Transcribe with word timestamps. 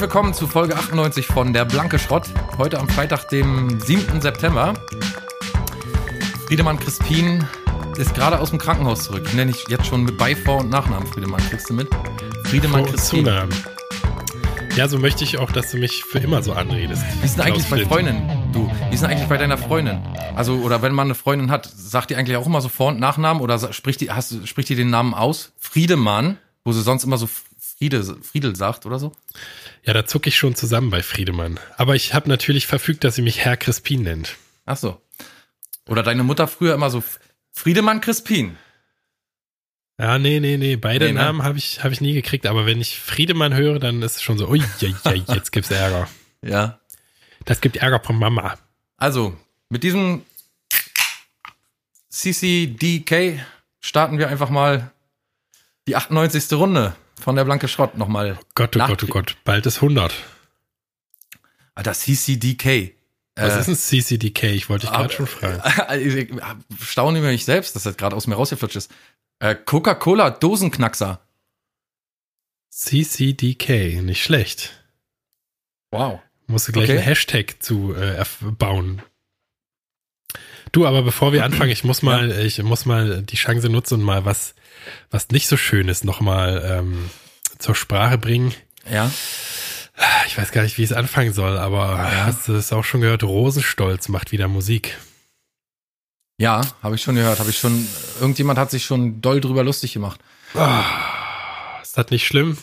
Herzlich 0.00 0.14
willkommen 0.14 0.32
zu 0.32 0.46
Folge 0.46 0.76
98 0.76 1.26
von 1.26 1.52
Der 1.52 1.66
Blanke 1.66 1.98
Schrott. 1.98 2.26
Heute 2.56 2.80
am 2.80 2.88
Freitag, 2.88 3.28
dem 3.28 3.78
7. 3.80 4.22
September. 4.22 4.72
Friedemann 6.46 6.78
Crispin 6.78 7.46
ist 7.98 8.14
gerade 8.14 8.40
aus 8.40 8.48
dem 8.48 8.58
Krankenhaus 8.58 9.04
zurück. 9.04 9.24
Ich 9.26 9.34
nenne 9.34 9.50
ich 9.50 9.68
jetzt 9.68 9.84
schon 9.84 10.04
mit 10.04 10.16
Bei-, 10.16 10.34
Vor- 10.34 10.60
und 10.60 10.70
Nachnamen 10.70 11.06
Friedemann. 11.06 11.42
Kriegst 11.50 11.68
du 11.68 11.74
mit? 11.74 11.86
Friedemann 12.46 12.84
Vor- 12.86 12.94
Crispin. 12.94 13.26
Zunamen. 13.26 13.54
Ja, 14.74 14.88
so 14.88 14.98
möchte 14.98 15.22
ich 15.22 15.36
auch, 15.36 15.52
dass 15.52 15.70
du 15.70 15.76
mich 15.76 16.02
für 16.02 16.18
immer 16.18 16.42
so 16.42 16.54
anredest. 16.54 17.02
Wie 17.20 17.26
ist 17.26 17.36
denn 17.36 17.44
eigentlich 17.44 17.66
Klaus 17.66 17.70
bei 17.70 17.76
Flint. 17.76 17.92
Freundinnen? 17.92 18.52
Du, 18.54 18.72
wie 18.88 18.94
ist 18.94 19.02
denn 19.02 19.10
eigentlich 19.10 19.28
bei 19.28 19.36
deiner 19.36 19.58
Freundin? 19.58 20.00
Also, 20.34 20.54
oder 20.54 20.80
wenn 20.80 20.94
man 20.94 21.08
eine 21.08 21.14
Freundin 21.14 21.50
hat, 21.50 21.66
sagt 21.66 22.08
die 22.08 22.16
eigentlich 22.16 22.38
auch 22.38 22.46
immer 22.46 22.62
so 22.62 22.70
Vor- 22.70 22.88
und 22.88 23.00
Nachnamen 23.00 23.42
oder 23.42 23.70
spricht 23.74 24.00
die, 24.00 24.10
hast, 24.10 24.48
spricht 24.48 24.70
die 24.70 24.76
den 24.76 24.88
Namen 24.88 25.12
aus? 25.12 25.52
Friedemann, 25.58 26.38
wo 26.64 26.72
sie 26.72 26.80
sonst 26.80 27.04
immer 27.04 27.18
so 27.18 27.28
Friede, 27.80 28.04
Friedel 28.22 28.56
sagt 28.56 28.84
oder 28.84 28.98
so? 28.98 29.12
Ja, 29.84 29.94
da 29.94 30.04
zucke 30.04 30.28
ich 30.28 30.36
schon 30.36 30.54
zusammen 30.54 30.90
bei 30.90 31.02
Friedemann. 31.02 31.58
Aber 31.78 31.96
ich 31.96 32.12
habe 32.12 32.28
natürlich 32.28 32.66
verfügt, 32.66 33.04
dass 33.04 33.14
sie 33.14 33.22
mich 33.22 33.38
Herr 33.38 33.56
Crispin 33.56 34.02
nennt. 34.02 34.36
Ach 34.66 34.76
so. 34.76 35.00
Oder 35.88 36.02
deine 36.02 36.22
Mutter 36.22 36.46
früher 36.46 36.74
immer 36.74 36.90
so 36.90 37.02
Friedemann 37.52 38.02
Crispin. 38.02 38.58
Ja, 39.98 40.18
nee, 40.18 40.40
nee, 40.40 40.58
nee. 40.58 40.76
Beide 40.76 41.06
Nee, 41.06 41.12
ne? 41.12 41.20
Namen 41.20 41.42
habe 41.42 41.56
ich, 41.56 41.82
hab 41.82 41.90
ich 41.90 42.02
nie 42.02 42.12
gekriegt. 42.12 42.44
Aber 42.44 42.66
wenn 42.66 42.82
ich 42.82 43.00
Friedemann 43.00 43.54
höre, 43.54 43.78
dann 43.78 44.02
ist 44.02 44.16
es 44.16 44.22
schon 44.22 44.36
so, 44.36 44.46
ui, 44.50 44.62
ui, 44.82 44.94
ui, 45.06 45.24
jetzt 45.34 45.50
gibt's 45.50 45.70
Ärger. 45.70 46.06
Ja. 46.44 46.80
Das 47.46 47.62
gibt 47.62 47.78
Ärger 47.78 48.00
von 48.00 48.18
Mama. 48.18 48.58
Also, 48.98 49.34
mit 49.70 49.84
diesem 49.84 50.26
CCDK 52.10 53.40
starten 53.80 54.18
wir 54.18 54.28
einfach 54.28 54.50
mal 54.50 54.90
die 55.88 55.96
98. 55.96 56.52
Runde 56.52 56.94
von 57.20 57.36
der 57.36 57.44
Blanke 57.44 57.68
Schrott 57.68 57.96
nochmal. 57.96 58.38
Gott, 58.54 58.76
oh 58.76 58.86
Gott, 58.86 59.04
oh 59.04 59.06
Gott. 59.06 59.36
Bald 59.44 59.66
ist 59.66 59.76
100. 59.76 60.12
Alter, 61.74 61.92
CCDK. 61.92 62.94
Was 63.36 63.54
Äh, 63.56 63.60
ist 63.60 63.68
ein 63.68 63.76
CCDK? 63.76 64.42
Ich 64.44 64.68
wollte 64.68 64.86
dich 64.86 64.94
gerade 64.94 65.12
schon 65.14 65.26
fragen. 65.26 65.62
ich 66.00 66.28
staune 66.86 67.18
über 67.20 67.28
mich 67.28 67.44
selbst, 67.44 67.74
dass 67.76 67.84
das 67.84 67.96
gerade 67.96 68.16
aus 68.16 68.26
mir 68.26 68.34
rausgeflutscht 68.34 68.76
ist. 68.76 68.90
Äh, 69.38 69.54
Coca-Cola 69.54 70.30
Dosenknackser. 70.30 71.20
CCDK, 72.70 74.02
nicht 74.02 74.22
schlecht. 74.22 74.72
Wow. 75.90 76.20
Musst 76.46 76.68
du 76.68 76.72
gleich 76.72 76.84
Okay. 76.84 76.98
einen 76.98 77.02
Hashtag 77.06 77.62
zu 77.62 77.94
äh, 77.94 78.24
bauen. 78.58 79.02
Du, 80.72 80.86
aber 80.86 81.02
bevor 81.02 81.32
wir 81.32 81.44
anfangen, 81.44 81.70
ich 81.70 81.82
muss 81.82 82.02
mal, 82.02 82.30
ich 82.30 82.62
muss 82.62 82.86
mal 82.86 83.22
die 83.22 83.36
Chance 83.36 83.68
nutzen 83.68 83.94
und 83.94 84.02
mal 84.02 84.24
was, 84.24 84.54
was 85.10 85.28
nicht 85.30 85.48
so 85.48 85.56
Schönes 85.56 86.04
nochmal 86.04 86.62
ähm, 86.64 87.10
zur 87.58 87.74
Sprache 87.74 88.18
bringen. 88.18 88.54
Ja. 88.90 89.10
Ich 90.26 90.38
weiß 90.38 90.52
gar 90.52 90.62
nicht, 90.62 90.78
wie 90.78 90.82
es 90.84 90.92
anfangen 90.92 91.32
soll, 91.34 91.58
aber 91.58 91.98
hast 92.24 92.48
du 92.48 92.54
es 92.54 92.72
auch 92.72 92.84
schon 92.84 93.02
gehört? 93.02 93.22
Rosenstolz 93.22 94.08
macht 94.08 94.32
wieder 94.32 94.48
Musik. 94.48 94.96
Ja, 96.38 96.62
habe 96.82 96.94
ich 96.94 97.02
schon 97.02 97.16
gehört. 97.16 97.38
Habe 97.38 97.50
ich 97.50 97.58
schon. 97.58 97.86
Irgendjemand 98.18 98.58
hat 98.58 98.70
sich 98.70 98.84
schon 98.86 99.20
doll 99.20 99.42
drüber 99.42 99.62
lustig 99.62 99.92
gemacht. 99.92 100.20
Ist 101.82 101.98
das 101.98 102.10
nicht 102.10 102.26
schlimm? 102.26 102.56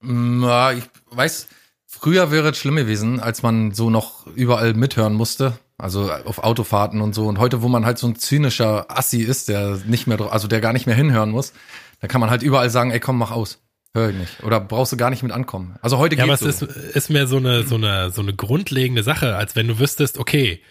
Mm, 0.00 0.44
Ja, 0.44 0.70
ich 0.72 0.84
weiß, 1.10 1.48
früher 1.84 2.30
wäre 2.30 2.50
es 2.50 2.58
schlimm 2.58 2.76
gewesen, 2.76 3.18
als 3.18 3.42
man 3.42 3.72
so 3.72 3.90
noch 3.90 4.26
überall 4.28 4.74
mithören 4.74 5.14
musste. 5.14 5.58
Also 5.84 6.10
auf 6.10 6.38
Autofahrten 6.38 7.02
und 7.02 7.14
so. 7.14 7.26
Und 7.26 7.38
heute, 7.38 7.60
wo 7.60 7.68
man 7.68 7.84
halt 7.84 7.98
so 7.98 8.06
ein 8.06 8.16
zynischer 8.16 8.86
Assi 8.88 9.20
ist, 9.20 9.50
der 9.50 9.80
nicht 9.84 10.06
mehr, 10.06 10.18
also 10.32 10.48
der 10.48 10.62
gar 10.62 10.72
nicht 10.72 10.86
mehr 10.86 10.96
hinhören 10.96 11.28
muss, 11.28 11.52
da 12.00 12.08
kann 12.08 12.22
man 12.22 12.30
halt 12.30 12.42
überall 12.42 12.70
sagen, 12.70 12.90
ey, 12.90 13.00
komm, 13.00 13.18
mach 13.18 13.32
aus. 13.32 13.60
Hör 13.92 14.08
ich 14.08 14.16
nicht. 14.16 14.42
Oder 14.42 14.60
brauchst 14.60 14.92
du 14.92 14.96
gar 14.96 15.10
nicht 15.10 15.22
mit 15.22 15.30
ankommen. 15.30 15.76
Also 15.82 15.98
heute 15.98 16.16
Ja, 16.16 16.24
aber 16.24 16.32
es 16.32 16.40
so. 16.40 16.48
ist, 16.48 16.62
ist 16.62 17.10
mehr 17.10 17.26
so 17.26 17.36
eine, 17.36 17.64
so 17.64 17.74
eine, 17.74 18.10
so 18.10 18.22
eine 18.22 18.32
grundlegende 18.32 19.02
Sache, 19.02 19.36
als 19.36 19.56
wenn 19.56 19.68
du 19.68 19.78
wüsstest, 19.78 20.16
okay, 20.16 20.62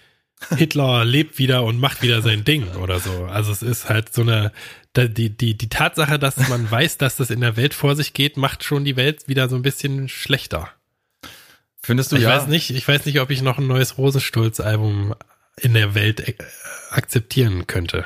Hitler 0.58 1.06
lebt 1.06 1.38
wieder 1.38 1.64
und 1.64 1.80
macht 1.80 2.02
wieder 2.02 2.24
sein 2.24 2.44
Ding 2.44 2.68
oder 2.82 3.00
so. 3.00 3.26
Also 3.26 3.52
es 3.52 3.62
ist 3.62 3.90
halt 3.90 4.12
so 4.12 4.24
eine, 4.24 4.52
die, 4.98 5.30
die, 5.30 5.56
die 5.56 5.70
Tatsache, 5.70 6.18
dass 6.18 6.50
man 6.50 6.72
weiß, 6.72 6.98
dass 6.98 7.18
das 7.18 7.30
in 7.30 7.42
der 7.42 7.56
Welt 7.56 7.76
vor 7.76 7.96
sich 7.96 8.14
geht, 8.14 8.36
macht 8.36 8.64
schon 8.64 8.84
die 8.84 8.96
Welt 8.96 9.28
wieder 9.28 9.48
so 9.48 9.58
ein 9.58 9.62
bisschen 9.62 10.10
schlechter. 10.10 10.70
Findest 11.84 12.12
du 12.12 12.16
Ich 12.16 12.24
ja? 12.24 12.30
weiß 12.30 12.48
nicht, 12.48 12.70
ich 12.70 12.88
weiß 12.88 13.06
nicht, 13.06 13.20
ob 13.20 13.30
ich 13.30 13.42
noch 13.42 13.58
ein 13.58 13.68
neues 13.68 13.98
Rosenstolz-Album 13.98 15.14
in 15.58 15.74
der 15.74 15.94
Welt 15.94 16.28
äh, 16.28 16.36
akzeptieren 16.90 17.68
könnte. 17.68 18.06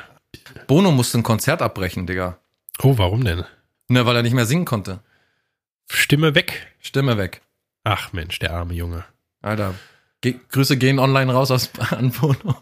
Bono 0.66 0.90
musste 0.90 1.18
ein 1.18 1.22
Konzert 1.22 1.62
abbrechen, 1.62 2.06
Digga. 2.06 2.38
Oh, 2.82 2.98
warum 2.98 3.24
denn? 3.24 3.44
Ne, 3.88 4.04
weil 4.04 4.16
er 4.16 4.22
nicht 4.22 4.34
mehr 4.34 4.46
singen 4.46 4.64
konnte. 4.64 5.00
Stimme 5.90 6.34
weg. 6.34 6.66
Stimme 6.80 7.16
weg. 7.16 7.40
Ach 7.84 8.12
Mensch, 8.12 8.38
der 8.40 8.52
arme 8.52 8.74
Junge. 8.74 9.04
Alter. 9.40 9.74
Ge 10.20 10.34
Grüße 10.50 10.76
gehen 10.76 10.98
online 10.98 11.32
raus 11.32 11.50
aus 11.50 11.70
an 11.90 12.10
Bono. 12.10 12.56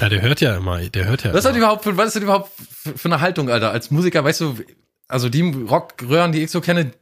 Ja, 0.00 0.08
der 0.08 0.22
hört 0.22 0.40
ja 0.40 0.56
immer, 0.56 0.78
der 0.80 1.06
hört 1.06 1.24
ja. 1.24 1.34
Was 1.34 1.44
immer. 1.44 1.56
überhaupt 1.56 1.82
für, 1.84 1.96
was 1.96 2.08
ist 2.08 2.16
das 2.16 2.22
überhaupt 2.22 2.52
für, 2.56 2.96
für 2.96 3.08
eine 3.08 3.20
Haltung, 3.20 3.50
Alter? 3.50 3.72
Als 3.72 3.90
Musiker, 3.90 4.22
weißt 4.22 4.40
du, 4.40 4.56
also 5.08 5.28
die 5.28 5.42
Rockröhren, 5.42 6.32
die 6.32 6.42
ich 6.44 6.50
so 6.50 6.60
kenne, 6.60 6.92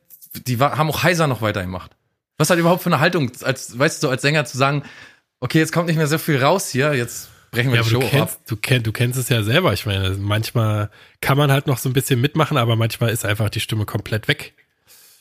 die 0.46 0.58
war, 0.58 0.78
haben 0.78 0.88
auch 0.88 1.02
heiser 1.02 1.26
noch 1.26 1.42
weitergemacht. 1.42 1.92
Was 2.38 2.48
das 2.48 2.58
überhaupt 2.58 2.82
für 2.82 2.90
eine 2.90 3.00
Haltung, 3.00 3.30
als, 3.42 3.78
weißt 3.78 4.02
du, 4.02 4.06
so 4.06 4.10
als 4.10 4.22
Sänger 4.22 4.44
zu 4.44 4.58
sagen, 4.58 4.82
okay, 5.40 5.58
jetzt 5.58 5.72
kommt 5.72 5.86
nicht 5.88 5.96
mehr 5.96 6.06
so 6.06 6.18
viel 6.18 6.42
raus 6.42 6.68
hier, 6.68 6.94
jetzt 6.94 7.28
brechen 7.50 7.70
wir 7.70 7.78
Ja, 7.78 7.82
die 7.82 7.90
Show 7.90 8.00
du 8.00 8.06
ab. 8.06 8.10
kennst, 8.12 8.38
du, 8.46 8.56
kenn, 8.56 8.82
du 8.82 8.92
kennst 8.92 9.18
es 9.18 9.28
ja 9.28 9.42
selber. 9.42 9.72
Ich 9.72 9.86
meine, 9.86 10.10
manchmal 10.18 10.90
kann 11.20 11.38
man 11.38 11.50
halt 11.50 11.66
noch 11.66 11.78
so 11.78 11.88
ein 11.88 11.92
bisschen 11.92 12.20
mitmachen, 12.20 12.56
aber 12.56 12.76
manchmal 12.76 13.10
ist 13.10 13.24
einfach 13.24 13.48
die 13.48 13.60
Stimme 13.60 13.86
komplett 13.86 14.28
weg. 14.28 14.54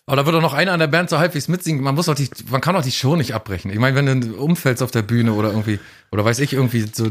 Aber 0.08 0.18
da 0.18 0.25
wird 0.28 0.36
doch 0.36 0.42
noch 0.42 0.54
einer 0.54 0.72
an 0.72 0.80
der 0.80 0.88
Band 0.88 1.09
so 1.09 1.18
halbwegs 1.18 1.48
mitsingen. 1.48 1.84
Man 1.84 1.96
muss 1.96 2.06
doch 2.06 2.14
die, 2.14 2.30
man 2.50 2.62
kann 2.62 2.75
doch 2.75 2.84
die 2.84 2.92
Show 2.92 3.16
nicht 3.16 3.34
abbrechen. 3.34 3.72
Ich 3.72 3.80
meine, 3.80 3.96
wenn 3.96 4.22
du 4.22 4.36
umfällst 4.36 4.84
auf 4.84 4.92
der 4.92 5.02
Bühne 5.02 5.34
oder 5.34 5.50
irgendwie, 5.50 5.80
oder 6.12 6.24
weiß 6.24 6.38
ich 6.40 6.54
irgendwie 6.54 6.86
so 6.94 7.09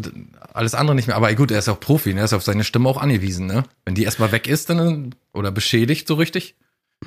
alles 0.53 0.75
andere 0.75 0.95
nicht 0.95 1.09
mehr. 1.09 1.17
Aber 1.17 1.35
gut, 1.35 1.51
er 1.51 1.59
ist 1.59 1.69
auch 1.69 1.81
Profi, 1.81 2.15
ne? 2.15 2.21
er 2.21 2.27
ist 2.27 2.35
auf 2.35 2.45
seine 2.45 2.63
Stimme 2.63 2.89
auch 2.89 2.99
angewiesen, 2.99 3.47
ne? 3.47 3.65
Wenn 3.85 3.97
die 3.97 4.05
erstmal 4.05 4.31
weg 4.31 4.47
ist, 4.47 4.71
dann, 4.71 5.17
oder 5.33 5.51
beschädigt 5.51 6.07
so 6.07 6.15
richtig. 6.15 6.55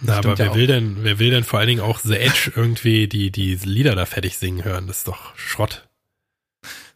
Na, 0.01 0.17
aber 0.17 0.29
ja 0.29 0.37
wer 0.37 0.55
will 0.55 0.67
denn, 0.67 0.97
wer 1.01 1.19
will 1.19 1.31
denn 1.31 1.43
vor 1.43 1.59
allen 1.59 1.69
Dingen 1.69 1.81
auch 1.81 1.99
The 1.99 2.17
Edge 2.17 2.51
irgendwie 2.55 3.07
die, 3.07 3.31
die 3.31 3.55
Lieder 3.55 3.95
da 3.95 4.05
fertig 4.05 4.37
singen 4.37 4.63
hören? 4.63 4.87
Das 4.87 4.99
ist 4.99 5.07
doch 5.07 5.35
Schrott. 5.37 5.87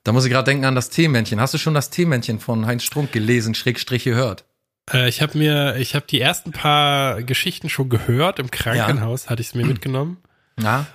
Da 0.03 0.11
muss 0.13 0.25
ich 0.25 0.31
gerade 0.31 0.45
denken 0.45 0.65
an 0.65 0.75
das 0.75 0.89
Teemännchen. 0.89 1.39
Hast 1.39 1.53
du 1.53 1.57
schon 1.57 1.73
das 1.73 1.89
Teemännchen 1.89 2.39
von 2.39 2.65
Heinz 2.65 2.83
Strunk 2.83 3.11
gelesen, 3.11 3.53
Schrägstrich 3.53 4.03
gehört? 4.03 4.45
Äh, 4.91 5.09
ich 5.09 5.21
habe 5.21 5.37
mir, 5.37 5.75
ich 5.77 5.95
habe 5.95 6.05
die 6.07 6.19
ersten 6.19 6.51
paar 6.51 7.21
Geschichten 7.23 7.69
schon 7.69 7.89
gehört. 7.89 8.39
Im 8.39 8.49
Krankenhaus 8.49 9.29
hatte 9.29 9.41
ich 9.41 9.49
es 9.49 9.55
mir 9.55 9.65
mitgenommen. 9.65 10.17
Ja. 10.59 10.87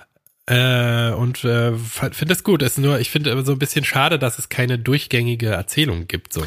Äh, 0.45 1.13
und 1.13 1.43
äh, 1.43 1.73
finde 1.75 2.33
es 2.33 2.43
gut. 2.43 2.61
Ist 2.61 2.77
nur, 2.77 2.99
ich 2.99 3.09
finde 3.09 3.43
so 3.45 3.51
ein 3.53 3.59
bisschen 3.59 3.85
schade, 3.85 4.19
dass 4.19 4.39
es 4.39 4.49
keine 4.49 4.77
durchgängige 4.77 5.47
Erzählung 5.47 6.07
gibt. 6.07 6.33
So. 6.33 6.43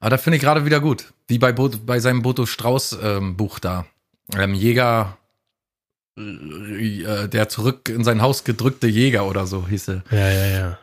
Aber 0.00 0.10
das 0.10 0.22
finde 0.22 0.36
ich 0.36 0.42
gerade 0.42 0.64
wieder 0.64 0.80
gut. 0.80 1.12
Wie 1.28 1.38
bei, 1.38 1.52
Bo 1.52 1.68
bei 1.68 2.00
seinem 2.00 2.22
Boto 2.22 2.46
Strauß 2.46 2.98
ähm, 3.02 3.36
Buch 3.36 3.58
da. 3.58 3.86
Ähm, 4.36 4.54
Jäger, 4.54 5.18
äh, 6.16 7.28
der 7.28 7.48
zurück 7.48 7.88
in 7.88 8.04
sein 8.04 8.22
Haus 8.22 8.44
gedrückte 8.44 8.86
Jäger 8.86 9.26
oder 9.26 9.46
so 9.46 9.66
hieße. 9.66 10.04
Ja, 10.10 10.30
ja, 10.30 10.46
ja. 10.46 10.78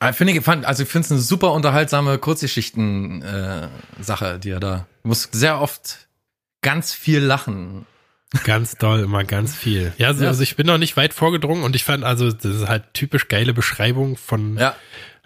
Aber 0.00 0.12
Finde 0.12 0.32
ich, 0.34 0.42
fand, 0.42 0.66
also 0.66 0.82
ich 0.82 0.88
finde 0.88 1.06
es 1.06 1.12
eine 1.12 1.20
super 1.20 1.52
unterhaltsame 1.52 2.18
Kurzgeschichten-Sache, 2.18 4.34
äh, 4.34 4.38
die 4.38 4.50
er 4.50 4.60
da. 4.60 4.86
Du 5.02 5.08
musst 5.08 5.32
sehr 5.32 5.60
oft 5.60 6.08
ganz 6.62 6.92
viel 6.92 7.20
lachen. 7.20 7.86
Ganz 8.42 8.76
doll, 8.76 9.00
immer 9.00 9.22
ganz 9.24 9.54
viel. 9.54 9.92
Ja, 9.96 10.12
so, 10.14 10.24
Ja. 10.24 10.30
also 10.30 10.42
ich 10.42 10.56
bin 10.56 10.66
noch 10.66 10.78
nicht 10.78 10.96
weit 10.96 11.14
vorgedrungen 11.14 11.62
und 11.62 11.76
ich 11.76 11.84
fand 11.84 12.02
also, 12.04 12.32
das 12.32 12.44
ist 12.44 12.66
halt 12.68 12.84
typisch 12.94 13.28
geile 13.28 13.54
Beschreibung 13.54 14.16
von 14.16 14.56
Ja. 14.58 14.74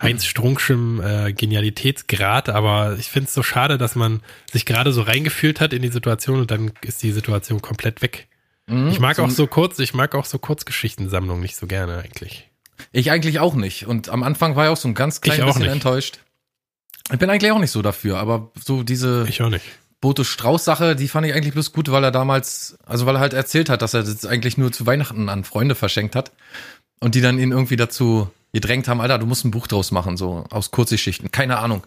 Heinz 0.01 0.25
Strunkschem 0.27 1.01
äh, 1.03 1.33
Genialitätsgrad, 1.33 2.49
aber 2.51 2.97
ich 2.99 3.09
finde 3.09 3.29
es 3.29 3.35
so 3.35 3.43
schade, 3.43 3.79
dass 3.79 3.97
man 3.97 4.21
sich 4.53 4.65
gerade 4.67 4.93
so 4.93 5.03
reingefühlt 5.03 5.61
hat 5.61 5.73
in 5.73 5.83
die 5.83 5.89
Situation 5.89 6.41
und 6.41 6.51
dann 6.51 6.73
ist 6.83 7.03
die 7.03 7.11
Situation 7.13 7.63
komplett 7.63 8.03
weg. 8.03 8.29
Mhm. 8.67 8.89
Ich 8.89 9.01
mag 9.01 9.17
So- 9.17 9.25
auch 9.25 9.31
so 9.31 9.47
kurz, 9.47 9.79
ich 9.79 9.95
mag 9.95 10.15
auch 10.15 10.25
so 10.27 10.39
Kurzgeschichtensammlungen 10.39 11.43
nicht 11.43 11.57
so 11.57 11.67
gerne 11.67 11.99
eigentlich. 11.99 12.49
Ich 12.93 13.11
eigentlich 13.11 13.41
auch 13.41 13.55
nicht. 13.55 13.87
Und 13.89 14.09
am 14.09 14.23
Anfang 14.23 14.55
war 14.55 14.67
ich 14.67 14.71
auch 14.71 14.77
so 14.77 14.87
ein 14.89 14.95
ganz 14.95 15.21
klein 15.21 15.45
bisschen 15.45 15.63
nicht. 15.63 15.73
enttäuscht. 15.73 16.19
Ich 17.11 17.19
bin 17.19 17.29
eigentlich 17.31 17.51
auch 17.51 17.59
nicht 17.59 17.71
so 17.73 17.83
dafür, 17.83 18.19
aber 18.19 18.53
so 18.55 18.83
diese 18.85 19.27
Ich 19.29 19.43
auch 19.43 19.49
nicht. 19.51 19.65
Boto 20.01 20.25
Strauß 20.25 20.65
Sache, 20.65 20.95
die 20.95 21.09
fand 21.09 21.27
ich 21.27 21.35
eigentlich 21.35 21.55
bloß 21.55 21.73
gut, 21.73 21.91
weil 21.91 22.05
er 22.05 22.11
damals, 22.11 22.79
also 22.87 23.07
weil 23.07 23.17
er 23.17 23.21
halt 23.21 23.33
erzählt 23.33 23.69
hat, 23.69 23.83
dass 23.83 23.95
er 23.95 24.05
das 24.05 24.25
eigentlich 24.25 24.57
nur 24.57 24.71
zu 24.71 24.87
Weihnachten 24.87 25.29
an 25.29 25.45
Freunde 25.45 25.75
verschenkt 25.75 26.15
hat 26.15 26.33
und 27.01 27.15
die 27.15 27.21
dann 27.21 27.39
ihn 27.39 27.51
irgendwie 27.51 27.77
dazu 27.77 28.31
gedrängt 28.53 28.89
haben, 28.89 29.01
Alter, 29.01 29.19
du 29.19 29.27
musst 29.27 29.45
ein 29.45 29.51
Buch 29.51 29.67
draus 29.67 29.91
machen, 29.91 30.17
so 30.17 30.45
aus 30.51 30.71
Kurzgeschichten. 30.71 31.31
Keine 31.31 31.59
Ahnung. 31.59 31.83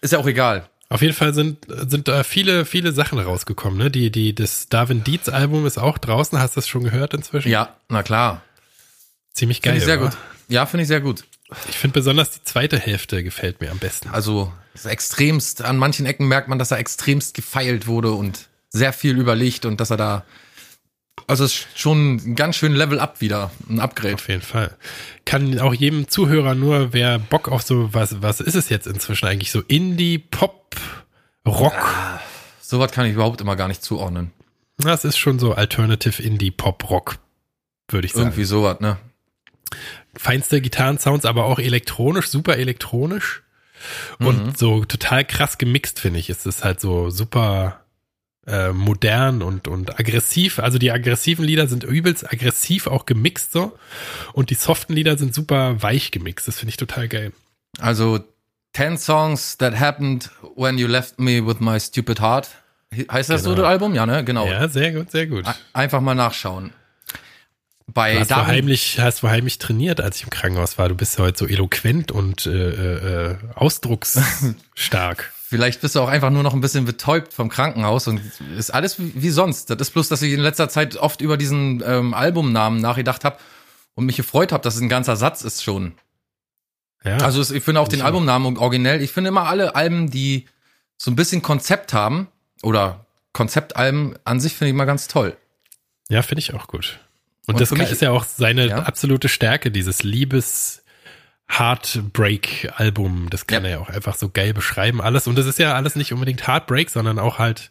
Ist 0.00 0.12
ja 0.12 0.18
auch 0.18 0.26
egal. 0.26 0.68
Auf 0.88 1.00
jeden 1.00 1.14
Fall 1.14 1.32
sind, 1.32 1.66
sind 1.68 2.08
da 2.08 2.24
viele, 2.24 2.64
viele 2.66 2.92
Sachen 2.92 3.18
rausgekommen, 3.18 3.78
ne? 3.78 3.90
Die, 3.90 4.10
die, 4.10 4.34
das 4.34 4.68
Darwin 4.68 5.02
Dietz 5.02 5.28
Album 5.28 5.66
ist 5.66 5.78
auch 5.78 5.98
draußen, 5.98 6.38
hast 6.38 6.56
du 6.56 6.60
das 6.60 6.68
schon 6.68 6.84
gehört 6.84 7.14
inzwischen? 7.14 7.48
Ja, 7.48 7.76
na 7.88 8.02
klar. 8.02 8.42
Ziemlich 9.32 9.62
geil. 9.62 9.72
Finde 9.72 9.78
ich 9.78 9.86
sehr 9.86 10.00
wa? 10.00 10.04
gut. 10.06 10.16
Ja, 10.48 10.66
finde 10.66 10.82
ich 10.82 10.88
sehr 10.88 11.00
gut. 11.00 11.24
Ich 11.68 11.76
finde 11.76 11.94
besonders 11.94 12.30
die 12.30 12.42
zweite 12.44 12.78
Hälfte 12.78 13.22
gefällt 13.24 13.60
mir 13.60 13.70
am 13.70 13.78
besten. 13.78 14.10
Also 14.10 14.52
ist 14.74 14.86
extremst, 14.86 15.62
an 15.62 15.76
manchen 15.76 16.06
Ecken 16.06 16.26
merkt 16.28 16.48
man, 16.48 16.58
dass 16.58 16.70
er 16.70 16.78
extremst 16.78 17.34
gefeilt 17.34 17.86
wurde 17.86 18.12
und 18.12 18.48
sehr 18.70 18.92
viel 18.92 19.18
überlegt 19.18 19.64
und 19.66 19.80
dass 19.80 19.90
er 19.90 19.96
da 19.96 20.24
Also 21.26 21.44
es 21.44 21.52
ist 21.52 21.78
schon 21.78 22.16
ein 22.16 22.34
ganz 22.34 22.56
schön 22.56 22.74
Level 22.74 22.98
Up 22.98 23.20
wieder, 23.20 23.50
ein 23.68 23.80
Upgrade. 23.80 24.14
Auf 24.14 24.28
jeden 24.28 24.42
Fall. 24.42 24.76
Kann 25.24 25.58
auch 25.60 25.72
jedem 25.72 26.08
Zuhörer 26.08 26.54
nur, 26.54 26.92
wer 26.92 27.18
Bock 27.18 27.48
auf 27.48 27.62
so, 27.62 27.94
was, 27.94 28.20
was 28.20 28.40
ist 28.40 28.56
es 28.56 28.68
jetzt 28.68 28.86
inzwischen 28.86 29.26
eigentlich? 29.26 29.50
So 29.52 29.60
Indie, 29.60 30.18
Pop, 30.18 30.76
Rock? 31.46 31.72
Ah, 31.74 32.20
sowas 32.60 32.90
kann 32.90 33.06
ich 33.06 33.14
überhaupt 33.14 33.40
immer 33.40 33.56
gar 33.56 33.68
nicht 33.68 33.82
zuordnen. 33.82 34.32
Das 34.78 35.04
ist 35.04 35.16
schon 35.16 35.38
so 35.38 35.54
Alternative 35.54 36.20
Indie, 36.20 36.50
Pop, 36.50 36.90
Rock, 36.90 37.18
würde 37.88 38.06
ich 38.06 38.12
sagen. 38.12 38.26
Irgendwie 38.26 38.44
sowas, 38.44 38.80
ne? 38.80 38.98
Feinste 40.16 40.60
Gitarrensounds, 40.60 41.24
aber 41.24 41.44
auch 41.44 41.58
elektronisch, 41.58 42.28
super 42.28 42.56
elektronisch. 42.56 43.42
Und 44.18 44.46
mhm. 44.46 44.54
so 44.56 44.84
total 44.84 45.24
krass 45.24 45.58
gemixt, 45.58 46.00
finde 46.00 46.18
ich. 46.18 46.30
Es 46.30 46.46
ist 46.46 46.64
halt 46.64 46.80
so 46.80 47.10
super 47.10 47.84
äh, 48.46 48.72
modern 48.72 49.42
und, 49.42 49.68
und 49.68 49.98
aggressiv. 49.98 50.58
Also 50.58 50.78
die 50.78 50.90
aggressiven 50.90 51.44
Lieder 51.44 51.66
sind 51.66 51.84
übelst 51.84 52.30
aggressiv 52.30 52.86
auch 52.86 53.06
gemixt 53.06 53.52
so. 53.52 53.78
Und 54.32 54.50
die 54.50 54.54
soften 54.54 54.92
Lieder 54.92 55.18
sind 55.18 55.34
super 55.34 55.82
weich 55.82 56.10
gemixt. 56.10 56.48
Das 56.48 56.58
finde 56.58 56.70
ich 56.70 56.76
total 56.76 57.08
geil. 57.08 57.32
Also 57.78 58.20
10 58.74 58.98
Songs 58.98 59.58
that 59.58 59.78
happened 59.78 60.30
when 60.56 60.78
you 60.78 60.86
left 60.86 61.18
me 61.18 61.44
with 61.46 61.60
my 61.60 61.78
stupid 61.78 62.20
heart. 62.20 62.48
Heißt 63.10 63.30
das 63.30 63.42
genau. 63.42 63.56
so 63.56 63.62
das 63.62 63.66
Album? 63.66 63.94
Ja, 63.94 64.06
ne? 64.06 64.24
Genau. 64.24 64.46
Ja, 64.46 64.68
sehr 64.68 64.92
gut, 64.92 65.10
sehr 65.10 65.26
gut. 65.26 65.44
Einfach 65.72 66.00
mal 66.00 66.14
nachschauen. 66.14 66.72
Bei 67.94 68.14
du 68.14 68.20
hast, 68.20 68.30
du 68.30 68.46
heimlich, 68.46 68.98
hast 69.00 69.22
du 69.22 69.28
heimlich 69.28 69.58
trainiert, 69.58 70.00
als 70.00 70.16
ich 70.16 70.24
im 70.24 70.30
Krankenhaus 70.30 70.76
war. 70.78 70.88
Du 70.88 70.96
bist 70.96 71.16
heute 71.18 71.38
so 71.38 71.46
eloquent 71.46 72.10
und 72.10 72.44
äh, 72.46 73.30
äh, 73.30 73.36
ausdrucksstark. 73.54 75.32
Vielleicht 75.46 75.80
bist 75.80 75.94
du 75.94 76.00
auch 76.00 76.08
einfach 76.08 76.30
nur 76.30 76.42
noch 76.42 76.54
ein 76.54 76.60
bisschen 76.60 76.84
betäubt 76.84 77.32
vom 77.32 77.48
Krankenhaus 77.48 78.08
und 78.08 78.20
ist 78.58 78.74
alles 78.74 78.96
wie, 78.98 79.30
sonst. 79.30 79.70
Das 79.70 79.78
ist 79.80 79.90
bloß, 79.92 80.08
dass 80.08 80.22
ich 80.22 80.32
in 80.32 80.40
letzter 80.40 80.68
Zeit 80.68 80.96
oft 80.96 81.20
über 81.20 81.36
diesen 81.36 81.82
ähm, 81.86 82.14
Albumnamen 82.14 82.80
nachgedacht 82.80 83.24
habe 83.24 83.38
und 83.94 84.06
mich 84.06 84.16
gefreut 84.16 84.50
habe, 84.50 84.64
dass 84.64 84.74
es 84.74 84.80
ein 84.80 84.88
ganzer 84.88 85.14
Satz 85.14 85.42
ist 85.42 85.62
schon. 85.62 85.94
Ja, 87.04 87.18
also 87.18 87.54
ich 87.54 87.62
finde 87.62 87.80
auch 87.80 87.88
den 87.88 88.02
Albumnamen 88.02 88.56
originell. 88.56 89.02
Ich 89.02 89.12
finde 89.12 89.28
immer 89.28 89.46
alle 89.46 89.76
Alben, 89.76 90.10
die 90.10 90.46
so 90.96 91.12
ein 91.12 91.16
bisschen 91.16 91.42
Konzept 91.42 91.92
haben 91.92 92.26
oder 92.62 93.06
Konzeptalben 93.32 94.16
an 94.24 94.40
sich 94.40 94.54
finde 94.54 94.70
ich 94.70 94.74
immer 94.74 94.86
ganz 94.86 95.06
toll. 95.06 95.36
Ja, 96.08 96.22
finde 96.22 96.40
ich 96.40 96.54
auch 96.54 96.66
gut. 96.66 96.98
Und, 97.46 97.54
und 97.54 97.60
das 97.60 97.70
mich, 97.72 97.90
ist 97.90 98.02
ja 98.02 98.10
auch 98.10 98.24
seine 98.24 98.68
ja. 98.68 98.78
absolute 98.78 99.28
Stärke, 99.28 99.70
dieses 99.70 100.02
Liebes 100.02 100.82
Heartbreak-Album. 101.48 103.28
Das 103.30 103.46
kann 103.46 103.64
ja. 103.64 103.70
er 103.70 103.76
ja 103.76 103.82
auch 103.82 103.90
einfach 103.90 104.16
so 104.16 104.30
geil 104.30 104.54
beschreiben, 104.54 105.00
alles. 105.00 105.26
Und 105.26 105.36
das 105.36 105.46
ist 105.46 105.58
ja 105.58 105.74
alles 105.74 105.94
nicht 105.94 106.12
unbedingt 106.12 106.46
Heartbreak, 106.46 106.90
sondern 106.90 107.18
auch 107.18 107.38
halt, 107.38 107.70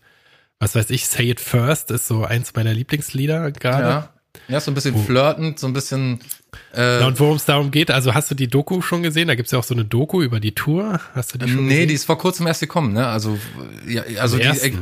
was 0.60 0.76
weiß 0.76 0.90
ich, 0.92 1.08
Say 1.08 1.32
It 1.32 1.42
First 1.42 1.92
ist 1.92 2.08
so 2.08 2.24
eins 2.24 2.54
meiner 2.54 2.74
Lieblingslieder 2.74 3.52
gerade. 3.52 3.84
Ja. 3.84 4.10
Ja, 4.48 4.60
so 4.60 4.72
ein 4.72 4.74
bisschen 4.74 4.96
oh. 4.96 5.00
flirtend, 5.00 5.60
so 5.60 5.68
ein 5.68 5.74
bisschen. 5.74 6.20
Äh, 6.76 7.02
ja, 7.02 7.08
und 7.08 7.20
worum 7.20 7.36
es 7.36 7.46
darum 7.46 7.72
geht, 7.72 7.92
also 7.92 8.14
hast 8.14 8.32
du 8.32 8.36
die 8.36 8.48
Doku 8.48 8.82
schon 8.82 9.04
gesehen? 9.04 9.28
Da 9.28 9.36
gibt's 9.36 9.52
ja 9.52 9.60
auch 9.60 9.64
so 9.64 9.74
eine 9.74 9.86
Doku 9.86 10.22
über 10.22 10.40
die 10.40 10.54
Tour. 10.54 11.00
Hast 11.14 11.34
du 11.34 11.38
die 11.38 11.48
schon 11.48 11.66
Nee, 11.66 11.74
gesehen? 11.74 11.88
die 11.90 11.94
ist 11.94 12.06
vor 12.06 12.18
kurzem 12.18 12.48
erst 12.48 12.60
gekommen, 12.60 12.94
ne? 12.94 13.08
Also, 13.08 13.38
ja, 13.88 14.04
also 14.20 14.38
die. 14.38 14.44
Äh, 14.44 14.74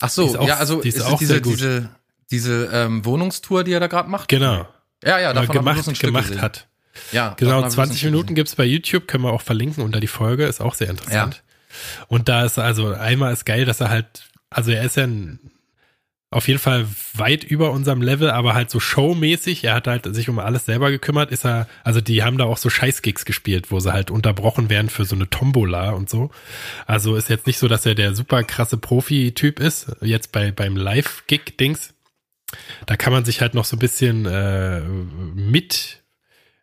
ach 0.00 0.08
so, 0.08 0.40
ja, 0.46 0.56
also 0.56 0.80
die 0.80 0.88
ist, 0.88 0.98
ist 0.98 1.02
auch 1.02 1.18
diese, 1.18 1.40
diese, 1.40 1.90
diese 2.30 2.70
ähm, 2.72 3.04
Wohnungstour, 3.04 3.64
die 3.64 3.72
er 3.72 3.80
da 3.80 3.86
gerade 3.86 4.08
macht? 4.08 4.28
Genau. 4.28 4.66
Ja, 5.04 5.18
ja, 5.18 5.32
davon 5.32 5.56
gemacht, 5.56 5.88
ein 5.88 5.94
gemacht 5.94 6.28
gesehen. 6.28 6.42
hat. 6.42 6.68
Ja, 7.10 7.34
genau, 7.38 7.66
20 7.66 8.04
Minuten 8.04 8.34
gibt's 8.34 8.54
bei 8.54 8.64
YouTube, 8.64 9.08
können 9.08 9.24
wir 9.24 9.32
auch 9.32 9.40
verlinken 9.40 9.82
unter 9.82 10.00
die 10.00 10.06
Folge, 10.06 10.44
ist 10.44 10.60
auch 10.60 10.74
sehr 10.74 10.90
interessant. 10.90 11.36
Ja. 11.36 12.04
Und 12.08 12.28
da 12.28 12.44
ist 12.44 12.58
also 12.58 12.92
einmal 12.92 13.32
ist 13.32 13.46
geil, 13.46 13.64
dass 13.64 13.80
er 13.80 13.88
halt, 13.88 14.24
also 14.50 14.70
er 14.72 14.84
ist 14.84 14.96
ja 14.96 15.04
ein, 15.04 15.38
auf 16.30 16.48
jeden 16.48 16.60
Fall 16.60 16.86
weit 17.14 17.44
über 17.44 17.72
unserem 17.72 18.02
Level, 18.02 18.30
aber 18.30 18.54
halt 18.54 18.70
so 18.70 18.80
showmäßig, 18.80 19.64
er 19.64 19.74
hat 19.74 19.86
halt 19.86 20.14
sich 20.14 20.28
um 20.28 20.38
alles 20.38 20.66
selber 20.66 20.90
gekümmert, 20.90 21.30
ist 21.30 21.44
er, 21.44 21.66
also 21.84 22.00
die 22.00 22.22
haben 22.22 22.38
da 22.38 22.44
auch 22.44 22.56
so 22.56 22.70
Scheißgigs 22.70 23.24
gespielt, 23.24 23.70
wo 23.70 23.80
sie 23.80 23.92
halt 23.92 24.10
unterbrochen 24.10 24.70
werden 24.70 24.88
für 24.88 25.04
so 25.04 25.14
eine 25.14 25.28
Tombola 25.28 25.90
und 25.90 26.08
so. 26.08 26.30
Also 26.86 27.16
ist 27.16 27.28
jetzt 27.28 27.46
nicht 27.46 27.58
so, 27.58 27.68
dass 27.68 27.86
er 27.86 27.94
der 27.94 28.14
super 28.14 28.44
krasse 28.44 28.76
Profi-Typ 28.76 29.60
ist, 29.60 29.92
jetzt 30.00 30.32
bei, 30.32 30.52
beim 30.52 30.76
Live-Gig-Dings. 30.76 31.91
Da 32.86 32.96
kann 32.96 33.12
man 33.12 33.24
sich 33.24 33.40
halt 33.40 33.54
noch 33.54 33.64
so 33.64 33.76
ein 33.76 33.80
bisschen 33.80 34.26
äh, 34.26 34.80
mit 34.80 36.02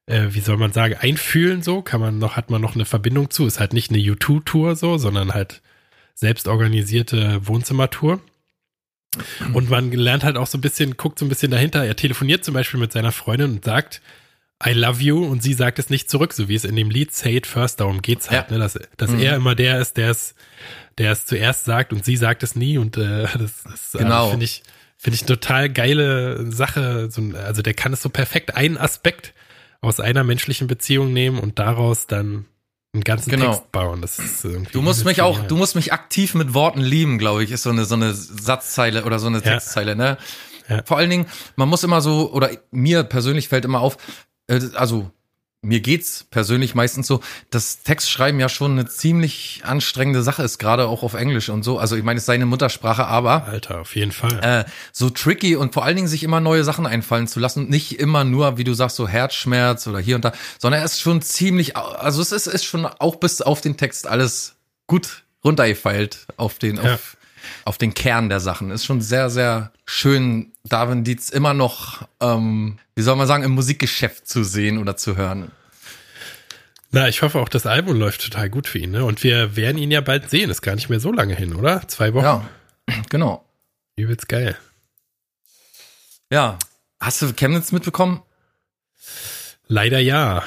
äh, 0.10 0.34
wie 0.34 0.40
soll 0.40 0.58
man 0.58 0.74
sagen, 0.74 0.96
einfühlen 1.00 1.62
so, 1.62 1.82
kann 1.82 2.02
man 2.02 2.18
noch, 2.18 2.36
hat 2.36 2.50
man 2.50 2.62
noch 2.62 2.76
eine 2.76 2.86
Verbindung 2.86 3.30
zu. 3.30 3.46
Ist 3.46 3.60
halt 3.60 3.74
nicht 3.74 3.92
eine 3.92 4.00
U2-Tour 4.00 4.76
so, 4.76 4.98
sondern 4.98 5.34
halt 5.34 5.62
selbst 6.16 6.48
organisierte 6.48 7.48
Wohnzimmertour. 7.48 8.20
Und 9.54 9.70
man 9.70 9.92
lernt 9.92 10.24
halt 10.24 10.38
auch 10.38 10.48
so 10.48 10.58
ein 10.58 10.62
bisschen, 10.62 10.98
guckt 10.98 11.20
so 11.20 11.26
ein 11.26 11.30
bisschen 11.30 11.52
dahinter. 11.52 11.86
Er 11.86 11.96
telefoniert 11.96 12.44
zum 12.44 12.54
Beispiel 12.54 12.80
mit 12.80 12.92
seiner 12.92 13.12
Freundin 13.12 13.52
und 13.54 13.66
sagt, 13.66 14.02
I 14.66 14.72
love 14.72 15.02
you 15.02 15.26
und 15.26 15.42
sie 15.42 15.54
sagt 15.54 15.80
es 15.80 15.90
nicht 15.90 16.10
zurück, 16.10 16.34
so 16.34 16.50
wie 16.50 16.56
es 16.56 16.66
in 16.66 16.76
dem 16.76 16.90
Lied 16.90 17.14
Say 17.14 17.38
It 17.38 17.48
First, 17.48 17.80
darum 17.80 18.02
geht's 18.02 18.30
halt, 18.30 18.52
ja. 18.52 18.58
ne, 18.58 18.62
dass, 18.62 18.78
dass 18.98 19.12
mhm. 19.12 19.20
er 19.20 19.36
immer 19.38 19.56
der 19.56 19.80
ist, 19.80 19.96
der 19.96 20.12
es, 20.12 20.36
der 20.98 21.14
es 21.14 21.26
zuerst 21.26 21.64
sagt 21.64 21.94
und 21.94 22.04
sie 22.04 22.18
sagt 22.18 22.44
es 22.44 22.56
nie 22.58 22.78
und 22.78 22.98
äh, 22.98 23.28
das, 23.38 23.64
das 23.64 23.96
äh, 23.96 24.00
genau. 24.00 24.28
äh, 24.28 24.32
finde 24.32 24.46
ich, 24.46 24.64
finde 25.00 25.16
ich 25.16 25.24
total 25.24 25.70
geile 25.70 26.52
Sache. 26.52 27.10
So, 27.10 27.24
also 27.36 27.62
der 27.62 27.74
kann 27.74 27.94
es 27.94 28.02
so 28.02 28.10
perfekt 28.10 28.56
einen 28.56 28.78
Aspekt 28.78 29.34
aus 29.82 30.00
einer 30.00 30.26
menschlichen 30.26 30.68
Beziehung 30.68 31.14
nehmen 31.14 31.40
und 31.40 31.58
daraus 31.58 32.06
dann 32.06 32.46
einen 32.94 33.04
ganzen 33.04 33.30
genau. 33.30 33.54
Text 33.54 33.72
bauen. 33.72 34.02
Das 34.02 34.20
ist 34.20 34.44
irgendwie 34.44 34.74
du 34.74 34.82
musst 34.82 35.06
mich 35.06 35.22
auch, 35.22 35.40
du 35.48 35.56
musst 35.56 35.76
mich 35.76 35.94
aktiv 35.94 36.36
mit 36.36 36.54
Worten 36.54 36.82
lieben, 36.82 37.18
glaube 37.18 37.44
ich, 37.44 37.52
ist 37.52 37.64
so 37.64 37.70
eine 37.70 37.86
so 37.86 37.96
eine 37.96 38.14
Satzzeile 38.14 39.06
oder 39.06 39.20
so 39.20 39.28
eine 39.28 39.42
Textzeile. 39.42 39.92
Ja. 39.92 39.96
Ne? 39.96 40.18
Ja. 40.68 40.84
Vor 40.84 40.98
allen 40.98 41.10
Dingen, 41.10 41.26
man 41.56 41.70
muss 41.70 41.84
immer 41.84 42.02
so 42.02 42.32
oder 42.34 42.52
mir 42.72 43.04
persönlich 43.04 43.48
fällt 43.48 43.64
immer 43.64 43.80
auf, 43.80 43.98
äh, 44.48 44.60
also 44.76 45.12
mir 45.62 45.82
geht's 45.82 46.26
persönlich 46.32 46.74
meistens 46.74 47.08
so, 47.08 47.20
dass 47.50 47.84
Textschreiben 47.84 48.40
ja 48.40 48.48
schon 48.48 48.72
eine 48.72 48.88
ziemlich 48.88 49.62
anstrengende 49.66 50.24
Sache 50.24 50.44
ist, 50.44 50.58
gerade 50.58 50.88
auch 50.88 51.04
auf 51.04 51.16
Englisch 51.16 51.50
und 51.50 51.64
so. 51.64 51.78
Also 51.78 51.98
ich 51.98 52.04
meine, 52.04 52.18
es 52.18 52.24
ist 52.24 52.28
seine 52.28 52.46
Muttersprache, 52.46 53.06
aber 53.06 53.46
Alter, 53.46 53.82
auf 53.82 53.96
jeden 53.96 54.14
Fall. 54.14 54.40
Äh, 54.42 54.72
so 54.94 55.10
tricky 55.10 55.58
und 55.58 55.74
vor 55.74 55.84
allen 55.84 55.98
Dingen 55.98 56.08
sich 56.08 56.24
immer 56.24 56.40
neue 56.40 56.64
Sachen 56.64 56.86
einfallen 56.86 57.28
zu 57.28 57.40
lassen, 57.42 57.68
nicht 57.68 58.00
immer 58.00 58.24
nur, 58.24 58.58
wie 58.58 58.64
du 58.64 58.74
sagst, 58.74 58.96
so 58.96 59.08
Herzschmerz 59.08 59.86
oder 59.88 60.00
hier 60.00 60.16
und 60.16 60.24
da, 60.24 60.32
sondern 60.60 60.82
er 60.82 60.86
ist 60.86 61.02
schon 61.02 61.22
ziemlich, 61.22 61.76
also 61.76 62.22
es 62.22 62.32
ist, 62.32 62.48
ist 62.48 62.64
schon 62.64 62.86
auch 62.86 63.18
bis 63.18 63.42
auf 63.42 63.60
den 63.60 63.76
Text 63.76 64.08
alles 64.08 64.56
gut 64.88 65.24
runtergefeilt 65.44 66.28
auf 66.38 66.58
den, 66.58 66.78
ja. 66.78 66.94
auf, 66.94 67.18
auf 67.66 67.78
den 67.78 67.94
Kern 67.94 68.30
der 68.30 68.40
Sachen. 68.40 68.72
Ist 68.72 68.86
schon 68.86 69.02
sehr, 69.02 69.30
sehr 69.30 69.72
schön, 69.86 70.52
Darwin 70.64 71.04
Dietz 71.04 71.30
immer 71.30 71.54
noch, 71.54 72.08
ähm, 72.20 72.80
wie 72.96 73.02
soll 73.02 73.16
man 73.16 73.28
sagen, 73.28 73.44
im 73.44 73.52
Musikgeschäft 73.52 74.28
zu 74.28 74.44
sehen 74.44 74.78
oder 74.78 74.98
zu 74.98 75.18
hören. 75.18 75.52
Na, 76.92 77.08
ich 77.08 77.22
hoffe 77.22 77.40
auch, 77.40 77.50
das 77.50 77.68
Album 77.68 77.98
läuft 77.98 78.24
total 78.24 78.50
gut 78.50 78.68
für 78.68 78.80
ihn, 78.80 78.92
ne? 78.92 79.06
Und 79.06 79.24
wir 79.24 79.56
werden 79.56 79.78
ihn 79.78 79.92
ja 79.92 80.02
bald 80.02 80.30
sehen. 80.30 80.50
Ist 80.50 80.64
gar 80.64 80.74
nicht 80.74 80.90
mehr 80.90 81.00
so 81.00 81.12
lange 81.12 81.36
hin, 81.36 81.56
oder? 81.56 81.88
Zwei 81.88 82.14
Wochen. 82.14 82.24
Ja, 82.24 82.50
genau. 83.10 83.46
Übelst 83.96 84.28
geil. 84.28 84.58
Ja. 86.32 86.58
Hast 87.00 87.22
du 87.22 87.32
Chemnitz 87.34 87.72
mitbekommen? 87.72 88.22
Leider 89.68 90.00
ja. 90.00 90.44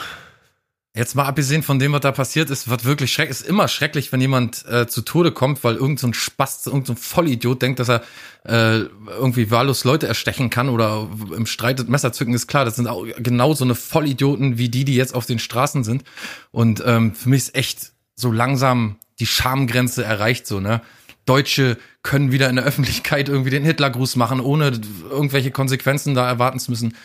Jetzt 0.95 1.15
mal 1.15 1.25
abgesehen 1.25 1.63
von 1.63 1.79
dem, 1.79 1.93
was 1.93 2.03
da 2.03 2.13
passiert 2.13 2.51
ist, 2.51 2.69
wird 2.69 2.85
wirklich 2.85 3.11
schrecklich. 3.11 3.41
Ist 3.41 3.49
immer 3.49 3.67
schrecklich, 3.67 4.13
wenn 4.13 4.21
jemand 4.21 4.67
äh, 4.67 4.87
zu 4.87 5.01
Tode 5.01 5.33
kommt, 5.33 5.65
weil 5.65 5.77
irgendein 5.77 6.13
so 6.13 6.13
Spast, 6.13 6.67
irgendein 6.67 6.97
so 6.97 7.03
Vollidiot 7.03 7.63
denkt, 7.63 7.81
dass 7.81 7.89
er 7.89 8.03
äh, 8.45 8.81
irgendwie 9.09 9.51
wahllos 9.51 9.85
Leute 9.85 10.07
erstechen 10.07 10.51
kann 10.51 10.69
oder 10.69 11.09
im 11.35 11.47
Streit 11.47 11.79
das 11.79 11.87
Messer 11.87 12.13
zücken, 12.13 12.35
ist 12.35 12.47
klar. 12.47 12.67
Das 12.67 12.77
sind 12.77 12.89
auch 12.89 13.07
genau 13.17 13.55
so 13.55 13.65
eine 13.65 13.75
Vollidioten 13.75 14.59
wie 14.59 14.69
die, 14.69 14.85
die 14.85 14.95
jetzt 14.95 15.15
auf 15.15 15.25
den 15.25 15.39
Straßen 15.39 15.83
sind. 15.83 16.05
Und 16.51 16.83
ähm, 16.85 17.15
für 17.15 17.31
mich 17.31 17.45
ist 17.45 17.55
echt 17.55 17.93
so 18.15 18.31
langsam 18.31 18.97
die 19.19 19.27
Schamgrenze 19.27 20.05
erreicht, 20.05 20.47
so, 20.47 20.61
ne? 20.61 20.83
Deutsche 21.25 21.79
können 22.03 22.33
wieder 22.33 22.51
in 22.51 22.57
der 22.57 22.65
Öffentlichkeit 22.65 23.29
irgendwie 23.29 23.51
den 23.51 23.65
Hitlergruß 23.65 24.17
machen, 24.17 24.41
ohne 24.41 24.73
irgendwelche 25.09 25.53
Konsequenzen 25.53 26.15
da 26.15 26.27
erwarten 26.27 26.59
zu 26.59 26.73
müssen 26.73 26.97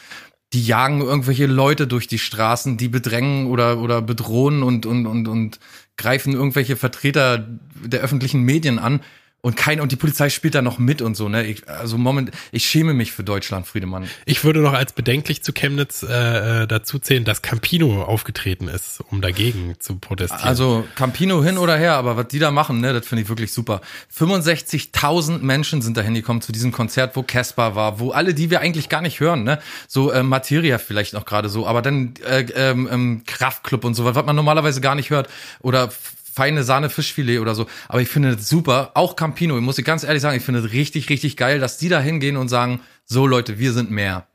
die 0.54 0.66
jagen 0.66 1.02
irgendwelche 1.02 1.46
Leute 1.46 1.88
durch 1.88 2.08
die 2.08 2.20
Straßen, 2.20 2.78
die 2.78 2.88
bedrängen 2.88 3.48
oder, 3.48 3.80
oder 3.80 4.02
bedrohen 4.02 4.64
und, 4.64 4.86
und, 4.86 5.06
und, 5.06 5.28
und 5.28 5.60
greifen 5.98 6.34
irgendwelche 6.34 6.78
Vertreter 6.78 7.46
der 7.84 8.00
öffentlichen 8.00 8.44
Medien 8.44 8.80
an 8.80 9.02
und 9.48 9.56
kein 9.56 9.80
und 9.80 9.92
die 9.92 9.96
Polizei 9.96 10.30
spielt 10.30 10.56
da 10.56 10.62
noch 10.62 10.78
mit 10.78 11.02
und 11.02 11.16
so 11.16 11.30
ne? 11.30 11.46
Ich, 11.46 11.68
also 11.70 11.98
moment 11.98 12.32
ich 12.52 12.66
schäme 12.66 12.94
mich 12.94 13.12
für 13.12 13.24
Deutschland 13.24 13.66
Friedemann. 13.66 14.08
Ich 14.26 14.44
würde 14.44 14.60
noch 14.60 14.74
als 14.74 14.94
bedenklich 14.94 15.42
zu 15.42 15.54
Chemnitz 15.54 16.04
äh, 16.04 16.64
äh 16.64 16.68
dazu 16.68 17.00
zählen 17.00 17.24
dass 17.24 17.42
Campino 17.42 18.04
aufgetreten 18.04 18.68
ist 18.68 19.02
um 19.10 19.22
dagegen 19.22 19.76
zu 19.80 19.96
protestieren. 19.96 20.44
Also 20.44 20.86
Campino 20.96 21.44
hin 21.44 21.58
oder 21.58 21.78
her 21.78 21.94
aber 21.94 22.18
was 22.18 22.28
die 22.28 22.40
da 22.40 22.52
machen 22.52 22.82
ne 22.82 22.94
das 22.94 23.08
finde 23.08 23.24
ich 23.24 23.30
wirklich 23.30 23.54
super. 23.54 23.82
65.000 24.16 25.40
Menschen 25.40 25.82
sind 25.82 25.98
da 25.98 26.02
hingekommen 26.02 26.42
zu 26.42 26.52
diesem 26.52 26.72
Konzert 26.72 27.16
wo 27.16 27.24
Caspar 27.24 27.76
war 27.76 28.00
wo 28.00 28.12
alle 28.12 28.34
die 28.34 28.50
wir 28.50 28.60
eigentlich 28.60 28.90
gar 28.90 29.02
nicht 29.02 29.20
hören 29.22 29.44
ne? 29.44 29.60
So 29.88 30.12
äh, 30.12 30.24
Materia 30.24 30.78
vielleicht 30.78 31.14
noch 31.14 31.26
gerade 31.26 31.48
so 31.48 31.66
aber 31.66 31.82
dann 31.82 32.16
äh, 32.26 32.46
ähm, 32.54 32.90
ähm, 32.92 33.24
Kraftclub 33.26 33.86
und 33.86 33.94
so 33.94 34.04
was 34.04 34.18
was 34.18 34.26
man 34.26 34.36
normalerweise 34.36 34.82
gar 34.82 34.96
nicht 34.96 35.10
hört. 35.10 35.30
Oder 35.62 35.90
feine 36.38 36.64
Sahne 36.64 36.92
Fischfilet 36.92 37.40
oder 37.40 37.56
so. 37.56 37.66
Aber 37.90 38.00
ich 38.00 38.10
finde 38.10 38.36
das 38.36 38.48
super. 38.48 38.92
Auch 38.94 39.16
Campino, 39.16 39.60
muss 39.60 39.80
ich 39.80 39.86
ganz 39.86 40.04
ehrlich 40.04 40.22
sagen, 40.22 40.38
ich 40.38 40.44
finde 40.44 40.60
es 40.60 40.72
richtig, 40.72 41.10
richtig 41.10 41.36
geil, 41.36 41.60
dass 41.60 41.80
die 41.80 41.90
da 41.90 42.00
hingehen 42.00 42.38
und 42.38 42.48
sagen, 42.48 42.82
so 43.06 43.26
Leute, 43.26 43.58
wir 43.58 43.74
sind 43.74 43.90
mehr. 43.90 44.28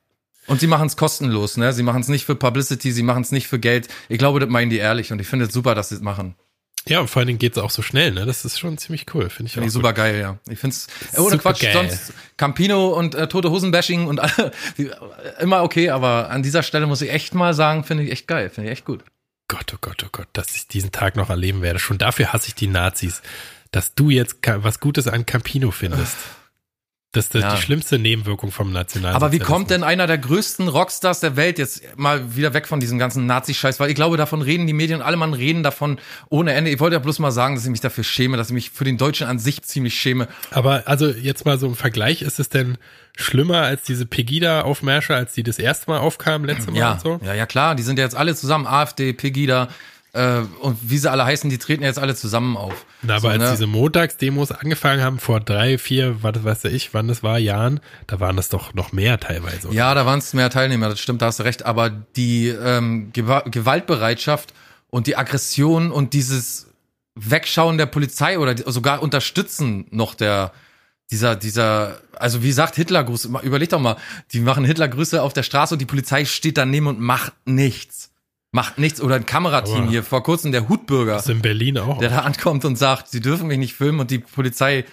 Und 0.49 0.59
sie 0.59 0.67
machen 0.67 0.89
es 0.89 0.97
kostenlos, 0.97 1.57
ne? 1.57 1.73
Sie 1.73 1.85
machen 1.85 2.01
es 2.01 2.09
nicht 2.09 2.25
für 2.25 2.35
Publicity, 2.35 2.91
sie 2.91 3.05
machen 3.05 3.23
es 3.23 3.31
nicht 3.31 3.47
für 3.47 3.61
Geld. 3.61 3.87
Ich 4.09 4.19
glaube, 4.19 4.41
das 4.41 4.49
meinen 4.49 4.69
die 4.69 4.79
ehrlich 4.79 5.13
und 5.13 5.21
ich 5.21 5.29
finde 5.29 5.45
es 5.45 5.53
super, 5.55 5.77
dass 5.77 5.91
sie 5.91 5.95
es 5.95 6.01
machen. 6.01 6.35
Ja, 6.89 6.99
und 6.99 7.09
vor 7.09 7.21
allen 7.21 7.29
Dingen 7.29 7.39
geht 7.39 7.57
es 7.57 7.63
auch 7.63 7.71
so 7.71 7.81
schnell, 7.83 8.11
ne? 8.11 8.27
Das 8.27 8.45
ist 8.45 8.59
schon 8.59 8.77
ziemlich 8.77 9.07
cool, 9.15 9.31
finde 9.31 9.47
ich 9.47 9.53
Finde 9.53 9.67
auch. 9.67 9.69
ich 9.69 9.73
super 9.73 9.91
gut. 9.91 9.99
geil, 9.99 10.19
ja. 10.19 10.39
Ich 10.51 10.59
finde 10.59 10.75
es, 10.75 10.89
ohne 11.17 11.39
Quatsch, 11.39 11.63
geil. 11.63 11.73
sonst 11.73 12.13
Campino 12.37 12.89
und 12.89 13.15
äh, 13.15 13.29
Tote 13.29 13.53
Hosen-Bashing 13.53 14.09
und 14.09 14.19
alle, 14.21 14.51
die, 14.77 14.87
äh, 14.87 14.93
immer 15.39 15.63
okay, 15.63 15.91
aber 15.91 16.31
an 16.31 16.43
dieser 16.43 16.65
Stelle 16.65 16.89
muss 16.89 17.01
ich 17.01 17.13
echt 17.13 17.35
mal 17.35 17.55
sagen, 17.55 17.85
finde 17.85 18.03
ich 18.03 18.11
echt 18.11 18.27
geil, 18.27 18.51
finde 18.51 18.69
ich 18.69 18.79
echt 18.79 18.85
gut. 18.85 19.05
Gott, 19.53 19.71
oh 19.75 19.79
Gott, 19.83 20.03
oh 20.03 20.09
Gott, 20.11 20.29
dass 20.33 20.57
ich 20.57 20.67
diesen 20.67 20.93
Tag 20.93 21.15
noch 21.15 21.29
erleben 21.29 21.61
werde. 21.61 21.79
Schon 21.79 21.99
dafür 21.99 22.33
hasse 22.33 22.49
ich 22.49 22.55
die 22.55 22.69
Nazis. 22.69 23.21
Dass 23.71 23.95
du 23.95 24.09
jetzt 24.09 24.37
was 24.47 24.81
Gutes 24.81 25.09
an 25.09 25.27
Campino 25.27 25.71
findest. 25.71 26.17
Das 27.15 27.27
ist 27.27 27.35
Ja. 27.35 27.55
die 27.55 27.61
schlimmste 27.61 27.99
Nebenwirkung 27.99 28.51
vom 28.51 28.73
Nationalen. 28.73 29.15
Aber 29.15 29.33
wie 29.33 29.39
kommt 29.39 29.69
denn 29.69 29.85
einer 29.85 30.07
der 30.07 30.17
größten 30.17 30.67
Rockstars 30.67 31.21
der 31.21 31.37
Welt 31.37 31.59
jetzt 31.59 31.83
mal 31.99 32.35
wieder 32.37 32.55
weg 32.55 32.67
von 32.67 32.81
diesem 32.81 32.99
ganzen 32.99 33.27
Nazi-Scheiß? 33.27 33.79
Weil 33.81 33.91
ich 33.91 33.95
glaube, 33.95 34.17
davon 34.17 34.41
reden 34.41 34.67
die 34.67 34.73
Medien, 34.73 35.03
alle 35.03 35.19
Mann 35.19 35.35
reden 35.35 35.63
davon 35.63 35.99
ohne 36.31 36.55
Ende. 36.55 36.71
Ich 36.71 36.81
wollte 36.81 36.95
ja 36.95 37.01
bloß 37.01 37.19
mal 37.19 37.31
sagen, 37.31 37.55
dass 37.55 37.65
ich 37.65 37.71
mich 37.71 37.83
dafür 37.83 38.03
schäme, 38.03 38.39
dass 38.39 38.49
ich 38.49 38.55
mich 38.55 38.71
für 38.71 38.85
den 38.85 38.97
Deutschen 38.97 39.27
an 39.27 39.39
sich 39.39 39.61
ziemlich 39.63 39.93
schäme. 39.95 40.27
Aber 40.53 40.85
also 40.87 41.07
jetzt 41.09 41.45
mal 41.45 41.59
so 41.59 41.67
im 41.67 41.75
Vergleich, 41.77 42.23
ist 42.23 42.41
es 42.41 42.49
denn 42.49 42.79
schlimmer 43.15 43.59
als 43.61 43.83
diese 43.83 44.07
Pegida-Aufmärsche, 44.07 45.15
als 45.15 45.35
die 45.35 45.43
das 45.43 45.59
erste 45.59 45.91
Mal 45.91 45.99
aufkamen, 45.99 46.47
letzte 46.47 46.71
Mal 46.71 46.79
Ja, 46.79 46.93
und 46.93 47.01
so? 47.03 47.21
ja, 47.23 47.35
ja, 47.35 47.45
klar, 47.45 47.75
die 47.75 47.83
sind 47.83 47.99
ja 47.99 48.05
jetzt 48.07 48.17
alle 48.17 48.35
zusammen, 48.35 48.67
AfD, 48.67 49.13
Pegida 49.13 49.69
äh, 50.15 50.43
und 50.61 50.79
wie 50.83 50.99
sie 50.99 51.11
alle 51.11 51.25
heißen, 51.25 51.49
die 51.49 51.59
treten 51.59 51.83
jetzt 51.83 51.99
alle 51.99 52.15
zusammen 52.15 52.57
auf. 52.57 52.85
Na, 53.03 53.15
aber 53.15 53.21
So, 53.23 53.29
als 53.29 53.39
ne? 53.39 53.51
diese 53.53 53.67
Montagsdemos 53.67 54.53
angefangen 54.53 55.03
haben, 55.03 55.19
vor 55.19 55.41
drei, 55.41 55.79
vier, 55.79 56.23
was 56.23 56.45
weiß 56.45 56.65
ich, 56.67 56.93
wann 56.93 57.09
das 57.09 57.23
war, 57.23 57.39
Jahren, 57.39 57.81
da 58.07 58.21
waren 58.21 58.37
das 58.37 58.49
doch 58.51 58.75
noch 58.75 58.93
mehr 58.93 59.19
teilweise. 59.19 59.69
oder? 59.69 59.77
Ja, 59.77 59.95
da 59.95 60.05
waren 60.05 60.19
es 60.19 60.35
mehr 60.35 60.51
Teilnehmer, 60.51 60.89
das 60.91 61.01
stimmt, 61.01 61.23
da 61.23 61.27
hast 61.27 61.39
du 61.39 61.45
recht. 61.45 61.65
Aber 61.65 61.91
die 61.91 62.49
ähm, 62.49 63.11
Gewa 63.13 63.41
Gewaltbereitschaft 63.41 64.53
und 64.91 65.07
die 65.07 65.17
Aggression 65.17 65.91
und 65.91 66.13
dieses 66.13 66.69
Wegschauen 67.15 67.79
der 67.79 67.87
Polizei 67.87 68.39
oder 68.39 68.55
sogar 68.71 69.03
Unterstützen 69.03 69.87
noch 69.91 70.15
der 70.15 70.53
dieser 71.11 71.37
dieser 71.37 71.99
also 72.17 72.43
wie 72.43 72.53
sagt 72.53 72.77
Hitlergruß 72.77 73.27
überleg 73.43 73.69
doch 73.69 73.81
mal 73.81 73.97
die 74.33 74.41
machen 74.41 74.65
Hitlergrüße 74.65 75.21
auf 75.21 75.35
der 75.35 75.43
Straße 75.43 75.75
und 75.75 75.79
die 75.79 75.87
Polizei 75.87 76.25
steht 76.25 76.57
daneben 76.57 76.87
und 76.87 77.01
macht 77.01 77.35
nichts 77.45 78.12
macht 78.53 78.79
nichts 78.79 79.01
oder 79.01 79.17
ein 79.17 79.27
Kamerateam 79.27 79.83
Aber- 79.83 79.91
hier 79.91 80.05
vor 80.05 80.23
kurzem 80.23 80.53
der 80.53 80.69
Hutbürger 80.69 81.17
ist 81.17 81.29
in 81.29 81.41
Berlin 81.43 81.79
auch. 81.79 81.99
der 81.99 82.11
da 82.11 82.19
ankommt 82.21 82.65
und 82.65 82.77
sagt, 82.77 83.09
sie 83.09 83.21
dürfen 83.21 83.49
mich 83.49 83.59
nicht 83.59 83.75
filmen 83.75 84.01
und 84.01 84.11
die 84.11 84.19
Polizei 84.19 84.85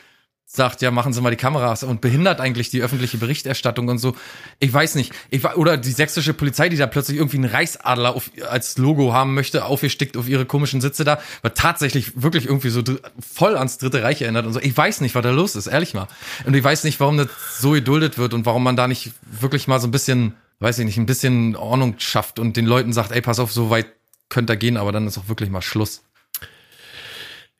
sagt, 0.52 0.82
ja, 0.82 0.90
machen 0.90 1.14
Sie 1.14 1.22
mal 1.22 1.30
die 1.30 1.36
Kameras 1.36 1.84
und 1.84 2.02
behindert 2.02 2.42
eigentlich 2.42 2.72
die 2.72 2.82
öffentliche 2.82 3.18
Berichterstattung 3.20 3.88
und 3.88 4.00
so. 4.00 4.16
Ich 4.58 4.74
weiß 4.74 4.96
nicht. 4.96 5.14
Ich, 5.30 5.46
oder 5.46 5.78
die 5.78 5.92
sächsische 5.92 6.34
Polizei, 6.34 6.70
die 6.70 6.78
da 6.78 6.88
plötzlich 6.88 7.18
irgendwie 7.18 7.38
einen 7.38 7.46
Reichsadler 7.52 8.16
auf, 8.16 8.32
als 8.50 8.76
Logo 8.80 9.14
haben 9.14 9.36
möchte, 9.36 9.66
aufgestickt 9.66 10.18
auf 10.18 10.28
ihre 10.28 10.46
komischen 10.46 10.82
Sitze 10.82 11.04
da, 11.04 11.20
war 11.44 11.54
tatsächlich 11.54 12.20
wirklich 12.24 12.46
irgendwie 12.48 12.70
so 12.70 12.82
voll 13.20 13.58
ans 13.58 13.78
Dritte 13.78 14.02
Reich 14.02 14.24
erinnert 14.24 14.48
und 14.48 14.54
so. 14.54 14.60
Ich 14.60 14.76
weiß 14.76 15.02
nicht, 15.02 15.14
was 15.14 15.22
da 15.22 15.30
los 15.30 15.56
ist, 15.56 15.68
ehrlich 15.68 15.94
mal. 15.94 16.08
Und 16.46 16.56
ich 16.56 16.64
weiß 16.64 16.84
nicht, 16.84 17.00
warum 17.00 17.18
das 17.18 17.28
so 17.60 17.72
geduldet 17.72 18.18
wird 18.18 18.34
und 18.34 18.48
warum 18.48 18.64
man 18.64 18.76
da 18.76 18.88
nicht 18.88 19.12
wirklich 19.40 19.68
mal 19.68 19.80
so 19.80 19.88
ein 19.88 19.92
bisschen, 19.92 20.34
weiß 20.60 20.80
ich 20.80 20.86
nicht, 20.86 20.98
ein 20.98 21.06
bisschen 21.06 21.56
Ordnung 21.56 21.96
schafft 22.00 22.40
und 22.40 22.58
den 22.58 22.66
Leuten 22.66 22.94
sagt, 22.94 23.12
ey, 23.12 23.22
pass 23.22 23.40
auf, 23.40 23.52
so 23.52 23.70
weit 23.70 23.88
könnt 24.30 24.50
ihr 24.50 24.58
gehen, 24.58 24.78
aber 24.78 24.92
dann 24.92 25.08
ist 25.08 25.18
auch 25.18 25.28
wirklich 25.28 25.50
mal 25.50 25.62
Schluss. 25.62 26.04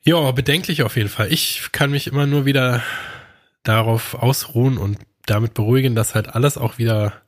Ja, 0.02 0.30
bedenklich 0.30 0.82
auf 0.82 0.96
jeden 0.96 1.08
Fall. 1.08 1.32
Ich 1.32 1.70
kann 1.72 1.90
mich 1.90 2.06
immer 2.06 2.26
nur 2.26 2.46
wieder 2.46 2.82
darauf 3.62 4.14
ausruhen 4.14 4.78
und 4.78 4.98
damit 5.26 5.54
beruhigen, 5.54 5.94
dass 5.94 6.14
halt 6.14 6.28
alles 6.34 6.56
auch 6.56 6.78
wieder, 6.78 7.20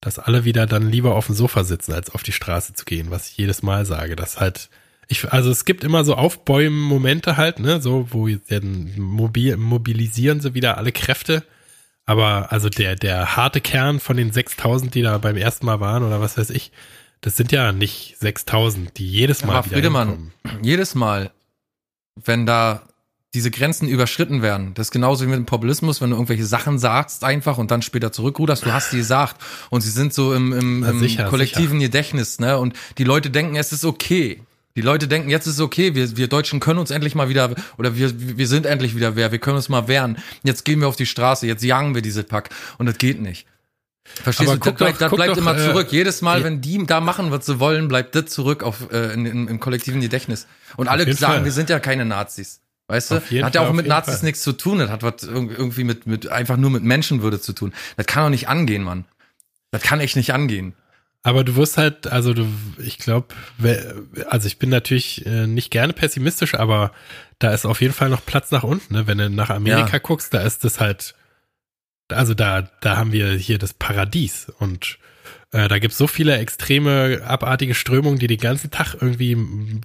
dass 0.00 0.18
alle 0.18 0.44
wieder 0.44 0.66
dann 0.66 0.90
lieber 0.90 1.14
auf 1.16 1.26
dem 1.26 1.34
Sofa 1.34 1.64
sitzen, 1.64 1.92
als 1.92 2.10
auf 2.10 2.22
die 2.22 2.32
Straße 2.32 2.74
zu 2.74 2.84
gehen, 2.84 3.10
was 3.10 3.30
ich 3.30 3.36
jedes 3.36 3.62
Mal 3.62 3.86
sage. 3.86 4.14
Dass 4.14 4.38
halt, 4.38 4.70
ich, 5.08 5.32
also 5.32 5.50
es 5.50 5.64
gibt 5.64 5.82
immer 5.82 6.04
so 6.04 6.14
Aufbäumen-Momente 6.14 7.36
halt, 7.36 7.58
ne, 7.58 7.80
so, 7.80 8.08
wo 8.10 8.28
dann 8.28 8.92
mobil, 8.96 9.56
mobilisieren 9.56 10.40
sie 10.40 10.54
wieder 10.54 10.78
alle 10.78 10.92
Kräfte. 10.92 11.42
Aber 12.06 12.52
also 12.52 12.68
der, 12.68 12.96
der 12.96 13.36
harte 13.36 13.60
Kern 13.60 13.98
von 14.00 14.16
den 14.16 14.32
6000, 14.32 14.94
die 14.94 15.02
da 15.02 15.18
beim 15.18 15.36
ersten 15.36 15.64
Mal 15.66 15.80
waren 15.80 16.02
oder 16.02 16.20
was 16.20 16.36
weiß 16.36 16.50
ich, 16.50 16.70
das 17.20 17.36
sind 17.36 17.52
ja 17.52 17.72
nicht 17.72 18.16
6000, 18.18 18.98
die 18.98 19.08
jedes 19.08 19.44
Mal 19.44 19.56
Aber 19.56 19.64
wieder 19.66 19.76
Friedemann, 19.76 20.32
jedes 20.60 20.94
Mal, 20.94 21.30
wenn 22.22 22.44
da 22.44 22.82
diese 23.32 23.50
Grenzen 23.50 23.88
überschritten 23.88 24.42
werden, 24.42 24.74
das 24.74 24.88
ist 24.88 24.90
genauso 24.92 25.24
wie 25.24 25.28
mit 25.28 25.38
dem 25.38 25.46
Populismus, 25.46 26.00
wenn 26.00 26.10
du 26.10 26.16
irgendwelche 26.16 26.44
Sachen 26.44 26.78
sagst 26.78 27.24
einfach 27.24 27.58
und 27.58 27.70
dann 27.70 27.82
später 27.82 28.12
zurückruderst, 28.12 28.64
du 28.64 28.72
hast 28.72 28.92
die 28.92 28.98
gesagt 28.98 29.42
und 29.70 29.80
sie 29.80 29.90
sind 29.90 30.12
so 30.12 30.34
im, 30.34 30.52
im, 30.52 30.84
im 30.84 30.98
sicher, 31.00 31.24
kollektiven 31.24 31.80
Gedächtnis, 31.80 32.38
ne? 32.38 32.58
Und 32.58 32.76
die 32.98 33.04
Leute 33.04 33.30
denken, 33.30 33.56
es 33.56 33.72
ist 33.72 33.84
okay. 33.84 34.42
Die 34.76 34.80
Leute 34.80 35.06
denken, 35.06 35.30
jetzt 35.30 35.46
ist 35.46 35.54
es 35.54 35.60
okay, 35.60 35.94
wir, 35.94 36.16
wir 36.16 36.26
Deutschen 36.26 36.58
können 36.58 36.80
uns 36.80 36.90
endlich 36.90 37.14
mal 37.14 37.28
wieder, 37.28 37.54
oder 37.78 37.96
wir, 37.96 38.12
wir 38.36 38.48
sind 38.48 38.66
endlich 38.66 38.96
wieder 38.96 39.14
wer, 39.14 39.30
wir 39.30 39.38
können 39.38 39.56
uns 39.56 39.68
mal 39.68 39.86
wehren. 39.86 40.18
Jetzt 40.42 40.64
gehen 40.64 40.80
wir 40.80 40.88
auf 40.88 40.96
die 40.96 41.06
Straße, 41.06 41.46
jetzt 41.46 41.62
jagen 41.62 41.94
wir 41.94 42.02
diese 42.02 42.24
Pack. 42.24 42.50
Und 42.78 42.86
das 42.86 42.98
geht 42.98 43.20
nicht. 43.20 43.46
Verstehst 44.04 44.50
Aber 44.50 44.58
du, 44.58 44.70
das 44.70 44.76
bleibt, 44.78 44.94
doch- 44.96 45.08
das 45.08 45.16
bleibt 45.16 45.32
doch, 45.32 45.36
immer 45.38 45.56
äh, 45.56 45.64
zurück. 45.64 45.92
Jedes 45.92 46.22
Mal, 46.22 46.42
wenn 46.42 46.60
die 46.60 46.84
da 46.86 47.00
machen, 47.00 47.30
was 47.30 47.46
sie 47.46 47.60
wollen, 47.60 47.86
bleibt 47.86 48.16
das 48.16 48.26
zurück 48.26 48.64
auf, 48.64 48.90
äh, 48.92 49.12
in, 49.14 49.24
in, 49.26 49.48
im 49.48 49.60
kollektiven 49.60 50.00
Gedächtnis. 50.00 50.46
Und 50.76 50.88
alle 50.88 51.04
sagen, 51.14 51.34
Fall. 51.34 51.44
wir 51.44 51.52
sind 51.52 51.70
ja 51.70 51.78
keine 51.78 52.04
Nazis. 52.04 52.60
Weißt 52.88 53.12
du? 53.12 53.14
Hat 53.44 53.54
ja 53.54 53.60
auch 53.62 53.72
mit 53.72 53.86
Nazis 53.86 54.16
Fall. 54.16 54.24
nichts 54.24 54.42
zu 54.42 54.52
tun. 54.52 54.78
Das 54.80 54.90
hat 54.90 55.02
was 55.04 55.22
irg- 55.22 55.52
irgendwie 55.56 55.84
mit, 55.84 56.06
mit, 56.06 56.26
einfach 56.28 56.56
nur 56.56 56.70
mit 56.70 56.82
Menschenwürde 56.82 57.40
zu 57.40 57.52
tun. 57.54 57.72
Das 57.96 58.06
kann 58.06 58.24
doch 58.24 58.30
nicht 58.30 58.48
angehen, 58.48 58.82
Mann. 58.82 59.04
Das 59.70 59.82
kann 59.82 60.00
echt 60.00 60.16
nicht 60.16 60.34
angehen. 60.34 60.74
Aber 61.26 61.42
du 61.42 61.56
wirst 61.56 61.78
halt, 61.78 62.06
also 62.06 62.34
du, 62.34 62.46
ich 62.78 62.98
glaube, 62.98 63.28
also 64.28 64.46
ich 64.46 64.58
bin 64.58 64.68
natürlich 64.68 65.24
äh, 65.24 65.46
nicht 65.46 65.70
gerne 65.70 65.94
pessimistisch, 65.94 66.54
aber 66.54 66.92
da 67.38 67.52
ist 67.54 67.64
auf 67.64 67.80
jeden 67.80 67.94
Fall 67.94 68.10
noch 68.10 68.24
Platz 68.24 68.50
nach 68.50 68.62
unten. 68.62 68.92
Ne? 68.92 69.06
Wenn 69.06 69.16
du 69.18 69.30
nach 69.30 69.48
Amerika 69.48 69.94
Ja. 69.94 69.98
guckst, 70.00 70.34
da 70.34 70.42
ist 70.42 70.64
das 70.64 70.80
halt, 70.80 71.14
also 72.10 72.34
da, 72.34 72.68
da 72.82 72.98
haben 72.98 73.12
wir 73.12 73.32
hier 73.32 73.56
das 73.56 73.72
Paradies 73.72 74.52
und 74.58 74.98
äh, 75.52 75.66
da 75.66 75.78
gibt's 75.78 75.96
so 75.96 76.06
viele 76.06 76.36
extreme, 76.36 77.22
abartige 77.24 77.74
Strömungen, 77.74 78.18
die 78.18 78.26
den 78.26 78.38
ganzen 78.38 78.70
Tag 78.70 78.94
irgendwie, 79.00 79.38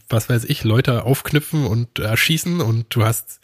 was 0.09 0.27
weiß 0.27 0.43
ich, 0.43 0.65
Leute 0.65 1.03
aufknüpfen 1.03 1.65
und 1.65 1.99
erschießen 1.99 2.59
und 2.59 2.93
du 2.93 3.05
hast 3.05 3.38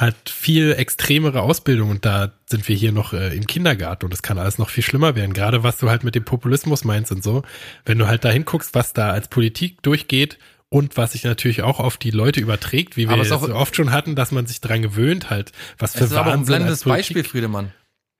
halt 0.00 0.16
viel 0.30 0.72
extremere 0.72 1.42
Ausbildung 1.42 1.90
und 1.90 2.04
da 2.06 2.32
sind 2.46 2.66
wir 2.68 2.74
hier 2.74 2.90
noch 2.90 3.12
äh, 3.12 3.36
im 3.36 3.46
Kindergarten 3.46 4.06
und 4.06 4.14
es 4.14 4.22
kann 4.22 4.38
alles 4.38 4.56
noch 4.58 4.70
viel 4.70 4.82
schlimmer 4.82 5.14
werden. 5.14 5.34
Gerade 5.34 5.62
was 5.62 5.76
du 5.76 5.90
halt 5.90 6.02
mit 6.04 6.14
dem 6.14 6.24
Populismus 6.24 6.84
meinst 6.84 7.12
und 7.12 7.22
so. 7.22 7.42
Wenn 7.84 7.98
du 7.98 8.06
halt 8.08 8.24
da 8.24 8.30
hinguckst, 8.30 8.74
was 8.74 8.94
da 8.94 9.10
als 9.10 9.28
Politik 9.28 9.82
durchgeht 9.82 10.38
und 10.70 10.96
was 10.96 11.12
sich 11.12 11.24
natürlich 11.24 11.62
auch 11.62 11.80
auf 11.80 11.98
die 11.98 12.10
Leute 12.12 12.40
überträgt, 12.40 12.96
wie 12.96 13.08
wir 13.08 13.18
es 13.18 13.30
auch- 13.30 13.46
so 13.46 13.54
oft 13.54 13.76
schon 13.76 13.92
hatten, 13.92 14.14
dass 14.16 14.32
man 14.32 14.46
sich 14.46 14.60
dran 14.60 14.80
gewöhnt 14.82 15.28
halt, 15.28 15.52
was 15.78 15.92
für 15.92 16.04
Es 16.04 16.10
ist 16.12 16.16
aber 16.16 16.32
ein 16.32 16.44
blendendes 16.46 16.84
Beispiel, 16.84 17.22
Friedemann. 17.22 17.72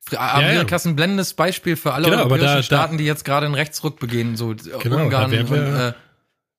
Fr- 0.07 0.15
ja. 0.15 0.33
Amerika 0.35 0.77
ist 0.77 0.87
ein 0.87 0.97
blendendes 0.97 1.35
Beispiel 1.35 1.77
für 1.77 1.95
alle 1.95 2.05
Genau, 2.11 2.19
europäischen 2.25 2.45
da- 2.57 2.63
Staaten, 2.63 2.99
die 2.99 3.05
jetzt 3.05 3.25
gerade 3.25 3.47
einen 3.47 3.55
Rechtsruck 3.55 3.99
begehen, 4.01 4.37
so 4.37 4.49
Genau, 4.55 4.97
da 4.97 5.03
Ungarn 5.05 5.31
wären 5.31 5.47
und 5.47 5.51
wir- 5.55 5.63
äh, 5.63 5.69
Werden 5.73 5.95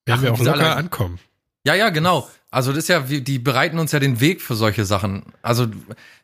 Ach, 0.10 0.22
wir 0.24 0.34
auch 0.34 0.40
locker 0.40 0.54
alle- 0.54 0.76
ankommen. 0.78 1.20
Ja, 1.66 1.76
ja, 1.76 1.90
genau. 1.90 2.28
Also 2.52 2.74
das 2.74 2.84
ist 2.84 2.88
ja, 2.90 3.00
die 3.00 3.40
bereiten 3.40 3.80
uns 3.80 3.94
ja 3.94 4.00
den 4.00 4.20
Weg 4.20 4.42
für 4.42 4.56
solche 4.56 4.84
Sachen. 4.84 5.24
Also 5.42 5.68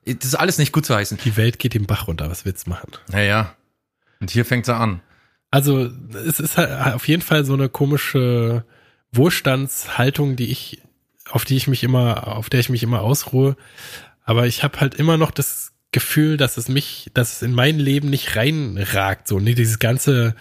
das 0.06 0.26
ist 0.26 0.36
alles 0.36 0.58
nicht 0.58 0.74
gut 0.74 0.86
zu 0.86 0.94
heißen. 0.94 1.18
Die 1.24 1.38
Welt 1.38 1.58
geht 1.58 1.74
den 1.74 1.88
Bach 1.88 2.08
runter, 2.08 2.30
was 2.30 2.44
willst 2.44 2.68
du 2.68 2.72
machen? 2.72 2.92
Naja. 3.10 3.56
Und 4.20 4.30
hier 4.30 4.44
fängt 4.44 4.66
sie 4.66 4.76
an. 4.76 5.02
Also 5.52 5.90
es 6.26 6.42
ist 6.42 6.58
halt 6.58 6.94
auf 6.94 7.08
jeden 7.08 7.22
Fall 7.22 7.46
so 7.46 7.54
eine 7.54 7.70
komische 7.70 8.66
Wohlstandshaltung, 9.14 10.36
die 10.36 10.52
ich, 10.52 10.82
auf 11.30 11.46
die 11.46 11.56
ich 11.56 11.68
mich 11.68 11.84
immer, 11.84 12.28
auf 12.28 12.50
der 12.50 12.60
ich 12.60 12.70
mich 12.70 12.84
immer 12.84 13.02
ausruhe. 13.02 13.56
Aber 14.26 14.48
ich 14.48 14.64
habe 14.64 14.82
halt 14.82 14.96
immer 14.96 15.16
noch 15.16 15.32
das 15.32 15.72
Gefühl, 15.94 16.36
dass 16.36 16.58
es 16.58 16.68
mich, 16.68 17.10
dass 17.14 17.38
es 17.38 17.42
in 17.42 17.54
mein 17.54 17.80
Leben 17.80 18.10
nicht 18.10 18.36
reinragt. 18.36 19.30
So, 19.30 19.40
ne, 19.40 19.56
dieses 19.56 19.80
ganze 19.80 20.36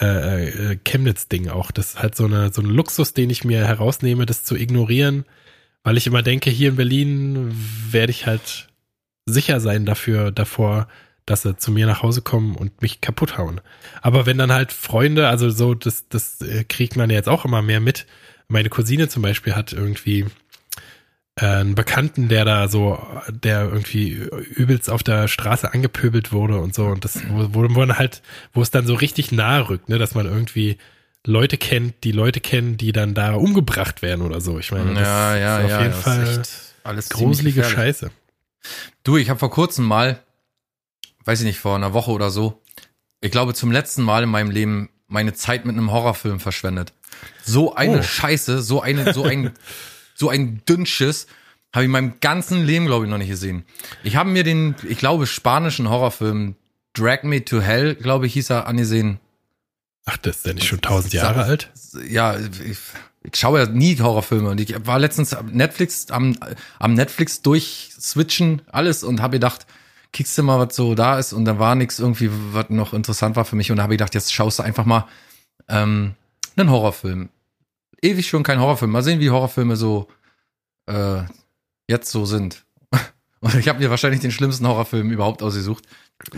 äh, 0.00 0.72
äh, 0.72 0.76
Chemnitz-Ding 0.84 1.48
auch. 1.48 1.70
Das 1.70 1.94
ist 1.94 2.02
halt 2.02 2.14
so 2.14 2.24
eine, 2.24 2.52
so 2.52 2.62
ein 2.62 2.66
Luxus, 2.66 3.14
den 3.14 3.30
ich 3.30 3.44
mir 3.44 3.66
herausnehme, 3.66 4.26
das 4.26 4.44
zu 4.44 4.56
ignorieren, 4.56 5.24
weil 5.84 5.96
ich 5.96 6.06
immer 6.06 6.22
denke, 6.22 6.50
hier 6.50 6.70
in 6.70 6.76
Berlin 6.76 7.54
werde 7.90 8.10
ich 8.10 8.26
halt 8.26 8.68
sicher 9.26 9.60
sein 9.60 9.84
dafür, 9.84 10.30
davor, 10.32 10.88
dass 11.26 11.42
sie 11.42 11.56
zu 11.56 11.70
mir 11.70 11.86
nach 11.86 12.02
Hause 12.02 12.22
kommen 12.22 12.56
und 12.56 12.82
mich 12.82 13.00
kaputt 13.00 13.38
hauen. 13.38 13.60
Aber 14.00 14.26
wenn 14.26 14.38
dann 14.38 14.52
halt 14.52 14.72
Freunde, 14.72 15.28
also 15.28 15.50
so, 15.50 15.74
das, 15.74 16.08
das 16.08 16.40
äh, 16.40 16.64
kriegt 16.64 16.96
man 16.96 17.10
ja 17.10 17.16
jetzt 17.16 17.28
auch 17.28 17.44
immer 17.44 17.62
mehr 17.62 17.80
mit. 17.80 18.06
Meine 18.48 18.68
Cousine 18.68 19.08
zum 19.08 19.22
Beispiel 19.22 19.54
hat 19.54 19.72
irgendwie 19.72 20.26
einen 21.36 21.74
Bekannten, 21.74 22.28
der 22.28 22.44
da 22.44 22.68
so, 22.68 22.98
der 23.28 23.62
irgendwie 23.64 24.10
übelst 24.10 24.90
auf 24.90 25.02
der 25.02 25.28
Straße 25.28 25.72
angepöbelt 25.72 26.32
wurde 26.32 26.58
und 26.58 26.74
so. 26.74 26.86
Und 26.86 27.04
das, 27.04 27.20
wo, 27.30 27.54
wo 27.54 27.60
man 27.68 27.98
halt, 27.98 28.22
wo 28.52 28.60
es 28.60 28.70
dann 28.70 28.86
so 28.86 28.94
richtig 28.94 29.32
nahe 29.32 29.68
rückt, 29.68 29.88
ne, 29.88 29.98
dass 29.98 30.14
man 30.14 30.26
irgendwie 30.26 30.76
Leute 31.24 31.56
kennt, 31.56 32.04
die 32.04 32.12
Leute 32.12 32.40
kennen, 32.40 32.76
die 32.76 32.92
dann 32.92 33.14
da 33.14 33.34
umgebracht 33.34 34.02
werden 34.02 34.22
oder 34.22 34.40
so. 34.40 34.58
Ich 34.58 34.72
meine, 34.72 34.94
das 34.94 35.02
ja, 35.02 35.36
ja, 35.36 35.58
ist 35.58 35.64
auf 35.64 35.70
ja. 35.70 35.82
jeden 35.82 35.94
Fall 35.94 36.40
echt 36.40 36.50
alles 36.84 37.08
gruselige. 37.08 37.64
Scheiße. 37.64 38.10
Du, 39.04 39.16
ich 39.16 39.30
habe 39.30 39.38
vor 39.38 39.50
kurzem 39.50 39.84
mal 39.86 40.20
weiß 41.24 41.40
ich 41.40 41.46
nicht, 41.46 41.58
vor 41.58 41.76
einer 41.76 41.92
Woche 41.92 42.10
oder 42.10 42.30
so, 42.30 42.60
ich 43.20 43.30
glaube 43.30 43.54
zum 43.54 43.70
letzten 43.70 44.02
Mal 44.02 44.24
in 44.24 44.28
meinem 44.28 44.50
Leben 44.50 44.90
meine 45.08 45.34
Zeit 45.34 45.64
mit 45.64 45.76
einem 45.76 45.92
Horrorfilm 45.92 46.40
verschwendet. 46.40 46.92
So 47.44 47.74
eine 47.74 47.98
Oh. 47.98 48.02
Scheiße, 48.02 48.62
so 48.62 48.80
eine, 48.80 49.12
so 49.12 49.24
ein, 49.24 49.52
so 50.22 50.30
ein 50.30 50.62
Dünnschiss 50.68 51.26
habe 51.74 51.84
ich 51.84 51.86
in 51.86 51.90
meinem 51.90 52.20
ganzen 52.20 52.64
Leben, 52.64 52.86
glaube 52.86 53.04
ich, 53.04 53.10
noch 53.10 53.18
nicht 53.18 53.30
gesehen. 53.30 53.64
Ich 54.04 54.14
habe 54.14 54.30
mir 54.30 54.44
den, 54.44 54.76
ich 54.88 54.98
glaube, 54.98 55.26
spanischen 55.26 55.90
Horrorfilm 55.90 56.54
Drag 56.92 57.24
Me 57.24 57.44
to 57.44 57.60
Hell, 57.60 57.96
glaube 57.96 58.26
ich, 58.26 58.34
hieß 58.34 58.50
er, 58.50 58.68
angesehen. 58.68 59.18
Ach, 60.04 60.16
das 60.18 60.38
ist 60.38 60.46
ja 60.46 60.52
nicht 60.52 60.66
schon 60.66 60.80
tausend 60.80 61.12
Jahre 61.12 61.42
alt? 61.42 61.70
Ja, 62.08 62.38
ich, 62.38 62.78
ich 63.24 63.36
schaue 63.36 63.60
ja 63.60 63.66
nie 63.66 63.98
Horrorfilme 63.98 64.50
und 64.50 64.60
ich 64.60 64.74
war 64.86 65.00
letztens 65.00 65.34
am 65.34 65.46
Netflix, 65.46 66.10
am, 66.10 66.36
am 66.78 66.94
Netflix 66.94 67.42
durchswitchen, 67.42 68.62
alles 68.70 69.02
und 69.02 69.20
habe 69.20 69.36
gedacht, 69.36 69.66
kickst 70.12 70.38
du 70.38 70.44
mal, 70.44 70.64
was 70.64 70.76
so 70.76 70.94
da 70.94 71.18
ist 71.18 71.32
und 71.32 71.46
da 71.46 71.58
war 71.58 71.74
nichts 71.74 71.98
irgendwie, 71.98 72.30
was 72.52 72.68
noch 72.68 72.92
interessant 72.92 73.34
war 73.34 73.44
für 73.44 73.56
mich 73.56 73.72
und 73.72 73.78
da 73.78 73.84
habe 73.84 73.94
ich 73.94 73.98
gedacht, 73.98 74.14
jetzt 74.14 74.32
schaust 74.32 74.60
du 74.60 74.62
einfach 74.62 74.84
mal 74.84 75.08
ähm, 75.68 76.14
einen 76.56 76.70
Horrorfilm. 76.70 77.28
Ewig 78.02 78.28
schon 78.28 78.42
kein 78.42 78.60
Horrorfilm. 78.60 78.90
Mal 78.90 79.02
sehen, 79.02 79.20
wie 79.20 79.30
Horrorfilme 79.30 79.76
so 79.76 80.08
äh, 80.86 81.22
jetzt 81.88 82.10
so 82.10 82.24
sind. 82.26 82.64
Und 83.40 83.54
ich 83.54 83.68
habe 83.68 83.78
mir 83.80 83.90
wahrscheinlich 83.90 84.20
den 84.20 84.32
schlimmsten 84.32 84.66
Horrorfilm 84.66 85.10
überhaupt 85.10 85.42
ausgesucht. 85.42 85.84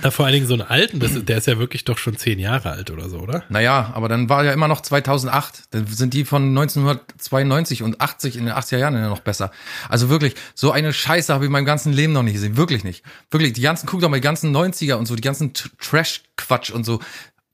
Na, 0.03 0.11
vor 0.11 0.25
allen 0.25 0.33
Dingen 0.35 0.47
so 0.47 0.55
einen 0.55 0.63
alten, 0.63 0.99
ist- 1.03 1.29
der 1.29 1.37
ist 1.39 1.47
ja 1.47 1.59
wirklich 1.59 1.85
doch 1.85 1.99
schon 1.99 2.17
zehn 2.17 2.39
Jahre 2.39 2.71
alt 2.71 2.91
oder 2.91 3.11
so, 3.11 3.19
oder? 3.19 3.45
Naja, 3.51 3.93
aber 3.95 4.09
dann 4.09 4.31
war 4.31 4.43
ja 4.45 4.53
immer 4.53 4.69
noch 4.69 4.81
2008. 4.81 5.65
Dann 5.75 5.87
sind 5.87 6.15
die 6.15 6.25
von 6.25 6.49
1992 6.57 7.83
und 7.83 8.01
80 8.01 8.37
in 8.37 8.47
den 8.47 8.55
80er 8.55 8.79
Jahren 8.79 8.95
ja 8.95 9.09
noch 9.09 9.21
besser. 9.21 9.51
Also 9.91 10.09
wirklich, 10.09 10.35
so 10.55 10.71
eine 10.73 10.93
Scheiße 10.95 11.33
habe 11.35 11.45
ich 11.45 11.49
in 11.49 11.53
meinem 11.53 11.67
ganzen 11.67 11.93
Leben 11.93 12.15
noch 12.15 12.23
nicht 12.23 12.35
gesehen. 12.35 12.57
Wirklich 12.57 12.83
nicht. 12.85 13.05
Wirklich, 13.31 13.53
die 13.53 13.61
ganzen, 13.61 13.87
guck 13.87 14.01
doch 14.01 14.09
mal, 14.09 14.17
die 14.17 14.23
ganzen 14.23 14.57
90er 14.57 14.95
und 14.95 15.05
so, 15.07 15.17
die 15.17 15.23
ganzen 15.23 15.53
Trash-Quatsch 15.55 16.71
und 16.71 16.85
so, 16.85 17.01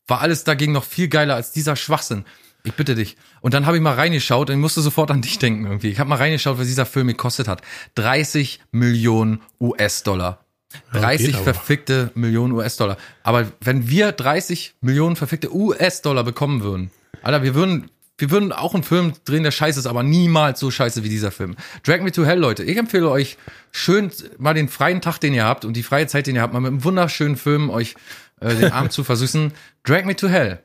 war 0.06 0.20
alles 0.20 0.44
dagegen 0.44 0.72
noch 0.72 0.84
viel 0.84 1.08
geiler 1.08 1.34
als 1.34 1.50
dieser 1.50 1.74
Schwachsinn. 1.74 2.24
Ich 2.64 2.74
bitte 2.74 2.94
dich. 2.94 3.16
Und 3.40 3.54
dann 3.54 3.66
habe 3.66 3.76
ich 3.76 3.82
mal 3.82 3.94
reingeschaut 3.94 4.50
und 4.50 4.56
ich 4.56 4.60
musste 4.60 4.80
sofort 4.80 5.10
an 5.10 5.22
dich 5.22 5.38
denken 5.38 5.64
irgendwie. 5.64 5.88
Ich 5.88 5.98
habe 5.98 6.10
mal 6.10 6.16
reingeschaut, 6.16 6.58
was 6.58 6.66
dieser 6.66 6.86
Film 6.86 7.08
gekostet 7.08 7.48
hat. 7.48 7.62
30 7.94 8.60
Millionen 8.70 9.40
US-Dollar. 9.60 10.44
Ja, 10.92 11.00
30 11.00 11.26
geht 11.26 11.34
aber. 11.36 11.44
verfickte 11.44 12.10
Millionen 12.14 12.52
US-Dollar. 12.52 12.96
Aber 13.22 13.50
wenn 13.60 13.88
wir 13.88 14.12
30 14.12 14.74
Millionen 14.80 15.16
verfickte 15.16 15.54
US-Dollar 15.54 16.24
bekommen 16.24 16.62
würden, 16.62 16.90
Alter, 17.22 17.42
wir 17.42 17.54
würden, 17.54 17.90
wir 18.18 18.30
würden 18.30 18.52
auch 18.52 18.74
einen 18.74 18.82
Film 18.82 19.12
drehen, 19.24 19.42
der 19.42 19.50
scheiße 19.50 19.80
ist, 19.80 19.86
aber 19.86 20.02
niemals 20.02 20.60
so 20.60 20.70
scheiße 20.70 21.02
wie 21.02 21.08
dieser 21.08 21.30
Film. 21.30 21.56
Drag 21.82 22.00
Me 22.00 22.12
to 22.12 22.24
Hell, 22.24 22.38
Leute. 22.38 22.62
Ich 22.62 22.76
empfehle 22.76 23.10
euch 23.10 23.36
schön 23.72 24.10
mal 24.38 24.54
den 24.54 24.68
freien 24.68 25.00
Tag, 25.00 25.18
den 25.18 25.34
ihr 25.34 25.44
habt 25.44 25.64
und 25.64 25.74
die 25.74 25.82
freie 25.82 26.06
Zeit, 26.06 26.26
den 26.26 26.36
ihr 26.36 26.42
habt, 26.42 26.52
mal 26.52 26.60
mit 26.60 26.68
einem 26.68 26.84
wunderschönen 26.84 27.36
Film 27.36 27.70
euch 27.70 27.94
äh, 28.40 28.54
den 28.54 28.72
Abend 28.72 28.92
zu 28.92 29.04
versüßen. 29.04 29.52
Drag 29.84 30.04
Me 30.04 30.14
to 30.14 30.28
Hell. 30.28 30.60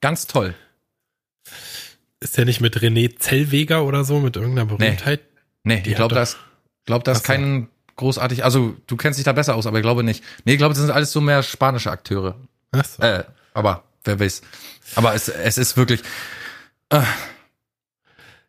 Ganz 0.00 0.26
toll. 0.26 0.54
Ist 2.20 2.36
der 2.36 2.44
nicht 2.44 2.60
mit 2.60 2.76
René 2.78 3.18
Zellweger 3.18 3.84
oder 3.84 4.04
so, 4.04 4.20
mit 4.20 4.36
irgendeiner 4.36 4.66
Berühmtheit? 4.66 5.20
Nee, 5.62 5.80
Die 5.80 5.90
ich 5.90 5.96
glaube, 5.96 6.14
das, 6.14 6.36
glaub, 6.86 7.04
das 7.04 7.18
ist 7.18 7.24
kein 7.24 7.68
großartig, 7.96 8.44
also 8.44 8.76
du 8.86 8.96
kennst 8.96 9.18
dich 9.18 9.24
da 9.24 9.32
besser 9.32 9.54
aus, 9.54 9.66
aber 9.66 9.78
ich 9.78 9.82
glaube 9.82 10.02
nicht. 10.04 10.22
Nee, 10.44 10.52
ich 10.52 10.58
glaube, 10.58 10.74
das 10.74 10.82
sind 10.82 10.90
alles 10.90 11.12
so 11.12 11.20
mehr 11.20 11.42
spanische 11.42 11.90
Akteure. 11.90 12.36
Ach 12.72 12.84
so. 12.84 13.02
Äh, 13.02 13.24
aber 13.52 13.84
wer 14.04 14.18
weiß. 14.18 14.42
Aber 14.96 15.14
es, 15.14 15.28
es 15.28 15.58
ist 15.58 15.76
wirklich, 15.76 16.00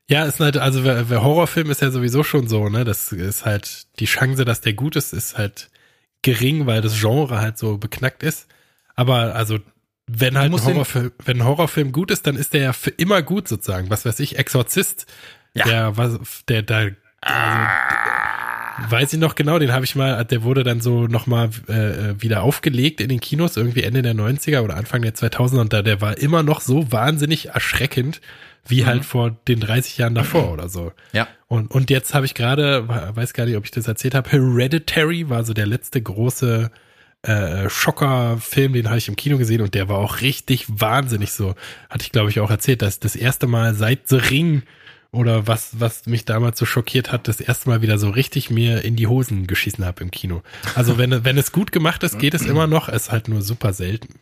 Ja, 0.07 0.25
ist 0.25 0.39
halt, 0.39 0.57
also 0.57 0.83
wer, 0.83 1.09
wer 1.09 1.23
Horrorfilm 1.23 1.71
ist 1.71 1.81
ja 1.81 1.89
sowieso 1.89 2.23
schon 2.23 2.47
so, 2.47 2.69
ne? 2.69 2.83
Das 2.85 3.11
ist 3.11 3.45
halt, 3.45 3.87
die 3.99 4.05
Chance, 4.05 4.45
dass 4.45 4.61
der 4.61 4.73
gut 4.73 4.95
ist, 4.95 5.13
ist 5.13 5.37
halt 5.37 5.69
gering, 6.21 6.67
weil 6.67 6.81
das 6.81 6.99
Genre 6.99 7.39
halt 7.41 7.57
so 7.57 7.77
beknackt 7.77 8.21
ist. 8.21 8.47
Aber 8.95 9.35
also, 9.35 9.59
wenn 10.07 10.37
halt 10.37 10.53
ein 10.53 10.63
Horrorfilm, 10.63 11.11
wenn 11.25 11.37
ein 11.41 11.45
Horrorfilm 11.45 11.91
gut 11.91 12.11
ist, 12.11 12.27
dann 12.27 12.35
ist 12.35 12.53
der 12.53 12.61
ja 12.61 12.73
für 12.73 12.91
immer 12.91 13.21
gut 13.21 13.47
sozusagen. 13.47 13.89
Was 13.89 14.05
weiß 14.05 14.19
ich, 14.19 14.37
Exorzist, 14.37 15.05
Ja. 15.53 15.65
der, 15.65 15.97
was, 15.97 16.19
der, 16.47 16.61
da, 16.63 16.87
also, 17.21 18.91
weiß 18.91 19.13
ich 19.13 19.19
noch 19.19 19.35
genau, 19.35 19.57
den 19.57 19.71
habe 19.71 19.85
ich 19.85 19.95
mal, 19.95 20.23
der 20.25 20.43
wurde 20.43 20.63
dann 20.63 20.81
so 20.81 21.07
nochmal 21.07 21.49
äh, 21.67 22.21
wieder 22.21 22.43
aufgelegt 22.43 22.99
in 23.01 23.09
den 23.09 23.19
Kinos, 23.21 23.55
irgendwie 23.57 23.83
Ende 23.83 24.01
der 24.01 24.13
90er 24.13 24.61
oder 24.61 24.75
Anfang 24.75 25.01
der 25.01 25.15
2000er 25.15 25.61
und 25.61 25.73
da, 25.73 25.81
der 25.81 26.01
war 26.01 26.17
immer 26.17 26.43
noch 26.43 26.61
so 26.61 26.91
wahnsinnig 26.91 27.47
erschreckend, 27.49 28.21
wie 28.67 28.81
Mhm. 28.81 28.85
halt 28.87 29.05
vor 29.05 29.37
den 29.47 29.59
30 29.59 29.97
Jahren 29.97 30.15
davor 30.15 30.51
oder 30.51 30.69
so. 30.69 30.91
ja. 31.13 31.27
Und, 31.47 31.69
und 31.71 31.89
jetzt 31.91 32.13
habe 32.15 32.25
ich 32.25 32.33
gerade, 32.33 32.87
weiß 33.15 33.33
gar 33.33 33.45
nicht, 33.45 33.55
ob 33.55 33.63
ich 33.65 33.71
das 33.71 33.87
erzählt 33.87 34.15
habe, 34.15 34.31
Hereditary 34.31 35.29
war 35.29 35.43
so 35.45 35.53
der 35.53 35.67
letzte 35.67 36.01
große 36.01 36.71
äh, 37.25 37.69
Schocker-Film, 37.69 38.73
den 38.73 38.87
habe 38.87 38.97
ich 38.97 39.07
im 39.07 39.15
Kino 39.15 39.37
gesehen 39.37 39.61
und 39.61 39.73
der 39.73 39.89
war 39.89 39.97
auch 39.97 40.21
richtig 40.21 40.65
wahnsinnig 40.67 41.31
so. 41.31 41.55
Hatte 41.89 42.03
ich, 42.03 42.11
glaube 42.11 42.29
ich, 42.29 42.39
auch 42.39 42.49
erzählt, 42.49 42.81
dass 42.81 42.99
das 42.99 43.15
erste 43.15 43.47
Mal 43.47 43.73
seit 43.73 44.07
The 44.07 44.17
Ring 44.17 44.63
oder 45.11 45.47
was, 45.47 45.79
was 45.79 46.05
mich 46.05 46.25
damals 46.25 46.59
so 46.59 46.65
schockiert 46.65 47.11
hat, 47.11 47.27
das 47.27 47.39
erste 47.39 47.69
Mal 47.69 47.81
wieder 47.81 47.97
so 47.97 48.09
richtig 48.09 48.49
mir 48.49 48.83
in 48.83 48.95
die 48.95 49.07
Hosen 49.07 49.47
geschissen 49.47 49.85
habe 49.85 50.03
im 50.03 50.11
Kino. 50.11 50.43
Also 50.75 50.97
wenn, 50.97 51.23
wenn 51.23 51.37
es 51.37 51.51
gut 51.51 51.71
gemacht 51.71 52.03
ist, 52.03 52.19
geht 52.19 52.33
es 52.33 52.43
immer 52.43 52.67
noch, 52.67 52.89
es 52.89 53.03
ist 53.03 53.11
halt 53.11 53.27
nur 53.27 53.41
super 53.41 53.73
selten. 53.73 54.19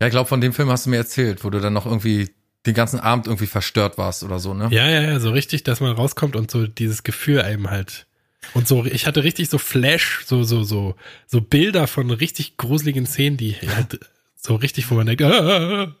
Ja, 0.00 0.08
ich 0.08 0.12
glaube, 0.12 0.28
von 0.28 0.40
dem 0.40 0.52
Film 0.52 0.68
hast 0.68 0.86
du 0.86 0.90
mir 0.90 0.96
erzählt, 0.96 1.44
wo 1.44 1.50
du 1.50 1.60
dann 1.60 1.72
noch 1.72 1.86
irgendwie 1.86 2.30
den 2.66 2.74
ganzen 2.74 3.00
Abend 3.00 3.26
irgendwie 3.26 3.46
verstört 3.46 3.98
warst 3.98 4.22
oder 4.22 4.38
so, 4.38 4.54
ne? 4.54 4.68
Ja, 4.70 4.88
ja, 4.88 5.00
ja, 5.00 5.20
so 5.20 5.30
richtig, 5.30 5.64
dass 5.64 5.80
man 5.80 5.92
rauskommt 5.92 6.36
und 6.36 6.50
so 6.50 6.66
dieses 6.66 7.02
Gefühl 7.02 7.40
einem 7.40 7.70
halt. 7.70 8.06
Und 8.54 8.68
so, 8.68 8.84
ich 8.84 9.06
hatte 9.06 9.24
richtig 9.24 9.48
so 9.48 9.58
Flash, 9.58 10.22
so, 10.26 10.42
so, 10.42 10.62
so, 10.62 10.94
so 11.26 11.40
Bilder 11.40 11.86
von 11.86 12.10
richtig 12.10 12.56
gruseligen 12.56 13.06
Szenen, 13.06 13.36
die 13.36 13.54
halt 13.54 14.00
so 14.36 14.56
richtig, 14.56 14.90
wo 14.90 14.96
man 14.96 15.06
denkt, 15.06 15.22
ah, 15.22 15.94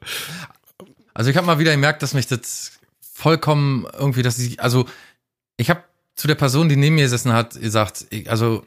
Also 1.14 1.30
ich 1.30 1.36
habe 1.36 1.46
mal 1.46 1.58
wieder 1.58 1.72
gemerkt, 1.72 2.02
dass 2.02 2.14
mich 2.14 2.26
das 2.26 2.72
vollkommen 3.00 3.86
irgendwie, 3.98 4.22
dass 4.22 4.38
ich, 4.38 4.60
also 4.60 4.86
ich 5.56 5.70
habe 5.70 5.84
zu 6.14 6.26
der 6.26 6.34
Person, 6.34 6.68
die 6.68 6.76
neben 6.76 6.96
mir 6.96 7.02
gesessen 7.02 7.32
hat, 7.32 7.60
gesagt, 7.60 8.06
ich, 8.10 8.30
also 8.30 8.64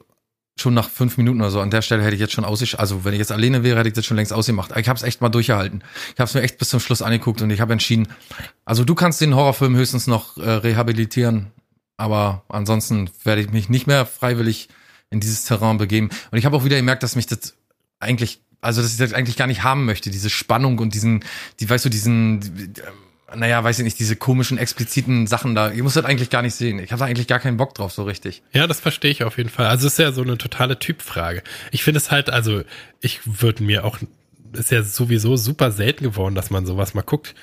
schon 0.57 0.73
nach 0.73 0.89
fünf 0.89 1.17
Minuten 1.17 1.41
oder 1.41 1.51
so, 1.51 1.59
an 1.59 1.69
der 1.69 1.81
Stelle 1.81 2.03
hätte 2.03 2.15
ich 2.15 2.21
jetzt 2.21 2.33
schon 2.33 2.45
ausgesch, 2.45 2.75
also 2.75 3.03
wenn 3.03 3.13
ich 3.13 3.19
jetzt 3.19 3.31
alleine 3.31 3.63
wäre, 3.63 3.77
hätte 3.79 3.89
ich 3.89 3.93
das 3.93 4.05
schon 4.05 4.15
längst 4.15 4.31
ausgemacht. 4.31 4.71
Ich 4.77 4.87
habe 4.87 4.95
es 4.95 5.03
echt 5.03 5.19
mal 5.19 5.29
durchgehalten. 5.29 5.83
Ich 6.13 6.19
habe 6.19 6.29
es 6.29 6.33
mir 6.33 6.41
echt 6.41 6.57
bis 6.57 6.69
zum 6.69 6.79
Schluss 6.79 7.01
angeguckt 7.01 7.41
und 7.41 7.49
ich 7.49 7.59
habe 7.59 7.73
entschieden, 7.73 8.07
also 8.63 8.85
du 8.85 8.95
kannst 8.95 9.19
den 9.19 9.35
Horrorfilm 9.35 9.75
höchstens 9.75 10.07
noch 10.07 10.37
äh, 10.37 10.49
rehabilitieren, 10.49 11.51
aber 11.97 12.43
ansonsten 12.49 13.09
werde 13.23 13.41
ich 13.41 13.49
mich 13.51 13.69
nicht 13.69 13.87
mehr 13.87 14.05
freiwillig 14.05 14.69
in 15.09 15.19
dieses 15.19 15.45
Terrain 15.45 15.77
begeben. 15.77 16.09
Und 16.31 16.37
ich 16.37 16.45
habe 16.45 16.57
auch 16.57 16.65
wieder 16.65 16.75
gemerkt, 16.75 17.03
dass 17.03 17.15
mich 17.15 17.27
das 17.27 17.55
eigentlich, 17.99 18.41
also 18.61 18.81
dass 18.81 18.91
ich 18.91 18.97
das 18.97 19.13
eigentlich 19.13 19.37
gar 19.37 19.47
nicht 19.47 19.63
haben 19.63 19.85
möchte, 19.85 20.09
diese 20.09 20.29
Spannung 20.29 20.79
und 20.79 20.93
diesen, 20.93 21.23
die, 21.59 21.69
weißt 21.69 21.85
du, 21.85 21.89
diesen, 21.89 22.73
naja, 23.33 23.63
weiß 23.63 23.79
ich 23.79 23.85
nicht, 23.85 23.99
diese 23.99 24.15
komischen, 24.15 24.57
expliziten 24.57 25.27
Sachen 25.27 25.55
da. 25.55 25.71
Ich 25.71 25.81
muss 25.81 25.93
das 25.93 26.05
eigentlich 26.05 26.29
gar 26.29 26.41
nicht 26.41 26.55
sehen. 26.55 26.79
Ich 26.79 26.91
habe 26.91 26.99
da 26.99 27.05
eigentlich 27.05 27.27
gar 27.27 27.39
keinen 27.39 27.57
Bock 27.57 27.73
drauf, 27.73 27.91
so 27.91 28.03
richtig. 28.03 28.43
Ja, 28.51 28.67
das 28.67 28.79
verstehe 28.79 29.11
ich 29.11 29.23
auf 29.23 29.37
jeden 29.37 29.49
Fall. 29.49 29.67
Also 29.67 29.87
es 29.87 29.93
ist 29.93 29.99
ja 29.99 30.11
so 30.11 30.21
eine 30.21 30.37
totale 30.37 30.79
Typfrage. 30.79 31.43
Ich 31.71 31.83
finde 31.83 31.99
es 31.99 32.11
halt, 32.11 32.29
also 32.29 32.63
ich 33.01 33.21
würde 33.25 33.63
mir 33.63 33.85
auch, 33.85 33.97
ist 34.53 34.71
ja 34.71 34.83
sowieso 34.83 35.37
super 35.37 35.71
selten 35.71 36.03
geworden, 36.03 36.35
dass 36.35 36.49
man 36.49 36.65
sowas 36.65 36.93
mal 36.93 37.01
guckt, 37.01 37.35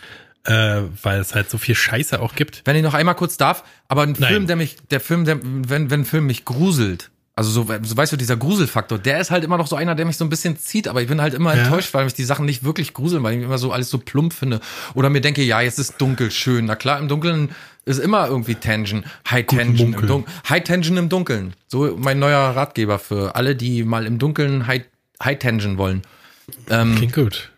äh, 0.44 0.83
weil 1.02 1.20
es 1.20 1.35
halt 1.35 1.48
so 1.50 1.59
viel 1.59 1.74
Scheiße 1.74 2.20
auch 2.20 2.35
gibt. 2.35 2.62
Wenn 2.64 2.76
ich 2.76 2.83
noch 2.83 2.94
einmal 2.94 3.14
kurz 3.14 3.37
darf, 3.37 3.64
aber 3.88 4.02
ein 4.02 4.16
Nein. 4.18 4.28
Film, 4.31 4.46
der 4.46 4.57
mich, 4.57 4.76
der 4.90 5.00
Film, 5.00 5.24
der, 5.24 5.38
wenn, 5.42 5.90
wenn 5.90 6.00
ein 6.00 6.05
Film 6.05 6.26
mich 6.26 6.44
gruselt, 6.44 7.11
also 7.35 7.50
so, 7.50 7.66
so 7.83 7.96
weißt 7.96 8.12
du, 8.12 8.16
dieser 8.18 8.37
Gruselfaktor, 8.37 8.98
der 8.98 9.18
ist 9.18 9.31
halt 9.31 9.42
immer 9.42 9.57
noch 9.57 9.66
so 9.66 9.74
einer, 9.74 9.94
der 9.94 10.05
mich 10.05 10.18
so 10.18 10.24
ein 10.24 10.28
bisschen 10.28 10.59
zieht, 10.59 10.87
aber 10.87 11.00
ich 11.00 11.09
bin 11.09 11.22
halt 11.22 11.33
immer 11.33 11.55
Ja. 11.57 11.62
enttäuscht, 11.62 11.94
weil 11.94 12.05
mich 12.05 12.12
die 12.12 12.24
Sachen 12.24 12.44
nicht 12.44 12.62
wirklich 12.62 12.92
gruseln, 12.92 13.22
weil 13.22 13.38
ich 13.38 13.42
immer 13.42 13.57
so 13.57 13.72
alles 13.72 13.88
so 13.88 13.96
plump 13.98 14.35
finde. 14.35 14.61
Oder 14.94 15.09
mir 15.09 15.22
denke, 15.22 15.42
ja, 15.42 15.61
jetzt 15.62 15.78
ist 15.78 15.94
dunkel, 15.98 16.31
schön. 16.31 16.66
Na 16.66 16.76
klar, 16.76 16.98
im 16.98 17.09
Dunkeln 17.09 17.50
ist 17.87 17.98
immer 18.00 18.26
irgendwie 18.26 18.55
Tension, 18.57 19.05
High 19.31 19.46
Tension, 19.46 19.68
im 19.87 19.90
Munkeln. 19.92 20.09
Dun 20.09 20.24
High 20.48 20.62
Tension 20.62 20.96
im 20.98 21.09
Dunkeln. 21.09 21.55
So 21.68 21.96
mein 21.96 22.18
neuer 22.18 22.38
Ratgeber 22.55 22.98
für 22.98 23.35
alle, 23.35 23.57
die 23.57 23.83
mal 23.83 24.05
im 24.05 24.18
Dunkeln 24.18 24.66
High, 24.66 24.83
High 25.22 25.38
Tension 25.38 25.78
wollen. 25.78 26.02
Ähm, 26.68 26.96
Klingt 26.96 27.14
gut. 27.14 27.50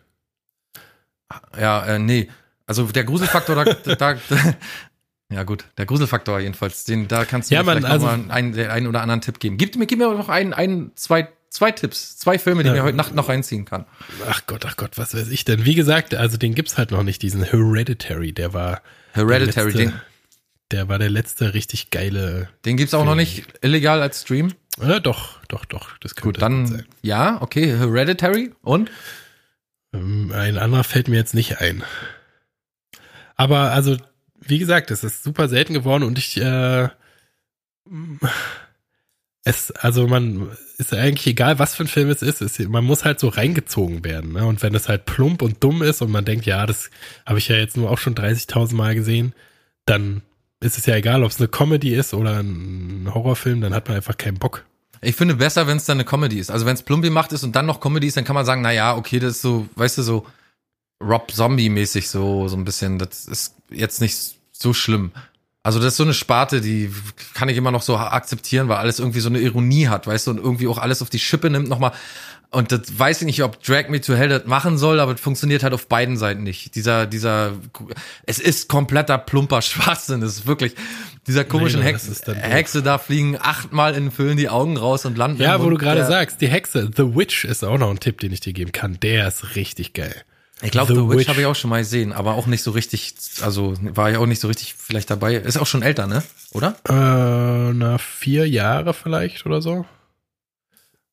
ja, 1.59 1.85
äh, 1.87 1.99
nee. 1.99 2.29
Also 2.67 2.85
der 2.85 3.05
Gruselfaktor, 3.05 3.65
da, 3.65 3.75
da, 3.99 4.17
ja 5.31 5.43
gut, 5.43 5.65
der 5.79 5.87
Gruselfaktor 5.87 6.41
jedenfalls, 6.41 6.85
den 6.85 7.09
da 7.09 7.25
kannst 7.25 7.51
du 7.51 7.55
Ja, 7.55 7.63
mir 7.63 7.67
man, 7.67 7.79
vielleicht 7.79 7.93
also- 7.93 8.07
noch 8.07 8.27
mal 8.27 8.31
einen, 8.35 8.59
einen 8.59 8.87
oder 8.87 9.03
anderen 9.03 9.21
Tipp 9.21 9.41
geben. 9.41 9.57
Gib 9.59 9.77
mir, 9.77 9.87
gib 9.87 9.99
mir 9.99 10.13
noch 10.15 10.29
einen, 10.29 10.53
einen, 10.55 10.93
zwei, 10.97 11.29
zwei 11.51 11.71
Tipps, 11.73 12.17
zwei 12.17 12.39
Filme, 12.39 12.63
die 12.63 12.69
Ja. 12.69 12.75
mir 12.75 12.83
heute 12.83 12.97
Nacht 12.97 13.15
noch 13.15 13.29
reinziehen 13.29 13.65
kann. 13.65 13.85
Ach 14.29 14.43
Gott, 14.47 14.65
ach 14.67 14.77
Gott, 14.77 14.97
was 14.99 15.15
weiß 15.15 15.29
ich 15.29 15.45
denn? 15.45 15.65
Wie 15.65 15.75
gesagt, 15.75 16.15
also 16.15 16.37
den 16.37 16.55
gibt's 16.55 16.79
halt 16.79 16.91
noch 16.91 17.03
nicht, 17.03 17.23
diesen 17.23 17.43
Hereditary, 17.43 18.33
der 18.33 18.53
war 18.55 18.81
Hereditary, 19.13 19.73
der 19.73 19.81
letzte, 19.85 19.93
den, 19.99 20.01
der 20.71 20.89
war 20.89 20.99
der 20.99 21.11
letzte 21.11 21.55
richtig 21.55 21.91
geile. 21.91 22.49
den 22.65 22.77
gibt's 22.77 22.95
auch 22.95 23.05
noch 23.05 23.15
nicht 23.15 23.45
illegal 23.63 24.01
als 24.03 24.23
Stream. 24.23 24.53
Äh, 24.81 25.01
doch, 25.01 25.39
doch, 25.47 25.65
doch, 25.65 25.97
das 25.99 26.15
könnte 26.17 26.27
Gut, 26.39 26.43
dann 26.43 26.67
sein. 26.67 26.87
ja, 27.03 27.41
okay, 27.43 27.67
Hereditary 27.77 28.53
und 28.63 28.91
Ähm, 29.93 30.33
Ein 30.35 30.59
anderer 30.59 30.83
fällt 30.83 31.07
mir 31.09 31.15
jetzt 31.17 31.35
nicht 31.35 31.61
ein. 31.61 31.85
Aber 33.37 33.73
also, 33.73 33.97
wie 34.41 34.59
gesagt, 34.59 34.91
es 34.91 35.05
ist 35.05 35.23
super 35.23 35.49
selten 35.49 35.75
geworden 35.75 36.03
und 36.05 36.19
ich, 36.19 36.37
äh, 36.37 36.89
es, 39.45 39.71
also 39.73 40.07
man 40.07 40.51
ist 40.79 40.95
eigentlich 40.95 41.27
egal, 41.27 41.59
was 41.59 41.75
für 41.75 41.85
ein 41.85 41.89
Film 41.89 42.09
es 42.09 42.23
ist, 42.23 42.41
ist 42.41 42.59
man 42.69 42.85
muss 42.85 43.05
halt 43.05 43.21
so 43.21 43.29
reingezogen 43.29 44.05
werden. 44.05 44.33
Ne? 44.33 44.47
Und 44.47 44.63
wenn 44.63 44.75
es 44.75 44.89
halt 44.89 45.05
plump 45.05 45.43
und 45.43 45.63
dumm 45.63 45.83
ist 45.83 46.01
und 46.03 46.11
man 46.11 46.25
denkt, 46.25 46.47
ja, 46.47 46.67
das 46.67 46.91
habe 47.27 47.39
ich 47.39 47.49
ja 47.49 47.57
jetzt 47.57 47.77
nur 47.77 47.91
auch 47.91 47.99
schon 47.99 48.15
30.000 48.15 48.75
Mal 48.75 48.95
gesehen, 48.95 49.35
dann 49.85 50.23
ist 50.61 50.79
es 50.79 50.87
ja 50.87 50.97
egal, 50.97 51.23
ob 51.23 51.31
es 51.31 51.39
eine 51.39 51.49
Comedy 51.49 51.95
ist 51.95 52.15
oder 52.15 52.39
ein 52.39 53.11
Horrorfilm, 53.13 53.61
dann 53.61 53.75
hat 53.75 53.87
man 53.89 53.99
einfach 53.99 54.17
keinen 54.17 54.39
Bock. 54.39 54.65
Ich 55.03 55.15
finde 55.15 55.35
besser, 55.35 55.67
wenn 55.67 55.77
es 55.77 55.85
dann 55.85 55.99
eine 55.99 56.07
Comedy 56.07 56.39
ist. 56.39 56.51
Also 56.51 56.65
wenn 56.65 56.75
es 56.75 56.83
plump 56.83 57.05
gemacht 57.05 57.33
ist 57.33 57.45
und 57.45 57.55
dann 57.55 57.67
noch 57.67 57.81
Comedy 57.81 58.07
ist, 58.07 58.17
dann 58.17 58.25
kann 58.25 58.35
man 58.35 58.47
sagen, 58.47 58.63
na 58.63 58.73
ja, 58.73 58.97
okay, 58.97 59.19
das 59.19 59.33
ist 59.33 59.43
so, 59.43 59.69
weißt 59.77 59.99
du, 59.99 60.03
so 60.03 60.27
Rob 61.07 61.31
Zombie-mäßig 61.33 62.09
so, 62.09 62.49
so 62.49 62.57
ein 62.57 62.65
bisschen. 62.65 62.99
Das 62.99 63.27
ist 63.27 63.55
jetzt 63.71 64.01
nicht 64.01 64.17
so 64.53 64.73
schlimm. 64.73 65.13
Also 65.63 65.79
das 65.79 65.89
ist 65.89 65.97
so 65.97 66.05
eine 66.05 66.13
Sparte, 66.15 66.61
die 66.61 66.91
kann 67.33 67.49
ich 67.49 67.57
immer 67.57 67.71
noch 67.71 67.81
so 67.83 67.97
akzeptieren, 67.97 68.69
weil 68.69 68.77
alles 68.77 68.99
irgendwie 68.99 69.21
so 69.21 69.31
eine 69.31 69.39
Ironie 69.39 69.89
hat, 69.89 70.07
weißt 70.07 70.27
du, 70.27 70.33
und 70.33 70.37
irgendwie 70.39 70.67
auch 70.69 70.77
alles 70.77 71.01
auf 71.01 71.09
die 71.09 71.19
Schippe 71.19 71.49
nimmt 71.49 71.69
nochmal. 71.71 71.93
Und 72.51 72.71
das 72.71 72.83
weiß 72.99 73.23
ich 73.23 73.27
nicht, 73.27 73.43
ob 73.43 73.61
Drag 73.65 73.89
Me 73.89 74.01
to 74.01 74.15
Hell 74.15 74.29
das 74.29 74.45
machen 74.47 74.77
soll, 74.79 75.01
aber 75.01 75.15
es 75.15 75.21
funktioniert 75.21 75.63
halt 75.65 75.73
auf 75.73 75.89
beiden 75.89 76.17
Seiten 76.19 76.43
nicht. 76.45 76.75
Dieser, 76.77 77.07
dieser, 77.07 77.53
es 78.27 78.39
ist 78.39 78.69
kompletter 78.69 79.17
plumper 79.19 79.61
Schwachsinn. 79.63 80.23
Es 80.23 80.37
ist 80.37 80.47
wirklich, 80.47 80.75
dieser 81.27 81.45
komischen 81.45 81.81
Nein, 81.81 81.95
Hexe, 81.95 82.15
das. 82.25 82.37
Hexe 82.37 82.83
da 82.83 82.99
fliegen 82.99 83.39
achtmal 83.41 83.95
in 83.95 84.05
den 84.05 84.11
Füllen 84.13 84.37
die 84.37 84.51
Augen 84.51 84.77
raus 84.77 85.05
und 85.07 85.17
landen. 85.19 85.43
Ja, 85.43 85.59
wo 85.59 85.65
du 85.65 85.71
Mund 85.71 85.81
gerade 85.81 86.01
der- 86.01 86.07
sagst, 86.07 86.43
die 86.43 86.49
Hexe, 86.49 86.91
The 86.95 87.17
Witch 87.17 87.45
ist 87.47 87.65
auch 87.65 87.79
noch 87.79 87.91
ein 87.91 87.99
Tipp, 87.99 88.21
den 88.21 88.33
ich 88.33 88.41
dir 88.41 88.53
geben 88.53 88.71
kann. 88.71 89.01
Der 89.01 89.27
ist 89.29 89.57
richtig 89.57 89.95
geil. 89.95 90.15
Ich 90.63 90.71
glaube, 90.71 90.95
The 90.95 91.01
The, 91.01 91.09
Witch, 91.09 91.19
Witch. 91.21 91.29
habe 91.29 91.41
ich 91.41 91.47
auch 91.47 91.55
schon 91.57 91.71
mal 91.71 91.81
gesehen, 91.81 92.13
aber 92.13 92.35
auch 92.35 92.47
nicht 92.47 92.63
so 92.63 92.71
richtig, 92.71 93.15
also 93.43 93.75
war 93.81 94.11
ja 94.11 94.19
auch 94.19 94.27
nicht 94.27 94.41
so 94.41 94.49
richtig 94.49 94.75
vielleicht 94.75 95.11
dabei. 95.11 95.35
Ist 95.35 95.57
auch 95.59 95.67
schon 95.67 95.83
älter, 95.83 96.07
ne? 96.07 96.23
Oder? 96.53 96.77
Äh, 96.89 97.73
na, 97.75 97.99
vier 97.99 98.49
Jahre 98.49 98.95
vielleicht 98.95 99.45
oder 99.47 99.61
so. 99.61 99.85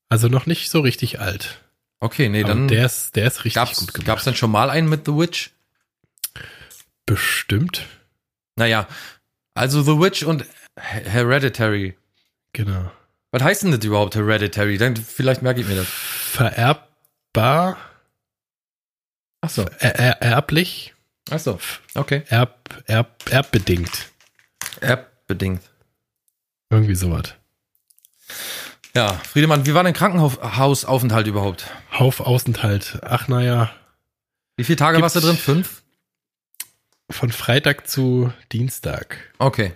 Also 0.09 0.27
noch 0.27 0.45
nicht 0.45 0.69
so 0.69 0.79
richtig 0.81 1.19
alt. 1.19 1.59
Okay, 1.99 2.29
nee, 2.29 2.43
Aber 2.43 2.49
dann 2.53 2.67
der 2.67 2.85
ist, 2.85 3.15
der 3.15 3.27
ist 3.27 3.39
richtig 3.39 3.55
gab's, 3.55 3.79
gut 3.79 3.93
gemacht. 3.93 4.07
gab's 4.07 4.23
denn 4.23 4.35
schon 4.35 4.51
mal 4.51 4.69
einen 4.69 4.89
mit 4.89 5.05
The 5.05 5.15
Witch? 5.17 5.51
Bestimmt. 7.05 7.85
Naja, 8.55 8.87
also 9.53 9.81
The 9.81 9.99
Witch 9.99 10.23
und 10.23 10.43
He- 10.79 11.09
Hereditary. 11.09 11.97
Genau. 12.53 12.91
Was 13.31 13.43
heißt 13.43 13.63
denn 13.63 13.71
das 13.71 13.83
überhaupt, 13.83 14.15
Hereditary? 14.15 14.77
Dann 14.77 14.95
vielleicht 14.95 15.41
merke 15.41 15.61
ich 15.61 15.67
mir 15.67 15.75
das. 15.75 15.87
Vererbbar, 15.87 17.77
so. 19.51 19.65
er, 19.79 19.95
er, 19.99 20.21
erblich, 20.21 20.93
Ach 21.29 21.39
so. 21.39 21.59
Okay. 21.95 22.23
erb, 22.29 22.83
erb, 22.87 23.29
erbbedingt. 23.29 24.09
App-bedingt. 24.81 25.61
Irgendwie 26.69 26.95
sowas. 26.95 27.33
Ja, 28.95 29.13
Friedemann, 29.13 29.65
wie 29.65 29.73
war 29.73 29.83
dein 29.83 29.93
Krankenhausaufenthalt 29.93 31.27
überhaupt? 31.27 31.67
Haufaufenthalt. 31.93 32.99
Ach 33.03 33.27
naja, 33.27 33.71
Wie 34.57 34.63
viele 34.65 34.75
Tage 34.77 34.97
Gibt's- 34.97 35.15
warst 35.15 35.23
du 35.23 35.27
drin? 35.29 35.37
Fünf? 35.37 35.81
von 37.09 37.29
Freitag 37.31 37.87
zu 37.89 38.31
Dienstag. 38.53 39.17
Okay. 39.37 39.73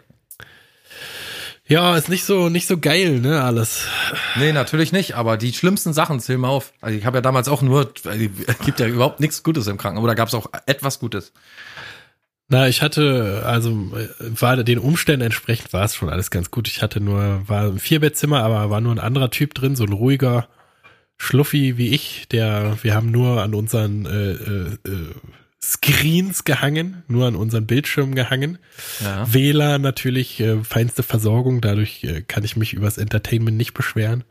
Ja, 1.67 1.97
ist 1.97 2.09
nicht 2.09 2.25
so, 2.25 2.49
nicht 2.49 2.67
so 2.67 2.77
geil, 2.77 3.19
ne, 3.19 3.43
alles. 3.43 3.87
Nee, 4.35 4.53
natürlich 4.53 4.91
nicht, 4.91 5.15
aber 5.15 5.35
die 5.35 5.51
schlimmsten 5.51 5.93
Sachen 5.93 6.19
zähl 6.19 6.37
mal 6.37 6.49
auf. 6.49 6.73
Also 6.79 6.95
ich 6.97 7.05
habe 7.05 7.17
ja 7.17 7.21
damals 7.21 7.47
auch 7.47 7.63
nur, 7.63 7.91
es 8.03 8.59
gibt 8.65 8.79
ja 8.79 8.87
überhaupt 8.87 9.19
nichts 9.19 9.41
Gutes 9.41 9.65
im 9.65 9.77
Krankenhaus, 9.77 10.03
aber 10.03 10.09
da 10.09 10.13
gab 10.13 10.27
es 10.27 10.35
auch 10.35 10.47
etwas 10.67 10.99
Gutes. 10.99 11.33
Na, 12.47 12.67
ich 12.67 12.83
hatte, 12.83 13.41
also 13.45 13.71
äh, 13.95 14.09
war 14.39 14.63
den 14.63 14.77
Umständen 14.77 15.25
entsprechend 15.25 15.73
war 15.73 15.83
es 15.83 15.95
schon 15.95 16.09
alles 16.09 16.29
ganz 16.29 16.51
gut. 16.51 16.67
Ich 16.67 16.83
hatte 16.83 17.01
nur, 17.01 17.41
war 17.47 17.63
ein 17.63 17.79
Vierbettzimmer, 17.79 18.43
aber 18.43 18.69
war 18.69 18.81
nur 18.81 18.93
ein 18.93 18.99
anderer 18.99 19.31
Typ 19.31 19.55
drin, 19.55 19.75
so 19.75 19.85
ein 19.85 19.93
ruhiger 19.93 20.47
Schluffi 21.17 21.77
wie 21.77 21.89
ich, 21.89 22.27
der, 22.27 22.77
wir 22.83 22.93
haben 22.93 23.09
nur 23.09 23.41
an 23.41 23.55
unseren 23.55 24.05
äh, 24.05 24.31
äh, 24.31 24.77
äh, 24.85 25.15
Screens 25.65 26.43
gehangen, 26.43 27.03
nur 27.07 27.25
an 27.25 27.35
unseren 27.35 27.65
Bildschirmen 27.65 28.13
gehangen. 28.13 28.59
Ja. 29.03 29.25
WLAN 29.33 29.81
natürlich, 29.81 30.39
äh, 30.39 30.63
feinste 30.63 31.01
Versorgung, 31.01 31.59
dadurch 31.59 32.03
äh, 32.03 32.21
kann 32.21 32.43
ich 32.43 32.55
mich 32.55 32.73
übers 32.73 32.99
Entertainment 32.99 33.57
nicht 33.57 33.73
beschweren. 33.73 34.23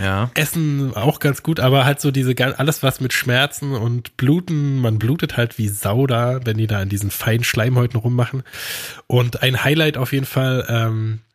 Ja. 0.00 0.30
Essen 0.34 0.94
auch 0.94 1.20
ganz 1.20 1.42
gut, 1.42 1.60
aber 1.60 1.84
halt 1.84 2.00
so 2.00 2.10
diese 2.10 2.34
alles 2.58 2.82
was 2.82 3.00
mit 3.00 3.12
Schmerzen 3.12 3.74
und 3.74 4.16
Bluten, 4.16 4.80
man 4.80 4.98
blutet 4.98 5.36
halt 5.36 5.58
wie 5.58 5.68
Sau 5.68 6.06
da, 6.06 6.40
wenn 6.46 6.56
die 6.56 6.66
da 6.66 6.78
an 6.80 6.88
diesen 6.88 7.10
feinen 7.10 7.44
Schleimhäuten 7.44 8.00
rummachen. 8.00 8.42
Und 9.06 9.42
ein 9.42 9.62
Highlight 9.64 9.98
auf 9.98 10.14
jeden 10.14 10.24
Fall 10.24 10.64
ähm, 10.70 11.20
äh, 11.20 11.27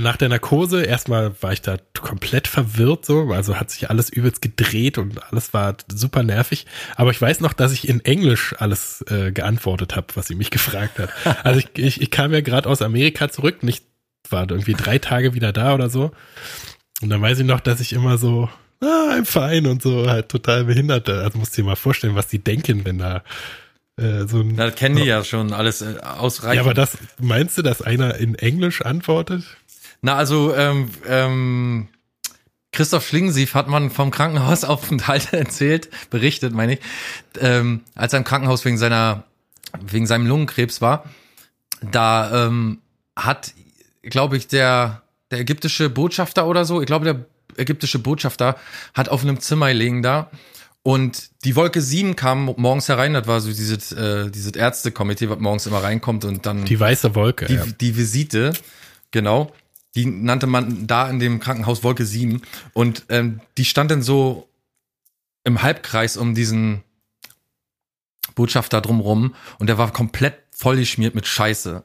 nach 0.00 0.16
der 0.16 0.28
Narkose. 0.28 0.82
Erstmal 0.82 1.32
war 1.42 1.52
ich 1.52 1.62
da 1.62 1.76
komplett 2.00 2.48
verwirrt 2.48 3.04
so, 3.04 3.30
also 3.32 3.56
hat 3.56 3.70
sich 3.70 3.90
alles 3.90 4.10
übelst 4.10 4.42
gedreht 4.42 4.98
und 4.98 5.22
alles 5.30 5.54
war 5.54 5.76
super 5.88 6.22
nervig. 6.22 6.66
Aber 6.96 7.10
ich 7.10 7.20
weiß 7.20 7.40
noch, 7.40 7.52
dass 7.52 7.72
ich 7.72 7.88
in 7.88 8.04
Englisch 8.04 8.54
alles 8.58 9.04
äh, 9.08 9.32
geantwortet 9.32 9.96
habe, 9.96 10.06
was 10.14 10.26
sie 10.26 10.34
mich 10.34 10.50
gefragt 10.52 10.98
hat. 10.98 11.10
Also 11.44 11.60
ich, 11.60 11.68
ich, 11.74 12.00
ich 12.00 12.10
kam 12.10 12.32
ja 12.32 12.40
gerade 12.40 12.68
aus 12.68 12.82
Amerika 12.82 13.28
zurück, 13.28 13.62
nicht 13.62 13.84
war 14.30 14.50
irgendwie 14.50 14.74
drei 14.74 14.98
Tage 14.98 15.34
wieder 15.34 15.52
da 15.52 15.74
oder 15.74 15.88
so. 15.90 16.10
Und 17.00 17.10
dann 17.10 17.22
weiß 17.22 17.38
ich 17.38 17.46
noch, 17.46 17.60
dass 17.60 17.80
ich 17.80 17.92
immer 17.92 18.18
so, 18.18 18.48
ah, 18.80 19.14
I'm 19.14 19.24
fine 19.24 19.68
und 19.70 19.82
so 19.82 20.08
halt 20.08 20.28
total 20.28 20.64
behindert. 20.64 21.08
Also 21.08 21.38
musst 21.38 21.56
du 21.56 21.62
dir 21.62 21.66
mal 21.66 21.76
vorstellen, 21.76 22.14
was 22.14 22.26
die 22.26 22.40
denken, 22.40 22.84
wenn 22.84 22.98
da 22.98 23.22
äh, 23.98 24.26
so 24.26 24.40
ein. 24.40 24.56
Das 24.56 24.74
kennen 24.74 24.96
die 24.96 25.04
ja 25.04 25.24
schon 25.24 25.52
alles 25.52 25.82
äh, 25.82 25.98
ausreichend. 26.00 26.56
ja, 26.56 26.62
aber 26.62 26.74
das, 26.74 26.98
meinst 27.20 27.58
du, 27.58 27.62
dass 27.62 27.82
einer 27.82 28.16
in 28.16 28.34
Englisch 28.34 28.82
antwortet? 28.82 29.44
Na, 30.00 30.16
also, 30.16 30.54
ähm, 30.54 30.88
ähm, 31.06 31.88
Christoph 32.72 33.06
Schlingensief 33.06 33.54
hat 33.54 33.68
man 33.68 33.90
vom 33.90 34.10
Krankenhausaufenthalt 34.10 35.32
erzählt, 35.32 35.88
berichtet, 36.10 36.52
meine 36.52 36.74
ich, 36.74 36.80
ähm, 37.40 37.82
als 37.94 38.12
er 38.12 38.18
im 38.18 38.24
Krankenhaus 38.24 38.64
wegen 38.64 38.78
seiner, 38.78 39.24
wegen 39.80 40.06
seinem 40.06 40.26
Lungenkrebs 40.26 40.80
war. 40.80 41.04
Da 41.90 42.46
ähm, 42.46 42.78
hat, 43.16 43.52
glaube 44.02 44.36
ich, 44.36 44.46
der, 44.48 45.02
der 45.30 45.40
ägyptische 45.40 45.90
Botschafter 45.90 46.46
oder 46.46 46.64
so, 46.64 46.80
ich 46.80 46.86
glaube, 46.86 47.04
der 47.04 47.24
ägyptische 47.56 47.98
Botschafter 47.98 48.56
hat 48.94 49.08
auf 49.08 49.22
einem 49.22 49.40
Zimmer 49.40 49.68
gelegen 49.68 50.02
da 50.02 50.30
und 50.82 51.30
die 51.44 51.56
Wolke 51.56 51.82
7 51.82 52.16
kam 52.16 52.54
morgens 52.56 52.88
herein, 52.88 53.12
das 53.12 53.26
war 53.26 53.40
so 53.40 53.48
dieses, 53.48 53.92
äh, 53.92 54.30
dieses 54.30 54.52
Ärztekomitee, 54.52 55.28
was 55.28 55.38
morgens 55.38 55.66
immer 55.66 55.82
reinkommt 55.82 56.24
und 56.24 56.46
dann 56.46 56.64
Die 56.64 56.78
weiße 56.78 57.14
Wolke. 57.14 57.46
die, 57.46 57.54
ja. 57.54 57.66
die 57.80 57.96
Visite, 57.96 58.52
genau, 59.10 59.52
die 59.98 60.06
nannte 60.06 60.46
man 60.46 60.86
da 60.86 61.10
in 61.10 61.18
dem 61.18 61.40
Krankenhaus 61.40 61.82
Wolke 61.82 62.06
7. 62.06 62.42
Und 62.72 63.04
ähm, 63.08 63.40
die 63.56 63.64
stand 63.64 63.90
dann 63.90 64.00
so 64.00 64.48
im 65.42 65.60
Halbkreis 65.60 66.16
um 66.16 66.36
diesen 66.36 66.84
Botschafter 68.36 68.80
drumrum 68.80 69.34
und 69.58 69.66
der 69.66 69.76
war 69.76 69.92
komplett 69.92 70.38
vollgeschmiert 70.52 71.16
mit 71.16 71.26
Scheiße. 71.26 71.82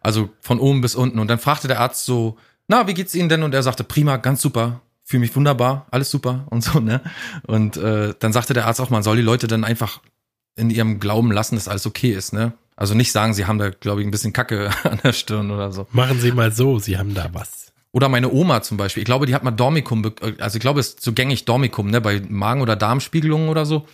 Also 0.00 0.30
von 0.40 0.58
oben 0.58 0.80
bis 0.80 0.94
unten. 0.94 1.18
Und 1.18 1.28
dann 1.28 1.38
fragte 1.38 1.68
der 1.68 1.80
Arzt 1.80 2.06
so, 2.06 2.38
na, 2.66 2.86
wie 2.86 2.94
geht's 2.94 3.14
Ihnen 3.14 3.28
denn? 3.28 3.42
Und 3.42 3.52
er 3.52 3.62
sagte, 3.62 3.84
prima, 3.84 4.16
ganz 4.16 4.40
super, 4.40 4.80
fühle 5.04 5.20
mich 5.20 5.36
wunderbar, 5.36 5.86
alles 5.90 6.10
super 6.10 6.46
und 6.50 6.64
so, 6.64 6.80
ne? 6.80 7.02
Und 7.42 7.76
äh, 7.76 8.14
dann 8.18 8.32
sagte 8.32 8.54
der 8.54 8.66
Arzt 8.66 8.80
auch, 8.80 8.88
man 8.88 9.02
soll 9.02 9.16
die 9.16 9.22
Leute 9.22 9.48
dann 9.48 9.64
einfach 9.64 10.00
in 10.56 10.70
ihrem 10.70 10.98
Glauben 10.98 11.30
lassen, 11.30 11.56
dass 11.56 11.68
alles 11.68 11.84
okay 11.84 12.12
ist, 12.12 12.32
ne? 12.32 12.54
Also 12.80 12.94
nicht 12.94 13.12
sagen, 13.12 13.34
sie 13.34 13.44
haben 13.46 13.58
da, 13.58 13.68
glaube 13.70 14.00
ich, 14.00 14.06
ein 14.08 14.10
bisschen 14.10 14.32
Kacke 14.32 14.70
an 14.84 14.98
der 15.04 15.12
Stirn 15.12 15.50
oder 15.50 15.70
so. 15.70 15.86
Machen 15.92 16.18
Sie 16.18 16.32
mal 16.32 16.50
so, 16.50 16.78
Sie 16.78 16.98
haben 16.98 17.14
da 17.14 17.28
was. 17.32 17.72
Oder 17.92 18.08
meine 18.08 18.30
Oma 18.32 18.62
zum 18.62 18.76
Beispiel. 18.76 19.02
Ich 19.02 19.06
glaube, 19.06 19.26
die 19.26 19.34
hat 19.34 19.44
mal 19.44 19.50
Dormicum, 19.50 20.02
be- 20.02 20.14
also 20.38 20.56
ich 20.56 20.60
glaube, 20.60 20.80
es 20.80 20.88
ist 20.90 21.02
so 21.02 21.12
gängig 21.12 21.44
Dormicum, 21.44 21.90
ne? 21.90 22.00
Bei 22.00 22.20
Magen- 22.28 22.62
oder 22.62 22.76
Darmspiegelungen 22.76 23.48
oder 23.48 23.66
so. 23.66 23.86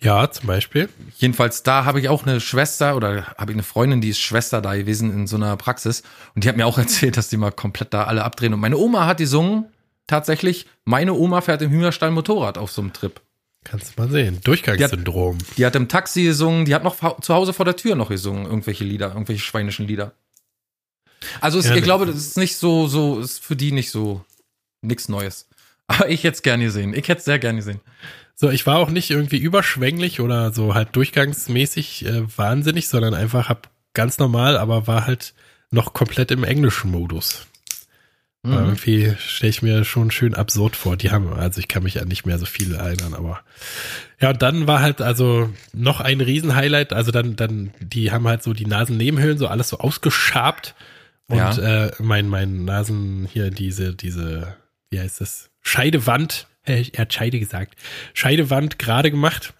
Ja, 0.00 0.30
zum 0.30 0.46
Beispiel. 0.46 0.88
Jedenfalls, 1.18 1.64
da 1.64 1.84
habe 1.84 1.98
ich 2.00 2.08
auch 2.08 2.24
eine 2.24 2.40
Schwester 2.40 2.94
oder 2.94 3.26
habe 3.36 3.50
ich 3.50 3.56
eine 3.56 3.64
Freundin, 3.64 4.00
die 4.00 4.10
ist 4.10 4.20
Schwester 4.20 4.62
da 4.62 4.76
gewesen 4.76 5.12
in 5.12 5.26
so 5.26 5.34
einer 5.36 5.56
Praxis. 5.56 6.02
Und 6.36 6.44
die 6.44 6.48
hat 6.48 6.56
mir 6.56 6.66
auch 6.66 6.78
erzählt, 6.86 7.16
dass 7.16 7.28
die 7.28 7.36
mal 7.36 7.50
komplett 7.50 7.92
da 7.92 8.04
alle 8.04 8.24
abdrehen. 8.24 8.54
Und 8.54 8.60
meine 8.60 8.76
Oma 8.78 9.06
hat 9.06 9.18
gesungen, 9.18 9.66
tatsächlich. 10.06 10.66
Meine 10.84 11.12
Oma 11.14 11.40
fährt 11.40 11.60
im 11.62 11.70
Hühnerstall 11.70 12.12
Motorrad 12.12 12.56
auf 12.56 12.70
so 12.70 12.80
einem 12.80 12.92
Trip. 12.92 13.20
Kannst 13.70 13.96
du 13.96 14.02
mal 14.02 14.10
sehen. 14.10 14.40
Durchgangssyndrom. 14.44 15.38
Die 15.56 15.66
hat 15.66 15.76
im 15.76 15.88
Taxi 15.88 16.24
gesungen, 16.24 16.64
die 16.64 16.74
hat 16.74 16.84
noch 16.84 17.20
zu 17.20 17.34
Hause 17.34 17.52
vor 17.52 17.64
der 17.64 17.76
Tür 17.76 17.96
noch 17.96 18.08
gesungen, 18.08 18.46
irgendwelche 18.46 18.84
Lieder, 18.84 19.08
irgendwelche 19.08 19.42
schweinischen 19.42 19.86
Lieder. 19.86 20.12
Also 21.40 21.58
es, 21.58 21.66
Ja, 21.66 21.74
ich 21.76 21.82
glaube, 21.82 22.06
das 22.06 22.16
ist 22.16 22.38
nicht 22.38 22.56
so, 22.56 22.86
so, 22.86 23.20
ist 23.20 23.44
für 23.44 23.56
die 23.56 23.72
nicht 23.72 23.90
so 23.90 24.24
nix 24.80 25.08
Neues. 25.08 25.48
Aber 25.86 26.08
ich 26.08 26.24
hätte 26.24 26.36
es 26.36 26.42
gerne 26.42 26.64
gesehen. 26.64 26.94
Ich 26.94 27.08
hätte 27.08 27.18
es 27.18 27.24
sehr 27.24 27.38
gerne 27.38 27.58
gesehen. 27.58 27.80
So, 28.34 28.50
ich 28.50 28.66
war 28.66 28.78
auch 28.78 28.90
nicht 28.90 29.10
irgendwie 29.10 29.38
überschwänglich 29.38 30.20
oder 30.20 30.52
so 30.52 30.74
halt 30.74 30.94
durchgangsmäßig 30.94 32.06
äh, 32.06 32.38
wahnsinnig, 32.38 32.88
sondern 32.88 33.14
einfach 33.14 33.48
hab 33.48 33.68
ganz 33.94 34.18
normal, 34.18 34.56
aber 34.56 34.86
war 34.86 35.06
halt 35.06 35.34
noch 35.70 35.92
komplett 35.92 36.30
im 36.30 36.44
englischen 36.44 36.90
Modus. 36.90 37.46
Mhm. 38.44 38.52
Irgendwie 38.52 39.14
stelle 39.18 39.50
ich 39.50 39.62
mir 39.62 39.84
schon 39.84 40.10
schön 40.10 40.34
absurd 40.34 40.76
vor. 40.76 40.96
Die 40.96 41.10
haben, 41.10 41.32
also 41.32 41.58
ich 41.58 41.66
kann 41.68 41.82
mich 41.82 42.00
an 42.00 42.08
nicht 42.08 42.24
mehr 42.24 42.38
so 42.38 42.46
viel 42.46 42.74
erinnern, 42.74 43.14
aber 43.14 43.40
ja, 44.20 44.30
und 44.30 44.42
dann 44.42 44.66
war 44.66 44.80
halt 44.80 45.00
also 45.02 45.50
noch 45.72 46.00
ein 46.00 46.20
Riesenhighlight. 46.20 46.92
Also 46.92 47.10
dann, 47.10 47.34
dann, 47.36 47.72
die 47.80 48.12
haben 48.12 48.26
halt 48.28 48.42
so 48.42 48.52
die 48.52 48.66
Nasennebenhöhlen 48.66 49.38
so 49.38 49.48
alles 49.48 49.68
so 49.68 49.78
ausgeschabt 49.78 50.74
Und 51.28 51.36
Ja. 51.36 51.86
äh, 51.86 51.92
mein, 51.98 52.28
mein 52.28 52.64
Nasen 52.64 53.28
hier, 53.30 53.50
diese, 53.50 53.94
diese, 53.94 54.56
wie 54.90 55.00
heißt 55.00 55.20
das? 55.20 55.50
Scheidewand, 55.60 56.46
er 56.64 56.82
hat 56.96 57.12
Scheide 57.12 57.38
gesagt, 57.38 57.74
Scheidewand 58.14 58.78
gerade 58.78 59.10
gemacht. 59.10 59.52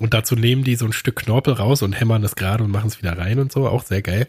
Und 0.00 0.12
dazu 0.12 0.34
nehmen 0.34 0.64
die 0.64 0.74
so 0.74 0.86
ein 0.86 0.92
Stück 0.92 1.16
Knorpel 1.16 1.54
raus 1.54 1.82
und 1.82 1.92
hämmern 1.92 2.22
das 2.22 2.34
gerade 2.34 2.64
und 2.64 2.72
machen 2.72 2.88
es 2.88 2.98
wieder 2.98 3.16
rein 3.16 3.38
und 3.38 3.52
so, 3.52 3.68
auch 3.68 3.84
sehr 3.84 4.02
geil. 4.02 4.26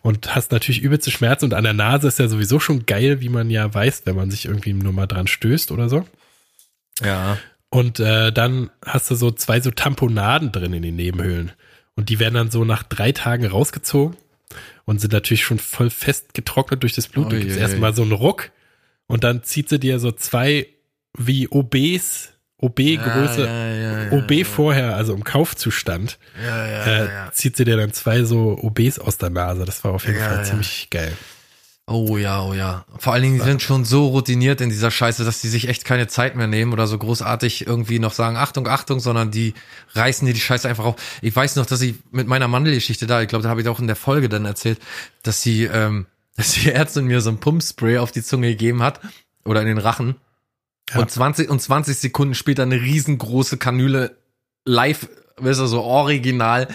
Und 0.00 0.34
hast 0.34 0.52
natürlich 0.52 0.80
übelste 0.80 1.10
Schmerzen 1.10 1.46
und 1.46 1.54
an 1.54 1.64
der 1.64 1.74
Nase 1.74 2.08
ist 2.08 2.18
ja 2.18 2.28
sowieso 2.28 2.60
schon 2.60 2.86
geil, 2.86 3.20
wie 3.20 3.28
man 3.28 3.50
ja 3.50 3.72
weiß, 3.72 4.02
wenn 4.06 4.16
man 4.16 4.30
sich 4.30 4.46
irgendwie 4.46 4.72
nur 4.72 4.94
mal 4.94 5.06
dran 5.06 5.26
stößt 5.26 5.70
oder 5.70 5.90
so. 5.90 6.06
Ja. 7.02 7.36
Und 7.68 8.00
äh, 8.00 8.32
dann 8.32 8.70
hast 8.84 9.10
du 9.10 9.14
so 9.14 9.30
zwei 9.30 9.60
so 9.60 9.70
Tamponaden 9.70 10.50
drin 10.50 10.72
in 10.72 10.82
den 10.82 10.96
Nebenhöhlen. 10.96 11.52
Und 11.94 12.08
die 12.08 12.18
werden 12.18 12.34
dann 12.34 12.50
so 12.50 12.64
nach 12.64 12.82
drei 12.82 13.12
Tagen 13.12 13.46
rausgezogen 13.46 14.16
und 14.84 15.00
sind 15.00 15.12
natürlich 15.12 15.44
schon 15.44 15.58
voll 15.58 15.90
fest 15.90 16.34
getrocknet 16.34 16.82
durch 16.82 16.94
das 16.94 17.08
Blut. 17.08 17.30
Du 17.32 17.36
Ui, 17.36 17.42
gibst 17.42 17.58
erstmal 17.58 17.94
so 17.94 18.02
einen 18.02 18.12
Ruck 18.12 18.50
und 19.06 19.24
dann 19.24 19.42
zieht 19.42 19.68
sie 19.68 19.78
dir 19.78 19.98
so 19.98 20.10
zwei 20.12 20.68
wie 21.16 21.48
OBs, 21.48 22.31
OB-Größe, 22.62 23.44
Ja, 23.44 23.74
ja, 23.74 24.02
ja, 24.04 24.12
OB 24.12 24.46
vorher, 24.46 24.96
also 24.96 25.12
im 25.14 25.24
Kaufzustand, 25.24 26.18
äh, 26.40 27.08
zieht 27.32 27.56
sie 27.56 27.64
dir 27.64 27.76
dann 27.76 27.92
zwei 27.92 28.22
so 28.22 28.56
OBs 28.62 28.98
aus 29.00 29.18
der 29.18 29.30
Nase. 29.30 29.64
Das 29.64 29.82
war 29.84 29.92
auf 29.92 30.06
jeden 30.06 30.20
Fall 30.20 30.44
ziemlich 30.44 30.88
geil. 30.90 31.12
Oh 31.88 32.16
ja, 32.16 32.42
oh 32.42 32.54
ja. 32.54 32.84
Vor 32.96 33.12
allen 33.12 33.24
Dingen, 33.24 33.38
die 33.38 33.44
sind 33.44 33.60
schon 33.60 33.84
so 33.84 34.06
routiniert 34.06 34.60
in 34.60 34.68
dieser 34.68 34.92
Scheiße, 34.92 35.24
dass 35.24 35.40
die 35.40 35.48
sich 35.48 35.68
echt 35.68 35.84
keine 35.84 36.06
Zeit 36.06 36.36
mehr 36.36 36.46
nehmen 36.46 36.72
oder 36.72 36.86
so 36.86 36.96
großartig 36.96 37.66
irgendwie 37.66 37.98
noch 37.98 38.12
sagen, 38.12 38.36
Achtung, 38.36 38.68
Achtung, 38.68 39.00
sondern 39.00 39.32
die 39.32 39.54
reißen 39.94 40.24
dir 40.24 40.32
die 40.32 40.40
Scheiße 40.40 40.68
einfach 40.68 40.84
auf. 40.84 40.94
Ich 41.20 41.34
weiß 41.34 41.56
noch, 41.56 41.66
dass 41.66 41.80
ich 41.80 41.96
mit 42.12 42.28
meiner 42.28 42.46
Mandelgeschichte 42.46 43.08
da, 43.08 43.20
ich 43.20 43.28
glaube, 43.28 43.42
da 43.42 43.48
habe 43.48 43.60
ich 43.60 43.68
auch 43.68 43.80
in 43.80 43.88
der 43.88 43.96
Folge 43.96 44.28
dann 44.28 44.44
erzählt, 44.44 44.78
dass 45.24 45.42
sie, 45.42 45.64
ähm, 45.64 46.06
dass 46.36 46.52
die 46.52 46.70
Ärztin 46.70 47.06
mir 47.06 47.20
so 47.20 47.30
ein 47.30 47.38
Pumpspray 47.38 47.98
auf 47.98 48.12
die 48.12 48.22
Zunge 48.22 48.48
gegeben 48.48 48.82
hat 48.82 49.00
oder 49.44 49.60
in 49.60 49.66
den 49.66 49.78
Rachen 49.78 50.14
Ja. 50.90 51.00
und 51.00 51.10
20 51.10 51.48
und 51.48 51.60
20 51.60 51.96
Sekunden 51.96 52.34
später 52.34 52.62
eine 52.62 52.80
riesengroße 52.80 53.56
Kanüle 53.56 54.16
live, 54.64 55.08
weißt 55.38 55.60
du, 55.60 55.66
so 55.66 55.82
original 55.82 56.68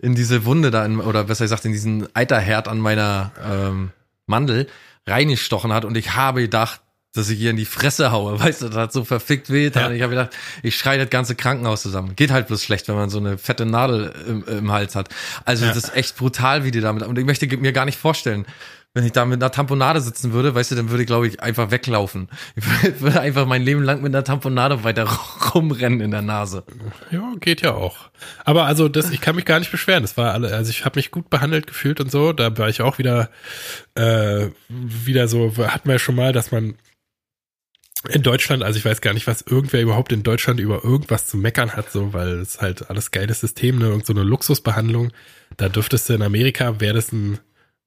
in 0.00 0.14
diese 0.14 0.44
Wunde 0.44 0.70
da, 0.70 0.84
in, 0.84 1.00
oder 1.00 1.24
besser 1.24 1.44
gesagt 1.44 1.64
in 1.64 1.72
diesen 1.72 2.08
Eiterherd 2.14 2.68
an 2.68 2.78
meiner 2.78 3.32
ähm, 3.44 3.90
Mandel 4.26 4.68
reingestochen 5.06 5.72
hat 5.72 5.84
und 5.84 5.96
ich 5.96 6.14
habe 6.14 6.42
gedacht, 6.42 6.80
dass 7.12 7.28
ich 7.30 7.38
ihr 7.40 7.50
in 7.50 7.56
die 7.56 7.64
Fresse 7.64 8.10
haue. 8.10 8.40
Weißt 8.40 8.62
du, 8.62 8.68
das 8.68 8.76
hat 8.76 8.92
so 8.92 9.04
verfickt 9.04 9.50
weh. 9.50 9.70
Ja. 9.72 9.90
Ich 9.90 10.02
habe 10.02 10.10
gedacht, 10.10 10.30
ich 10.62 10.76
schreie 10.76 10.98
das 10.98 11.10
ganze 11.10 11.34
Krankenhaus 11.36 11.82
zusammen. 11.82 12.16
Geht 12.16 12.30
halt 12.32 12.48
bloß 12.48 12.62
schlecht, 12.64 12.88
wenn 12.88 12.96
man 12.96 13.08
so 13.10 13.18
eine 13.18 13.38
fette 13.38 13.66
Nadel 13.66 14.12
im, 14.26 14.44
im 14.44 14.72
Hals 14.72 14.96
hat. 14.96 15.10
Also 15.44 15.64
Ja. 15.64 15.72
das 15.72 15.84
ist 15.84 15.96
echt 15.96 16.16
brutal, 16.16 16.64
wie 16.64 16.70
die 16.72 16.80
damit. 16.80 17.04
Und 17.04 17.16
ich 17.18 17.24
möchte 17.24 17.46
mir 17.56 17.72
gar 17.72 17.84
nicht 17.84 17.98
vorstellen, 17.98 18.46
wenn 18.94 19.04
ich 19.04 19.10
da 19.10 19.24
mit 19.24 19.42
einer 19.42 19.50
Tamponade 19.50 20.00
sitzen 20.00 20.32
würde, 20.32 20.54
weißt 20.54 20.70
du, 20.70 20.76
dann 20.76 20.88
würde 20.88 21.02
ich, 21.02 21.08
glaube 21.08 21.26
ich, 21.26 21.42
einfach 21.42 21.72
weglaufen. 21.72 22.28
Ich 22.54 23.00
würde 23.00 23.20
einfach 23.20 23.44
mein 23.44 23.62
Leben 23.62 23.82
lang 23.82 24.02
mit 24.02 24.14
einer 24.14 24.22
Tamponade 24.22 24.84
weiter 24.84 25.04
rumrennen 25.54 26.00
in 26.00 26.12
der 26.12 26.22
Nase. 26.22 26.62
Ja, 27.10 27.32
geht 27.40 27.60
ja 27.60 27.74
auch. 27.74 28.10
Aber 28.44 28.66
also 28.66 28.88
das, 28.88 29.10
ich 29.10 29.20
kann 29.20 29.34
mich 29.34 29.44
gar 29.44 29.58
nicht 29.58 29.72
beschweren. 29.72 30.02
Das 30.02 30.16
war 30.16 30.32
alle, 30.32 30.54
also 30.54 30.70
ich 30.70 30.84
habe 30.84 30.98
mich 30.98 31.10
gut 31.10 31.28
behandelt 31.28 31.66
gefühlt 31.66 32.00
und 32.00 32.10
so. 32.10 32.32
Da 32.32 32.56
war 32.56 32.68
ich 32.68 32.82
auch 32.82 32.98
wieder, 32.98 33.30
äh, 33.96 34.48
wieder 34.68 35.26
so, 35.26 35.52
hatten 35.56 35.88
wir 35.88 35.94
ja 35.94 35.98
schon 35.98 36.14
mal, 36.14 36.32
dass 36.32 36.52
man 36.52 36.76
in 38.08 38.22
Deutschland, 38.22 38.62
also 38.62 38.78
ich 38.78 38.84
weiß 38.84 39.00
gar 39.00 39.14
nicht, 39.14 39.26
was 39.26 39.42
irgendwer 39.42 39.80
überhaupt 39.80 40.12
in 40.12 40.22
Deutschland 40.22 40.60
über 40.60 40.84
irgendwas 40.84 41.26
zu 41.26 41.36
meckern 41.36 41.72
hat, 41.72 41.90
so, 41.90 42.12
weil 42.12 42.38
es 42.38 42.60
halt 42.60 42.90
alles 42.90 43.10
geiles 43.10 43.40
System, 43.40 43.78
ne, 43.78 43.86
irgend 43.86 44.06
so 44.06 44.12
eine 44.12 44.22
Luxusbehandlung. 44.22 45.10
Da 45.56 45.68
dürftest 45.68 46.08
du 46.08 46.14
in 46.14 46.22
Amerika, 46.22 46.80
wäre 46.80 46.94
das 46.94 47.12
ein, 47.12 47.40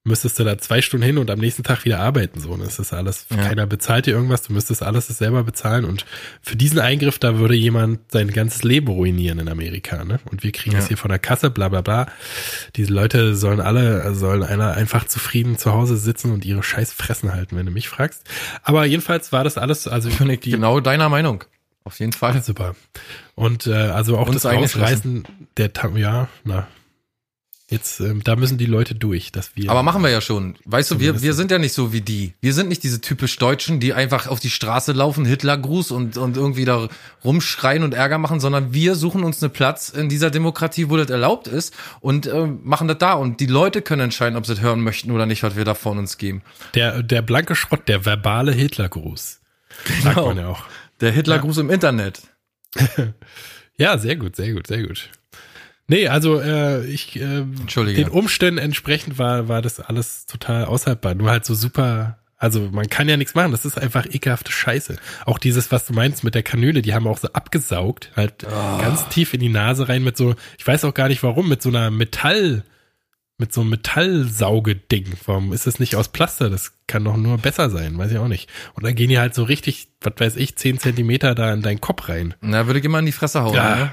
müsstest 0.08 0.38
du 0.38 0.44
da 0.44 0.58
zwei 0.58 0.82
Stunden 0.82 1.06
hin 1.06 1.18
und 1.18 1.30
am 1.30 1.38
nächsten 1.38 1.62
Tag 1.62 1.84
wieder 1.84 2.00
arbeiten, 2.00 2.40
so. 2.40 2.56
ne? 2.56 2.64
Das 2.64 2.78
ist 2.78 2.92
alles, 2.92 3.26
Ja. 3.30 3.36
keiner 3.36 3.66
bezahlt 3.66 4.06
dir 4.06 4.10
irgendwas, 4.12 4.42
du 4.42 4.52
müsstest 4.52 4.82
alles 4.82 5.06
selber 5.08 5.44
bezahlen 5.44 5.84
und 5.84 6.04
für 6.42 6.56
diesen 6.56 6.80
Eingriff, 6.80 7.18
da 7.18 7.38
würde 7.38 7.54
jemand 7.54 8.00
sein 8.10 8.28
ganzes 8.32 8.64
Leben 8.64 8.88
ruinieren 8.88 9.38
in 9.38 9.48
Amerika, 9.48 10.04
ne? 10.04 10.18
Und 10.30 10.42
wir 10.42 10.50
kriegen 10.52 10.72
Ja. 10.72 10.78
das 10.80 10.88
hier 10.88 10.96
von 10.96 11.10
der 11.10 11.18
Kasse, 11.20 11.50
bla, 11.50 11.68
bla, 11.68 11.82
bla. 11.82 12.06
Diese 12.76 12.92
Leute 12.92 13.36
sollen 13.36 13.60
alle, 13.60 14.14
sollen 14.14 14.42
einer 14.42 14.72
einfach 14.74 15.06
zufrieden 15.06 15.58
zu 15.58 15.72
Hause 15.72 15.96
sitzen 15.96 16.32
und 16.32 16.44
ihre 16.44 16.62
Scheiß 16.62 16.92
fressen 16.92 17.32
halten, 17.32 17.56
wenn 17.56 17.66
du 17.66 17.72
mich 17.72 17.88
fragst. 17.88 18.24
Aber 18.62 18.84
jedenfalls 18.86 19.30
war 19.30 19.44
das 19.44 19.58
alles, 19.58 19.86
also 19.86 20.08
ich 20.08 20.40
die, 20.40 20.50
genau 20.50 20.80
deiner 20.80 21.08
Meinung. 21.08 21.44
Auf 21.84 22.00
jeden 22.00 22.12
Fall. 22.12 22.42
Super. 22.42 22.74
Und 23.34 23.66
äh, 23.66 23.72
also 23.72 24.18
auch 24.18 24.28
Uns 24.28 24.42
das 24.42 24.52
Rausreißen 24.52 25.24
der 25.56 25.70
ja, 25.96 26.28
na. 26.44 26.66
Jetzt, 27.70 28.00
ähm, 28.00 28.24
da 28.24 28.34
müssen 28.34 28.56
die 28.56 28.64
Leute 28.64 28.94
durch, 28.94 29.30
dass 29.30 29.54
wir. 29.54 29.70
Aber 29.70 29.82
machen 29.82 30.02
wir 30.02 30.08
ja 30.08 30.22
schon. 30.22 30.54
Weißt 30.64 30.90
du, 30.90 31.00
wir, 31.00 31.20
wir 31.20 31.34
sind 31.34 31.50
ja 31.50 31.58
nicht 31.58 31.74
so 31.74 31.92
wie 31.92 32.00
die. 32.00 32.32
Wir 32.40 32.54
sind 32.54 32.68
nicht 32.70 32.82
diese 32.82 33.02
typisch 33.02 33.36
Deutschen, 33.36 33.78
die 33.78 33.92
einfach 33.92 34.26
auf 34.26 34.40
die 34.40 34.48
Straße 34.48 34.92
laufen, 34.92 35.26
Hitlergruß 35.26 35.90
und, 35.90 36.16
und 36.16 36.38
irgendwie 36.38 36.64
da 36.64 36.88
rumschreien 37.24 37.82
und 37.82 37.92
Ärger 37.92 38.16
machen, 38.16 38.40
sondern 38.40 38.72
wir 38.72 38.94
suchen 38.94 39.22
uns 39.22 39.42
einen 39.42 39.52
Platz 39.52 39.90
in 39.90 40.08
dieser 40.08 40.30
Demokratie, 40.30 40.88
wo 40.88 40.96
das 40.96 41.10
erlaubt 41.10 41.46
ist 41.46 41.74
und 42.00 42.26
äh, 42.26 42.46
machen 42.46 42.88
das 42.88 42.96
da. 42.98 43.12
Und 43.12 43.38
die 43.40 43.46
Leute 43.46 43.82
können 43.82 44.00
entscheiden, 44.00 44.38
ob 44.38 44.46
sie 44.46 44.54
das 44.54 44.62
hören 44.62 44.80
möchten 44.80 45.10
oder 45.10 45.26
nicht, 45.26 45.42
was 45.42 45.54
wir 45.54 45.66
da 45.66 45.74
von 45.74 45.98
uns 45.98 46.16
geben. 46.16 46.40
Der, 46.74 47.02
der 47.02 47.20
blanke 47.20 47.54
Schrott, 47.54 47.86
der 47.86 48.06
verbale 48.06 48.52
Hitlergruß. 48.52 49.40
Sagt 50.02 50.14
Genau. 50.16 50.28
man 50.28 50.38
ja 50.38 50.48
auch. 50.48 50.62
Der 51.02 51.12
Hitlergruß 51.12 51.58
im 51.58 51.68
Internet. 51.68 52.22
Ja, 53.80 53.96
sehr 53.96 54.16
gut, 54.16 54.34
sehr 54.34 54.54
gut, 54.54 54.66
sehr 54.66 54.82
gut. 54.82 55.08
Nee, 55.88 56.08
also 56.08 56.38
äh, 56.38 56.86
ich 56.86 57.16
äh, 57.16 57.40
Entschuldige. 57.40 58.04
den 58.04 58.10
Umständen 58.10 58.58
entsprechend 58.58 59.18
war, 59.18 59.48
war 59.48 59.62
das 59.62 59.80
alles 59.80 60.26
total 60.26 60.66
aushaltbar. 60.66 61.14
Nur 61.14 61.30
halt 61.30 61.46
so 61.46 61.54
super, 61.54 62.18
also 62.36 62.68
man 62.70 62.90
kann 62.90 63.08
ja 63.08 63.16
nichts 63.16 63.34
machen, 63.34 63.52
das 63.52 63.64
ist 63.64 63.78
einfach 63.78 64.04
ekelhafte 64.04 64.52
Scheiße. 64.52 64.98
Auch 65.24 65.38
dieses, 65.38 65.72
was 65.72 65.86
du 65.86 65.94
meinst 65.94 66.24
mit 66.24 66.34
der 66.34 66.42
Kanüle, 66.42 66.82
die 66.82 66.92
haben 66.92 67.06
auch 67.06 67.16
so 67.16 67.28
abgesaugt, 67.32 68.12
halt 68.14 68.40
ganz 68.40 69.08
tief 69.08 69.32
in 69.32 69.40
die 69.40 69.48
Nase 69.48 69.88
rein 69.88 70.04
mit 70.04 70.18
so, 70.18 70.34
ich 70.58 70.66
weiß 70.66 70.84
auch 70.84 70.92
gar 70.92 71.08
nicht 71.08 71.22
warum, 71.22 71.48
mit 71.48 71.62
so 71.62 71.70
einer 71.70 71.90
Metall, 71.90 72.64
mit 73.38 73.54
so 73.54 73.62
einem 73.62 73.70
Metallsaugeding. 73.70 75.14
Warum 75.24 75.54
ist 75.54 75.66
das 75.66 75.78
nicht 75.78 75.96
aus 75.96 76.08
Plaster? 76.08 76.50
Das 76.50 76.72
kann 76.86 77.04
doch 77.04 77.16
nur 77.16 77.38
besser 77.38 77.70
sein, 77.70 77.96
weiß 77.96 78.10
ich 78.10 78.18
auch 78.18 78.28
nicht. 78.28 78.50
Und 78.74 78.84
dann 78.84 78.94
gehen 78.94 79.08
die 79.08 79.18
halt 79.18 79.34
so 79.34 79.44
richtig, 79.44 79.88
was 80.02 80.14
weiß 80.18 80.36
ich, 80.36 80.56
zehn 80.56 80.78
Zentimeter 80.78 81.34
da 81.34 81.54
in 81.54 81.62
deinen 81.62 81.80
Kopf 81.80 82.10
rein. 82.10 82.34
Na, 82.42 82.66
würde 82.66 82.80
ich 82.80 82.84
immer 82.84 82.98
in 82.98 83.06
die 83.06 83.12
Fresse 83.12 83.42
hauen. 83.42 83.54
Ja. 83.54 83.76
Ne? 83.76 83.90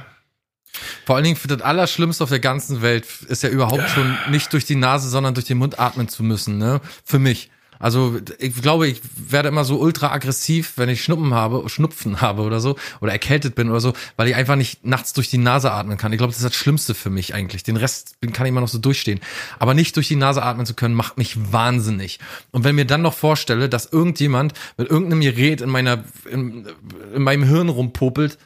Vor 1.06 1.16
allen 1.16 1.26
Dingen 1.26 1.38
für 1.38 1.48
das 1.48 1.62
Allerschlimmste 1.62 2.24
auf 2.24 2.30
der 2.30 2.40
ganzen 2.40 2.82
Welt 2.82 3.06
ist 3.28 3.44
ja 3.44 3.50
überhaupt 3.50 3.90
schon 3.90 4.18
nicht 4.30 4.52
durch 4.54 4.66
die 4.66 4.76
Nase, 4.76 5.10
sondern 5.10 5.34
durch 5.34 5.46
den 5.46 5.58
Mund 5.58 5.80
atmen 5.80 6.08
zu 6.08 6.24
müssen, 6.24 6.58
ne? 6.58 6.82
Für 7.04 7.20
mich. 7.20 7.50
Also 7.80 8.20
ich 8.40 8.62
glaube, 8.62 8.88
ich 8.88 9.02
werde 9.16 9.50
immer 9.50 9.66
so 9.66 9.80
ultra 9.80 10.12
aggressiv, 10.12 10.74
wenn 10.78 10.90
ich 10.90 11.04
Schnuppen 11.04 11.34
habe, 11.34 11.68
Schnupfen 11.70 12.22
habe 12.22 12.42
oder 12.44 12.60
so, 12.60 12.76
oder 13.02 13.12
erkältet 13.12 13.56
bin 13.56 13.70
oder 13.70 13.80
so, 13.80 13.94
weil 14.18 14.28
ich 14.28 14.36
einfach 14.36 14.56
nicht 14.56 14.86
nachts 14.86 15.14
durch 15.14 15.30
die 15.30 15.38
Nase 15.38 15.72
atmen 15.72 15.98
kann. 15.98 16.14
Ich 16.14 16.18
glaube, 16.18 16.32
das 16.32 16.38
ist 16.38 16.46
das 16.46 16.56
Schlimmste 16.56 16.96
für 16.96 17.10
mich 17.10 17.34
eigentlich. 17.34 17.64
Den 17.64 17.78
Rest 17.78 18.16
kann 18.34 18.46
ich 18.46 18.50
immer 18.50 18.62
noch 18.62 18.68
so 18.68 18.80
durchstehen. 18.80 19.20
Aber 19.60 19.74
nicht 19.74 19.96
durch 19.96 20.08
die 20.08 20.16
Nase 20.16 20.44
atmen 20.44 20.66
zu 20.66 20.74
können, 20.74 20.96
macht 20.96 21.18
mich 21.18 21.52
wahnsinnig. 21.52 22.20
Und 22.52 22.64
wenn 22.64 22.76
mir 22.76 22.86
dann 22.86 23.02
noch 23.02 23.14
vorstelle, 23.14 23.70
dass 23.70 23.92
irgendjemand 23.92 24.54
mit 24.78 24.90
irgendeinem 24.90 25.22
Gerät 25.22 25.62
in 25.62 25.70
meiner, 25.70 26.04
in, 26.30 26.68
in 27.14 27.22
meinem 27.22 27.44
Hirn 27.44 27.70
rumpopelt, 27.70 28.38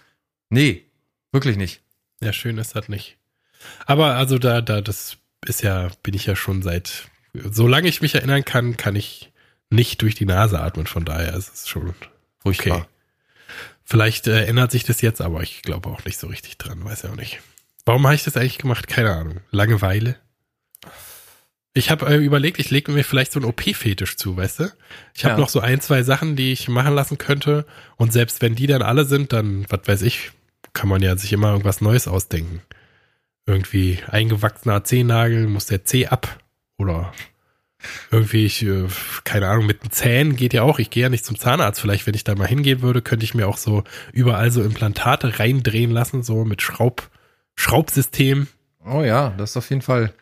nee, 0.49 0.85
wirklich 1.31 1.57
nicht. 1.57 1.81
Ja, 2.21 2.33
schön 2.33 2.57
ist 2.57 2.75
das 2.75 2.89
nicht. 2.89 3.17
Aber 3.85 4.15
also 4.15 4.37
da, 4.39 4.61
da, 4.61 4.81
das 4.81 5.17
ist 5.45 5.61
ja, 5.61 5.89
bin 6.03 6.13
ich 6.13 6.25
ja 6.25 6.35
schon 6.35 6.61
seit, 6.61 7.09
solange 7.33 7.87
ich 7.87 8.01
mich 8.01 8.15
erinnern 8.15 8.45
kann, 8.45 8.77
kann 8.77 8.95
ich 8.95 9.31
nicht 9.69 10.01
durch 10.01 10.15
die 10.15 10.25
Nase 10.25 10.59
atmen. 10.59 10.87
Von 10.87 11.05
daher 11.05 11.33
ist 11.33 11.53
es 11.53 11.67
schon 11.67 11.93
Furchtbar. 12.39 12.77
okay. 12.79 12.85
Vielleicht 13.83 14.27
äh, 14.27 14.45
ändert 14.45 14.71
sich 14.71 14.83
das 14.83 15.01
jetzt, 15.01 15.21
aber 15.21 15.41
ich 15.41 15.61
glaube 15.61 15.89
auch 15.89 16.05
nicht 16.05 16.19
so 16.19 16.27
richtig 16.27 16.57
dran, 16.57 16.83
weiß 16.85 17.03
ja 17.03 17.09
auch 17.11 17.15
nicht. 17.15 17.39
Warum 17.85 18.05
habe 18.05 18.15
ich 18.15 18.23
das 18.23 18.37
eigentlich 18.37 18.57
gemacht? 18.59 18.87
Keine 18.87 19.11
Ahnung. 19.15 19.39
Langeweile? 19.51 20.15
Ich 21.73 21.89
habe 21.91 22.07
äh, 22.07 22.17
überlegt, 22.17 22.59
ich 22.59 22.69
lege 22.71 22.91
mir 22.91 23.03
vielleicht 23.03 23.31
so 23.31 23.39
einen 23.39 23.47
OP-Fetisch 23.49 24.17
zu, 24.17 24.35
weißt 24.37 24.59
du? 24.61 24.71
Ich 25.15 25.23
habe 25.23 25.35
Ja. 25.35 25.39
noch 25.39 25.49
so 25.49 25.59
ein, 25.59 25.81
zwei 25.81 26.03
Sachen, 26.03 26.35
die 26.35 26.51
ich 26.51 26.67
machen 26.67 26.93
lassen 26.95 27.17
könnte. 27.17 27.65
Und 27.95 28.11
selbst 28.11 28.41
wenn 28.41 28.55
die 28.55 28.67
dann 28.67 28.81
alle 28.81 29.05
sind, 29.05 29.33
dann, 29.33 29.65
was 29.69 29.81
weiß 29.87 30.01
ich, 30.03 30.31
kann 30.79 30.87
man 30.87 31.01
ja 31.01 31.17
sich 31.17 31.33
immer 31.33 31.51
irgendwas 31.51 31.81
Neues 31.81 32.07
ausdenken. 32.07 32.61
Irgendwie 33.45 33.99
eingewachsener 34.07 34.85
Zehennagel, 34.85 35.47
muss 35.47 35.65
der 35.65 35.83
Zeh 35.83 36.07
ab. 36.07 36.39
Oder 36.77 37.11
irgendwie, 38.11 38.45
ich, 38.45 38.63
äh, 38.65 38.87
keine 39.25 39.49
Ahnung, 39.49 39.65
mit 39.65 39.83
den 39.83 39.91
Zähnen 39.91 40.37
geht 40.37 40.53
ja 40.53 40.61
auch. 40.61 40.79
Ich 40.79 40.89
gehe 40.89 41.03
ja 41.03 41.09
nicht 41.09 41.25
zum 41.25 41.37
Zahnarzt. 41.37 41.81
Vielleicht, 41.81 42.07
wenn 42.07 42.13
ich 42.13 42.23
da 42.23 42.33
mal 42.33 42.47
hingehen 42.47 42.81
würde, 42.81 43.01
könnte 43.01 43.25
ich 43.25 43.33
mir 43.33 43.49
auch 43.49 43.57
so 43.57 43.83
überall 44.13 44.51
so 44.51 44.63
Implantate 44.63 45.37
reindrehen 45.37 45.91
lassen, 45.91 46.23
so 46.23 46.45
mit 46.45 46.61
Schraub, 46.61 47.09
Schraubsystem. 47.55 48.47
Oh 48.85 49.03
ja, 49.03 49.33
das 49.37 49.49
ist 49.49 49.57
auf 49.57 49.69
jeden 49.69 49.81
Fall 49.81 50.13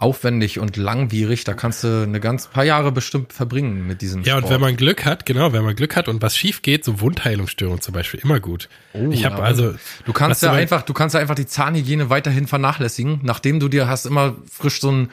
aufwendig 0.00 0.58
und 0.58 0.76
langwierig. 0.76 1.44
Da 1.44 1.54
kannst 1.54 1.84
du 1.84 2.02
eine 2.02 2.20
ganz 2.20 2.46
paar 2.46 2.64
Jahre 2.64 2.92
bestimmt 2.92 3.32
verbringen 3.32 3.86
mit 3.86 4.00
diesem 4.00 4.22
Ja, 4.22 4.34
und 4.36 4.40
Sport. 4.42 4.54
wenn 4.54 4.60
man 4.60 4.76
Glück 4.76 5.04
hat, 5.04 5.26
genau, 5.26 5.52
wenn 5.52 5.62
man 5.64 5.76
Glück 5.76 5.96
hat 5.96 6.08
und 6.08 6.22
was 6.22 6.36
schief 6.36 6.62
geht, 6.62 6.84
so 6.84 7.00
Wundheilungsstörungen 7.00 7.80
zum 7.80 7.94
Beispiel, 7.94 8.20
immer 8.20 8.40
gut. 8.40 8.68
Oh, 8.94 9.10
ich 9.10 9.24
habe 9.24 9.38
ja. 9.38 9.42
also, 9.44 9.74
Du 10.06 10.12
kannst 10.12 10.42
ja 10.42 10.52
einfach, 10.52 10.82
du 10.82 10.94
kannst 10.94 11.14
ja 11.14 11.20
einfach 11.20 11.34
die 11.34 11.46
Zahnhygiene 11.46 12.10
weiterhin 12.10 12.46
vernachlässigen, 12.46 13.20
nachdem 13.22 13.60
du 13.60 13.68
dir 13.68 13.88
hast 13.88 14.06
immer 14.06 14.36
frisch 14.50 14.80
so 14.80 14.90
ein, 14.90 15.10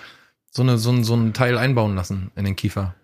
so 0.52 0.62
eine, 0.64 0.78
so 0.78 0.92
ein, 0.92 1.04
so 1.04 1.16
ein 1.16 1.34
Teil 1.34 1.58
einbauen 1.58 1.96
lassen 1.96 2.32
in 2.36 2.46
den 2.46 2.56
Kiefer. 2.56 2.96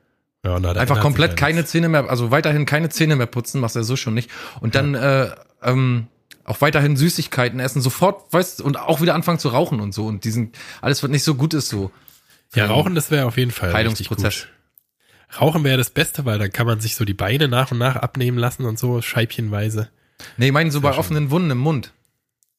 Ja, 0.46 0.60
na, 0.60 0.72
Einfach 0.72 1.00
komplett 1.00 1.32
ja 1.32 1.36
keine. 1.38 1.64
Zähne 1.66 1.88
mehr, 1.88 2.10
also 2.10 2.30
weiterhin 2.32 2.66
keine 2.66 2.90
Zähne 2.90 3.16
mehr 3.16 3.28
putzen, 3.28 3.62
machst 3.62 3.76
du 3.76 3.80
ja 3.80 3.84
so 3.84 3.96
schon 3.96 4.14
nicht. 4.14 4.30
Und 4.60 4.76
dann 4.76 4.94
äh, 4.94 5.30
ähm, 5.62 6.08
auch 6.46 6.62
weiterhin 6.62 6.98
Süßigkeiten 6.98 7.60
essen, 7.60 7.82
sofort, 7.82 8.32
weißt 8.34 8.62
und 8.62 8.78
auch 8.78 9.02
wieder 9.02 9.16
anfangen 9.16 9.40
zu 9.40 9.50
rauchen 9.50 9.80
und 9.80 9.94
so. 9.94 10.06
Und 10.06 10.24
diesen, 10.26 10.52
alles, 10.82 11.04
was 11.04 11.10
nicht 11.10 11.24
so 11.24 11.36
gut 11.36 11.54
ist, 11.54 11.70
so. 11.70 11.92
Ja, 12.56 12.68
Rauchen, 12.68 12.94
das 12.94 13.10
wäre 13.10 13.26
auf 13.26 13.38
jeden 13.38 13.52
Fall 13.52 13.74
Heilungsprozess. 13.74 14.48
Rauchen 15.40 15.64
wäre 15.64 15.78
das 15.78 15.90
Beste, 15.90 16.26
weil 16.26 16.38
dann 16.38 16.52
kann 16.52 16.68
man 16.68 16.80
sich 16.80 16.96
so 16.96 17.06
die 17.06 17.16
Beine 17.16 17.48
nach 17.48 17.72
und 17.72 17.80
nach 17.80 17.96
abnehmen 17.96 18.38
lassen 18.38 18.66
und 18.66 18.78
so, 18.78 19.02
scheibchenweise. 19.02 19.90
Nee, 20.38 20.48
ich 20.48 20.52
meine 20.52 20.72
so 20.72 20.80
bei 20.82 20.92
schön. 20.92 21.00
offenen 21.00 21.32
Wunden 21.32 21.50
im 21.50 21.58
Mund, 21.58 21.92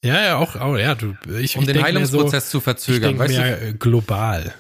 Ja, 0.03 0.21
ja, 0.21 0.37
auch, 0.37 0.57
auch 0.57 0.77
ja, 0.77 0.97
du, 0.97 1.15
ich, 1.39 1.57
um 1.57 1.63
ich 1.63 1.67
den 1.67 1.67
mir 1.67 1.75
so, 1.77 1.83
Heilungsprozess 1.83 2.51
zu 2.51 2.61
verzögern. 2.61 3.19
Weißt 3.19 3.35
du, 3.35 3.41
mehr 3.41 3.63
äh, 3.63 3.73
global. 3.75 4.55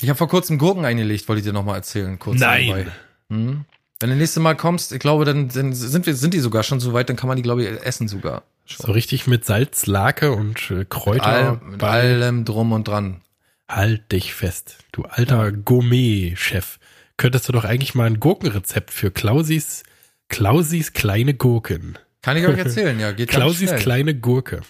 ich 0.00 0.08
habe 0.08 0.16
vor 0.16 0.28
kurzem 0.28 0.56
Gurken 0.56 0.86
eingelegt, 0.86 1.28
wollte 1.28 1.40
ich 1.40 1.44
dir 1.46 1.52
nochmal 1.52 1.76
erzählen. 1.76 2.18
Kurz 2.18 2.40
Nein. 2.40 2.90
Hm? 3.28 3.66
Wenn 4.00 4.10
du 4.10 4.16
nächste 4.16 4.40
Mal 4.40 4.54
kommst, 4.56 4.92
ich 4.92 4.98
glaube, 4.98 5.24
dann, 5.24 5.48
dann 5.48 5.72
sind 5.72 6.04
wir, 6.06 6.14
sind 6.14 6.34
die 6.34 6.40
sogar 6.40 6.62
schon 6.62 6.80
so 6.80 6.92
weit, 6.92 7.08
dann 7.08 7.16
kann 7.16 7.28
man 7.28 7.36
die, 7.36 7.42
glaube 7.42 7.64
ich, 7.64 7.82
essen 7.82 8.08
sogar. 8.08 8.42
So 8.66 8.92
richtig 8.92 9.26
mit 9.26 9.44
Salz, 9.44 9.86
Lake 9.86 10.32
und 10.32 10.70
äh, 10.70 10.84
Kräuter. 10.84 11.24
All, 11.26 11.60
mit 11.64 11.82
allem 11.82 12.44
drum 12.44 12.72
und 12.72 12.88
dran. 12.88 13.22
Halt 13.68 14.12
dich 14.12 14.34
fest, 14.34 14.78
du 14.92 15.04
alter 15.04 15.50
Gourmet-Chef. 15.50 16.78
Könntest 17.16 17.48
du 17.48 17.52
doch 17.52 17.64
eigentlich 17.64 17.94
mal 17.94 18.04
ein 18.06 18.20
Gurkenrezept 18.20 18.90
für 18.90 19.10
Klausis, 19.10 19.82
Klausis 20.28 20.92
kleine 20.92 21.34
Gurken. 21.34 21.98
Kann 22.22 22.36
ich 22.36 22.46
euch 22.46 22.58
erzählen, 22.66 22.98
ja, 23.00 23.12
geht 23.12 23.30
Klausis 23.30 23.74
kleine 23.76 24.14
Gurke. 24.14 24.60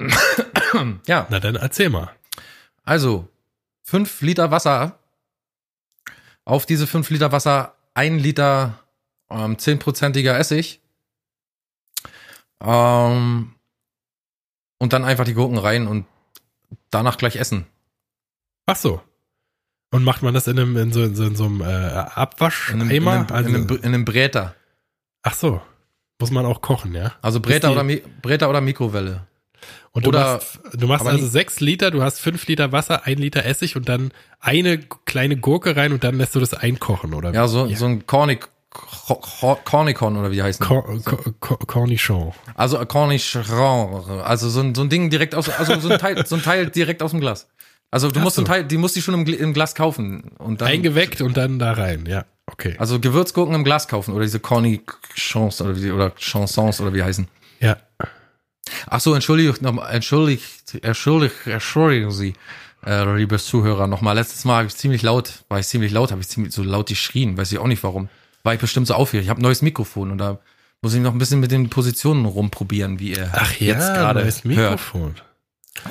Ja, 1.06 1.28
Na 1.30 1.38
dann 1.38 1.54
erzähl 1.54 1.88
mal. 1.88 2.10
also 2.82 3.28
fünf 3.84 4.20
Liter 4.22 4.50
Wasser. 4.50 4.98
Auf 6.44 6.66
diese 6.66 6.88
fünf 6.88 7.10
Liter 7.10 7.30
Wasser 7.30 7.76
ein 7.94 8.18
Liter 8.18 8.80
ähm, 9.30 9.58
zehnprozentiger 9.58 10.38
Essig. 10.38 10.80
Ähm, 12.60 13.54
und 14.78 14.92
dann 14.92 15.04
einfach 15.04 15.24
die 15.24 15.34
Gurken 15.34 15.58
rein 15.58 15.86
und 15.86 16.06
danach 16.90 17.16
gleich 17.16 17.36
essen. 17.36 17.66
Ach 18.66 18.76
so. 18.76 19.00
Und 19.90 20.02
macht 20.04 20.22
man 20.22 20.34
das 20.34 20.46
in 20.48 20.58
einem, 20.58 20.76
in 20.76 20.92
so, 20.92 21.02
in 21.04 21.14
so, 21.14 21.24
in 21.24 21.36
so 21.36 21.44
einem 21.44 21.60
äh, 21.60 21.64
In 21.64 21.70
einem, 21.70 22.08
Abwascheimer? 22.14 22.84
in 22.90 23.06
einem, 23.08 23.26
also, 23.30 23.48
in 23.50 23.54
einem, 23.56 23.68
in 23.76 23.84
einem 23.84 24.04
Bräter. 24.04 24.54
ach 25.22 25.34
so. 25.34 25.62
Muss 26.20 26.30
man 26.30 26.46
auch 26.46 26.60
kochen, 26.60 26.94
ja? 26.94 27.12
Also 27.22 27.40
Bräter 27.40 27.68
die- 27.68 27.72
oder, 27.74 27.82
Mi 27.82 28.02
Bräter 28.22 28.48
oder 28.48 28.60
Mikrowelle. 28.60 29.26
Und 29.94 30.04
du 30.06 30.08
Oder- 30.10 30.34
machst, 30.34 30.58
du 30.74 30.86
machst 30.88 31.06
also 31.06 31.26
sechs 31.26 31.60
Liter, 31.60 31.90
du 31.92 32.02
hast 32.02 32.18
fünf 32.20 32.46
Liter 32.46 32.72
Wasser, 32.72 33.06
ein 33.06 33.16
Liter 33.18 33.44
Essig 33.46 33.76
und 33.76 33.88
dann 33.88 34.10
eine 34.40 34.78
kleine 35.06 35.36
Gurke 35.36 35.76
rein 35.76 35.92
und 35.92 36.02
dann 36.04 36.18
lässt 36.18 36.34
du 36.34 36.40
das 36.40 36.52
einkochen, 36.52 37.14
oder? 37.14 37.32
Ja, 37.32 37.46
so, 37.48 37.66
Ja. 37.66 37.76
so 37.76 37.86
ein 37.86 38.04
Cornic, 38.06 38.48
Cor- 38.70 39.60
Cornicon 39.64 40.16
oder 40.16 40.32
wie 40.32 40.34
die 40.36 40.42
heißen. 40.42 40.66
Cor 40.66 40.84
Cor 41.04 41.20
Cor 41.38 41.58
Cornichon. 41.60 42.32
Also 42.56 42.78
äh, 42.80 42.86
Cornichon, 42.86 44.20
also 44.24 44.48
so 44.48 44.60
ein, 44.60 44.74
so 44.74 44.82
ein 44.82 44.88
Ding 44.88 45.10
direkt 45.10 45.34
aus, 45.36 45.48
also 45.48 45.78
so 45.78 45.88
ein 45.88 45.98
Teil, 46.00 46.26
so 46.26 46.34
ein 46.34 46.42
Teil 46.42 46.66
direkt 46.70 47.00
aus 47.02 47.12
dem 47.12 47.20
Glas. 47.20 47.48
Also 47.92 48.10
du 48.10 48.18
Ach 48.18 48.24
musst 48.24 48.34
so. 48.36 48.42
ein 48.42 48.46
Teil, 48.46 48.64
die 48.64 48.76
musst 48.76 48.96
du 48.96 49.00
schon 49.00 49.14
im, 49.14 49.24
im 49.32 49.52
Glas 49.52 49.76
kaufen 49.76 50.32
und 50.38 50.60
dann, 50.60 50.66
Eingeweckt 50.68 51.20
und 51.20 51.36
dann 51.36 51.60
da 51.60 51.72
rein, 51.72 52.06
ja. 52.08 52.24
Okay. 52.46 52.74
also 52.78 52.98
Gewürzgurken 52.98 53.54
im 53.54 53.62
Glas 53.62 53.86
kaufen 53.86 54.12
oder 54.12 54.24
diese 54.24 54.40
Cornichons 54.40 55.62
oder 55.62 55.80
wie, 55.80 55.92
oder 55.92 56.10
Chansons 56.18 56.80
oder 56.80 56.92
wie 56.92 57.02
heißen. 57.04 57.28
Ja. 57.60 57.76
Ach 58.86 59.00
so, 59.00 59.14
entschuldigt 59.14 59.62
nochmal, 59.62 59.92
entschuldigt, 59.94 60.82
entschuldigt, 60.82 61.46
entschuldigen 61.46 62.10
Sie, 62.10 62.34
äh, 62.86 63.16
liebe 63.16 63.38
Zuhörer, 63.38 63.86
nochmal. 63.86 64.14
Letztes 64.14 64.44
Mal 64.44 64.58
habe 64.58 64.66
ich 64.68 64.76
ziemlich 64.76 65.02
laut, 65.02 65.44
war 65.48 65.58
ich 65.58 65.66
ziemlich 65.66 65.92
laut, 65.92 66.10
habe 66.10 66.20
ich 66.20 66.28
ziemlich 66.28 66.52
so 66.52 66.62
laut 66.62 66.88
geschrien, 66.88 67.36
weiß 67.36 67.50
ich 67.52 67.58
auch 67.58 67.66
nicht 67.66 67.82
warum. 67.82 68.08
War 68.42 68.54
ich 68.54 68.60
bestimmt 68.60 68.86
so 68.86 68.94
aufgeregt. 68.94 69.24
Ich 69.24 69.30
habe 69.30 69.40
ein 69.40 69.42
neues 69.42 69.62
Mikrofon 69.62 70.10
und 70.10 70.18
da 70.18 70.38
muss 70.82 70.92
ich 70.92 71.00
noch 71.00 71.12
ein 71.12 71.18
bisschen 71.18 71.40
mit 71.40 71.50
den 71.50 71.70
Positionen 71.70 72.26
rumprobieren, 72.26 72.98
wie 72.98 73.12
ihr 73.14 73.30
Ach 73.32 73.52
ja, 73.58 73.68
jetzt 73.68 73.86
gerade 73.94 74.20
neues 74.20 74.44
hört. 74.44 74.44
Mikrofon. 74.44 75.14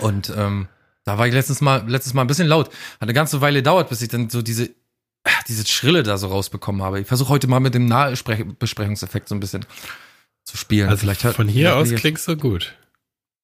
Und 0.01 0.31
ähm, 0.37 0.67
da 1.03 1.17
war 1.17 1.25
ich 1.27 1.33
letztes 1.33 1.61
Mal, 1.61 1.83
letztes 1.89 2.13
Mal 2.13 2.21
ein 2.21 2.27
bisschen 2.27 2.47
laut. 2.47 2.67
Hat 2.67 2.73
eine 3.01 3.13
ganze 3.13 3.41
Weile 3.41 3.59
gedauert, 3.59 3.89
bis 3.89 4.01
ich 4.03 4.09
dann 4.09 4.29
so 4.29 4.43
diese, 4.43 4.69
ah, 5.23 5.31
diese 5.47 5.65
Schrille 5.65 6.03
da 6.03 6.17
so 6.19 6.27
rausbekommen 6.27 6.83
habe. 6.83 6.99
Ich 6.99 7.07
versuche 7.07 7.29
heute 7.29 7.47
mal 7.47 7.59
mit 7.59 7.73
dem 7.73 7.87
Nahbesprechungseffekt 7.87 9.27
so 9.29 9.33
ein 9.35 9.39
bisschen 9.39 9.65
zu 10.43 10.57
spielen. 10.57 10.89
Also 10.89 11.01
vielleicht 11.01 11.23
hört- 11.23 11.35
von 11.37 11.47
hier 11.47 11.75
aus 11.75 11.89
klingst 11.95 12.27
du 12.27 12.37
gut. 12.37 12.75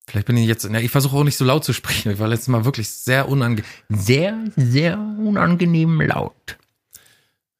Vielleicht 0.10 0.26
bin 0.26 0.38
ich 0.38 0.48
jetzt, 0.48 0.64
ja, 0.64 0.80
ich 0.80 0.90
versuche 0.90 1.16
auch 1.16 1.24
nicht 1.24 1.38
so 1.38 1.46
laut 1.46 1.64
zu 1.64 1.72
sprechen. 1.72 2.12
Ich 2.12 2.20
war 2.20 2.28
letztes 2.28 2.48
Mal 2.48 2.66
wirklich 2.66 2.90
sehr 2.90 3.30
unangenehm, 3.30 3.66
sehr, 3.90 4.38
sehr 4.56 4.98
unangenehm 4.98 6.02
laut. 6.02 6.58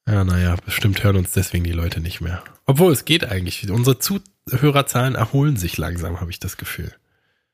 Ja, 0.08 0.24
naja, 0.24 0.56
bestimmt 0.66 1.04
hören 1.04 1.18
uns 1.18 1.32
deswegen 1.32 1.64
die 1.64 1.72
Leute 1.72 2.00
nicht 2.00 2.22
mehr. 2.22 2.44
Obwohl, 2.66 2.92
es 2.92 3.06
geht 3.06 3.24
eigentlich. 3.24 3.70
Unsere 3.70 4.00
Zuhörerzahlen 4.00 5.14
erholen 5.14 5.58
sich 5.58 5.78
langsam, 5.78 6.20
habe 6.20 6.32
ich 6.32 6.40
das 6.40 6.58
Gefühl. 6.58 6.92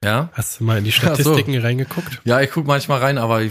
Ja? 0.01 0.29
Hast 0.31 0.60
du 0.60 0.63
mal 0.63 0.77
in 0.77 0.86
die 0.86 0.91
Ach 0.91 1.01
so. 1.01 1.08
Statistiken 1.08 1.58
reingeguckt? 1.58 2.21
Ja, 2.23 2.39
ich 2.39 2.51
gucke 2.51 2.67
manchmal 2.67 2.99
rein, 2.99 3.17
aber 3.17 3.41
äh, 3.41 3.49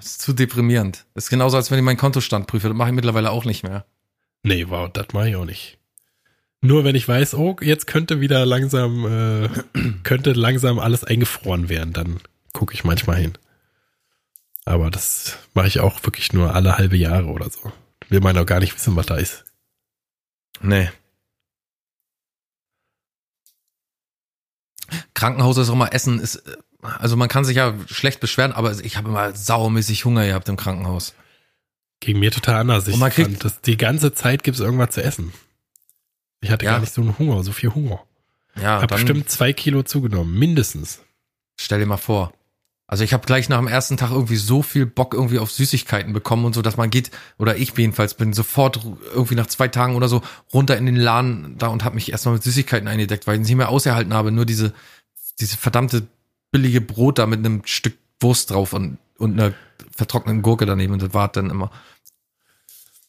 ist 0.00 0.22
zu 0.22 0.32
deprimierend. 0.32 1.04
ist 1.14 1.28
genauso, 1.28 1.58
als 1.58 1.70
wenn 1.70 1.78
ich 1.78 1.84
meinen 1.84 1.98
Kontostand 1.98 2.46
prüfe. 2.46 2.68
Das 2.68 2.76
mache 2.76 2.88
ich 2.88 2.94
mittlerweile 2.94 3.30
auch 3.30 3.44
nicht 3.44 3.62
mehr. 3.62 3.84
Nee, 4.42 4.66
wow, 4.68 4.88
das 4.90 5.08
mache 5.12 5.28
ich 5.28 5.36
auch 5.36 5.44
nicht. 5.44 5.78
Nur 6.64 6.82
wenn 6.84 6.94
ich 6.96 7.06
weiß, 7.06 7.34
oh, 7.34 7.56
jetzt 7.60 7.86
könnte 7.86 8.20
wieder 8.22 8.46
langsam, 8.46 9.04
äh, 9.04 9.48
könnte 10.02 10.32
langsam 10.32 10.78
alles 10.78 11.04
eingefroren 11.04 11.68
werden, 11.68 11.92
dann 11.92 12.20
gucke 12.54 12.72
ich 12.72 12.84
manchmal 12.84 13.16
hin. 13.16 13.34
Aber 14.64 14.90
das 14.90 15.36
mache 15.52 15.66
ich 15.66 15.80
auch 15.80 16.02
wirklich 16.04 16.32
nur 16.32 16.54
alle 16.54 16.78
halbe 16.78 16.96
Jahre 16.96 17.26
oder 17.26 17.50
so. 17.50 17.70
Will 18.08 18.20
man 18.20 18.38
auch 18.38 18.46
gar 18.46 18.60
nicht 18.60 18.74
wissen, 18.74 18.96
was 18.96 19.04
da 19.04 19.16
ist. 19.16 19.44
Nee. 20.62 20.88
Krankenhaus 25.12 25.58
ist 25.58 25.68
auch 25.68 25.74
mal 25.74 25.88
Essen 25.88 26.18
ist, 26.18 26.36
äh, 26.36 26.56
also 26.82 27.16
man 27.16 27.28
kann 27.28 27.44
sich 27.44 27.56
ja 27.56 27.74
schlecht 27.88 28.20
beschweren, 28.20 28.52
aber 28.52 28.72
ich 28.82 28.96
habe 28.96 29.08
immer 29.10 29.34
saumäßig 29.34 30.04
Hunger 30.04 30.26
gehabt 30.26 30.48
im 30.48 30.56
Krankenhaus. 30.56 31.14
Gegen 32.00 32.20
mir 32.20 32.30
total 32.30 32.56
anders. 32.56 32.86
Ich 32.88 32.94
Und 32.94 33.00
man 33.00 33.10
kriegt- 33.10 33.30
fand, 33.30 33.44
dass 33.44 33.60
die 33.60 33.76
ganze 33.76 34.12
Zeit 34.14 34.42
gibt 34.44 34.56
es 34.58 34.62
irgendwas 34.64 34.90
zu 34.90 35.02
essen. 35.02 35.32
Ich 36.44 36.50
hatte 36.50 36.64
Ja. 36.64 36.72
gar 36.72 36.80
nicht 36.80 36.92
so 36.92 37.00
einen 37.02 37.18
Hunger, 37.18 37.42
so 37.42 37.52
viel 37.52 37.74
Hunger. 37.74 38.00
Ja, 38.60 38.80
Hab 38.80 38.88
dann 38.88 38.98
bestimmt 38.98 39.30
zwei 39.30 39.52
Kilo 39.52 39.82
zugenommen, 39.82 40.38
mindestens. 40.38 41.00
stell 41.58 41.80
dir 41.80 41.86
mal 41.86 41.96
vor. 41.96 42.32
Also 42.86 43.02
ich 43.02 43.12
habe 43.14 43.24
gleich 43.26 43.48
nach 43.48 43.58
dem 43.58 43.66
ersten 43.66 43.96
Tag 43.96 44.10
irgendwie 44.10 44.36
so 44.36 44.60
viel 44.62 44.84
Bock 44.86 45.14
irgendwie 45.14 45.38
auf 45.38 45.50
Süßigkeiten 45.50 46.12
bekommen 46.12 46.44
und 46.44 46.54
so, 46.54 46.60
dass 46.62 46.76
man 46.76 46.90
geht, 46.90 47.10
oder 47.38 47.56
ich 47.56 47.76
jedenfalls 47.76 48.14
bin 48.14 48.32
sofort 48.34 48.80
irgendwie 49.14 49.36
nach 49.36 49.46
zwei 49.46 49.68
Tagen 49.68 49.96
oder 49.96 50.08
so 50.08 50.20
runter 50.52 50.76
in 50.76 50.84
den 50.86 50.96
Laden 50.96 51.56
da 51.56 51.68
und 51.68 51.82
habe 51.82 51.94
mich 51.94 52.12
erstmal 52.12 52.34
mit 52.34 52.42
Süßigkeiten 52.42 52.86
eingedeckt, 52.86 53.26
weil 53.26 53.36
ich 53.40 53.46
nicht 53.46 53.56
mehr 53.56 53.70
ausgehalten 53.70 54.12
habe, 54.12 54.30
nur 54.32 54.44
diese, 54.44 54.74
diese 55.40 55.56
verdammte 55.56 56.06
billige 56.52 56.80
Brot 56.82 57.18
da 57.18 57.26
mit 57.26 57.38
einem 57.38 57.62
Stück 57.64 57.94
Wurst 58.20 58.50
drauf 58.50 58.72
und, 58.74 58.98
und 59.18 59.32
einer 59.40 59.54
vertrockneten 59.96 60.42
Gurke 60.42 60.66
daneben 60.66 60.92
und 60.92 61.02
das 61.02 61.14
war 61.14 61.28
dann 61.28 61.50
immer. 61.50 61.70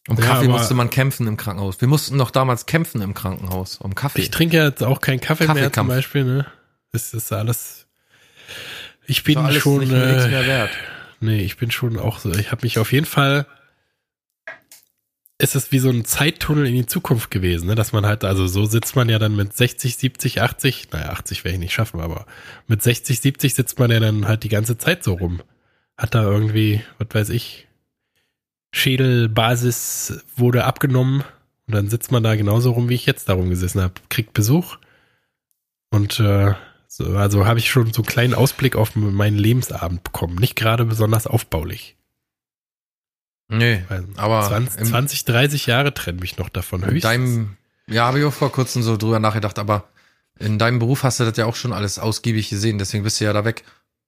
Um 0.08 0.18
Ja, 0.18 0.26
Kaffee 0.26 0.48
musste 0.48 0.74
man 0.76 0.90
kämpfen 0.90 1.28
im 1.28 1.36
Krankenhaus. 1.38 1.82
Wir 1.82 1.88
mussten 1.88 2.16
noch 2.16 2.30
damals 2.30 2.66
kämpfen 2.66 3.02
im 3.02 3.14
Krankenhaus 3.14 3.78
um 3.78 3.96
Kaffee. 3.96 4.22
Ich 4.22 4.32
trinke 4.32 4.58
jetzt 4.58 4.84
auch 4.84 5.02
keinen 5.02 5.20
Kaffee 5.20 5.52
mehr 5.52 5.74
zum. 5.74 5.88
Beispiel, 5.88 6.24
ne? 6.24 6.46
Das 6.92 7.14
ist 7.14 7.32
alles. 7.34 7.88
Ich 9.08 9.24
bin 9.24 9.38
alles 9.38 9.62
schon. 9.62 9.80
nicht 9.80 9.92
mehr, 9.92 10.06
nichts 10.08 10.26
äh, 10.26 10.30
mehr 10.30 10.46
wert. 10.46 10.72
Nee, 11.20 11.42
ich 11.42 11.58
bin 11.58 11.72
schon 11.72 11.98
auch 11.98 12.20
so. 12.20 12.32
Ich 12.34 12.52
habe 12.52 12.62
mich 12.64 12.78
auf 12.78 12.92
jeden 12.92 13.06
Fall. 13.06 13.48
Es 15.38 15.54
ist 15.54 15.72
wie 15.74 15.80
so 15.80 15.90
ein 15.90 16.06
Zeittunnel 16.06 16.66
in 16.66 16.76
die 16.76 16.86
Zukunft 16.86 17.30
gewesen, 17.30 17.68
ne? 17.68 17.76
dass 17.76 17.92
man 17.92 18.06
halt, 18.06 18.24
also 18.24 18.48
so 18.48 18.66
sitzt 18.66 18.96
man 18.96 19.10
ja 19.10 19.20
dann 19.20 19.36
mit 19.36 19.52
60, 19.52 19.98
70, 19.98 20.42
80, 20.42 20.92
naja, 20.94 21.10
80 21.10 21.44
werde 21.44 21.56
ich 21.56 21.60
nicht 21.60 21.74
schaffen, 21.74 22.00
aber 22.00 22.26
mit 22.68 22.82
60, 22.82 23.20
70 23.20 23.54
sitzt 23.54 23.78
man 23.78 23.92
ja 23.92 24.00
dann 24.00 24.30
halt 24.30 24.44
die 24.44 24.50
ganze 24.50 24.78
Zeit 24.78 25.04
so 25.04 25.14
rum. 25.16 25.42
Hat 25.98 26.16
da 26.16 26.24
irgendwie, 26.24 26.82
was 27.00 27.08
weiß 27.12 27.30
ich, 27.32 27.68
Schädelbasis 28.76 30.24
wurde 30.36 30.66
abgenommen 30.66 31.24
und 31.68 31.74
dann 31.76 31.90
sitzt 31.90 32.12
man 32.12 32.24
da 32.24 32.36
genauso 32.36 32.72
rum, 32.72 32.90
wie 32.90 32.96
ich 32.96 33.06
jetzt 33.06 33.30
darum 33.30 33.50
gesessen 33.50 33.82
habe, 33.82 33.94
kriegt 34.10 34.34
Besuch 34.34 34.78
und 35.92 36.20
äh, 36.20 36.54
so, 36.88 37.16
also 37.18 37.46
habe 37.46 37.60
ich 37.60 37.70
schon 37.70 37.92
so 37.94 38.02
einen 38.02 38.08
kleinen 38.08 38.34
Ausblick 38.34 38.76
auf 38.76 38.96
meinen 38.96 39.38
Lebensabend 39.38 40.04
bekommen. 40.04 40.36
Nicht 40.36 40.56
gerade 40.56 40.86
besonders 40.86 41.28
aufbaulich. 41.28 41.96
Nee, 43.48 43.84
Weil 43.90 44.06
aber 44.18 44.42
20, 44.48 44.82
im- 44.82 44.88
20, 44.88 45.26
30 45.26 45.66
Jahre 45.68 45.94
trennen 45.94 46.20
mich 46.20 46.38
noch 46.38 46.50
davon. 46.50 46.82
In 46.84 46.88
Höchstens. 46.92 47.04
deinem, 47.04 47.58
ja, 47.88 48.06
habe 48.06 48.20
ich 48.20 48.26
auch 48.26 48.34
vor 48.34 48.52
kurzem 48.52 48.82
so 48.82 48.98
drüber 48.98 49.20
nachgedacht, 49.20 49.60
aber 49.60 49.90
in 50.40 50.58
deinem 50.60 50.80
Beruf 50.80 51.04
hast 51.04 51.20
du 51.20 51.26
das 51.26 51.38
ja 51.38 51.46
auch 51.46 51.56
schon 51.56 51.72
alles 51.74 52.00
ausgiebig 52.00 52.50
gesehen, 52.50 52.78
deswegen 52.78 53.04
bist 53.04 53.20
du 53.22 53.26
ja 53.26 53.34
da 53.34 53.46
weg. 53.46 53.64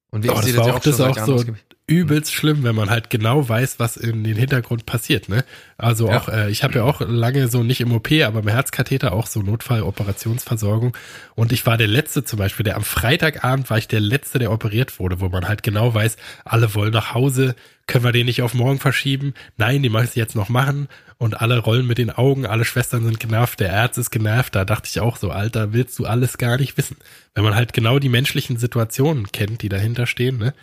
Und 0.10 0.24
wie 0.24 0.28
ich 0.28 0.34
das 0.34 0.56
war 0.58 0.68
ja 0.68 0.74
auch 0.76 0.80
das 0.80 1.00
auch 1.02 1.18
so- 1.26 1.36
ausgiebig. 1.36 1.64
Übelst 1.90 2.34
schlimm, 2.34 2.64
wenn 2.64 2.76
man 2.76 2.90
halt 2.90 3.10
genau 3.10 3.48
weiß, 3.48 3.80
was 3.80 3.96
in 3.96 4.26
den 4.26 4.36
Hintergrund 4.36 4.86
passiert, 4.86 5.30
ne? 5.30 5.46
Also 5.78 6.10
Ja. 6.10 6.18
auch, 6.18 6.28
äh, 6.28 6.50
ich 6.52 6.64
habe 6.64 6.76
ja 6.76 6.84
auch 6.84 7.00
lange 7.00 7.48
so 7.48 7.64
nicht 7.64 7.80
im 7.80 7.94
OP, 7.94 8.12
aber 8.26 8.40
im 8.42 8.48
Herzkatheter 8.50 9.14
auch 9.14 9.26
so 9.26 9.42
Notfall-Operationsversorgung. 9.42 10.96
Und 11.36 11.54
ich 11.54 11.66
war 11.66 11.78
der 11.78 11.88
Letzte 11.88 12.26
zum 12.26 12.40
Beispiel, 12.40 12.66
der 12.66 12.76
am 12.76 12.84
Freitagabend 12.84 13.70
war 13.70 13.78
ich 13.78 13.88
der 13.88 14.02
Letzte, 14.02 14.38
der 14.38 14.52
operiert 14.52 15.00
wurde, 15.00 15.22
wo 15.22 15.30
man 15.30 15.48
halt 15.48 15.64
genau 15.64 15.94
weiß, 15.94 16.18
alle 16.44 16.76
wollen 16.76 16.92
nach 16.92 17.14
Hause, 17.14 17.56
können 17.88 18.04
wir 18.04 18.12
den 18.12 18.26
nicht 18.26 18.42
auf 18.42 18.54
morgen 18.54 18.80
verschieben? 18.80 19.34
Nein, 19.56 19.82
die 19.82 19.90
machen 19.90 20.08
es 20.10 20.16
jetzt 20.16 20.36
noch 20.36 20.50
machen. 20.50 20.90
Und 21.20 21.42
alle 21.42 21.58
rollen 21.58 21.88
mit 21.88 21.98
den 21.98 22.12
Augen, 22.12 22.46
alle 22.46 22.66
Schwestern 22.66 23.04
sind 23.06 23.20
genervt, 23.20 23.60
der 23.62 23.74
Arzt 23.74 23.98
ist 23.98 24.12
genervt. 24.12 24.54
Da 24.56 24.66
dachte 24.66 24.88
ich 24.92 25.00
auch 25.00 25.16
so, 25.18 25.32
Alter, 25.32 25.72
willst 25.74 25.98
du 25.98 26.06
alles 26.06 26.38
gar 26.38 26.58
nicht 26.58 26.78
wissen. 26.78 26.98
Wenn 27.34 27.44
man 27.46 27.56
halt 27.56 27.72
genau 27.74 27.98
die 27.98 28.10
menschlichen 28.10 28.58
Situationen 28.58 29.32
kennt, 29.32 29.62
die 29.62 29.70
dahinter 29.70 30.06
stehen, 30.06 30.38
ne? 30.38 30.54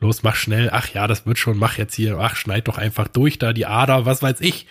Los, 0.00 0.22
mach 0.22 0.36
schnell. 0.36 0.70
Ach 0.72 0.88
ja, 0.90 1.06
das 1.06 1.26
wird 1.26 1.38
schon. 1.38 1.58
Mach 1.58 1.76
jetzt 1.76 1.94
hier. 1.94 2.18
Ach, 2.18 2.36
schneid 2.36 2.68
doch 2.68 2.78
einfach 2.78 3.08
durch 3.08 3.38
da 3.38 3.52
die 3.52 3.66
Ader. 3.66 4.06
Was 4.06 4.22
weiß 4.22 4.40
ich. 4.40 4.66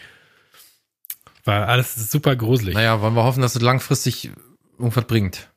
War 1.43 1.67
alles 1.67 1.95
super 2.09 2.35
gruselig. 2.35 2.75
Naja, 2.75 3.01
wollen 3.01 3.15
wir 3.15 3.23
hoffen, 3.23 3.41
dass 3.41 3.55
es 3.55 3.61
langfristig 3.61 4.31
irgendwas 4.77 5.05
bringt. 5.05 5.49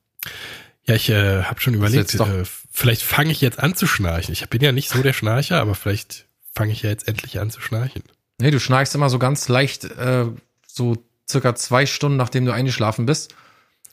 Ja, 0.85 0.95
ich 0.95 1.09
äh, 1.11 1.45
habe 1.45 1.61
schon 1.61 1.75
überlegt, 1.75 2.15
äh, 2.15 2.45
vielleicht 2.71 3.03
fange 3.03 3.31
ich 3.31 3.41
jetzt 3.41 3.61
an 3.61 3.75
zu 3.75 3.87
schnarchen. 3.87 4.33
Ich 4.33 4.49
bin 4.49 4.63
ja 4.63 4.73
nicht 4.73 4.89
so 4.89 5.03
der 5.03 5.13
Schnarcher, 5.13 5.61
aber 5.61 5.75
vielleicht 5.75 6.27
fange 6.53 6.73
ich 6.73 6.83
ja 6.83 6.91
jetzt 6.91 7.07
endlich 7.07 7.39
an 7.39 7.51
zu 7.51 7.61
schnarchen. 7.61 8.03
Nee, 8.39 8.51
du 8.51 8.59
schnarchst 8.59 8.95
immer 8.95 9.11
so 9.11 9.19
ganz 9.19 9.49
leicht, 9.49 9.85
äh, 9.85 10.27
so 10.67 11.05
circa 11.29 11.55
zwei 11.55 11.87
Stunden, 11.87 12.17
nachdem 12.17 12.45
du 12.45 12.53
eingeschlafen 12.53 13.07
bist. 13.07 13.35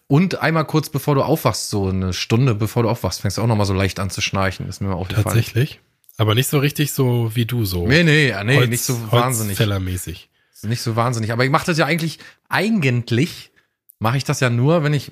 Und 0.08 0.42
einmal 0.42 0.66
kurz 0.66 0.90
bevor 0.90 1.16
du 1.16 1.24
aufwachst, 1.24 1.70
so 1.70 1.90
eine 1.90 2.14
Stunde 2.14 2.56
bevor 2.56 2.84
du 2.84 2.90
aufwachst, 2.90 3.22
fängst 3.22 3.38
du 3.38 3.42
auch 3.42 3.48
nochmal 3.48 3.66
so 3.66 3.74
leicht 3.74 4.00
an 4.00 4.10
zu 4.10 4.22
schnarchen. 4.22 4.68
Ist 4.70 4.82
mir 4.82 4.88
mal 4.88 4.94
aufgefallen. 4.96 5.26
Tatsächlich. 5.26 5.82
Aber 6.18 6.34
nicht 6.34 6.48
so 6.48 6.60
richtig 6.60 6.94
so 6.94 7.36
wie 7.36 7.46
du 7.46 7.66
so. 7.66 7.88
Nee, 7.88 8.04
nee, 8.04 8.30
ja, 8.30 8.44
nee, 8.44 8.66
nicht 8.68 8.84
so 8.84 8.94
wahnsinnig. 9.12 9.52
Holzfällermäßig. 9.52 10.30
Nicht 10.64 10.82
so 10.82 10.96
wahnsinnig. 10.96 11.32
Aber 11.32 11.46
ich 11.46 11.52
mache 11.52 11.66
das 11.68 11.78
ja 11.78 11.86
eigentlich, 11.86 12.20
eigentlich 12.50 13.52
mache 14.00 14.18
ich 14.18 14.24
das 14.24 14.40
ja 14.40 14.50
nur, 14.50 14.84
wenn 14.84 14.94
ich 14.94 15.12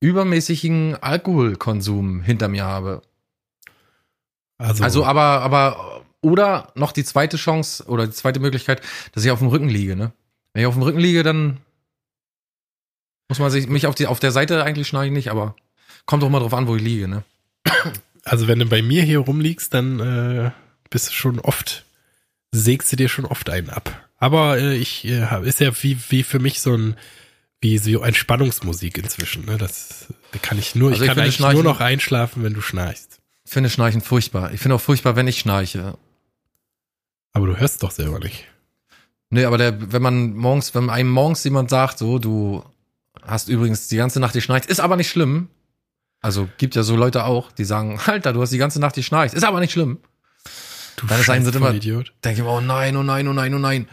übermäßigen 0.00 0.96
Alkoholkonsum 0.96 2.20
hinter 2.22 2.48
mir 2.48 2.64
habe. 2.64 3.02
Also, 4.58 4.84
Also, 4.84 5.04
aber, 5.04 5.22
aber, 5.22 6.02
oder 6.20 6.72
noch 6.74 6.92
die 6.92 7.04
zweite 7.04 7.36
Chance 7.36 7.84
oder 7.86 8.06
die 8.06 8.12
zweite 8.12 8.40
Möglichkeit, 8.40 8.82
dass 9.12 9.24
ich 9.24 9.30
auf 9.30 9.38
dem 9.38 9.48
Rücken 9.48 9.68
liege, 9.68 9.96
ne? 9.96 10.12
Wenn 10.52 10.62
ich 10.62 10.66
auf 10.66 10.74
dem 10.74 10.82
Rücken 10.82 10.98
liege, 10.98 11.22
dann 11.22 11.58
muss 13.32 13.38
man 13.38 13.50
sich, 13.50 13.66
mich 13.66 13.86
auf 13.86 13.94
die, 13.94 14.06
auf 14.06 14.20
der 14.20 14.30
Seite 14.30 14.62
eigentlich 14.62 14.88
schnarche 14.88 15.06
ich 15.06 15.12
nicht, 15.12 15.30
aber 15.30 15.56
kommt 16.04 16.22
doch 16.22 16.28
mal 16.28 16.40
drauf 16.40 16.52
an, 16.52 16.66
wo 16.66 16.76
ich 16.76 16.82
liege, 16.82 17.08
ne? 17.08 17.24
also 18.24 18.46
wenn 18.46 18.58
du 18.58 18.66
bei 18.66 18.82
mir 18.82 19.02
hier 19.04 19.20
rumliegst, 19.20 19.72
dann 19.72 20.00
äh, 20.00 20.50
bist 20.90 21.08
du 21.08 21.12
schon 21.14 21.40
oft, 21.40 21.86
sägst 22.50 22.92
du 22.92 22.96
dir 22.96 23.08
schon 23.08 23.24
oft 23.24 23.48
einen 23.48 23.70
ab. 23.70 24.06
Aber 24.18 24.58
äh, 24.58 24.76
ich 24.76 25.06
äh, 25.06 25.48
ist 25.48 25.60
ja 25.60 25.72
wie, 25.82 25.96
wie 26.10 26.22
für 26.24 26.40
mich 26.40 26.60
so 26.60 26.76
ein, 26.76 26.98
wie 27.62 27.78
so 27.78 28.02
Entspannungsmusik 28.02 28.98
inzwischen. 28.98 29.46
Ne? 29.46 29.56
Das 29.56 30.08
kann 30.42 30.58
ich 30.58 30.74
nur, 30.74 30.90
Also 30.90 31.02
ich 31.02 31.08
ich 31.08 31.16
kann 31.16 31.24
eigentlich 31.24 31.38
nur 31.38 31.64
noch 31.64 31.80
einschlafen, 31.80 32.44
wenn 32.44 32.52
du 32.52 32.60
schnarchst. 32.60 33.18
Ich 33.46 33.50
finde 33.50 33.70
Schnarchen 33.70 34.02
furchtbar. 34.02 34.52
Ich 34.52 34.60
finde 34.60 34.74
auch 34.74 34.80
furchtbar, 34.82 35.16
wenn 35.16 35.26
ich 35.26 35.38
schnarche. 35.38 35.96
Aber 37.32 37.46
du 37.46 37.56
hörst 37.56 37.82
doch 37.82 37.92
selber 37.92 38.18
nicht. 38.18 38.44
Nee, 39.30 39.46
aber 39.46 39.56
der, 39.56 39.90
wenn 39.90 40.02
man 40.02 40.34
morgens, 40.34 40.74
wenn 40.74 40.90
einem 40.90 41.08
morgens 41.08 41.42
jemand 41.44 41.70
sagt, 41.70 41.96
so, 41.96 42.18
du 42.18 42.62
hast 43.26 43.48
übrigens 43.48 43.88
die 43.88 43.96
ganze 43.96 44.20
Nacht 44.20 44.34
geschnarcht, 44.34 44.66
ist 44.66 44.80
aber 44.80 44.96
nicht 44.96 45.10
schlimm. 45.10 45.48
Also 46.20 46.48
gibt 46.58 46.76
ja 46.76 46.82
so 46.82 46.94
Leute 46.96 47.24
auch, 47.24 47.50
die 47.52 47.64
sagen, 47.64 47.98
Alter, 48.06 48.32
du 48.32 48.42
hast 48.42 48.50
die 48.52 48.58
ganze 48.58 48.80
Nacht 48.80 48.94
geschnarcht, 48.94 49.34
ist 49.34 49.44
aber 49.44 49.60
nicht 49.60 49.72
schlimm. 49.72 49.98
Du 50.96 51.06
ist 51.06 51.12
einem 51.12 51.24
scheiß 51.24 51.44
das 51.46 51.56
immer- 51.56 51.72
Idiot. 51.74 52.12
Denke 52.24 52.40
ich 52.40 52.44
mir, 52.46 52.50
oh 52.52 52.60
nein, 52.60 52.96
oh 52.96 53.02
nein, 53.02 53.26
oh 53.28 53.32
nein, 53.32 53.54
oh 53.54 53.58
nein. 53.58 53.88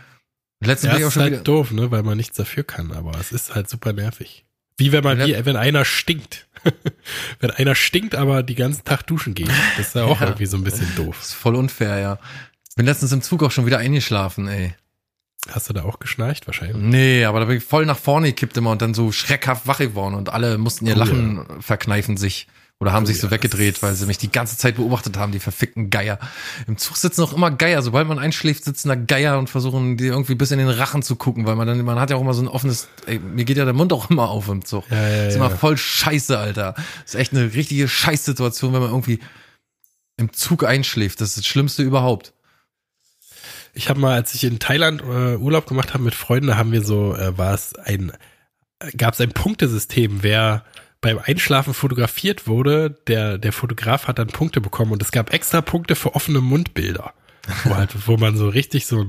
Letztens 0.61 0.91
Ja, 0.93 0.97
es 0.99 1.03
auch 1.03 1.07
ist 1.07 1.13
schon 1.13 1.23
halt 1.23 1.33
wieder. 1.33 1.43
doof, 1.43 1.71
ne, 1.71 1.89
weil 1.89 2.03
man 2.03 2.17
nichts 2.17 2.35
dafür 2.35 2.63
kann, 2.63 2.91
aber 2.91 3.17
es 3.19 3.31
ist 3.31 3.55
halt 3.55 3.69
super 3.69 3.93
nervig. 3.93 4.45
Wie 4.77 4.91
wenn 4.91 5.03
man, 5.03 5.17
wie, 5.19 5.45
wenn 5.45 5.55
einer 5.55 5.85
stinkt. 5.85 6.47
wenn 7.39 7.51
einer 7.51 7.75
stinkt, 7.75 8.15
aber 8.15 8.43
die 8.43 8.55
ganzen 8.55 8.83
Tag 8.83 9.07
duschen 9.07 9.33
geht. 9.33 9.49
Das 9.77 9.87
ist 9.87 9.95
ja 9.95 10.03
auch 10.03 10.19
Ja. 10.19 10.27
irgendwie 10.27 10.45
so 10.45 10.57
ein 10.57 10.63
bisschen 10.63 10.93
doof. 10.95 11.15
Das 11.17 11.29
ist 11.29 11.33
voll 11.35 11.55
unfair, 11.55 11.99
ja. 11.99 12.19
Bin 12.75 12.85
letztens 12.85 13.11
im 13.13 13.21
Zug 13.21 13.41
auch 13.43 13.51
schon 13.51 13.65
wieder 13.65 13.77
eingeschlafen, 13.79 14.47
ey. 14.47 14.73
Hast 15.49 15.69
du 15.69 15.73
da 15.73 15.83
auch 15.83 15.99
geschnarcht 15.99 16.47
wahrscheinlich? 16.47 16.77
Nee, 16.77 17.23
aber 17.25 17.39
da 17.39 17.45
bin 17.45 17.57
ich 17.57 17.63
voll 17.63 17.85
nach 17.85 17.97
vorne 17.97 18.27
gekippt 18.27 18.57
immer 18.57 18.71
und 18.71 18.81
dann 18.81 18.93
so 18.93 19.11
schreckhaft 19.11 19.67
wach 19.67 19.77
geworden 19.77 20.15
und 20.15 20.29
alle 20.29 20.57
mussten 20.57 20.85
ihr 20.85 20.95
Oh, 20.95 20.99
Lachen 20.99 21.45
verkneifen 21.61 22.17
sich. 22.17 22.47
Oder 22.81 22.93
haben 22.93 23.03
Oh, 23.03 23.07
sich 23.07 23.19
so 23.19 23.27
ja, 23.27 23.31
weggedreht, 23.31 23.81
weil 23.83 23.93
sie 23.93 24.05
mich 24.05 24.17
die 24.17 24.31
ganze 24.31 24.57
Zeit 24.57 24.75
beobachtet 24.77 25.17
haben, 25.17 25.33
die 25.33 25.39
verfickten 25.39 25.89
Geier. 25.89 26.17
Im 26.65 26.77
Zug 26.77 26.95
sitzen 26.95 27.21
auch 27.23 27.33
immer 27.33 27.51
Geier. 27.51 27.81
Sobald 27.81 28.07
man 28.07 28.19
einschläft, 28.19 28.63
sitzen 28.63 28.87
da 28.87 28.95
Geier 28.95 29.37
und 29.37 29.49
versuchen, 29.49 29.97
die 29.97 30.05
irgendwie 30.07 30.35
bis 30.35 30.51
in 30.51 30.59
den 30.59 30.69
Rachen 30.69 31.03
zu 31.03 31.17
gucken, 31.17 31.45
weil 31.45 31.55
man 31.55 31.67
dann, 31.67 31.83
man 31.83 31.99
hat 31.99 32.09
ja 32.09 32.15
auch 32.15 32.21
immer 32.21 32.33
so 32.33 32.41
ein 32.41 32.47
offenes, 32.47 32.87
ey, 33.05 33.19
mir 33.19 33.43
geht 33.43 33.57
ja 33.57 33.65
der 33.65 33.73
Mund 33.73 33.91
auch 33.91 34.09
immer 34.09 34.29
auf 34.29 34.47
im 34.47 34.63
Zug. 34.63 34.85
Ja, 34.89 34.95
ja, 35.09 35.25
ist 35.27 35.35
ja. 35.35 35.45
immer 35.45 35.49
voll 35.55 35.75
scheiße, 35.77 36.37
Alter. 36.37 36.73
ist 37.05 37.15
echt 37.15 37.33
eine 37.33 37.53
richtige 37.53 37.89
Scheißsituation, 37.89 38.71
wenn 38.73 38.81
man 38.81 38.91
irgendwie 38.91 39.19
im 40.15 40.31
Zug 40.31 40.63
einschläft. 40.63 41.19
Das 41.19 41.29
ist 41.29 41.37
das 41.39 41.45
Schlimmste 41.47 41.83
überhaupt. 41.83 42.33
Ich 43.73 43.89
habe 43.89 43.99
mal, 43.99 44.13
als 44.13 44.33
ich 44.33 44.43
in 44.43 44.59
Thailand 44.59 45.01
äh, 45.01 45.35
Urlaub 45.35 45.67
gemacht 45.67 45.93
habe 45.93 46.03
mit 46.03 46.15
Freunden, 46.15 46.57
haben 46.57 46.71
wir 46.71 46.83
so, 46.83 47.15
äh, 47.15 47.37
war 47.37 47.53
es 47.53 47.75
ein, 47.75 48.11
gab 48.97 49.13
es 49.13 49.21
ein 49.21 49.31
Punktesystem, 49.31 50.23
wer 50.23 50.63
beim 51.01 51.19
Einschlafen 51.19 51.73
fotografiert 51.73 52.47
wurde, 52.47 52.89
der, 53.07 53.37
der 53.37 53.53
Fotograf 53.53 54.07
hat 54.07 54.19
dann 54.19 54.27
Punkte 54.27 54.59
bekommen 54.59 54.91
und 54.91 55.01
es 55.01 55.11
gab 55.11 55.33
extra 55.33 55.61
Punkte 55.61 55.95
für 55.95 56.15
offene 56.15 56.41
Mundbilder. 56.41 57.13
Wo, 57.63 57.75
halt, 57.75 57.95
wo 58.07 58.17
man 58.17 58.37
so 58.37 58.47
richtig 58.49 58.85
so 58.85 59.01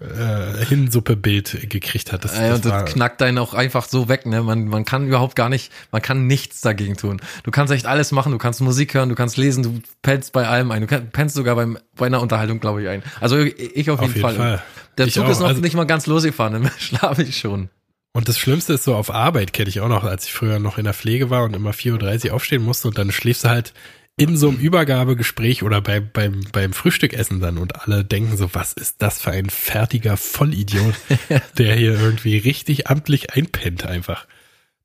äh, 0.00 0.64
Hinsuppe-Bild 0.66 1.68
gekriegt 1.70 2.12
hat. 2.12 2.24
Das, 2.24 2.32
das 2.34 2.54
und 2.56 2.64
das 2.64 2.92
knackt 2.92 3.20
einen 3.22 3.38
auch 3.38 3.54
einfach 3.54 3.86
so 3.86 4.08
weg, 4.08 4.26
ne? 4.26 4.42
Man, 4.42 4.66
man 4.68 4.84
kann 4.84 5.06
überhaupt 5.06 5.36
gar 5.36 5.48
nicht, 5.48 5.70
man 5.92 6.02
kann 6.02 6.26
nichts 6.26 6.60
dagegen 6.60 6.96
tun. 6.96 7.20
Du 7.42 7.50
kannst 7.50 7.72
echt 7.72 7.86
alles 7.86 8.12
machen, 8.12 8.32
du 8.32 8.38
kannst 8.38 8.60
Musik 8.60 8.94
hören, 8.94 9.08
du 9.08 9.14
kannst 9.14 9.36
lesen, 9.36 9.62
du 9.62 9.80
pennst 10.02 10.32
bei 10.32 10.46
allem 10.46 10.70
ein. 10.70 10.80
Du 10.82 10.86
kann- 10.86 11.10
pennst 11.10 11.34
sogar 11.36 11.56
beim, 11.56 11.78
bei 11.96 12.06
einer 12.06 12.20
Unterhaltung, 12.20 12.60
glaube 12.60 12.82
ich, 12.82 12.88
ein. 12.88 13.02
Also 13.20 13.38
ich, 13.38 13.58
ich 13.76 13.90
auf, 13.90 14.00
jeden, 14.00 14.14
Fall. 14.14 14.62
Der 14.98 15.06
Ich 15.06 15.14
Zug 15.14 15.24
auch. 15.24 15.30
ist 15.30 15.40
noch 15.40 15.48
Also- 15.48 15.60
nicht 15.60 15.74
mal 15.74 15.84
ganz 15.84 16.06
losgefahren, 16.06 16.52
dann 16.62 16.70
schlafe 16.78 17.22
ich 17.22 17.38
schon. 17.38 17.68
Und 18.16 18.28
das 18.28 18.38
Schlimmste 18.38 18.74
ist 18.74 18.84
so 18.84 18.94
auf 18.94 19.10
Arbeit, 19.10 19.52
kenne 19.52 19.68
ich 19.68 19.80
auch 19.80 19.88
noch, 19.88 20.04
als 20.04 20.26
ich 20.26 20.32
früher 20.32 20.60
noch 20.60 20.78
in 20.78 20.84
der 20.84 20.94
Pflege 20.94 21.30
war 21.30 21.42
und 21.42 21.54
immer 21.56 21.72
4.30 21.72 22.28
Uhr 22.28 22.34
aufstehen 22.34 22.62
musste 22.62 22.86
und 22.86 22.96
dann 22.96 23.10
schläfst 23.10 23.42
du 23.44 23.48
halt 23.48 23.74
in 24.16 24.36
so 24.36 24.48
einem 24.48 24.58
Übergabegespräch 24.58 25.62
oder 25.64 25.80
beim, 25.80 26.08
beim, 26.12 26.42
beim 26.52 26.72
Frühstückessen 26.72 27.40
dann 27.40 27.58
und 27.58 27.80
alle 27.82 28.04
denken 28.04 28.36
so, 28.36 28.54
was 28.54 28.72
ist 28.72 29.02
das 29.02 29.20
für 29.20 29.32
ein 29.32 29.50
fertiger 29.50 30.16
Vollidiot, 30.16 30.94
der 31.58 31.74
hier 31.74 31.98
irgendwie 32.00 32.36
richtig 32.38 32.86
amtlich 32.88 33.32
einpennt 33.34 33.84
einfach. 33.86 34.26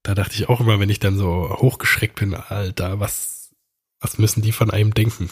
Da 0.01 0.15
dachte 0.15 0.33
ich 0.33 0.49
auch 0.49 0.61
immer, 0.61 0.79
wenn 0.79 0.89
ich 0.89 0.99
dann 0.99 1.17
so 1.17 1.55
hochgeschreckt 1.59 2.15
bin, 2.15 2.33
Alter, 2.33 2.99
was, 2.99 3.51
was 3.99 4.17
müssen 4.17 4.41
die 4.41 4.51
von 4.51 4.71
einem 4.71 4.93
denken? 4.95 5.29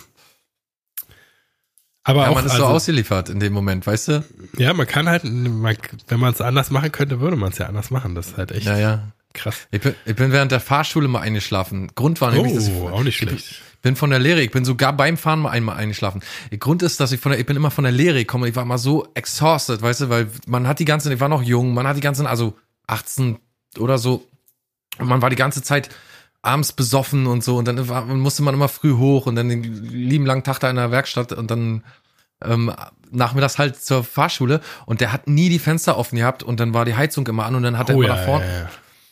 Aber 2.04 2.24
Ja, 2.24 2.30
auch, 2.30 2.36
man 2.36 2.46
ist 2.46 2.52
also, 2.52 2.68
so 2.68 2.74
ausgeliefert 2.74 3.30
in 3.30 3.40
dem 3.40 3.52
Moment, 3.54 3.86
weißt 3.86 4.08
du? 4.10 4.24
ja, 4.58 4.74
man 4.74 4.88
kann 4.88 5.10
halt, 5.10 5.24
man, 5.26 5.76
wenn 6.08 6.20
man 6.20 6.34
es 6.34 6.42
anders 6.42 6.70
machen 6.70 6.92
könnte, 6.92 7.20
würde 7.20 7.36
man 7.36 7.52
es 7.52 7.58
ja 7.58 7.66
anders 7.66 7.90
machen. 7.92 8.14
Das 8.16 8.28
ist 8.28 8.38
halt 8.38 8.52
echt 8.52 8.66
Ja, 8.68 8.78
ja. 8.78 9.12
krass. 9.34 9.68
Ich 9.72 9.82
bin, 9.82 9.96
ich 10.06 10.16
bin 10.16 10.32
während 10.32 10.52
der 10.52 10.60
Fahrschule 10.62 11.08
mal 11.08 11.20
eingeschlafen. 11.22 11.88
Grund 11.96 12.22
war 12.22 12.32
nämlich, 12.32 12.54
dass 12.54 12.68
ich, 12.68 12.74
Oh, 12.76 12.90
auch 12.90 13.04
nicht 13.04 13.22
ich 13.22 13.30
schlecht. 13.30 13.62
Bin 13.82 13.96
von 13.96 14.10
der 14.10 14.20
Lehre, 14.20 14.42
ich 14.42 14.52
bin 14.52 14.66
sogar 14.66 14.94
beim 14.94 15.18
Fahren 15.18 15.40
mal 15.40 15.52
einmal 15.52 15.78
eingeschlafen. 15.78 16.22
Der 16.52 16.58
Grund 16.58 16.82
ist, 16.84 17.00
dass 17.00 17.12
ich 17.12 17.20
von 17.20 17.32
der, 17.32 17.40
ich 17.40 17.46
bin 17.46 17.56
immer 17.56 17.72
von 17.72 17.84
der 17.84 17.94
Lehre 17.94 18.20
gekommen, 18.20 18.46
ich 18.46 18.56
war 18.56 18.66
mal 18.66 18.78
so 18.78 19.08
exhausted, 19.14 19.82
weißt 19.82 20.02
du, 20.02 20.10
weil 20.10 20.28
man 20.46 20.68
hat 20.68 20.80
die 20.80 20.86
ganze, 20.86 21.14
ich 21.14 21.20
war 21.20 21.30
noch 21.30 21.44
jung, 21.44 21.74
man 21.74 21.88
hat 21.88 21.98
die 21.98 22.02
ganzen, 22.02 22.28
also 22.28 22.58
18 22.88 23.38
oder 23.78 23.98
so, 23.98 24.26
und 24.98 25.08
man 25.08 25.22
war 25.22 25.30
die 25.30 25.36
ganze 25.36 25.62
Zeit 25.62 25.90
abends 26.42 26.72
besoffen 26.74 27.28
und 27.28 27.44
so 27.44 27.58
und 27.58 27.68
dann 27.68 27.90
war, 27.90 28.06
musste 28.06 28.44
man 28.44 28.54
immer 28.54 28.70
früh 28.70 28.94
hoch 28.94 29.26
und 29.26 29.36
dann 29.36 29.50
den 29.50 29.64
lieben 29.64 30.26
langen 30.26 30.44
Tag 30.44 30.60
da 30.60 30.70
in 30.70 30.76
der 30.76 30.92
Werkstatt 30.92 31.34
und 31.34 31.52
dann 31.52 31.84
ähm, 32.44 32.72
nachmittags 33.12 33.58
halt 33.58 33.82
zur 33.82 34.04
Fahrschule 34.04 34.62
und 34.86 35.02
der 35.02 35.12
hat 35.12 35.28
nie 35.28 35.50
die 35.50 35.60
Fenster 35.60 35.98
offen 35.98 36.18
gehabt 36.18 36.44
und 36.44 36.60
dann 36.60 36.74
war 36.74 36.86
die 36.86 36.96
Heizung 36.96 37.28
immer 37.28 37.46
an 37.46 37.56
und 37.56 37.64
dann 37.64 37.78
hat 37.78 37.90
er 37.90 37.98
Oh 37.98 38.02
immer 38.02 38.16
ja, 38.16 38.16
da 38.16 38.24
vorne 38.24 38.46
ja, 38.46 38.60
ja. 38.60 38.70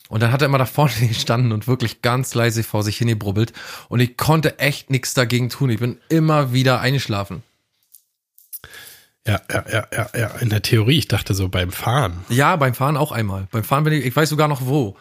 Und 0.09 0.21
dann 0.21 0.31
hat 0.31 0.41
er 0.41 0.47
immer 0.47 0.57
da 0.57 0.65
vorne 0.65 0.93
gestanden 1.07 1.51
und 1.51 1.67
wirklich 1.67 2.01
ganz 2.01 2.33
leise 2.33 2.63
vor 2.63 2.83
sich 2.83 2.97
hingebrubbelt. 2.97 3.53
Und 3.89 3.99
ich 3.99 4.17
konnte 4.17 4.59
echt 4.59 4.89
nichts 4.89 5.13
dagegen 5.13 5.49
tun. 5.49 5.69
Ich 5.69 5.79
bin 5.79 5.99
immer 6.09 6.53
wieder 6.53 6.79
eingeschlafen. 6.81 7.43
Ja, 9.27 9.41
ja, 9.51 9.63
ja, 9.71 9.87
ja, 9.91 10.09
ja. 10.15 10.27
In 10.39 10.49
der 10.49 10.61
Theorie, 10.61 10.99
ich 10.99 11.07
dachte 11.07 11.33
so 11.33 11.49
beim 11.49 11.71
Fahren. 11.71 12.23
Ja, 12.29 12.55
beim 12.57 12.75
Fahren 12.75 12.95
auch 12.95 13.11
einmal. 13.11 13.47
Beim 13.49 13.63
Fahren 13.63 13.83
bin 13.83 13.93
ich, 13.93 14.05
ich 14.05 14.15
weiß 14.15 14.29
sogar 14.29 14.47
noch 14.47 14.67
wo. 14.67 14.97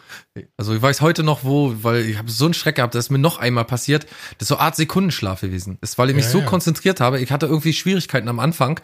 Also 0.57 0.73
ich 0.73 0.81
weiß 0.81 1.01
heute 1.01 1.21
noch 1.21 1.43
wo, 1.43 1.75
weil 1.83 2.05
ich 2.05 2.17
habe 2.17 2.31
so 2.31 2.45
einen 2.45 2.55
Schreck 2.55 2.77
gehabt, 2.77 2.95
dass 2.95 3.05
es 3.05 3.09
mir 3.11 3.19
noch 3.19 3.37
einmal 3.37 3.65
passiert. 3.65 4.05
Das 4.39 4.45
ist 4.45 4.47
so 4.47 4.57
Art 4.57 4.75
Sekundenschlaf 4.75 5.41
gewesen. 5.41 5.77
Das 5.79 5.91
ist, 5.91 5.97
weil 5.99 6.09
ich 6.09 6.15
mich 6.15 6.25
Ja, 6.25 6.31
so 6.31 6.39
ja. 6.39 6.45
konzentriert 6.45 7.01
habe. 7.01 7.19
Ich 7.21 7.31
hatte 7.31 7.45
irgendwie 7.45 7.73
Schwierigkeiten 7.73 8.27
am 8.27 8.39
Anfang 8.39 8.79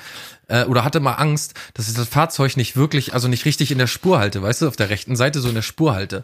äh, 0.48 0.66
oder 0.66 0.84
hatte 0.84 1.00
mal 1.00 1.14
Angst, 1.14 1.56
dass 1.74 1.88
ich 1.90 1.96
das 1.96 2.08
Fahrzeug 2.08 2.56
nicht 2.56 2.76
wirklich, 2.76 3.16
also 3.16 3.28
nicht 3.28 3.46
richtig 3.46 3.72
in 3.72 3.80
der 3.80 3.88
Spur 3.88 4.20
halte, 4.20 4.44
weißt 4.44 4.62
du, 4.62 4.68
auf 4.68 4.76
der 4.76 4.90
rechten 4.92 5.16
Seite 5.16 5.40
so 5.42 5.50
in 5.50 5.56
der 5.56 5.64
Spur 5.64 5.96
halte. 5.96 6.24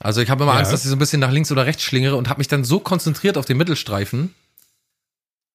Also 0.00 0.20
ich 0.20 0.30
habe 0.30 0.42
immer 0.42 0.54
Ja. 0.54 0.58
Angst, 0.58 0.72
dass 0.72 0.82
ich 0.82 0.90
so 0.90 0.96
ein 0.96 0.98
bisschen 0.98 1.20
nach 1.20 1.30
links 1.30 1.52
oder 1.52 1.64
rechts 1.64 1.84
schlingere 1.84 2.16
und 2.16 2.28
habe 2.28 2.40
mich 2.40 2.48
dann 2.48 2.64
so 2.64 2.80
konzentriert 2.80 3.38
auf 3.38 3.44
den 3.44 3.56
Mittelstreifen, 3.56 4.34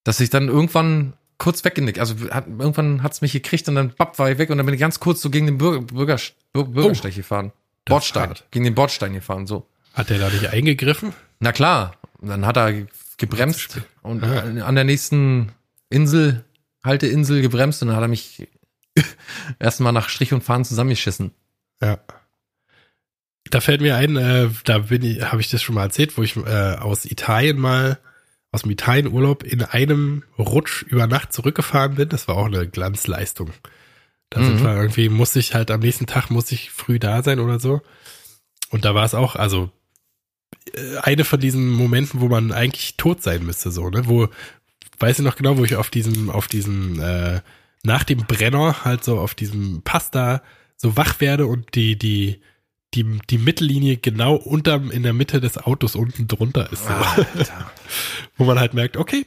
dass 0.06 0.22
ich 0.22 0.30
dann 0.30 0.48
irgendwann 0.48 1.12
kurz 1.38 1.64
weggenickt, 1.64 2.00
also 2.00 2.16
hat, 2.32 2.48
irgendwann 2.48 3.04
hat's 3.04 3.22
mich 3.22 3.32
gekriegt 3.32 3.68
und 3.70 3.76
dann 3.76 3.92
bapp 3.92 4.18
war 4.20 4.32
ich 4.32 4.38
weg 4.38 4.50
und 4.50 4.58
dann 4.58 4.66
bin 4.66 4.74
ich 4.74 4.82
ganz 4.82 5.00
kurz 5.00 5.22
so 5.22 5.30
gegen 5.30 5.46
den 5.46 5.58
Bürger, 5.58 5.82
Bürger, 5.82 6.18
Bürgersteig 6.54 7.14
oh, 7.14 7.18
gefahren. 7.18 7.52
Bordstein, 7.86 8.34
gegen 8.52 8.66
den 8.66 8.76
Bordstein 8.76 9.14
gefahren, 9.14 9.48
so. 9.48 9.66
Hat 9.94 10.10
der 10.10 10.20
da 10.20 10.30
nicht 10.30 10.48
eingegriffen? 10.50 11.14
Na 11.40 11.52
klar, 11.52 11.96
dann 12.22 12.46
hat 12.46 12.58
er 12.58 12.86
gebremst 13.18 13.82
und 14.02 14.24
ah. 14.24 14.40
an 14.64 14.76
der 14.76 14.84
nächsten 14.84 15.52
Insel, 15.90 16.44
Halteinsel 16.84 17.42
gebremst 17.42 17.82
und 17.82 17.90
dann 17.90 17.98
hat 17.98 18.04
er 18.04 18.10
mich 18.10 18.48
erstmal 19.60 19.94
nach 19.94 20.10
Strich 20.10 20.34
und 20.34 20.44
Fahren 20.44 20.66
zusammengeschissen. 20.66 21.32
Ja. 21.82 22.00
Da 23.50 23.62
fällt 23.62 23.82
mir 23.82 23.96
ein, 23.96 24.18
äh, 24.18 24.50
da 24.66 24.80
bin 24.80 25.04
ich, 25.04 25.22
habe 25.22 25.40
ich 25.40 25.50
das 25.50 25.62
schon 25.62 25.76
mal 25.76 25.84
erzählt, 25.84 26.18
wo 26.18 26.24
ich 26.24 26.36
äh, 26.36 26.76
aus 26.76 27.06
Italien 27.06 27.58
mal, 27.58 27.98
aus 28.52 28.62
dem 28.64 28.72
Italienurlaub 28.72 29.43
in 29.43 29.62
einem 29.62 30.24
Rutsch 30.38 30.84
über 30.84 31.08
Nacht 31.08 31.34
zurückgefahren 31.34 31.95
bin. 31.95 32.10
Das 32.10 32.28
war 32.28 32.38
auch 32.38 32.45
eine 32.45 32.68
Glanzleistung. 32.68 33.52
Da 34.30 34.39
mhm. 34.39 34.45
sind 34.45 34.64
wir 34.64 34.76
irgendwie, 34.76 35.10
muss 35.10 35.36
ich 35.36 35.54
halt 35.54 35.72
am 35.72 35.82
nächsten 35.82 36.06
Tag, 36.06 36.30
muss 36.30 36.52
ich 36.52 36.72
früh 36.72 37.00
da 37.00 37.24
sein 37.24 37.39
oder 37.39 37.60
so. 37.60 37.82
Und 38.70 38.86
da 38.86 38.95
war 38.95 39.06
es 39.06 39.14
auch, 39.14 39.36
also 39.36 39.72
äh, 40.74 40.98
eine 41.02 41.24
von 41.24 41.39
diesen 41.39 41.70
Momenten, 41.70 42.22
wo 42.22 42.28
man 42.28 42.52
eigentlich 42.52 42.98
tot 42.98 43.24
sein 43.24 43.45
müsste, 43.45 43.72
so, 43.72 43.89
ne? 43.89 44.08
Wo, 44.08 44.28
weiß 45.00 45.20
ich 45.20 45.26
noch 45.26 45.36
genau, 45.36 45.58
wo 45.58 45.64
ich 45.64 45.76
auf 45.76 45.89
diesem, 45.89 46.30
auf 46.30 46.48
diesem, 46.48 47.00
äh, 47.00 47.41
nach 47.84 48.04
dem 48.04 48.26
Brenner 48.26 48.84
halt 48.84 49.04
so 49.04 49.20
auf 49.20 49.36
diesem 49.36 49.82
Pasta 49.84 50.41
so 50.76 50.98
wach 50.98 51.20
werde 51.20 51.48
und 51.48 51.76
die, 51.76 51.98
die, 51.98 52.41
die, 52.98 53.20
die 53.30 53.38
Mittellinie 53.38 53.98
genau 53.98 54.36
unterm, 54.36 54.91
in 54.91 55.04
der 55.04 55.14
Mitte 55.14 55.39
des 55.39 55.58
Autos 55.58 55.95
unten 55.95 56.28
drunter 56.28 56.72
ist. 56.72 56.84
So. 57.38 57.54
Wo 58.38 58.45
man 58.45 58.60
halt 58.60 58.74
merkt, 58.74 58.98
okay, 58.98 59.26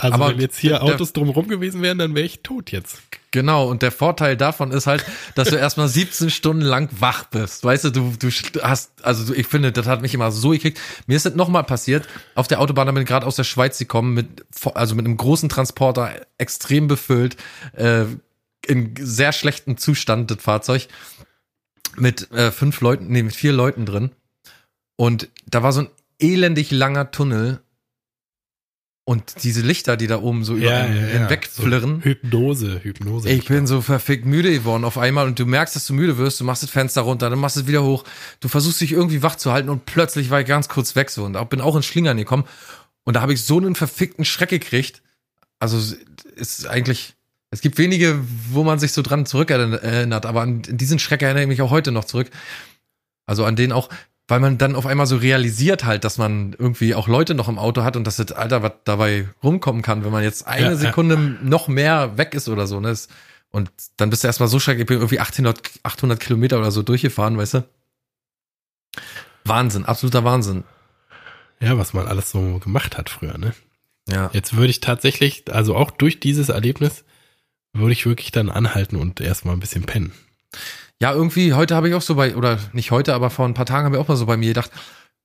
also 0.00 0.14
Aber 0.14 0.30
wenn 0.30 0.40
jetzt 0.40 0.58
hier 0.58 0.82
Autos 0.82 1.12
drumherum 1.12 1.48
gewesen 1.48 1.82
wären, 1.82 1.98
dann 1.98 2.14
wäre 2.14 2.24
ich 2.24 2.42
tot 2.42 2.72
jetzt. 2.72 3.02
Genau, 3.32 3.68
und 3.68 3.82
der 3.82 3.92
Vorteil 3.92 4.36
davon 4.36 4.70
ist 4.70 4.86
halt, 4.86 5.04
dass 5.34 5.50
du 5.50 5.56
erstmal 5.56 5.88
17 5.88 6.30
Stunden 6.30 6.62
lang 6.62 6.88
wach 6.98 7.24
bist. 7.24 7.64
Weißt 7.64 7.84
du, 7.84 7.90
du, 7.90 8.12
du 8.18 8.30
hast, 8.62 8.92
also 9.04 9.34
ich 9.34 9.46
finde, 9.46 9.72
das 9.72 9.86
hat 9.86 10.00
mich 10.00 10.14
immer 10.14 10.32
so 10.32 10.50
gekriegt. 10.50 10.80
Mir 11.06 11.16
ist 11.16 11.26
das 11.26 11.34
nochmal 11.34 11.64
passiert, 11.64 12.08
auf 12.34 12.48
der 12.48 12.60
Autobahn, 12.60 12.86
da 12.86 12.92
bin 12.92 13.02
ich 13.02 13.08
gerade 13.08 13.26
aus 13.26 13.36
der 13.36 13.44
Schweiz 13.44 13.78
gekommen, 13.78 14.14
mit, 14.14 14.44
also 14.74 14.94
mit 14.94 15.04
einem 15.04 15.16
großen 15.16 15.48
Transporter, 15.48 16.14
extrem 16.38 16.88
befüllt, 16.88 17.36
äh, 17.74 18.04
in 18.66 18.94
sehr 18.98 19.32
schlechtem 19.32 19.76
Zustand, 19.76 20.30
das 20.30 20.42
Fahrzeug, 20.42 20.88
mit 22.00 22.30
äh, 22.32 22.50
fünf 22.50 22.80
Leuten, 22.80 23.08
nee, 23.08 23.22
mit 23.22 23.34
vier 23.34 23.52
Leuten 23.52 23.86
drin. 23.86 24.10
Und 24.96 25.28
da 25.46 25.62
war 25.62 25.72
so 25.72 25.82
ein 25.82 25.88
elendig 26.18 26.70
langer 26.70 27.10
Tunnel 27.10 27.60
und 29.04 29.42
diese 29.42 29.62
Lichter, 29.62 29.96
die 29.96 30.06
da 30.06 30.20
oben 30.20 30.44
so 30.44 30.54
ja, 30.56 30.86
über 30.86 30.94
ja, 30.94 31.06
hinwegflirren. 31.06 31.96
So 31.96 32.04
Hypnose, 32.04 32.80
Hypnose. 32.84 33.28
Ich 33.28 33.46
bin 33.46 33.66
so 33.66 33.80
verfickt 33.80 34.24
müde 34.24 34.52
geworden 34.52 34.84
auf 34.84 34.98
einmal 34.98 35.26
und 35.26 35.38
du 35.38 35.46
merkst, 35.46 35.74
dass 35.74 35.86
du 35.86 35.94
müde 35.94 36.16
wirst, 36.18 36.38
du 36.38 36.44
machst 36.44 36.62
das 36.62 36.70
Fenster 36.70 37.00
runter, 37.02 37.28
dann 37.28 37.38
machst 37.38 37.56
du 37.56 37.60
es 37.60 37.66
wieder 37.66 37.82
hoch, 37.82 38.04
du 38.40 38.48
versuchst 38.48 38.80
dich 38.80 38.92
irgendwie 38.92 39.22
wach 39.22 39.36
zu 39.36 39.52
halten 39.52 39.68
und 39.68 39.86
plötzlich 39.86 40.30
war 40.30 40.40
ich 40.40 40.46
ganz 40.46 40.68
kurz 40.68 40.94
weg 40.94 41.10
so 41.10 41.24
und 41.24 41.50
bin 41.50 41.60
auch 41.60 41.74
in 41.74 41.82
Schlingern 41.82 42.18
gekommen 42.18 42.44
und 43.04 43.14
da 43.14 43.22
habe 43.22 43.32
ich 43.32 43.42
so 43.42 43.58
einen 43.58 43.74
verfickten 43.74 44.24
Schreck 44.24 44.50
gekriegt. 44.50 45.02
Also 45.58 45.96
ist 46.36 46.66
eigentlich, 46.66 47.14
es 47.50 47.60
gibt 47.60 47.78
wenige, 47.78 48.20
wo 48.50 48.62
man 48.62 48.78
sich 48.78 48.92
so 48.92 49.02
dran 49.02 49.26
zurückerinnert, 49.26 50.24
aber 50.24 50.42
an 50.42 50.62
diesen 50.62 50.98
Schreck 50.98 51.22
erinnere 51.22 51.42
ich 51.42 51.48
mich 51.48 51.62
auch 51.62 51.70
heute 51.70 51.90
noch 51.90 52.04
zurück. 52.04 52.30
Also 53.26 53.44
an 53.44 53.56
den 53.56 53.72
auch, 53.72 53.88
weil 54.28 54.38
man 54.38 54.56
dann 54.56 54.76
auf 54.76 54.86
einmal 54.86 55.06
so 55.06 55.16
realisiert 55.16 55.84
halt, 55.84 56.04
dass 56.04 56.16
man 56.16 56.54
irgendwie 56.56 56.94
auch 56.94 57.08
Leute 57.08 57.34
noch 57.34 57.48
im 57.48 57.58
Auto 57.58 57.82
hat 57.82 57.96
und 57.96 58.06
dass 58.06 58.16
das 58.16 58.30
Alter, 58.30 58.62
was 58.62 58.72
dabei 58.84 59.28
rumkommen 59.42 59.82
kann, 59.82 60.04
wenn 60.04 60.12
man 60.12 60.22
jetzt 60.22 60.46
eine 60.46 60.70
ja, 60.70 60.76
Sekunde 60.76 61.16
ja. 61.16 61.20
noch 61.42 61.66
mehr 61.66 62.16
weg 62.16 62.34
ist 62.34 62.48
oder 62.48 62.66
so, 62.66 62.78
ne? 62.78 62.96
Und 63.52 63.68
dann 63.96 64.10
bist 64.10 64.22
du 64.22 64.28
erstmal 64.28 64.48
so 64.48 64.60
schrecklich, 64.60 64.82
ich 64.82 64.86
bin 64.86 64.98
irgendwie 64.98 65.18
800, 65.18 65.60
800 65.82 66.20
Kilometer 66.20 66.58
oder 66.58 66.70
so 66.70 66.82
durchgefahren, 66.82 67.36
weißt 67.36 67.54
du? 67.54 67.64
Wahnsinn, 69.44 69.84
absoluter 69.84 70.22
Wahnsinn. 70.22 70.62
Ja, 71.58 71.76
was 71.76 71.92
man 71.92 72.06
alles 72.06 72.30
so 72.30 72.60
gemacht 72.60 72.96
hat 72.96 73.10
früher, 73.10 73.36
ne? 73.38 73.54
Ja. 74.08 74.30
Jetzt 74.32 74.54
würde 74.54 74.70
ich 74.70 74.78
tatsächlich, 74.78 75.52
also 75.52 75.74
auch 75.74 75.90
durch 75.90 76.20
dieses 76.20 76.48
Erlebnis, 76.48 77.04
würde 77.72 77.92
ich 77.92 78.06
wirklich 78.06 78.32
dann 78.32 78.50
anhalten 78.50 78.96
und 78.96 79.20
erstmal 79.20 79.54
ein 79.54 79.60
bisschen 79.60 79.84
pennen. 79.84 80.12
Ja, 81.00 81.12
irgendwie, 81.12 81.54
heute 81.54 81.74
habe 81.74 81.88
ich 81.88 81.94
auch 81.94 82.02
so 82.02 82.14
bei, 82.14 82.36
oder 82.36 82.58
nicht 82.72 82.90
heute, 82.90 83.14
aber 83.14 83.30
vor 83.30 83.46
ein 83.46 83.54
paar 83.54 83.66
Tagen 83.66 83.86
habe 83.86 83.96
ich 83.96 84.02
auch 84.02 84.08
mal 84.08 84.16
so 84.16 84.26
bei 84.26 84.36
mir 84.36 84.48
gedacht, 84.48 84.70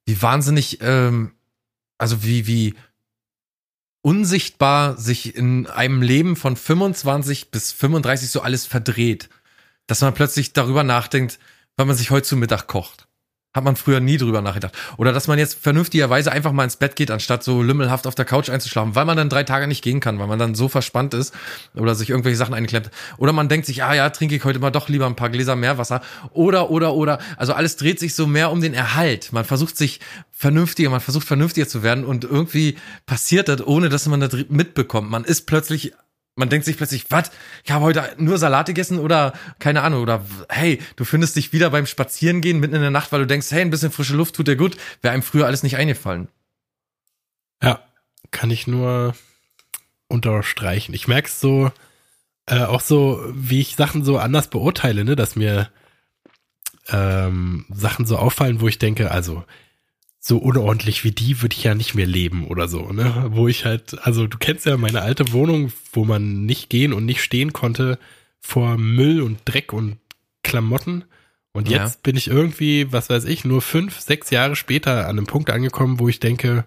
wie 0.06 0.22
wahnsinnig, 0.22 0.80
ähm, 0.82 1.34
also 1.98 2.24
wie, 2.24 2.48
wie 2.48 2.76
unsichtbar 4.02 4.98
sich 4.98 5.36
in 5.36 5.68
einem 5.68 6.02
Leben 6.02 6.36
von 6.36 6.56
25 6.56 7.50
bis 7.52 7.72
35 7.72 8.30
so 8.30 8.42
alles 8.42 8.66
verdreht. 8.66 9.30
Dass 9.88 10.02
man 10.02 10.14
plötzlich 10.14 10.54
darüber 10.54 10.84
nachdenkt, 10.84 11.40
weil 11.76 11.86
man 11.88 11.96
sich 11.96 12.12
heute 12.12 12.28
zu 12.28 12.38
Mittag 12.38 12.68
kocht. 12.68 13.05
Hat 13.56 13.64
man 13.64 13.78
früher 13.78 14.02
nie 14.02 14.18
drüber 14.18 14.42
nachgedacht. 14.42 14.74
Oder 14.98 15.14
dass 15.14 15.30
man 15.30 15.40
jetzt 15.40 15.58
vernünftigerweise 15.62 16.30
einfach 16.30 16.52
mal 16.52 16.66
ins 16.66 16.76
Bett 16.76 16.98
geht, 16.98 17.10
anstatt 17.10 17.42
so 17.42 17.64
lümmelhaft 17.64 18.06
auf 18.06 18.14
der 18.14 18.26
Couch 18.26 18.50
einzuschlafen, 18.50 18.96
weil 18.96 19.06
man 19.06 19.16
dann 19.16 19.30
drei 19.30 19.44
Tage 19.44 19.66
nicht 19.68 19.82
gehen 19.82 20.02
kann, 20.02 20.20
weil 20.20 20.28
man 20.28 20.38
dann 20.38 20.56
so 20.56 20.68
verspannt 20.68 21.14
ist 21.14 21.34
oder 21.74 21.96
sich 21.96 22.10
irgendwelche 22.10 22.36
Sachen 22.36 22.54
einklemmt. 22.54 22.92
Oder 23.18 23.32
man 23.32 23.48
denkt 23.48 23.66
sich, 23.66 23.82
ah 23.82 23.94
ja, 23.94 24.10
trinke 24.10 24.36
ich 24.36 24.44
heute 24.44 24.60
mal 24.60 24.72
doch 24.72 24.90
lieber 24.90 25.06
ein 25.06 25.16
paar 25.16 25.30
Gläser 25.30 25.56
Meerwasser. 25.56 26.02
Oder, 26.34 26.70
oder, 26.70 26.94
oder. 26.96 27.20
Also 27.38 27.54
alles 27.54 27.78
dreht 27.78 28.00
sich 28.00 28.14
so 28.14 28.28
mehr 28.28 28.52
um 28.52 28.60
den 28.60 28.74
Erhalt. 28.74 29.32
Man 29.32 29.46
versucht 29.46 29.78
sich 29.78 30.02
vernünftiger, 30.32 30.90
man 30.90 31.00
versucht 31.00 31.26
vernünftiger 31.26 31.68
zu 31.68 31.82
werden 31.82 32.04
und 32.04 32.26
irgendwie 32.26 32.76
passiert 33.06 33.48
das, 33.48 33.66
ohne 33.66 33.88
dass 33.88 34.06
man 34.08 34.20
das 34.20 34.36
mitbekommt. 34.50 35.10
Man 35.10 35.24
ist 35.24 35.48
plötzlich 35.48 35.94
man 36.36 36.50
denkt 36.50 36.66
sich 36.66 36.78
plötzlich, 36.78 37.06
was? 37.10 37.32
Ich 37.64 37.72
habe 37.72 37.86
heute 37.86 38.14
nur 38.18 38.38
Salat 38.38 38.68
gegessen 38.68 39.00
oder 39.00 39.34
keine 39.60 39.82
Ahnung 39.82 40.02
oder 40.02 40.26
hey, 40.50 40.82
du 40.98 41.06
findest 41.06 41.36
dich 41.36 41.54
wieder 41.54 41.70
beim 41.70 41.86
Spazierengehen 41.86 42.60
mitten 42.60 42.76
in 42.76 42.82
der 42.82 42.92
Nacht, 42.92 43.12
weil 43.12 43.22
du 43.22 43.28
denkst, 43.28 43.52
hey, 43.52 43.62
ein 43.62 43.70
bisschen 43.70 43.92
frische 43.92 44.16
Luft 44.16 44.36
tut 44.36 44.48
dir 44.48 44.58
gut. 44.58 44.78
Wäre 45.02 45.14
einem 45.14 45.24
früher 45.24 45.46
alles 45.46 45.64
nicht 45.64 45.78
eingefallen. 45.78 46.28
Ja, 47.64 47.80
kann 48.32 48.52
ich 48.52 48.68
nur 48.68 49.16
unterstreichen. 50.08 50.94
Ich 50.94 51.08
merke 51.08 51.30
es 51.30 51.40
so, 51.40 51.72
äh, 52.48 52.64
auch 52.64 52.82
so, 52.82 53.24
wie 53.34 53.62
ich 53.62 53.76
Sachen 53.76 54.04
so 54.04 54.18
anders 54.18 54.50
beurteile, 54.50 55.06
ne, 55.06 55.16
dass 55.16 55.36
mir 55.36 55.70
ähm, 56.90 57.66
Sachen 57.70 58.06
so 58.06 58.18
auffallen, 58.18 58.62
wo 58.62 58.68
ich 58.68 58.78
denke, 58.78 59.10
also 59.10 59.44
so 60.28 60.40
unordentlich 60.40 61.04
wie 61.04 61.12
die 61.12 61.44
würde 61.44 61.56
ich 61.56 61.64
ja 61.64 61.76
nicht 61.76 61.94
mehr 61.94 62.08
leben 62.08 62.48
oder 62.48 62.68
so, 62.68 62.92
ne? 62.92 63.28
Wo 63.30 63.48
ich 63.48 63.64
halt, 63.64 64.04
also 64.08 64.26
du 64.26 64.40
kennst 64.40 64.66
ja 64.66 64.76
meine 64.76 65.04
alte 65.04 65.32
Wohnung, 65.34 65.72
wo 65.94 66.04
man 66.04 66.48
nicht 66.48 66.72
gehen 66.72 66.94
und 66.94 67.06
nicht 67.06 67.22
stehen 67.22 67.54
konnte 67.54 68.00
vor 68.40 68.80
Müll 68.80 69.22
und 69.22 69.42
Dreck 69.46 69.72
und 69.72 70.00
Klamotten. 70.42 71.04
Und 71.52 71.70
jetzt 71.70 71.96
ja. 71.96 72.00
bin 72.02 72.18
ich 72.18 72.28
irgendwie, 72.28 72.92
was 72.92 73.12
weiß 73.12 73.26
ich, 73.26 73.46
nur 73.46 73.62
fünf, 73.62 74.00
sechs 74.00 74.32
Jahre 74.32 74.56
später 74.56 75.04
an 75.04 75.18
einem 75.20 75.28
Punkt 75.28 75.52
angekommen, 75.52 76.00
wo 76.00 76.10
ich 76.10 76.20
denke, 76.20 76.66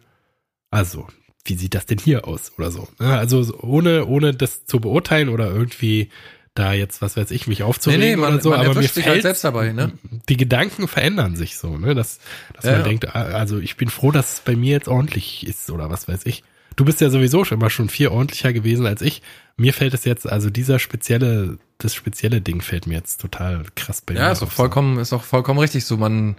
also, 0.70 1.08
wie 1.44 1.54
sieht 1.54 1.74
das 1.74 1.84
denn 1.84 1.98
hier 1.98 2.28
aus 2.28 2.52
oder 2.58 2.70
so? 2.70 2.86
Ne? 3.00 3.18
Also 3.18 3.58
ohne, 3.60 4.06
ohne 4.06 4.34
das 4.34 4.66
zu 4.66 4.78
beurteilen 4.78 5.30
oder 5.30 5.50
irgendwie 5.50 6.10
da 6.54 6.72
jetzt, 6.72 7.02
was 7.02 7.16
weiß 7.16 7.30
ich, 7.30 7.46
mich 7.46 7.62
aufzuregen 7.62 8.00
nee, 8.00 8.10
nee, 8.10 8.16
man, 8.16 8.34
oder 8.34 8.42
so, 8.42 8.54
aber 8.54 8.70
mir 8.70 8.74
halt 8.76 8.90
fällt 8.90 9.06
halt 9.06 9.22
selbst 9.22 9.44
dabei, 9.44 9.72
ne? 9.72 9.92
Die 10.28 10.36
Gedanken 10.36 10.88
verändern 10.88 11.36
sich 11.36 11.56
so, 11.56 11.78
ne? 11.78 11.94
Dass, 11.94 12.18
dass 12.54 12.64
ja, 12.64 12.72
man 12.72 12.80
ja. 12.80 12.86
denkt, 12.86 13.14
ah, 13.14 13.22
also 13.22 13.58
ich 13.58 13.76
bin 13.76 13.88
froh, 13.88 14.10
dass 14.10 14.34
es 14.34 14.40
bei 14.40 14.56
mir 14.56 14.72
jetzt 14.72 14.88
ordentlich 14.88 15.46
ist 15.46 15.70
oder 15.70 15.90
was 15.90 16.08
weiß 16.08 16.26
ich. 16.26 16.42
Du 16.76 16.84
bist 16.84 17.00
ja 17.00 17.10
sowieso 17.10 17.44
schon 17.44 17.58
immer 17.58 17.70
schon 17.70 17.88
viel 17.88 18.08
ordentlicher 18.08 18.52
gewesen 18.52 18.86
als 18.86 19.02
ich. 19.02 19.22
Mir 19.56 19.74
fällt 19.74 19.94
es 19.94 20.04
jetzt, 20.04 20.30
also 20.30 20.48
dieser 20.48 20.78
spezielle, 20.78 21.58
das 21.78 21.94
spezielle 21.94 22.40
Ding 22.40 22.60
fällt 22.60 22.86
mir 22.86 22.94
jetzt 22.94 23.20
total 23.20 23.64
krass 23.74 24.00
bei 24.00 24.14
mir. 24.14 24.20
Ja, 24.20 24.32
ist 24.32 24.42
auch 24.42 24.52
vollkommen, 24.52 24.96
so. 24.96 25.00
ist 25.00 25.12
auch 25.12 25.24
vollkommen 25.24 25.58
richtig 25.58 25.84
so. 25.84 25.96
Man, 25.96 26.36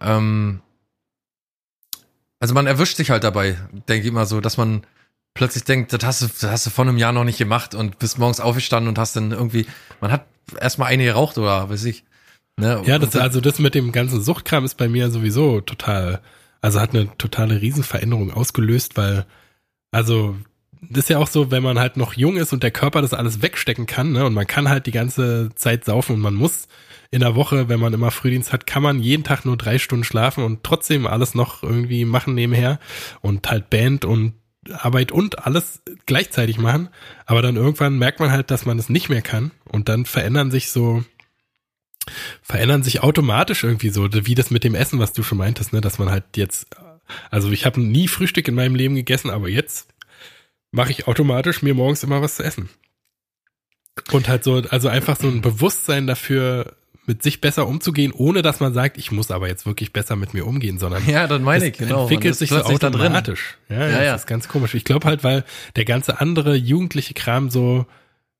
ähm, 0.00 0.60
also 2.40 2.54
man 2.54 2.66
erwischt 2.66 2.98
sich 2.98 3.10
halt 3.10 3.24
dabei, 3.24 3.56
denke 3.88 4.02
ich 4.02 4.12
immer 4.12 4.26
so, 4.26 4.40
dass 4.40 4.58
man 4.58 4.82
plötzlich 5.34 5.64
denkt, 5.64 5.92
das 5.92 6.04
hast 6.04 6.22
du, 6.22 6.26
das 6.26 6.50
hast 6.50 6.66
du 6.66 6.70
vor 6.70 6.86
einem 6.86 6.98
Jahr 6.98 7.12
noch 7.12 7.24
nicht 7.24 7.38
gemacht 7.38 7.74
und 7.74 7.98
bist 7.98 8.18
morgens 8.18 8.40
aufgestanden 8.40 8.88
und 8.88 8.98
hast 8.98 9.16
dann 9.16 9.32
irgendwie, 9.32 9.66
man 10.00 10.12
hat 10.12 10.26
erstmal 10.60 10.88
eine 10.88 11.04
geraucht 11.04 11.38
oder 11.38 11.68
weiß 11.70 11.84
ich. 11.84 12.04
Ne? 12.56 12.82
Ja, 12.86 12.98
das, 12.98 13.14
also 13.14 13.40
das 13.40 13.58
mit 13.58 13.74
dem 13.74 13.92
ganzen 13.92 14.20
Suchtkram 14.20 14.64
ist 14.64 14.76
bei 14.76 14.88
mir 14.88 15.10
sowieso 15.10 15.60
total, 15.60 16.20
also 16.60 16.80
hat 16.80 16.94
eine 16.94 17.08
totale 17.16 17.60
Riesenveränderung 17.60 18.32
ausgelöst, 18.32 18.96
weil, 18.96 19.26
also 19.92 20.36
das 20.80 21.04
ist 21.04 21.10
ja 21.10 21.18
auch 21.18 21.28
so, 21.28 21.50
wenn 21.50 21.62
man 21.62 21.78
halt 21.78 21.96
noch 21.96 22.14
jung 22.14 22.36
ist 22.36 22.52
und 22.52 22.62
der 22.62 22.70
Körper 22.70 23.02
das 23.02 23.14
alles 23.14 23.42
wegstecken 23.42 23.86
kann, 23.86 24.12
ne, 24.12 24.24
und 24.24 24.34
man 24.34 24.46
kann 24.46 24.68
halt 24.68 24.86
die 24.86 24.92
ganze 24.92 25.50
Zeit 25.54 25.84
saufen 25.84 26.14
und 26.14 26.20
man 26.20 26.34
muss 26.34 26.68
in 27.10 27.20
der 27.20 27.34
Woche, 27.34 27.68
wenn 27.68 27.80
man 27.80 27.94
immer 27.94 28.10
Frühdienst 28.10 28.52
hat, 28.52 28.66
kann 28.66 28.82
man 28.82 29.00
jeden 29.00 29.24
Tag 29.24 29.44
nur 29.44 29.56
drei 29.56 29.78
Stunden 29.78 30.04
schlafen 30.04 30.44
und 30.44 30.62
trotzdem 30.62 31.06
alles 31.06 31.34
noch 31.34 31.62
irgendwie 31.62 32.04
machen 32.04 32.34
nebenher 32.34 32.78
und 33.20 33.48
halt 33.48 33.70
Band 33.70 34.04
und 34.04 34.34
Arbeit 34.72 35.12
und 35.12 35.46
alles 35.46 35.82
gleichzeitig 36.06 36.58
machen. 36.58 36.88
Aber 37.26 37.42
dann 37.42 37.56
irgendwann 37.56 37.98
merkt 37.98 38.20
man 38.20 38.30
halt, 38.30 38.50
dass 38.50 38.66
man 38.66 38.78
es 38.78 38.88
nicht 38.88 39.08
mehr 39.08 39.22
kann. 39.22 39.50
Und 39.64 39.88
dann 39.88 40.04
verändern 40.04 40.50
sich 40.50 40.70
so, 40.70 41.04
verändern 42.42 42.82
sich 42.82 43.02
automatisch 43.02 43.64
irgendwie 43.64 43.90
so, 43.90 44.08
wie 44.12 44.34
das 44.34 44.50
mit 44.50 44.64
dem 44.64 44.74
Essen, 44.74 44.98
was 44.98 45.12
du 45.12 45.22
schon 45.22 45.38
meintest, 45.38 45.72
ne, 45.72 45.80
dass 45.80 45.98
man 45.98 46.10
halt 46.10 46.36
jetzt, 46.36 46.68
also 47.30 47.50
ich 47.50 47.66
habe 47.66 47.80
nie 47.80 48.08
Frühstück 48.08 48.48
in 48.48 48.54
meinem 48.54 48.74
Leben 48.74 48.94
gegessen, 48.94 49.30
aber 49.30 49.48
jetzt 49.48 49.88
mache 50.70 50.90
ich 50.90 51.06
automatisch 51.06 51.62
mir 51.62 51.74
morgens 51.74 52.02
immer 52.02 52.22
was 52.22 52.36
zu 52.36 52.42
essen. 52.42 52.68
Und 54.12 54.28
halt 54.28 54.44
so, 54.44 54.62
also 54.70 54.88
einfach 54.88 55.18
so 55.18 55.28
ein 55.28 55.40
Bewusstsein 55.40 56.06
dafür, 56.06 56.76
mit 57.08 57.22
sich 57.22 57.40
besser 57.40 57.66
umzugehen, 57.66 58.12
ohne 58.12 58.42
dass 58.42 58.60
man 58.60 58.74
sagt, 58.74 58.98
ich 58.98 59.10
muss 59.10 59.30
aber 59.30 59.48
jetzt 59.48 59.64
wirklich 59.64 59.94
besser 59.94 60.14
mit 60.14 60.34
mir 60.34 60.46
umgehen, 60.46 60.78
sondern 60.78 61.08
ja, 61.08 61.26
dann 61.26 61.42
meine 61.42 61.68
ich, 61.68 61.78
genau. 61.78 62.02
entwickelt 62.02 62.36
sich 62.36 62.50
so 62.50 62.62
automatisch. 62.62 63.56
Ja, 63.70 63.88
ja, 63.88 64.02
ja, 64.02 64.12
das 64.12 64.22
ist 64.22 64.26
ganz 64.26 64.46
komisch. 64.46 64.74
Ich 64.74 64.84
glaube 64.84 65.08
halt, 65.08 65.24
weil 65.24 65.44
der 65.74 65.86
ganze 65.86 66.20
andere 66.20 66.54
jugendliche 66.54 67.14
Kram 67.14 67.48
so 67.48 67.86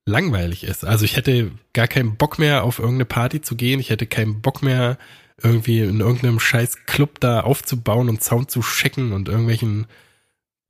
langweilig 0.05 0.65
ist. 0.65 0.85
Also 0.85 1.07
ich 1.07 1.17
hätte 1.17 1.51
gar 1.73 1.89
keinen 1.89 2.17
Bock 2.17 2.39
mehr 2.39 2.63
auf 2.63 2.79
irgendeine 2.79 3.07
Party 3.07 3.41
zu 3.41 3.57
gehen. 3.57 3.81
Ich 3.81 3.89
hätte 3.89 4.07
keinen 4.07 4.43
Bock 4.43 4.63
mehr 4.63 4.99
irgendwie 5.43 5.81
in 5.81 6.01
irgendeinem 6.01 6.39
scheiß 6.39 6.85
Club 6.85 7.21
da 7.21 7.41
aufzubauen 7.41 8.11
und 8.11 8.23
Sound 8.23 8.51
zu 8.51 8.61
checken 8.61 9.13
und 9.13 9.29
irgendwelchen 9.29 9.87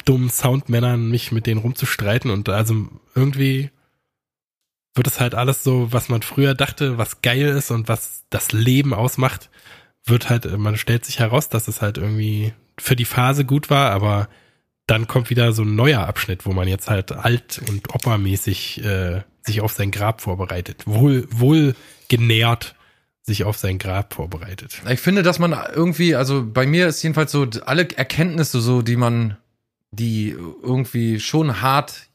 dummen 0.04 0.30
Soundmännern 0.30 1.10
mich 1.10 1.32
mit 1.32 1.46
denen 1.46 1.60
rumzustreiten 1.60 2.30
und 2.30 2.48
also 2.48 2.86
irgendwie 3.14 3.70
wird 4.98 5.06
es 5.06 5.20
halt 5.20 5.34
alles 5.34 5.64
so, 5.64 5.92
was 5.92 6.10
man 6.10 6.20
früher 6.20 6.54
dachte, 6.54 6.98
was 6.98 7.22
geil 7.22 7.46
ist 7.46 7.70
und 7.70 7.88
was 7.88 8.24
das 8.28 8.52
Leben 8.52 8.92
ausmacht, 8.92 9.48
wird 10.04 10.28
halt, 10.28 10.58
man 10.58 10.76
stellt 10.76 11.06
sich 11.06 11.20
heraus, 11.20 11.48
dass 11.48 11.68
es 11.68 11.80
halt 11.80 11.96
irgendwie 11.96 12.52
für 12.78 12.96
die 12.96 13.06
Phase 13.06 13.44
gut 13.44 13.70
war, 13.70 13.90
aber 13.90 14.28
dann 14.86 15.06
kommt 15.06 15.30
wieder 15.30 15.52
so 15.52 15.62
ein 15.62 15.74
neuer 15.74 16.06
Abschnitt, 16.06 16.46
wo 16.46 16.52
man 16.52 16.68
jetzt 16.68 16.90
halt 16.90 17.12
alt 17.12 17.60
und 17.68 17.94
opermäßig 17.94 18.84
äh, 18.84 19.22
sich 19.42 19.60
auf 19.60 19.72
sein 19.72 19.90
Grab 19.90 20.20
vorbereitet. 20.20 20.82
Wohl, 20.86 21.26
wohl 21.30 21.74
genährt 22.08 22.74
sich 23.22 23.44
auf 23.44 23.56
sein 23.58 23.78
Grab 23.78 24.14
vorbereitet. 24.14 24.80
Ich 24.90 25.00
finde, 25.00 25.22
dass 25.22 25.38
man 25.38 25.56
irgendwie, 25.74 26.14
also 26.14 26.44
bei 26.44 26.66
mir 26.66 26.88
ist 26.88 27.02
jedenfalls 27.02 27.32
so 27.32 27.46
alle 27.66 27.88
Erkenntnisse 27.96 28.60
so, 28.60 28.82
die 28.82 28.96
man, 28.96 29.36
die 29.90 30.30
irgendwie 30.30 31.20
schon 31.20 31.60
hart 31.60 32.07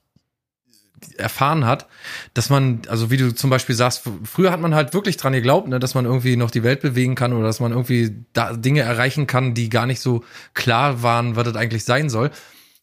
erfahren 1.18 1.66
hat, 1.66 1.88
dass 2.34 2.49
man, 2.49 2.82
also 2.88 3.11
wie 3.11 3.18
du 3.18 3.34
zum 3.34 3.49
Beispiel 3.49 3.76
sagst, 3.76 4.03
früher 4.24 4.51
hat 4.51 4.61
man 4.61 4.76
halt 4.76 4.93
wirklich 4.93 5.18
dran 5.18 5.34
geglaubt, 5.34 5.68
ne, 5.68 5.80
dass 5.80 5.95
man 5.95 6.05
irgendwie 6.05 6.36
noch 6.36 6.51
die 6.51 6.64
Welt 6.64 6.82
bewegen 6.82 7.16
kann 7.16 7.34
oder 7.34 7.45
dass 7.45 7.59
man 7.59 7.72
irgendwie 7.72 8.16
Dinge 8.55 8.82
erreichen 8.82 9.28
kann, 9.28 9.53
die 9.53 9.70
gar 9.70 9.86
nicht 9.86 9.99
so 9.99 10.24
klar 10.53 11.03
waren, 11.03 11.36
was 11.36 11.45
das 11.45 11.55
eigentlich 11.55 11.86
sein 11.86 12.09
soll. 12.09 12.32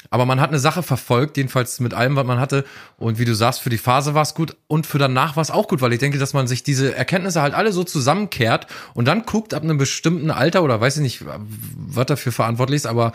Aber 0.09 0.25
man 0.25 0.41
hat 0.41 0.49
eine 0.49 0.59
Sache 0.59 0.83
verfolgt, 0.83 1.37
jedenfalls 1.37 1.79
mit 1.79 1.93
allem, 1.93 2.17
was 2.17 2.27
man 2.27 2.41
hatte. 2.41 2.65
Und 2.97 3.19
wie 3.19 3.27
du 3.27 3.35
sagst, 3.35 3.61
für 3.61 3.69
die 3.69 3.79
Phase 3.79 4.15
war 4.15 4.23
es 4.23 4.35
gut 4.35 4.57
und 4.67 4.87
für 4.87 4.99
danach 4.99 5.37
war 5.37 5.43
es 5.43 5.51
auch 5.51 5.69
gut, 5.69 5.83
weil 5.83 5.93
ich 5.93 5.99
denke, 5.99 6.19
dass 6.19 6.33
man 6.33 6.47
sich 6.47 6.63
diese 6.63 6.95
Erkenntnisse 6.95 7.43
halt 7.43 7.55
alle 7.55 7.71
so 7.73 7.85
zusammenkehrt 7.85 8.67
und 8.95 9.07
dann 9.07 9.25
guckt 9.25 9.53
ab 9.53 9.63
einem 9.63 9.77
bestimmten 9.77 10.31
Alter 10.31 10.63
oder 10.63 10.81
weiß 10.81 10.97
ich 10.97 11.03
nicht, 11.03 11.25
was 11.77 12.07
dafür 12.07 12.33
verantwortlich 12.33 12.77
ist, 12.77 12.87
aber 12.87 13.13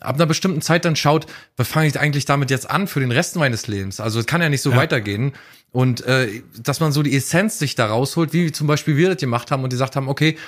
ab 0.00 0.14
einer 0.14 0.26
bestimmten 0.26 0.62
Zeit 0.62 0.84
dann 0.84 0.96
schaut, 0.96 1.26
was 1.56 1.68
fange 1.68 1.88
ich 1.88 1.98
eigentlich 1.98 2.24
damit 2.24 2.50
jetzt 2.50 2.70
an 2.70 2.86
für 2.86 3.00
den 3.00 3.10
Rest 3.10 3.36
meines 3.36 3.66
Lebens? 3.66 3.98
Also 4.00 4.20
es 4.20 4.26
kann 4.26 4.40
ja 4.40 4.48
nicht 4.48 4.62
so 4.62 4.70
ja. 4.70 4.76
weitergehen. 4.76 5.32
Und 5.70 6.00
äh, 6.06 6.42
dass 6.58 6.80
man 6.80 6.92
so 6.92 7.02
die 7.02 7.14
Essenz 7.14 7.58
sich 7.58 7.74
da 7.74 7.86
rausholt, 7.86 8.32
wie 8.32 8.52
zum 8.52 8.66
Beispiel 8.66 8.96
wir 8.96 9.10
das 9.10 9.18
gemacht 9.18 9.50
haben 9.50 9.62
und 9.64 9.70
die 9.70 9.74
gesagt 9.74 9.96
haben, 9.96 10.08
okay, 10.08 10.38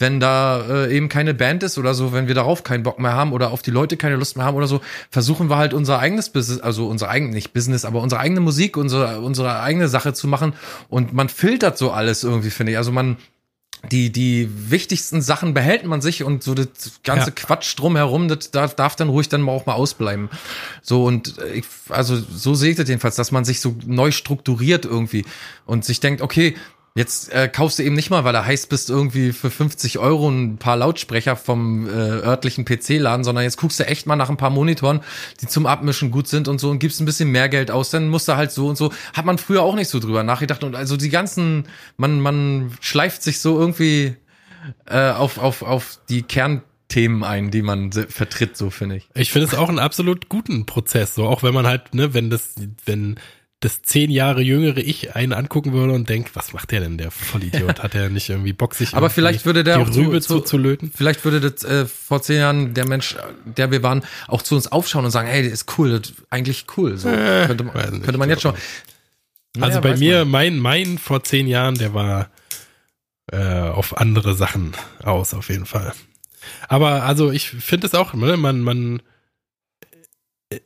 wenn 0.00 0.18
da 0.18 0.62
äh, 0.68 0.96
eben 0.96 1.08
keine 1.08 1.34
Band 1.34 1.62
ist 1.62 1.78
oder 1.78 1.94
so, 1.94 2.12
wenn 2.12 2.26
wir 2.26 2.34
darauf 2.34 2.64
keinen 2.64 2.82
Bock 2.82 2.98
mehr 2.98 3.12
haben 3.12 3.32
oder 3.32 3.50
auf 3.50 3.62
die 3.62 3.70
Leute 3.70 3.96
keine 3.96 4.16
Lust 4.16 4.36
mehr 4.36 4.46
haben 4.46 4.56
oder 4.56 4.66
so, 4.66 4.80
versuchen 5.10 5.50
wir 5.50 5.56
halt 5.56 5.74
unser 5.74 5.98
eigenes 5.98 6.30
Business, 6.30 6.60
also 6.60 6.86
unser 6.86 7.08
eigen, 7.10 7.30
nicht 7.30 7.52
Business, 7.52 7.84
aber 7.84 8.00
unsere 8.00 8.20
eigene 8.20 8.40
Musik, 8.40 8.76
unsere, 8.76 9.20
unsere 9.20 9.60
eigene 9.60 9.88
Sache 9.88 10.12
zu 10.14 10.26
machen 10.26 10.54
und 10.88 11.12
man 11.12 11.28
filtert 11.28 11.76
so 11.76 11.90
alles 11.90 12.24
irgendwie, 12.24 12.50
finde 12.50 12.72
ich. 12.72 12.78
Also 12.78 12.92
man, 12.92 13.18
die, 13.90 14.10
die 14.10 14.48
wichtigsten 14.70 15.22
Sachen 15.22 15.54
behält 15.54 15.84
man 15.84 16.00
sich 16.00 16.22
und 16.22 16.42
so 16.42 16.54
das 16.54 16.68
ganze 17.02 17.26
ja. 17.26 17.32
Quatsch 17.34 17.78
drumherum, 17.78 18.28
das 18.28 18.50
darf, 18.50 18.74
darf 18.74 18.96
dann 18.96 19.08
ruhig 19.08 19.28
dann 19.28 19.42
mal 19.42 19.52
auch 19.52 19.66
mal 19.66 19.74
ausbleiben. 19.74 20.28
So 20.82 21.04
und 21.04 21.36
ich, 21.54 21.64
also 21.88 22.16
so 22.16 22.54
sehe 22.54 22.70
ich 22.70 22.76
das 22.76 22.88
jedenfalls, 22.88 23.16
dass 23.16 23.32
man 23.32 23.44
sich 23.44 23.60
so 23.60 23.74
neu 23.86 24.10
strukturiert 24.10 24.84
irgendwie 24.84 25.24
und 25.66 25.84
sich 25.84 26.00
denkt, 26.00 26.20
okay, 26.20 26.56
Jetzt 26.96 27.32
äh, 27.32 27.48
kaufst 27.48 27.78
du 27.78 27.84
eben 27.84 27.94
nicht 27.94 28.10
mal, 28.10 28.24
weil 28.24 28.34
er 28.34 28.44
heiß 28.44 28.66
bist, 28.66 28.90
irgendwie 28.90 29.32
für 29.32 29.50
50 29.50 29.98
Euro 29.98 30.28
ein 30.28 30.56
paar 30.56 30.76
Lautsprecher 30.76 31.36
vom 31.36 31.86
äh, 31.86 31.90
örtlichen 31.90 32.64
PC-Laden, 32.64 33.22
sondern 33.22 33.44
jetzt 33.44 33.58
guckst 33.58 33.78
du 33.78 33.86
echt 33.86 34.06
mal 34.06 34.16
nach 34.16 34.28
ein 34.28 34.36
paar 34.36 34.50
Monitoren, 34.50 35.00
die 35.40 35.46
zum 35.46 35.66
Abmischen 35.66 36.10
gut 36.10 36.26
sind 36.26 36.48
und 36.48 36.58
so 36.58 36.68
und 36.68 36.80
gibst 36.80 37.00
ein 37.00 37.04
bisschen 37.04 37.30
mehr 37.30 37.48
Geld 37.48 37.70
aus, 37.70 37.90
dann 37.90 38.08
musst 38.08 38.26
du 38.26 38.36
halt 38.36 38.50
so 38.50 38.66
und 38.66 38.76
so. 38.76 38.92
Hat 39.12 39.24
man 39.24 39.38
früher 39.38 39.62
auch 39.62 39.76
nicht 39.76 39.88
so 39.88 40.00
drüber 40.00 40.24
nachgedacht 40.24 40.64
und 40.64 40.74
also 40.74 40.96
die 40.96 41.10
ganzen, 41.10 41.68
man, 41.96 42.20
man 42.20 42.72
schleift 42.80 43.22
sich 43.22 43.38
so 43.38 43.58
irgendwie 43.58 44.16
äh, 44.86 45.10
auf, 45.10 45.38
auf, 45.38 45.62
auf 45.62 46.00
die 46.08 46.22
Kern 46.22 46.62
Themen 46.88 47.22
ein, 47.22 47.52
die 47.52 47.62
man 47.62 47.92
vertritt, 47.92 48.56
so 48.56 48.68
finde 48.68 48.96
ich. 48.96 49.08
Ich 49.14 49.30
finde 49.30 49.46
es 49.46 49.54
auch 49.54 49.68
einen 49.68 49.78
absolut 49.78 50.28
guten 50.28 50.66
Prozess, 50.66 51.14
so 51.14 51.26
auch 51.26 51.44
wenn 51.44 51.54
man 51.54 51.66
halt, 51.66 51.94
ne, 51.94 52.14
wenn 52.14 52.30
das, 52.30 52.56
wenn 52.84 53.18
das 53.60 53.82
zehn 53.82 54.10
Jahre 54.10 54.40
jüngere 54.40 54.78
Ich 54.78 55.14
einen 55.14 55.34
angucken 55.34 55.74
würde 55.74 55.92
und 55.92 56.08
denkt, 56.08 56.34
was 56.34 56.54
macht 56.54 56.70
der 56.70 56.80
denn, 56.80 56.96
der 56.96 57.10
Vollidiot? 57.10 57.78
Hat 57.82 57.94
er 57.94 58.08
nicht 58.08 58.30
irgendwie 58.30 58.54
Bock, 58.54 58.74
sich 58.74 58.94
Aber 58.94 59.10
vielleicht 59.10 59.44
würde 59.44 59.62
der 59.62 59.84
die 59.84 60.00
Rübe 60.00 60.22
zu, 60.22 60.40
zu, 60.40 60.56
löten? 60.56 60.90
Vielleicht 60.94 61.24
würde 61.26 61.40
das 61.40 61.62
äh, 61.64 61.84
vor 61.84 62.22
zehn 62.22 62.38
Jahren 62.38 62.72
der 62.72 62.88
Mensch, 62.88 63.16
der 63.44 63.70
wir 63.70 63.82
waren, 63.82 64.02
auch 64.28 64.40
zu 64.40 64.54
uns 64.54 64.72
aufschauen 64.72 65.04
und 65.04 65.10
sagen, 65.10 65.28
hey, 65.28 65.42
das 65.42 65.52
ist 65.52 65.78
cool, 65.78 65.90
das 65.90 66.10
ist 66.10 66.22
eigentlich 66.30 66.64
cool. 66.78 66.96
So 66.96 67.10
äh, 67.10 67.46
könnte 67.46 67.64
man, 67.64 67.74
könnte 68.02 68.18
man 68.18 68.30
jetzt 68.30 68.42
schon. 68.42 68.54
Naja, 69.54 69.66
also 69.66 69.80
bei 69.82 69.96
mir, 69.96 70.20
man. 70.20 70.30
mein, 70.30 70.58
mein 70.58 70.98
vor 70.98 71.22
zehn 71.22 71.46
Jahren, 71.46 71.74
der 71.74 71.92
war 71.92 72.30
äh, 73.30 73.36
auf 73.36 73.98
andere 73.98 74.34
Sachen 74.34 74.72
aus, 75.02 75.34
auf 75.34 75.50
jeden 75.50 75.66
Fall. 75.66 75.92
Aber 76.68 77.02
also 77.02 77.30
ich 77.30 77.50
finde 77.50 77.86
es 77.86 77.94
auch, 77.94 78.14
ne, 78.14 78.38
man, 78.38 78.60
man 78.60 79.02
äh, 80.48 80.58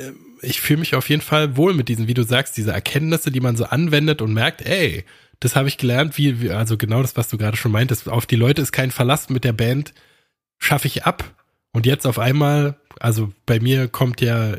ich 0.44 0.60
fühle 0.60 0.80
mich 0.80 0.94
auf 0.94 1.08
jeden 1.08 1.22
Fall 1.22 1.56
wohl 1.56 1.74
mit 1.74 1.88
diesen, 1.88 2.08
wie 2.08 2.14
du 2.14 2.22
sagst, 2.22 2.56
diese 2.56 2.72
Erkenntnisse, 2.72 3.30
die 3.30 3.40
man 3.40 3.56
so 3.56 3.64
anwendet 3.64 4.22
und 4.22 4.32
merkt, 4.32 4.62
ey, 4.62 5.04
das 5.40 5.56
habe 5.56 5.68
ich 5.68 5.78
gelernt, 5.78 6.16
wie, 6.16 6.40
wie, 6.40 6.50
also 6.50 6.76
genau 6.76 7.02
das, 7.02 7.16
was 7.16 7.28
du 7.28 7.36
gerade 7.36 7.56
schon 7.56 7.72
meintest, 7.72 8.08
auf 8.08 8.26
die 8.26 8.36
Leute 8.36 8.62
ist 8.62 8.72
kein 8.72 8.90
Verlass 8.90 9.28
mit 9.28 9.44
der 9.44 9.52
Band, 9.52 9.92
schaffe 10.58 10.86
ich 10.86 11.04
ab. 11.04 11.34
Und 11.72 11.86
jetzt 11.86 12.06
auf 12.06 12.18
einmal, 12.18 12.76
also 13.00 13.32
bei 13.46 13.60
mir 13.60 13.88
kommt 13.88 14.20
ja 14.20 14.54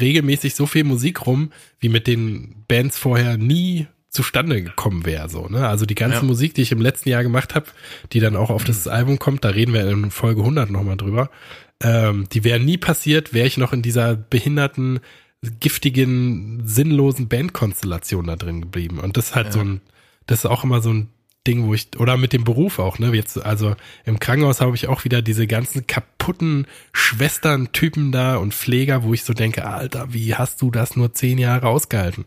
regelmäßig 0.00 0.54
so 0.54 0.66
viel 0.66 0.84
Musik 0.84 1.26
rum, 1.26 1.52
wie 1.80 1.88
mit 1.88 2.06
den 2.06 2.64
Bands 2.68 2.98
vorher 2.98 3.36
nie 3.36 3.86
zustande 4.08 4.62
gekommen 4.62 5.04
wäre. 5.04 5.28
So, 5.28 5.46
ne? 5.48 5.68
Also 5.68 5.86
die 5.86 5.94
ganze 5.94 6.18
ja. 6.18 6.22
Musik, 6.24 6.54
die 6.54 6.62
ich 6.62 6.72
im 6.72 6.80
letzten 6.80 7.10
Jahr 7.10 7.22
gemacht 7.22 7.54
habe, 7.54 7.66
die 8.12 8.20
dann 8.20 8.36
auch 8.36 8.50
auf 8.50 8.64
das 8.64 8.88
Album 8.88 9.18
kommt, 9.18 9.44
da 9.44 9.50
reden 9.50 9.74
wir 9.74 9.86
in 9.88 10.10
Folge 10.10 10.40
100 10.40 10.70
nochmal 10.70 10.96
drüber, 10.96 11.30
ähm, 11.82 12.28
die 12.32 12.44
wäre 12.44 12.60
nie 12.60 12.78
passiert, 12.78 13.32
wäre 13.32 13.46
ich 13.46 13.56
noch 13.56 13.72
in 13.72 13.82
dieser 13.82 14.16
behinderten, 14.16 15.00
giftigen, 15.60 16.62
sinnlosen 16.64 17.28
Bandkonstellation 17.28 18.26
da 18.26 18.36
drin 18.36 18.60
geblieben. 18.60 18.98
Und 18.98 19.16
das 19.16 19.28
ist 19.28 19.34
halt 19.34 19.46
ja. 19.46 19.52
so 19.52 19.60
ein, 19.60 19.80
das 20.26 20.40
ist 20.40 20.46
auch 20.46 20.64
immer 20.64 20.80
so 20.80 20.92
ein 20.92 21.08
Ding, 21.46 21.66
wo 21.66 21.72
ich, 21.72 21.88
oder 21.98 22.16
mit 22.16 22.32
dem 22.32 22.44
Beruf 22.44 22.78
auch, 22.78 22.98
ne? 22.98 23.14
Jetzt, 23.14 23.42
also 23.42 23.74
im 24.04 24.18
Krankenhaus 24.18 24.60
habe 24.60 24.74
ich 24.74 24.88
auch 24.88 25.04
wieder 25.04 25.22
diese 25.22 25.46
ganzen 25.46 25.86
kaputten 25.86 26.66
Schwestern-Typen 26.92 28.12
da 28.12 28.36
und 28.36 28.52
Pfleger, 28.52 29.02
wo 29.02 29.14
ich 29.14 29.24
so 29.24 29.32
denke, 29.32 29.64
Alter, 29.64 30.12
wie 30.12 30.34
hast 30.34 30.60
du 30.60 30.70
das 30.70 30.96
nur 30.96 31.14
zehn 31.14 31.38
Jahre 31.38 31.68
ausgehalten? 31.68 32.24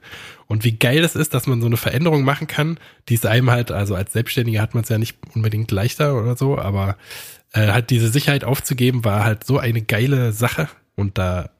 Und 0.47 0.63
wie 0.63 0.77
geil 0.77 1.03
es 1.03 1.15
ist, 1.15 1.33
dass 1.35 1.45
man 1.45 1.61
so 1.61 1.67
eine 1.67 1.77
Veränderung 1.77 2.23
machen 2.23 2.47
kann, 2.47 2.79
die 3.09 3.13
es 3.13 3.25
einem 3.25 3.51
halt, 3.51 3.71
also 3.71 3.93
als 3.93 4.13
Selbstständiger 4.13 4.61
hat 4.61 4.73
man 4.73 4.83
es 4.83 4.89
ja 4.89 4.97
nicht 4.97 5.17
unbedingt 5.35 5.69
leichter 5.69 6.19
oder 6.19 6.35
so, 6.35 6.57
aber 6.57 6.97
äh, 7.53 7.67
halt 7.67 7.89
diese 7.89 8.09
Sicherheit 8.09 8.43
aufzugeben, 8.43 9.03
war 9.05 9.23
halt 9.23 9.43
so 9.43 9.57
eine 9.57 9.81
geile 9.81 10.31
Sache. 10.33 10.69
Und 10.95 11.17
da, 11.17 11.51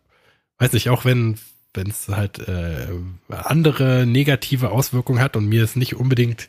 weiß 0.58 0.74
ich, 0.74 0.89
auch 0.89 1.06
wenn 1.06 1.38
wenn 1.74 1.88
es 1.88 2.10
halt 2.10 2.39
äh, 2.48 2.88
andere 3.30 4.06
negative 4.06 4.72
Auswirkungen 4.72 5.22
hat 5.22 5.38
und 5.38 5.48
mir 5.48 5.64
es 5.64 5.76
nicht 5.76 5.96
unbedingt 5.96 6.48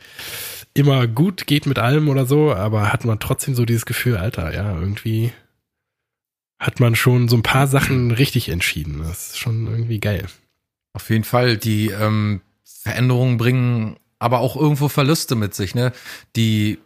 immer 0.75 1.07
gut 1.07 1.47
geht 1.47 1.67
mit 1.67 1.79
allem 1.79 2.09
oder 2.09 2.27
so, 2.27 2.53
aber 2.53 2.93
hat 2.93 3.05
man 3.05 3.21
trotzdem 3.21 3.55
so 3.55 3.65
dieses 3.65 3.87
Gefühl, 3.87 4.17
Alter, 4.17 4.53
ja, 4.55 4.75
irgendwie 4.79 5.33
hat 6.59 6.81
man 6.81 6.97
schon 6.97 7.29
so 7.29 7.37
ein 7.37 7.43
paar 7.43 7.67
Sachen 7.67 8.11
richtig 8.11 8.49
entschieden. 8.49 8.99
Das 8.99 9.31
ist 9.31 9.39
schon 9.39 9.67
irgendwie 9.67 10.01
geil. 10.01 10.27
Auf 10.93 11.11
jeden 11.11 11.25
Fall, 11.25 11.57
die 11.57 11.89
ähm, 11.89 12.41
Veränderungen 12.65 13.37
bringen 13.37 13.97
aber 14.19 14.39
auch 14.39 14.55
irgendwo 14.57 14.89
Verluste 14.89 15.35
mit 15.35 15.53
sich, 15.53 15.75
ne? 15.75 15.93
Die 16.37 16.79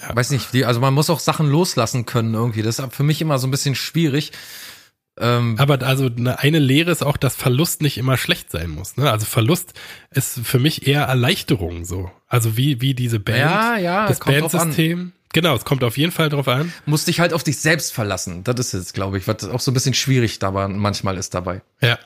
ja. 0.00 0.14
weiß 0.14 0.30
nicht, 0.30 0.52
die, 0.52 0.64
also 0.64 0.80
man 0.80 0.94
muss 0.94 1.10
auch 1.10 1.20
Sachen 1.20 1.50
loslassen 1.50 2.06
können 2.06 2.34
irgendwie. 2.34 2.62
Das 2.62 2.78
ist 2.78 2.94
für 2.94 3.02
mich 3.02 3.20
immer 3.20 3.38
so 3.38 3.46
ein 3.46 3.50
bisschen 3.50 3.74
schwierig. 3.74 4.32
Ähm, 5.18 5.56
Aber 5.58 5.82
also 5.86 6.06
eine, 6.06 6.38
eine 6.38 6.58
Lehre 6.58 6.90
ist 6.90 7.02
auch, 7.02 7.16
dass 7.16 7.36
Verlust 7.36 7.82
nicht 7.82 7.98
immer 7.98 8.16
schlecht 8.16 8.50
sein 8.50 8.70
muss. 8.70 8.96
Ne? 8.96 9.10
Also 9.10 9.26
Verlust 9.26 9.74
ist 10.10 10.40
für 10.44 10.58
mich 10.58 10.86
eher 10.86 11.02
Erleichterung 11.02 11.84
so. 11.84 12.10
Also 12.26 12.56
wie, 12.56 12.80
wie 12.80 12.94
diese 12.94 13.20
Band, 13.20 13.38
ja, 13.38 13.76
ja, 13.76 14.06
das 14.06 14.20
Bandsystem. 14.20 15.12
Genau, 15.32 15.54
es 15.54 15.64
kommt 15.64 15.84
auf 15.84 15.96
jeden 15.96 16.10
Fall 16.10 16.28
drauf 16.28 16.48
an. 16.48 16.72
Musst 16.86 17.06
dich 17.06 17.20
halt 17.20 17.32
auf 17.32 17.44
dich 17.44 17.58
selbst 17.58 17.92
verlassen. 17.92 18.42
Das 18.42 18.58
ist 18.58 18.74
es, 18.74 18.92
glaube 18.92 19.18
ich, 19.18 19.28
was 19.28 19.44
auch 19.44 19.60
so 19.60 19.70
ein 19.70 19.74
bisschen 19.74 19.94
schwierig 19.94 20.40
dabei 20.40 20.66
manchmal 20.66 21.16
ist 21.18 21.34
dabei. 21.34 21.62
Ja. 21.80 21.98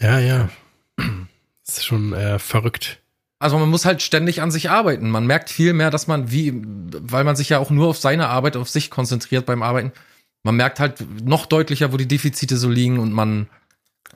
Ja, 0.00 0.18
ja. 0.18 0.48
Das 0.96 1.78
ist 1.78 1.86
schon 1.86 2.12
äh, 2.12 2.38
verrückt. 2.38 2.98
Also 3.40 3.58
man 3.58 3.70
muss 3.70 3.86
halt 3.86 4.02
ständig 4.02 4.42
an 4.42 4.50
sich 4.50 4.70
arbeiten. 4.70 5.10
Man 5.10 5.26
merkt 5.26 5.50
viel 5.50 5.72
mehr, 5.72 5.90
dass 5.90 6.06
man 6.06 6.30
wie, 6.30 6.52
weil 6.54 7.24
man 7.24 7.36
sich 7.36 7.48
ja 7.48 7.58
auch 7.58 7.70
nur 7.70 7.88
auf 7.88 7.98
seine 7.98 8.28
Arbeit, 8.28 8.56
auf 8.56 8.68
sich 8.68 8.90
konzentriert 8.90 9.46
beim 9.46 9.62
Arbeiten. 9.62 9.92
Man 10.42 10.56
merkt 10.56 10.78
halt 10.78 11.04
noch 11.24 11.46
deutlicher, 11.46 11.92
wo 11.92 11.96
die 11.96 12.08
Defizite 12.08 12.58
so 12.58 12.68
liegen 12.68 12.98
und 12.98 13.12
man, 13.12 13.48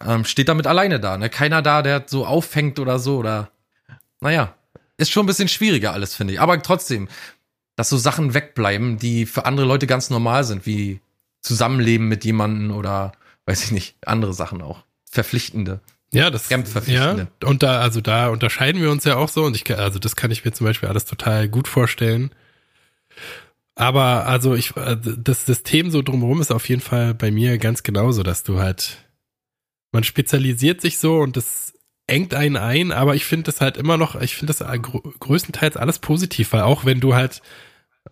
ähm, 0.04 0.24
steht 0.24 0.48
damit 0.48 0.66
alleine 0.66 1.00
da. 1.00 1.16
Ne? 1.16 1.30
Keiner 1.30 1.62
da, 1.62 1.82
der 1.82 2.04
so 2.06 2.26
auffängt 2.26 2.78
oder 2.78 2.98
so 2.98 3.16
oder 3.16 3.50
naja, 4.20 4.54
ist 4.98 5.10
schon 5.10 5.24
ein 5.24 5.26
bisschen 5.26 5.48
schwieriger 5.48 5.92
alles, 5.92 6.14
finde 6.14 6.34
ich. 6.34 6.40
Aber 6.40 6.60
trotzdem, 6.62 7.08
dass 7.76 7.88
so 7.88 7.96
Sachen 7.96 8.34
wegbleiben, 8.34 8.98
die 8.98 9.26
für 9.26 9.46
andere 9.46 9.66
Leute 9.66 9.86
ganz 9.86 10.10
normal 10.10 10.44
sind, 10.44 10.66
wie 10.66 11.00
Zusammenleben 11.40 12.08
mit 12.08 12.24
jemandem 12.24 12.76
oder 12.76 13.12
weiß 13.46 13.64
ich 13.64 13.72
nicht, 13.72 13.96
andere 14.06 14.34
Sachen 14.34 14.62
auch. 14.62 14.84
Verpflichtende. 15.10 15.80
Ja, 16.14 16.30
das 16.30 16.48
ja, 16.86 17.26
und 17.44 17.62
da 17.62 17.80
also 17.80 18.00
da 18.00 18.28
unterscheiden 18.28 18.80
wir 18.80 18.90
uns 18.90 19.04
ja 19.04 19.16
auch 19.16 19.28
so 19.28 19.44
und 19.44 19.56
ich 19.56 19.70
also 19.76 19.98
das 19.98 20.16
kann 20.16 20.30
ich 20.30 20.44
mir 20.44 20.52
zum 20.52 20.66
Beispiel 20.66 20.88
alles 20.88 21.04
total 21.04 21.48
gut 21.48 21.68
vorstellen. 21.68 22.30
Aber 23.74 24.26
also 24.26 24.54
ich 24.54 24.76
äh, 24.76 24.96
das 25.00 25.46
System 25.46 25.90
so 25.90 26.02
drumherum 26.02 26.40
ist 26.40 26.52
auf 26.52 26.68
jeden 26.68 26.82
Fall 26.82 27.14
bei 27.14 27.30
mir 27.30 27.58
ganz 27.58 27.82
genauso, 27.82 28.22
dass 28.22 28.44
du 28.44 28.60
halt 28.60 28.98
man 29.92 30.04
spezialisiert 30.04 30.80
sich 30.80 30.98
so 30.98 31.18
und 31.18 31.36
das 31.36 31.72
engt 32.06 32.34
einen 32.34 32.56
ein, 32.56 32.92
aber 32.92 33.14
ich 33.14 33.24
finde 33.24 33.44
das 33.44 33.60
halt 33.60 33.76
immer 33.76 33.96
noch, 33.96 34.20
ich 34.20 34.36
finde 34.36 34.52
das 34.52 34.64
größtenteils 35.20 35.76
alles 35.76 35.98
positiv, 35.98 36.52
weil 36.52 36.62
auch 36.62 36.84
wenn 36.84 37.00
du 37.00 37.14
halt, 37.14 37.40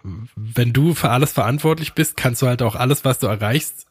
wenn 0.02 0.72
du 0.72 0.94
für 0.94 1.10
alles 1.10 1.32
verantwortlich 1.32 1.92
bist, 1.92 2.16
kannst 2.16 2.40
du 2.40 2.46
halt 2.46 2.62
auch 2.62 2.74
alles, 2.74 3.04
was 3.04 3.18
du 3.18 3.26
erreichst, 3.26 3.86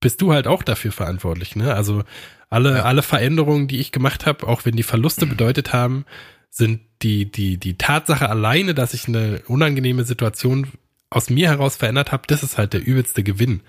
bist 0.00 0.20
du 0.20 0.32
halt 0.32 0.46
auch 0.46 0.62
dafür 0.62 0.92
verantwortlich, 0.92 1.56
ne? 1.56 1.74
Also 1.74 2.04
alle, 2.50 2.76
ja. 2.76 2.82
alle 2.82 3.02
Veränderungen, 3.02 3.68
die 3.68 3.78
ich 3.78 3.92
gemacht 3.92 4.26
habe, 4.26 4.46
auch 4.46 4.64
wenn 4.64 4.76
die 4.76 4.82
Verluste 4.82 5.26
bedeutet 5.26 5.72
haben, 5.72 6.04
sind 6.50 6.80
die, 7.02 7.30
die, 7.30 7.58
die 7.58 7.76
Tatsache 7.76 8.28
alleine, 8.28 8.74
dass 8.74 8.94
ich 8.94 9.06
eine 9.06 9.42
unangenehme 9.46 10.04
Situation 10.04 10.68
aus 11.10 11.30
mir 11.30 11.48
heraus 11.48 11.76
verändert 11.76 12.12
habe, 12.12 12.24
das 12.26 12.42
ist 12.42 12.58
halt 12.58 12.72
der 12.72 12.86
übelste 12.86 13.22
Gewinn. 13.22 13.60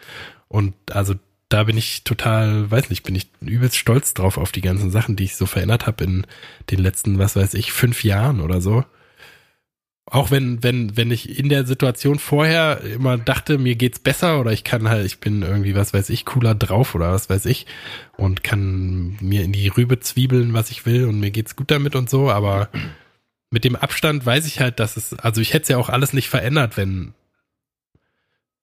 Und 0.47 0.73
also 0.91 1.15
da 1.49 1.63
bin 1.63 1.77
ich 1.77 2.03
total, 2.03 2.69
weiß 2.69 2.89
nicht, 2.89 3.03
bin 3.03 3.15
ich 3.15 3.29
übelst 3.41 3.75
stolz 3.77 4.13
drauf 4.13 4.37
auf 4.37 4.51
die 4.51 4.61
ganzen 4.61 4.91
Sachen, 4.91 5.15
die 5.15 5.25
ich 5.25 5.35
so 5.35 5.45
verändert 5.45 5.87
habe 5.87 6.03
in 6.03 6.27
den 6.69 6.79
letzten, 6.79 7.17
was 7.17 7.35
weiß 7.35 7.55
ich, 7.55 7.71
fünf 7.71 8.03
Jahren 8.03 8.39
oder 8.41 8.61
so. 8.61 8.85
Auch 10.11 10.31
wenn, 10.31 10.63
wenn, 10.63 10.97
wenn 10.97 11.11
ich 11.11 11.37
in 11.37 11.49
der 11.49 11.67
Situation 11.67 12.17
vorher 12.17 12.81
immer 12.81 13.19
dachte, 13.19 13.59
mir 13.59 13.75
geht's 13.75 13.99
besser 13.99 14.39
oder 14.39 14.51
ich 14.51 14.63
kann 14.63 14.89
halt, 14.89 15.05
ich 15.05 15.19
bin 15.19 15.43
irgendwie, 15.43 15.75
was 15.75 15.93
weiß 15.93 16.09
ich, 16.09 16.25
cooler 16.25 16.55
drauf 16.55 16.95
oder 16.95 17.11
was 17.11 17.29
weiß 17.29 17.45
ich 17.45 17.67
und 18.17 18.43
kann 18.43 19.17
mir 19.21 19.43
in 19.43 19.51
die 19.51 19.67
Rübe 19.67 19.99
zwiebeln, 19.99 20.53
was 20.53 20.71
ich 20.71 20.87
will 20.87 21.05
und 21.05 21.19
mir 21.19 21.29
geht's 21.29 21.55
gut 21.55 21.69
damit 21.69 21.95
und 21.95 22.09
so, 22.09 22.31
aber 22.31 22.69
mit 23.51 23.63
dem 23.63 23.75
Abstand 23.75 24.25
weiß 24.25 24.47
ich 24.47 24.59
halt, 24.59 24.79
dass 24.79 24.97
es, 24.97 25.13
also 25.13 25.41
ich 25.41 25.53
hätte 25.53 25.63
es 25.63 25.69
ja 25.69 25.77
auch 25.77 25.89
alles 25.89 26.13
nicht 26.13 26.29
verändert, 26.29 26.75
wenn, 26.75 27.13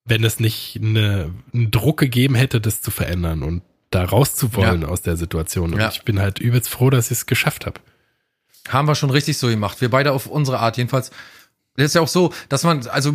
wenn 0.05 0.25
es 0.25 0.41
nicht 0.41 0.81
eine, 0.83 1.31
einen 1.55 1.71
Druck 1.71 1.99
gegeben 1.99 2.35
hätte, 2.35 2.61
das 2.61 2.83
zu 2.83 2.91
verändern 2.91 3.45
und 3.45 3.63
da 3.91 4.05
rauszuwollen 4.05 4.83
ja. 4.83 4.89
aus 4.89 5.03
der 5.03 5.17
Situation. 5.17 5.75
Und 5.75 5.79
ja. 5.81 5.91
ich 5.91 6.03
bin 6.03 6.21
halt 6.21 6.41
übelst 6.41 6.69
froh, 6.69 6.91
dass 6.91 7.13
ich 7.13 7.19
es 7.19 7.27
geschafft 7.27 7.67
habe. 7.67 7.81
Haben 8.69 8.89
wir 8.89 8.97
schon 8.97 9.11
richtig 9.11 9.39
so 9.39 9.47
gemacht. 9.47 9.81
Wir 9.81 9.91
beide 9.91 10.13
auf 10.13 10.27
unsere 10.27 10.59
Art. 10.59 10.77
Jedenfalls, 10.77 11.13
das 11.77 11.87
ist 11.87 11.95
ja 11.95 12.01
auch 12.01 12.09
so, 12.09 12.33
dass 12.49 12.65
man, 12.65 12.87
also 12.89 13.13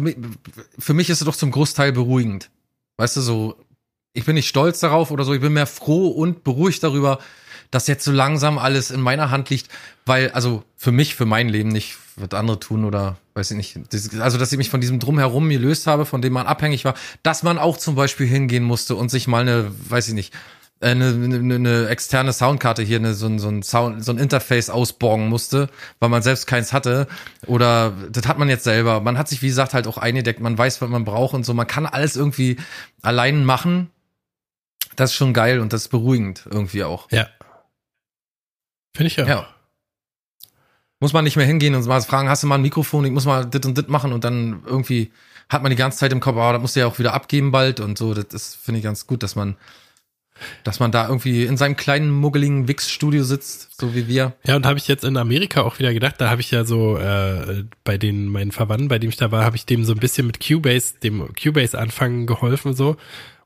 für 0.77 0.93
mich 0.93 1.09
ist 1.09 1.21
es 1.21 1.25
doch 1.25 1.35
zum 1.35 1.51
Großteil 1.51 1.91
beruhigend. 1.91 2.49
Weißt 2.97 3.17
du, 3.17 3.21
so, 3.21 3.55
ich 4.13 4.25
bin 4.25 4.35
nicht 4.35 4.47
stolz 4.47 4.79
darauf 4.79 5.11
oder 5.11 5.23
so, 5.23 5.33
ich 5.33 5.41
bin 5.41 5.53
mehr 5.53 5.67
froh 5.67 6.09
und 6.09 6.43
beruhigt 6.43 6.83
darüber, 6.83 7.19
dass 7.71 7.87
jetzt 7.87 8.03
so 8.03 8.11
langsam 8.11 8.57
alles 8.57 8.91
in 8.91 8.99
meiner 8.99 9.31
Hand 9.31 9.49
liegt, 9.49 9.69
weil, 10.05 10.29
also 10.31 10.63
für 10.75 10.91
mich, 10.91 11.15
für 11.15 11.25
mein 11.25 11.49
Leben 11.49 11.69
nicht, 11.69 11.97
wird 12.17 12.33
andere 12.33 12.59
tun 12.59 12.83
oder 12.83 13.17
weiß 13.33 13.51
ich 13.51 13.57
nicht. 13.57 13.79
also, 14.19 14.37
dass 14.37 14.51
ich 14.51 14.57
mich 14.57 14.69
von 14.69 14.81
diesem 14.81 14.99
Drumherum 14.99 15.49
gelöst 15.49 15.87
habe, 15.87 16.05
von 16.05 16.21
dem 16.21 16.33
man 16.33 16.47
abhängig 16.47 16.83
war, 16.83 16.95
dass 17.23 17.43
man 17.43 17.57
auch 17.57 17.77
zum 17.77 17.95
Beispiel 17.95 18.27
hingehen 18.27 18.63
musste 18.63 18.95
und 18.95 19.09
sich 19.09 19.27
mal 19.27 19.41
eine, 19.41 19.71
weiß 19.89 20.09
ich 20.09 20.13
nicht, 20.13 20.33
eine, 20.81 21.05
eine, 21.09 21.55
eine 21.55 21.87
externe 21.87 22.33
Soundkarte 22.33 22.81
hier, 22.81 22.97
eine, 22.97 23.13
so, 23.13 23.27
ein, 23.27 23.39
so, 23.39 23.49
ein 23.49 23.63
Sound, 23.63 24.03
so 24.03 24.11
ein 24.11 24.17
Interface 24.17 24.69
ausborgen 24.69 25.29
musste, 25.29 25.69
weil 25.99 26.09
man 26.09 26.21
selbst 26.21 26.47
keins 26.47 26.73
hatte. 26.73 27.07
Oder 27.45 27.93
das 28.09 28.27
hat 28.27 28.39
man 28.39 28.49
jetzt 28.49 28.63
selber. 28.63 28.99
Man 28.99 29.17
hat 29.17 29.27
sich, 29.27 29.41
wie 29.41 29.47
gesagt, 29.47 29.73
halt 29.73 29.87
auch 29.87 29.97
eingedeckt, 29.97 30.39
man 30.39 30.57
weiß, 30.57 30.81
was 30.81 30.89
man 30.89 31.05
braucht 31.05 31.33
und 31.33 31.45
so. 31.45 31.53
Man 31.53 31.67
kann 31.67 31.85
alles 31.85 32.15
irgendwie 32.15 32.57
allein 33.01 33.45
machen. 33.45 33.91
Das 34.95 35.11
ist 35.11 35.15
schon 35.15 35.33
geil 35.33 35.59
und 35.59 35.71
das 35.71 35.83
ist 35.83 35.89
beruhigend 35.89 36.47
irgendwie 36.49 36.83
auch. 36.83 37.09
Ja. 37.11 37.27
Finde 38.95 39.07
ich 39.07 39.15
ja. 39.15 39.27
Ja. 39.27 39.47
Muss 40.99 41.13
man 41.13 41.23
nicht 41.23 41.37
mehr 41.37 41.45
hingehen 41.45 41.73
und 41.75 41.85
mal 41.85 42.01
fragen, 42.01 42.29
hast 42.29 42.43
du 42.43 42.47
mal 42.47 42.55
ein 42.55 42.61
Mikrofon, 42.61 43.05
ich 43.05 43.11
muss 43.11 43.25
mal 43.25 43.45
dit 43.45 43.65
und 43.65 43.77
dit 43.77 43.89
machen 43.89 44.13
und 44.13 44.23
dann 44.23 44.63
irgendwie 44.65 45.11
hat 45.49 45.63
man 45.63 45.69
die 45.69 45.75
ganze 45.75 45.97
Zeit 45.97 46.11
im 46.11 46.19
Kopf, 46.19 46.35
oh, 46.37 46.51
das 46.51 46.61
musst 46.61 46.75
du 46.75 46.81
ja 46.81 46.87
auch 46.87 46.99
wieder 46.99 47.13
abgeben 47.13 47.51
bald 47.51 47.79
und 47.79 47.97
so. 47.97 48.13
Das 48.13 48.33
ist, 48.33 48.55
finde 48.55 48.79
ich 48.79 48.83
ganz 48.83 49.07
gut, 49.07 49.23
dass 49.23 49.35
man 49.35 49.57
dass 50.63 50.79
man 50.79 50.91
da 50.91 51.07
irgendwie 51.07 51.43
in 51.43 51.57
seinem 51.57 51.75
kleinen 51.75 52.09
muggeligen 52.09 52.67
Wix-Studio 52.67 53.23
sitzt, 53.23 53.79
so 53.79 53.95
wie 53.95 54.07
wir. 54.07 54.33
Ja, 54.45 54.55
und 54.55 54.65
habe 54.65 54.77
ich 54.77 54.87
jetzt 54.87 55.03
in 55.03 55.17
Amerika 55.17 55.61
auch 55.61 55.79
wieder 55.79 55.93
gedacht, 55.93 56.15
da 56.19 56.29
habe 56.29 56.41
ich 56.41 56.51
ja 56.51 56.65
so 56.65 56.97
äh, 56.97 57.63
bei 57.83 57.97
den 57.97 58.27
meinen 58.27 58.51
Verwandten, 58.51 58.87
bei 58.87 58.99
dem 58.99 59.09
ich 59.09 59.17
da 59.17 59.31
war, 59.31 59.43
habe 59.43 59.55
ich 59.55 59.65
dem 59.65 59.83
so 59.83 59.93
ein 59.93 59.99
bisschen 59.99 60.27
mit 60.27 60.45
Cubase, 60.45 60.95
dem 61.01 61.33
Cubase 61.41 61.77
anfangen 61.77 62.27
geholfen 62.27 62.73
so. 62.73 62.97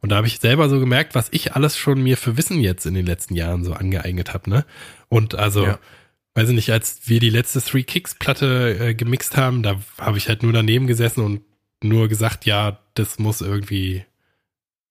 Und 0.01 0.11
da 0.11 0.17
habe 0.17 0.27
ich 0.27 0.39
selber 0.39 0.69
so 0.69 0.79
gemerkt, 0.79 1.15
was 1.15 1.29
ich 1.31 1.53
alles 1.55 1.77
schon 1.77 2.01
mir 2.03 2.17
für 2.17 2.37
Wissen 2.37 2.59
jetzt 2.59 2.85
in 2.85 2.93
den 2.93 3.05
letzten 3.05 3.33
Jahren 3.33 3.63
so 3.63 3.73
angeeignet 3.73 4.33
habe, 4.33 4.49
ne? 4.49 4.65
Und 5.09 5.35
also 5.35 5.65
ja 5.65 5.79
weiß 6.35 6.49
ich 6.49 6.55
nicht, 6.55 6.71
als 6.71 6.99
wir 7.05 7.19
die 7.19 7.29
letzte 7.29 7.61
Three 7.61 7.83
Kicks 7.83 8.13
Platte 8.13 8.77
äh, 8.79 8.93
gemixt 8.93 9.37
haben, 9.37 9.63
da 9.63 9.79
habe 9.97 10.17
ich 10.17 10.27
halt 10.27 10.43
nur 10.43 10.53
daneben 10.53 10.85
gesessen 10.85 11.23
und 11.23 11.41
nur 11.81 12.07
gesagt, 12.07 12.45
ja, 12.45 12.79
das 12.93 13.19
muss 13.19 13.41
irgendwie 13.41 14.05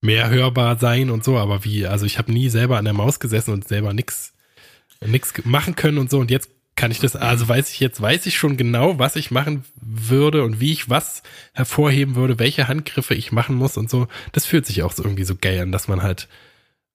mehr 0.05 0.31
hörbar 0.31 0.79
sein 0.79 1.11
und 1.11 1.25
so, 1.25 1.39
aber 1.39 1.65
wie, 1.65 1.87
also 1.87 2.07
ich 2.07 2.19
habe 2.19 2.33
nie 2.33 2.49
selber 2.49 2.79
an 2.79 2.85
der 2.85 2.95
Maus 2.95 3.21
gesessen 3.21 3.53
und 3.53 3.67
selber 3.67 3.93
nix 3.93 4.33
nix 5.05 5.33
machen 5.45 5.77
können 5.77 5.99
und 5.99 6.11
so 6.11 6.19
und 6.19 6.31
jetzt 6.31 6.51
kann 6.77 6.91
ich 6.91 6.99
das, 6.99 7.15
also 7.15 7.49
weiß 7.49 7.71
ich 7.71 7.81
jetzt, 7.81 8.01
weiß 8.01 8.27
ich 8.27 8.37
schon 8.37 8.57
genau, 8.57 8.99
was 8.99 9.17
ich 9.17 9.31
machen 9.31 9.65
würde 9.81 10.43
und 10.43 10.61
wie 10.61 10.73
ich 10.73 10.91
was 10.91 11.23
hervorheben 11.53 12.17
würde, 12.17 12.39
welche 12.39 12.67
Handgriffe 12.67 13.15
ich 13.15 13.31
machen 13.31 13.55
muss 13.55 13.77
und 13.77 13.89
so. 13.89 14.09
Das 14.33 14.45
fühlt 14.45 14.67
sich 14.67 14.83
auch 14.83 14.93
so 14.93 15.05
irgendwie 15.05 15.25
so 15.25 15.37
geil 15.37 15.61
an, 15.61 15.73
dass 15.73 15.87
man 15.87 16.03
halt 16.03 16.29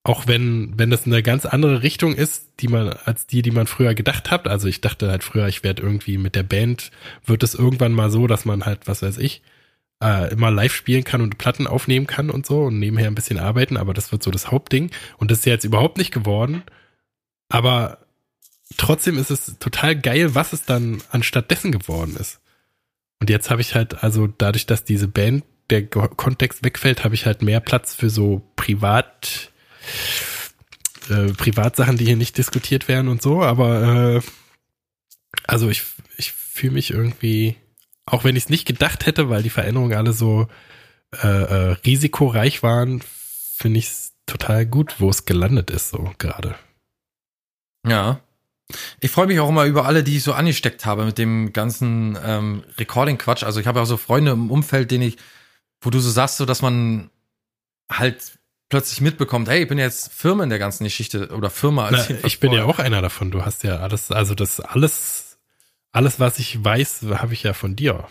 auch 0.03 0.27
wenn, 0.27 0.73
wenn 0.77 0.89
das 0.89 1.05
eine 1.05 1.21
ganz 1.21 1.45
andere 1.45 1.83
Richtung 1.83 2.15
ist, 2.15 2.49
die 2.61 2.67
man, 2.67 2.89
als 2.89 3.27
die, 3.27 3.41
die 3.41 3.51
man 3.51 3.67
früher 3.67 3.93
gedacht 3.93 4.31
hat. 4.31 4.47
Also 4.47 4.67
ich 4.67 4.81
dachte 4.81 5.09
halt 5.09 5.23
früher, 5.23 5.47
ich 5.47 5.63
werde 5.63 5.83
irgendwie 5.83 6.17
mit 6.17 6.35
der 6.35 6.43
Band, 6.43 6.91
wird 7.25 7.43
es 7.43 7.53
irgendwann 7.53 7.91
mal 7.91 8.09
so, 8.09 8.25
dass 8.25 8.45
man 8.45 8.65
halt, 8.65 8.87
was 8.87 9.01
weiß 9.01 9.17
ich, 9.17 9.41
äh, 10.01 10.31
immer 10.31 10.51
live 10.51 10.73
spielen 10.73 11.03
kann 11.03 11.21
und 11.21 11.37
Platten 11.37 11.67
aufnehmen 11.67 12.07
kann 12.07 12.29
und 12.29 12.45
so 12.45 12.63
und 12.63 12.79
nebenher 12.79 13.07
ein 13.07 13.15
bisschen 13.15 13.39
arbeiten, 13.39 13.77
aber 13.77 13.93
das 13.93 14.11
wird 14.11 14.23
so 14.23 14.31
das 14.31 14.51
Hauptding. 14.51 14.91
Und 15.17 15.31
das 15.31 15.39
ist 15.39 15.45
ja 15.45 15.53
jetzt 15.53 15.65
überhaupt 15.65 15.97
nicht 15.97 16.11
geworden. 16.11 16.63
Aber 17.49 17.99
trotzdem 18.77 19.17
ist 19.17 19.31
es 19.31 19.57
total 19.59 19.95
geil, 19.95 20.35
was 20.35 20.53
es 20.53 20.65
dann 20.65 21.01
anstatt 21.09 21.51
dessen 21.51 21.71
geworden 21.71 22.15
ist. 22.17 22.39
Und 23.19 23.29
jetzt 23.29 23.49
habe 23.49 23.61
ich 23.61 23.75
halt, 23.75 24.03
also 24.03 24.27
dadurch, 24.27 24.65
dass 24.65 24.85
diese 24.85 25.07
Band, 25.07 25.43
der 25.69 25.85
Kontext 25.85 26.63
wegfällt, 26.63 27.03
habe 27.03 27.13
ich 27.13 27.27
halt 27.27 27.43
mehr 27.43 27.59
Platz 27.59 27.93
für 27.93 28.09
so 28.09 28.41
privat 28.55 29.51
äh, 31.09 31.33
Privatsachen, 31.33 31.97
die 31.97 32.05
hier 32.05 32.15
nicht 32.15 32.37
diskutiert 32.37 32.87
werden 32.87 33.07
und 33.07 33.21
so, 33.21 33.43
aber 33.43 34.15
äh, 34.15 34.21
also 35.47 35.69
ich, 35.69 35.83
ich 36.17 36.31
fühle 36.31 36.73
mich 36.73 36.91
irgendwie, 36.91 37.55
auch 38.09 38.23
wenn 38.23 38.35
ich 38.35 38.43
es 38.43 38.49
nicht 38.49 38.65
gedacht 38.65 39.05
hätte, 39.05 39.29
weil 39.29 39.43
die 39.43 39.49
Veränderungen 39.49 39.97
alle 39.97 40.13
so 40.13 40.47
äh, 41.23 41.27
äh, 41.27 41.71
risikoreich 41.85 42.63
waren, 42.63 43.01
finde 43.01 43.79
ich 43.79 43.87
es 43.87 44.13
total 44.25 44.65
gut, 44.65 44.95
wo 44.99 45.09
es 45.09 45.25
gelandet 45.25 45.71
ist, 45.71 45.89
so 45.89 46.11
gerade. 46.17 46.55
Ja. 47.87 48.19
Ich 48.99 49.09
freue 49.09 49.25
mich 49.25 49.39
auch 49.39 49.49
immer 49.49 49.65
über 49.65 49.85
alle, 49.85 50.03
die 50.03 50.17
ich 50.17 50.23
so 50.23 50.33
angesteckt 50.33 50.85
habe 50.85 51.05
mit 51.05 51.17
dem 51.17 51.53
ganzen 51.53 52.17
ähm, 52.23 52.63
Recording-Quatsch. 52.77 53.43
Also 53.43 53.59
ich 53.59 53.65
habe 53.65 53.81
auch 53.81 53.85
so 53.85 53.97
Freunde 53.97 54.31
im 54.31 54.51
Umfeld, 54.51 54.91
denen 54.91 55.03
ich, 55.03 55.17
wo 55.81 55.89
du 55.89 55.99
so 55.99 56.09
sagst, 56.11 56.37
so 56.37 56.45
dass 56.45 56.61
man 56.61 57.09
halt 57.91 58.39
plötzlich 58.69 59.01
mitbekommt, 59.01 59.49
hey, 59.49 59.63
ich 59.63 59.67
bin 59.67 59.79
jetzt 59.79 60.13
Firma 60.13 60.43
in 60.43 60.51
der 60.51 60.59
ganzen 60.59 60.83
Geschichte 60.83 61.29
oder 61.29 61.49
Firma. 61.49 61.87
Als 61.87 62.09
Na, 62.09 62.17
ich 62.23 62.39
bin 62.39 62.51
ja 62.51 62.65
auch 62.65 62.77
einer 62.77 63.01
davon. 63.01 63.31
Du 63.31 63.43
hast 63.43 63.63
ja 63.63 63.77
alles, 63.77 64.11
also 64.11 64.35
das 64.35 64.59
alles, 64.59 65.28
alles, 65.91 66.19
was 66.19 66.39
ich 66.39 66.63
weiß, 66.63 67.05
habe 67.11 67.33
ich 67.33 67.43
ja 67.43 67.53
von 67.53 67.75
dir. 67.75 68.07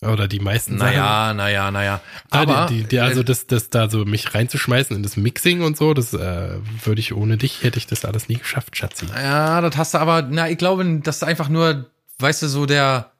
Oder 0.00 0.28
die 0.28 0.38
meisten 0.38 0.76
naja, 0.76 1.26
Sachen. 1.26 1.36
Naja, 1.38 1.70
naja, 1.70 1.70
naja. 1.72 2.00
Aber 2.30 2.66
die, 2.66 2.84
die, 2.84 3.00
also 3.00 3.24
das, 3.24 3.48
das 3.48 3.68
da 3.68 3.90
so 3.90 4.04
mich 4.04 4.32
reinzuschmeißen 4.32 4.94
in 4.94 5.02
das 5.02 5.16
Mixing 5.16 5.62
und 5.62 5.76
so, 5.76 5.92
das 5.92 6.14
äh, 6.14 6.50
würde 6.84 7.00
ich 7.00 7.14
ohne 7.14 7.36
dich 7.36 7.64
hätte 7.64 7.78
ich 7.78 7.88
das 7.88 8.04
alles 8.04 8.28
nie 8.28 8.36
geschafft, 8.36 8.76
Schatzi. 8.76 9.06
Ja, 9.06 9.60
das 9.60 9.76
hast 9.76 9.94
du 9.94 9.98
aber, 9.98 10.22
na, 10.22 10.48
ich 10.48 10.56
glaube, 10.56 11.00
das 11.02 11.16
ist 11.16 11.24
einfach 11.24 11.48
nur, 11.48 11.86
weißt 12.18 12.42
du, 12.42 12.48
so 12.48 12.64
der 12.64 13.10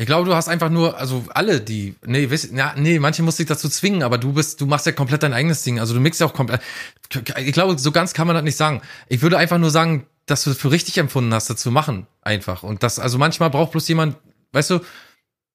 ich 0.00 0.06
glaube, 0.06 0.26
du 0.26 0.34
hast 0.34 0.48
einfach 0.48 0.70
nur, 0.70 0.96
also 0.96 1.26
alle, 1.34 1.60
die, 1.60 1.94
nee, 2.06 2.30
weißt, 2.30 2.52
ja, 2.54 2.72
nee, 2.74 2.98
manche 2.98 3.22
musst 3.22 3.38
dich 3.38 3.46
dazu 3.46 3.68
zwingen, 3.68 4.02
aber 4.02 4.16
du 4.16 4.32
bist, 4.32 4.58
du 4.58 4.64
machst 4.64 4.86
ja 4.86 4.92
komplett 4.92 5.22
dein 5.22 5.34
eigenes 5.34 5.62
Ding. 5.62 5.78
Also 5.78 5.92
du 5.92 6.00
mixst 6.00 6.22
ja 6.22 6.26
auch 6.26 6.32
komplett. 6.32 6.62
Ich 7.36 7.52
glaube, 7.52 7.78
so 7.78 7.92
ganz 7.92 8.14
kann 8.14 8.26
man 8.26 8.34
das 8.34 8.42
nicht 8.42 8.56
sagen. 8.56 8.80
Ich 9.08 9.20
würde 9.20 9.36
einfach 9.36 9.58
nur 9.58 9.68
sagen, 9.68 10.06
dass 10.30 10.44
du 10.44 10.54
für 10.54 10.70
richtig 10.70 10.98
empfunden 10.98 11.34
hast, 11.34 11.50
dazu 11.50 11.70
machen, 11.70 12.06
einfach. 12.22 12.62
Und 12.62 12.82
das, 12.82 12.98
also 12.98 13.18
manchmal 13.18 13.50
braucht 13.50 13.72
bloß 13.72 13.88
jemand, 13.88 14.16
weißt 14.52 14.70
du, 14.70 14.80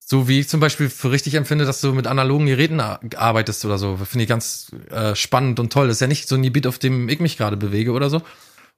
so 0.07 0.27
wie 0.27 0.39
ich 0.41 0.49
zum 0.49 0.59
Beispiel 0.59 0.89
für 0.89 1.11
richtig 1.11 1.33
empfinde, 1.33 1.65
dass 1.65 1.81
du 1.81 1.91
mit 1.93 2.05
analogen 2.05 2.45
Geräten 2.45 2.79
arbeitest 2.79 3.65
oder 3.65 3.79
so. 3.79 3.97
Finde 3.97 4.23
ich 4.23 4.29
ganz 4.29 4.71
äh, 4.91 5.15
spannend 5.15 5.59
und 5.59 5.73
toll. 5.73 5.87
Das 5.87 5.97
ist 5.97 6.01
ja 6.01 6.07
nicht 6.07 6.27
so 6.27 6.35
ein 6.35 6.43
Gebiet, 6.43 6.67
auf 6.67 6.77
dem 6.77 7.09
ich 7.09 7.19
mich 7.19 7.37
gerade 7.37 7.57
bewege 7.57 7.91
oder 7.91 8.11
so. 8.11 8.21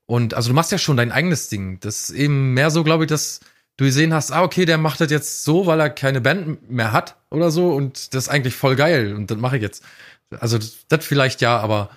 Und 0.05 0.33
also 0.35 0.49
du 0.49 0.55
machst 0.55 0.71
ja 0.71 0.77
schon 0.77 0.95
dein 0.95 1.11
eigenes 1.11 1.49
Ding. 1.49 1.81
Das 1.81 2.09
ist 2.09 2.11
eben 2.11 2.53
mehr 2.53 2.71
so, 2.71 2.85
glaube 2.85 3.03
ich, 3.03 3.09
dass 3.09 3.41
du 3.75 3.83
gesehen 3.83 4.13
hast, 4.13 4.31
ah, 4.31 4.41
okay, 4.41 4.65
der 4.65 4.77
macht 4.77 5.01
das 5.01 5.11
jetzt 5.11 5.43
so, 5.43 5.65
weil 5.65 5.81
er 5.81 5.89
keine 5.89 6.21
Band 6.21 6.71
mehr 6.71 6.93
hat 6.93 7.17
oder 7.29 7.51
so. 7.51 7.73
Und 7.73 8.13
das 8.13 8.23
ist 8.23 8.29
eigentlich 8.29 8.55
voll 8.55 8.77
geil. 8.77 9.13
Und 9.13 9.29
das 9.29 9.37
mache 9.37 9.57
ich 9.57 9.61
jetzt. 9.61 9.83
Also 10.39 10.57
das, 10.57 10.77
das 10.87 11.05
vielleicht 11.05 11.41
ja, 11.41 11.59
aber 11.59 11.89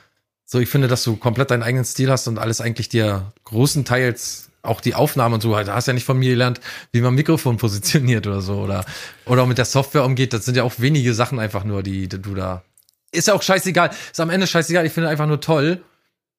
so, 0.53 0.59
ich 0.59 0.68
finde, 0.68 0.88
dass 0.88 1.05
du 1.05 1.14
komplett 1.14 1.53
deinen 1.53 1.62
eigenen 1.62 1.84
Stil 1.84 2.11
hast 2.11 2.26
und 2.26 2.40
alles 2.40 2.61
eigentlich 2.61 2.88
dir 2.88 3.32
großenteils 3.44 4.51
auch 4.62 4.80
die 4.80 4.96
Aufnahme 4.96 5.36
und 5.36 5.40
so, 5.40 5.55
da 5.55 5.74
hast 5.76 5.86
ja 5.86 5.92
nicht 5.92 6.05
von 6.05 6.18
mir 6.18 6.30
gelernt, 6.30 6.61
wie 6.90 7.01
man 7.01 7.14
Mikrofon 7.14 7.57
positioniert 7.57 8.26
oder 8.26 8.40
so 8.40 8.55
oder 8.59 8.84
oder 9.26 9.46
mit 9.46 9.59
der 9.59 9.64
Software 9.64 10.05
umgeht. 10.05 10.32
Das 10.32 10.44
sind 10.44 10.57
ja 10.57 10.64
auch 10.64 10.74
wenige 10.78 11.14
Sachen 11.14 11.38
einfach 11.38 11.62
nur, 11.62 11.84
die, 11.84 12.09
die 12.09 12.20
du 12.20 12.34
da. 12.34 12.64
Ist 13.12 13.28
ja 13.28 13.34
auch 13.34 13.42
scheißegal. 13.42 13.90
Ist 14.11 14.18
am 14.18 14.28
Ende 14.28 14.48
scheißegal. 14.48 14.84
Ich 14.84 14.92
finde 14.92 15.09
einfach 15.09 15.28
nur 15.28 15.40
toll, 15.40 15.82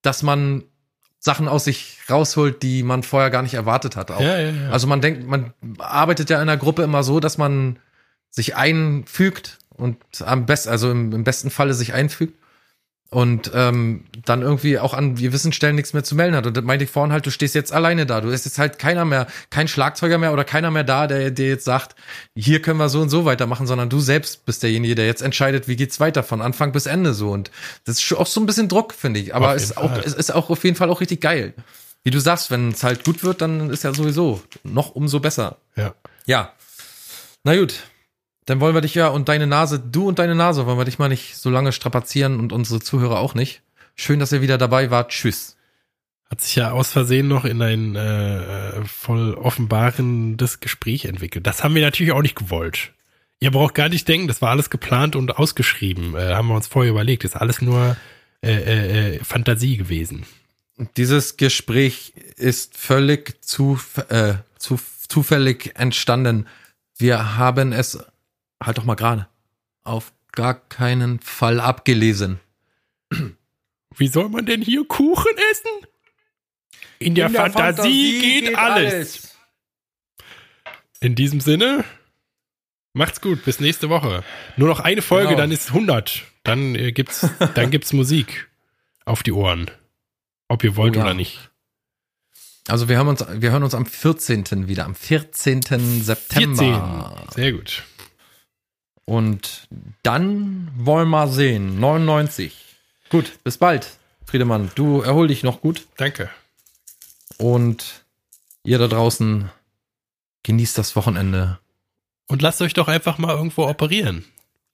dass 0.02 0.24
man 0.24 0.66
Sachen 1.18 1.48
aus 1.48 1.64
sich 1.64 2.00
rausholt, 2.10 2.62
die 2.64 2.84
man 2.84 3.04
vorher 3.04 3.30
gar 3.30 3.44
nicht 3.44 3.54
erwartet 3.54 3.96
hat. 3.96 4.12
Auch. 4.12 4.20
Ja, 4.20 4.38
ja, 4.38 4.50
ja. 4.50 4.70
Also 4.72 4.88
man 4.88 5.00
denkt, 5.00 5.26
man 5.26 5.54
arbeitet 5.80 6.30
ja 6.30 6.36
in 6.36 6.50
einer 6.50 6.58
Gruppe 6.58 6.84
immer 6.84 7.04
so, 7.04 7.22
dass 7.22 7.38
man 7.38 7.80
sich 8.30 8.58
einfügt 8.58 9.60
und 9.70 9.98
am 10.20 10.46
besten, 10.46 10.68
also 10.68 10.92
im, 10.92 11.14
im 11.14 11.24
besten 11.24 11.50
Falle 11.50 11.74
sich 11.74 11.94
einfügt 11.94 12.41
und 13.14 13.52
ähm, 13.54 14.06
dann 14.26 14.42
irgendwie 14.42 14.80
auch 14.80 14.94
an 14.94 15.16
gewissen 15.16 15.52
Stellen 15.52 15.76
nichts 15.76 15.92
mehr 15.92 16.04
zu 16.04 16.16
melden 16.16 16.34
hat. 16.34 16.48
Und 16.48 16.56
das 16.56 16.64
meinte 16.64 16.86
ich 16.86 16.92
vorhin 16.92 17.12
halt, 17.12 17.26
du 17.26 17.30
stehst 17.30 17.54
jetzt 17.56 17.74
alleine 17.74 18.06
da. 18.06 18.22
Du 18.22 18.30
ist 18.30 18.46
jetzt 18.46 18.58
halt 18.58 18.80
keiner 18.80 19.04
mehr, 19.04 19.28
kein 19.50 19.68
Schlagzeuger 19.68 20.18
mehr 20.18 20.32
oder 20.32 20.46
keiner 20.46 20.72
mehr 20.72 20.86
da, 20.86 21.08
der 21.08 21.30
dir 21.30 21.50
jetzt 21.50 21.66
sagt, 21.66 21.96
hier 22.36 22.62
können 22.62 22.80
wir 22.80 22.88
so 22.88 23.02
und 23.02 23.10
so 23.10 23.26
weitermachen, 23.26 23.68
sondern 23.68 23.90
du 23.90 24.00
selbst 24.00 24.46
bist 24.46 24.64
derjenige, 24.64 24.96
der 24.96 25.08
jetzt 25.08 25.22
entscheidet, 25.22 25.68
wie 25.68 25.76
geht's 25.76 26.00
weiter 26.00 26.24
von 26.24 26.42
Anfang 26.42 26.72
bis 26.72 26.86
Ende 26.86 27.14
so. 27.14 27.32
Und 27.32 27.52
das 27.84 28.02
ist 28.02 28.14
auch 28.14 28.28
so 28.28 28.40
ein 28.40 28.46
bisschen 28.46 28.70
Druck, 28.70 28.94
finde 28.94 29.20
ich. 29.20 29.36
Aber 29.36 29.56
es 29.56 29.64
ist 29.64 29.78
auch, 29.78 29.92
es 29.98 30.14
ist 30.14 30.34
auch 30.34 30.50
auf 30.50 30.64
jeden 30.64 30.78
Fall 30.78 30.90
auch 30.90 31.02
richtig 31.02 31.20
geil. 31.20 31.54
Wie 32.04 32.12
du 32.12 32.20
sagst, 32.20 32.50
wenn 32.50 32.70
es 32.70 32.82
halt 32.82 33.04
gut 33.04 33.26
wird, 33.26 33.42
dann 33.42 33.70
ist 33.72 33.84
ja 33.84 33.94
sowieso 33.94 34.42
noch 34.64 34.96
umso 34.96 35.20
besser. 35.20 35.58
Ja. 35.76 35.94
Ja. 36.26 36.54
Na 37.44 37.58
gut, 37.58 37.74
dann 38.46 38.60
wollen 38.60 38.76
wir 38.76 38.82
dich 38.82 38.96
ja 38.96 39.08
und 39.08 39.30
deine 39.30 39.48
Nase, 39.48 39.80
du 39.80 40.08
und 40.08 40.20
deine 40.20 40.36
Nase, 40.36 40.66
wollen 40.66 40.78
wir 40.78 40.86
dich 40.86 41.00
mal 41.00 41.10
nicht 41.10 41.38
so 41.38 41.50
lange 41.50 41.72
strapazieren 41.72 42.40
und 42.40 42.54
unsere 42.54 42.80
Zuhörer 42.80 43.20
auch 43.20 43.36
nicht. 43.36 43.62
Schön, 43.96 44.20
dass 44.20 44.32
ihr 44.32 44.42
wieder 44.42 44.58
dabei 44.58 44.90
wart. 44.90 45.12
Tschüss. 45.12 45.58
Hat 46.30 46.42
sich 46.42 46.56
ja 46.56 46.72
aus 46.72 46.92
Versehen 46.92 47.28
noch 47.28 47.46
in 47.46 47.62
ein 47.62 47.96
äh, 47.96 48.84
voll 48.86 49.34
offenbarendes 49.34 50.60
Gespräch 50.60 51.06
entwickelt. 51.06 51.46
Das 51.46 51.64
haben 51.64 51.76
wir 51.76 51.82
natürlich 51.82 52.14
auch 52.14 52.22
nicht 52.22 52.38
gewollt. 52.38 52.94
Ihr 53.40 53.52
braucht 53.52 53.76
gar 53.76 53.90
nicht 53.90 54.08
denken, 54.08 54.28
das 54.28 54.42
war 54.42 54.50
alles 54.50 54.70
geplant 54.70 55.16
und 55.16 55.38
ausgeschrieben. 55.38 56.16
Äh, 56.16 56.34
haben 56.34 56.48
wir 56.48 56.56
uns 56.56 56.68
vorher 56.68 56.92
überlegt. 56.92 57.26
Ist 57.26 57.36
alles 57.36 57.62
nur 57.62 57.98
äh, 58.42 58.54
äh, 58.54 59.16
äh 59.16 59.24
Fantasie 59.24 59.78
gewesen. 59.78 60.26
Dieses 60.98 61.38
Gespräch 61.38 62.14
ist 62.38 62.78
völlig 62.78 63.44
zu, 63.44 63.80
äh, 64.10 64.36
zu, 64.58 64.80
zufällig 65.08 65.74
entstanden. 65.76 66.48
Wir 66.98 67.36
haben 67.36 67.74
es 67.74 68.00
halt 68.62 68.78
doch 68.78 68.84
mal 68.84 68.96
gerade. 68.96 69.28
Auf 69.84 70.14
gar 70.32 70.54
keinen 70.54 71.20
Fall 71.20 71.60
abgelesen. 71.60 72.40
Wie 73.98 74.08
soll 74.08 74.30
man 74.30 74.46
denn 74.46 74.62
hier 74.62 74.86
Kuchen 74.86 75.34
essen? 75.52 75.88
In 77.00 77.16
der, 77.16 77.28
In 77.28 77.34
der 77.34 77.42
Fantasie, 77.42 77.62
Fantasie, 77.62 78.20
geht, 78.20 78.46
geht 78.46 78.58
alles. 78.58 78.94
alles. 78.94 79.38
In 81.00 81.16
diesem 81.16 81.42
Sinne, 81.42 81.84
macht's 82.94 83.22
gut, 83.22 83.44
bis 83.44 83.60
nächste 83.60 83.90
Woche. 83.90 84.24
Nur 84.56 84.70
noch 84.70 84.80
eine 84.80 85.02
Folge, 85.02 85.30
genau. 85.30 85.40
dann 85.42 85.52
ist 85.52 85.70
100. 85.70 86.24
Dann 86.44 86.76
äh, 86.76 86.92
gibt's, 86.92 87.28
dann 87.56 87.72
gibt's 87.72 87.92
Musik 87.92 88.50
auf 89.04 89.24
die 89.24 89.32
Ohren. 89.32 89.72
Ob 90.48 90.64
ihr 90.64 90.76
wollt 90.76 90.96
oh, 90.96 91.00
ja. 91.00 91.06
oder 91.06 91.14
nicht. 91.14 91.50
Also 92.68 92.88
wir 92.88 92.98
hören 92.98 93.08
uns, 93.08 93.26
wir 93.28 93.52
hören 93.52 93.64
uns 93.64 93.74
am 93.74 93.86
14. 93.86 94.68
wieder, 94.68 94.86
am 94.86 94.94
14. 94.94 95.62
September. 96.04 97.16
14. 97.26 97.34
Sehr 97.34 97.52
gut. 97.54 97.84
Und 99.12 99.68
dann 100.04 100.72
wollen 100.74 101.10
wir 101.10 101.18
mal 101.18 101.28
sehen. 101.28 101.82
99. 101.82 102.56
Gut, 103.10 103.44
bis 103.44 103.58
bald, 103.58 103.98
Friedemann. 104.26 104.72
Du 104.76 105.02
erhol 105.02 105.28
dich 105.28 105.44
noch 105.44 105.60
gut. 105.60 105.86
Danke. 105.98 106.30
Und 107.38 108.06
ihr 108.64 108.78
da 108.78 108.88
draußen 108.88 109.52
genießt 110.44 110.78
das 110.78 110.96
Wochenende. 110.96 111.60
Und 112.30 112.42
lasst 112.42 112.62
euch 112.62 112.74
doch 112.74 112.88
einfach 112.88 113.18
mal 113.18 113.36
irgendwo 113.36 113.68
operieren. 113.68 114.24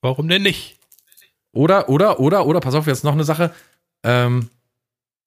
Warum 0.02 0.28
denn 0.28 0.44
nicht? 0.44 0.78
Oder, 1.52 1.90
oder, 1.90 2.20
oder, 2.20 2.46
oder, 2.46 2.60
pass 2.60 2.76
auf, 2.76 2.86
jetzt 2.86 3.04
noch 3.04 3.14
eine 3.14 3.24
Sache. 3.24 3.52
Ähm, 4.04 4.52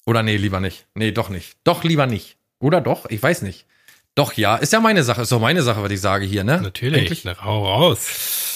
oder 0.06 0.22
nee, 0.22 0.36
lieber 0.36 0.60
nicht. 0.60 0.86
Nee, 0.94 1.10
doch 1.10 1.30
nicht. 1.30 1.56
Doch 1.64 1.82
lieber 1.82 2.06
nicht. 2.06 2.36
Oder 2.60 2.80
doch? 2.80 3.10
Ich 3.10 3.20
weiß 3.20 3.42
nicht. 3.42 3.66
Doch, 4.14 4.34
ja. 4.34 4.54
Ist 4.54 4.72
ja 4.72 4.78
meine 4.78 5.02
Sache. 5.02 5.22
Ist 5.22 5.32
doch 5.32 5.40
meine 5.40 5.64
Sache, 5.64 5.82
was 5.82 5.90
ich 5.90 6.00
sage 6.00 6.26
hier, 6.26 6.44
ne? 6.44 6.60
Natürlich. 6.60 7.00
Endlich. 7.00 7.24
Na, 7.24 7.42
hau 7.42 7.66
raus. 7.66 8.49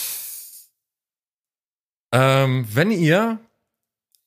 Ähm, 2.15 2.65
wenn 2.73 2.93
ihr, 2.93 3.41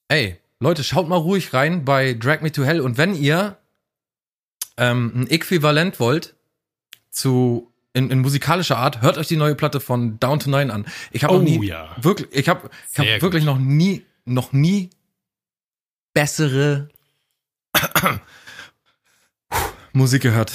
ey, 0.09 0.38
Leute, 0.59 0.83
schaut 0.83 1.07
mal 1.07 1.15
ruhig 1.15 1.53
rein 1.53 1.85
bei 1.85 2.13
Drag 2.13 2.41
Me 2.41 2.51
to 2.51 2.65
Hell 2.65 2.81
und 2.81 2.97
wenn 2.97 3.15
ihr 3.15 3.57
ähm, 4.75 5.13
ein 5.15 5.27
Äquivalent 5.27 5.97
wollt 6.01 6.35
zu 7.09 7.71
in, 7.93 8.11
in 8.11 8.19
musikalischer 8.19 8.77
Art, 8.77 9.01
hört 9.01 9.17
euch 9.17 9.29
die 9.29 9.38
neue 9.38 9.55
Platte 9.55 9.79
von 9.79 10.19
Down 10.19 10.39
to 10.41 10.49
Nine 10.49 10.71
an. 10.71 10.85
Ich 11.11 11.23
habe 11.23 11.35
oh, 11.35 11.38
noch 11.38 11.43
nie 11.43 11.65
ja. 11.65 11.95
wirklich, 12.01 12.27
ich 12.31 12.49
habe 12.49 12.69
ich 12.91 12.99
hab 12.99 13.21
wirklich 13.21 13.45
noch 13.45 13.57
nie 13.57 14.05
noch 14.25 14.51
nie 14.51 14.89
bessere 16.13 16.89
Musik 19.97 20.21
gehört. 20.23 20.51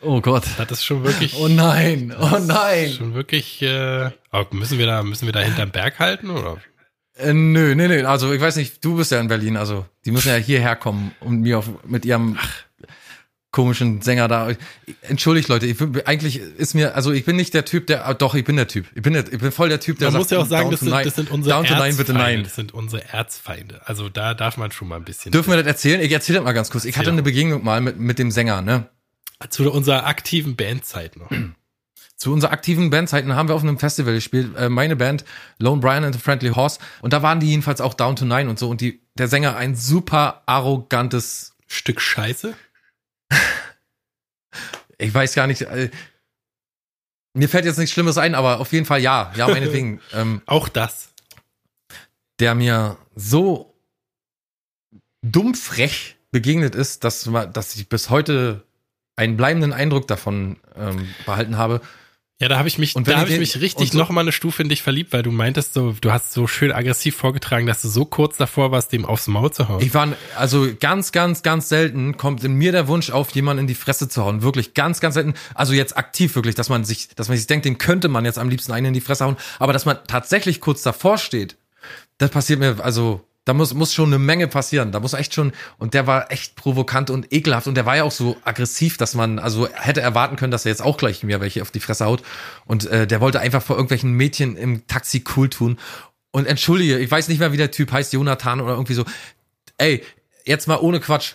Oh 0.00 0.20
Gott. 0.20 0.44
Das 0.58 0.70
ist 0.70 0.84
schon 0.84 1.04
wirklich. 1.04 1.34
Oh 1.36 1.48
nein, 1.48 2.14
oh 2.18 2.38
nein. 2.38 2.90
Schon 2.90 3.14
wirklich. 3.14 3.62
Äh, 3.62 4.10
müssen 4.50 4.78
wir 4.78 4.86
da, 4.86 5.02
müssen 5.02 5.26
wir 5.26 5.32
da 5.32 5.40
hinterm 5.40 5.70
Berg 5.70 5.98
halten 5.98 6.30
oder? 6.30 6.58
Äh, 7.16 7.32
nö, 7.32 7.74
nö, 7.74 7.88
nö. 7.88 8.04
Also 8.06 8.32
ich 8.32 8.40
weiß 8.40 8.56
nicht. 8.56 8.84
Du 8.84 8.96
bist 8.96 9.12
ja 9.12 9.20
in 9.20 9.28
Berlin. 9.28 9.56
Also 9.56 9.86
die 10.04 10.10
müssen 10.10 10.28
ja 10.28 10.36
hierher 10.36 10.76
kommen 10.76 11.12
und 11.20 11.40
mir 11.40 11.58
auf, 11.58 11.68
mit 11.84 12.04
ihrem 12.04 12.36
Ach. 12.40 12.64
Komischen 13.52 14.00
Sänger 14.00 14.26
da. 14.28 14.50
Entschuldigt 15.02 15.48
Leute. 15.48 15.66
Ich 15.66 15.76
bin, 15.76 16.00
eigentlich 16.06 16.38
ist 16.38 16.74
mir, 16.74 16.96
also 16.96 17.12
ich 17.12 17.24
bin 17.24 17.36
nicht 17.36 17.54
der 17.54 17.64
Typ, 17.64 17.86
der. 17.86 18.12
Doch, 18.14 18.34
ich 18.34 18.44
bin 18.44 18.56
der 18.56 18.66
Typ. 18.66 18.86
Ich 18.94 19.02
bin, 19.02 19.12
der, 19.12 19.30
ich 19.30 19.38
bin 19.38 19.52
voll 19.52 19.68
der 19.68 19.78
Typ, 19.78 19.98
der. 19.98 20.10
Man 20.10 20.14
sagt, 20.14 20.22
muss 20.22 20.30
ja 20.30 20.38
auch 20.38 20.46
sagen, 20.46 20.70
das 20.70 20.80
sind, 20.80 20.90
das 20.90 21.14
sind 21.14 21.30
unsere 21.30 21.54
Down 21.54 21.64
Erzfeinde. 21.66 21.96
bitte 21.96 22.14
nein. 22.14 22.42
Das 22.42 22.56
sind 22.56 22.74
unsere 22.74 23.04
Erzfeinde. 23.12 23.82
Also 23.84 24.08
da 24.08 24.34
darf 24.34 24.56
man 24.56 24.72
schon 24.72 24.88
mal 24.88 24.96
ein 24.96 25.04
bisschen. 25.04 25.30
Dürfen 25.30 25.50
wir 25.50 25.58
das 25.58 25.66
erzählen? 25.66 26.00
Ich 26.00 26.10
erzähle 26.10 26.38
das 26.38 26.44
mal 26.44 26.52
ganz 26.52 26.70
kurz. 26.70 26.86
Ich 26.86 26.96
hatte 26.96 27.10
eine 27.10 27.22
Begegnung 27.22 27.62
mal 27.62 27.80
mit 27.80 28.00
mit 28.00 28.18
dem 28.18 28.30
Sänger, 28.30 28.62
ne? 28.62 28.88
Zu 29.50 29.70
unserer 29.70 30.06
aktiven 30.06 30.56
Bandzeit 30.56 31.16
noch. 31.16 31.30
Zu 32.16 32.32
unserer 32.32 32.52
aktiven 32.52 32.88
Bandzeiten 32.88 33.34
haben 33.34 33.48
wir 33.48 33.56
auf 33.56 33.64
einem 33.64 33.80
Festival 33.80 34.14
gespielt. 34.14 34.56
Äh, 34.56 34.68
meine 34.68 34.94
Band, 34.94 35.24
Lone 35.58 35.80
Brian 35.80 36.04
and 36.04 36.14
the 36.14 36.20
Friendly 36.20 36.50
Horse. 36.50 36.78
Und 37.00 37.12
da 37.12 37.20
waren 37.20 37.40
die 37.40 37.48
jedenfalls 37.48 37.80
auch 37.80 37.94
Down 37.94 38.14
to 38.14 38.24
Nine 38.24 38.48
und 38.48 38.60
so. 38.60 38.68
Und 38.68 38.80
die, 38.80 39.02
der 39.18 39.26
Sänger 39.26 39.56
ein 39.56 39.74
super 39.74 40.44
arrogantes 40.46 41.56
Stück 41.66 42.00
Scheiße. 42.00 42.54
Ich 44.98 45.12
weiß 45.12 45.34
gar 45.34 45.46
nicht. 45.46 45.62
Äh, 45.62 45.90
mir 47.34 47.48
fällt 47.48 47.64
jetzt 47.64 47.78
nichts 47.78 47.92
Schlimmes 47.92 48.18
ein, 48.18 48.34
aber 48.34 48.60
auf 48.60 48.72
jeden 48.72 48.86
Fall 48.86 49.00
ja. 49.00 49.32
Ja, 49.36 49.48
meinetwegen. 49.48 50.00
ähm, 50.12 50.42
auch 50.46 50.68
das. 50.68 51.08
Der 52.40 52.54
mir 52.54 52.98
so 53.14 53.74
dumm 55.22 55.54
frech 55.54 56.16
begegnet 56.30 56.74
ist, 56.74 57.04
dass, 57.04 57.28
dass 57.52 57.76
ich 57.76 57.88
bis 57.88 58.10
heute 58.10 58.64
einen 59.16 59.36
bleibenden 59.36 59.72
Eindruck 59.72 60.08
davon 60.08 60.58
ähm, 60.74 61.08
behalten 61.26 61.56
habe. 61.58 61.80
Ja, 62.42 62.48
da 62.48 62.58
habe 62.58 62.66
ich 62.66 62.76
mich, 62.76 62.94
da 62.94 63.18
habe 63.18 63.30
ich 63.30 63.38
mich 63.38 63.60
richtig 63.60 63.92
so, 63.92 63.98
noch 63.98 64.10
mal 64.10 64.22
eine 64.22 64.32
Stufe 64.32 64.64
in 64.64 64.68
dich 64.68 64.82
verliebt, 64.82 65.12
weil 65.12 65.22
du 65.22 65.30
meintest 65.30 65.74
so, 65.74 65.94
du 66.00 66.10
hast 66.10 66.32
so 66.32 66.48
schön 66.48 66.72
aggressiv 66.72 67.14
vorgetragen, 67.14 67.68
dass 67.68 67.82
du 67.82 67.88
so 67.88 68.04
kurz 68.04 68.36
davor 68.36 68.72
warst, 68.72 68.92
dem 68.92 69.04
aufs 69.04 69.28
Maul 69.28 69.52
zu 69.52 69.68
hauen. 69.68 69.80
Ich 69.80 69.94
war, 69.94 70.08
also 70.36 70.66
ganz, 70.80 71.12
ganz, 71.12 71.44
ganz 71.44 71.68
selten 71.68 72.16
kommt 72.16 72.42
in 72.42 72.54
mir 72.54 72.72
der 72.72 72.88
Wunsch 72.88 73.10
auf, 73.10 73.30
jemanden 73.30 73.60
in 73.60 73.66
die 73.68 73.76
Fresse 73.76 74.08
zu 74.08 74.24
hauen. 74.24 74.42
Wirklich 74.42 74.74
ganz, 74.74 74.98
ganz 74.98 75.14
selten. 75.14 75.34
Also 75.54 75.72
jetzt 75.72 75.96
aktiv 75.96 76.34
wirklich, 76.34 76.56
dass 76.56 76.68
man 76.68 76.84
sich, 76.84 77.10
dass 77.14 77.28
man 77.28 77.36
sich 77.36 77.46
denkt, 77.46 77.64
den 77.64 77.78
könnte 77.78 78.08
man 78.08 78.24
jetzt 78.24 78.40
am 78.40 78.48
liebsten 78.48 78.72
einen 78.72 78.86
in 78.86 78.94
die 78.94 79.00
Fresse 79.00 79.24
hauen. 79.24 79.36
Aber 79.60 79.72
dass 79.72 79.84
man 79.84 79.98
tatsächlich 80.08 80.60
kurz 80.60 80.82
davor 80.82 81.18
steht, 81.18 81.56
das 82.18 82.30
passiert 82.30 82.58
mir, 82.58 82.78
also 82.82 83.24
da 83.44 83.54
muss, 83.54 83.74
muss 83.74 83.92
schon 83.92 84.08
eine 84.08 84.18
Menge 84.18 84.46
passieren. 84.46 84.92
Da 84.92 85.00
muss 85.00 85.14
echt 85.14 85.34
schon, 85.34 85.52
und 85.78 85.94
der 85.94 86.06
war 86.06 86.30
echt 86.30 86.54
provokant 86.54 87.10
und 87.10 87.32
ekelhaft 87.32 87.66
und 87.66 87.74
der 87.74 87.86
war 87.86 87.96
ja 87.96 88.04
auch 88.04 88.12
so 88.12 88.36
aggressiv, 88.44 88.96
dass 88.96 89.14
man 89.14 89.38
also 89.38 89.68
hätte 89.68 90.00
erwarten 90.00 90.36
können, 90.36 90.52
dass 90.52 90.64
er 90.64 90.70
jetzt 90.70 90.82
auch 90.82 90.96
gleich 90.96 91.24
mir 91.24 91.40
welche 91.40 91.62
auf 91.62 91.72
die 91.72 91.80
Fresse 91.80 92.04
haut. 92.04 92.22
Und 92.66 92.86
äh, 92.86 93.06
der 93.06 93.20
wollte 93.20 93.40
einfach 93.40 93.62
vor 93.62 93.76
irgendwelchen 93.76 94.12
Mädchen 94.12 94.56
im 94.56 94.86
Taxi 94.86 95.24
cool 95.36 95.48
tun. 95.48 95.78
Und 96.30 96.46
entschuldige, 96.46 96.98
ich 96.98 97.10
weiß 97.10 97.28
nicht 97.28 97.40
mehr, 97.40 97.52
wie 97.52 97.56
der 97.56 97.72
Typ 97.72 97.90
heißt, 97.90 98.12
Jonathan 98.12 98.60
oder 98.60 98.72
irgendwie 98.72 98.94
so. 98.94 99.04
Ey, 99.76 100.04
jetzt 100.44 100.68
mal 100.68 100.78
ohne 100.78 101.00
Quatsch. 101.00 101.34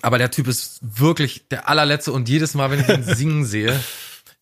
Aber 0.00 0.18
der 0.18 0.30
Typ 0.30 0.48
ist 0.48 0.80
wirklich 0.80 1.46
der 1.48 1.68
allerletzte 1.68 2.12
und 2.12 2.28
jedes 2.28 2.54
Mal, 2.54 2.70
wenn 2.70 2.80
ich 2.80 2.88
ihn 2.88 3.04
singen 3.16 3.44
sehe, 3.44 3.78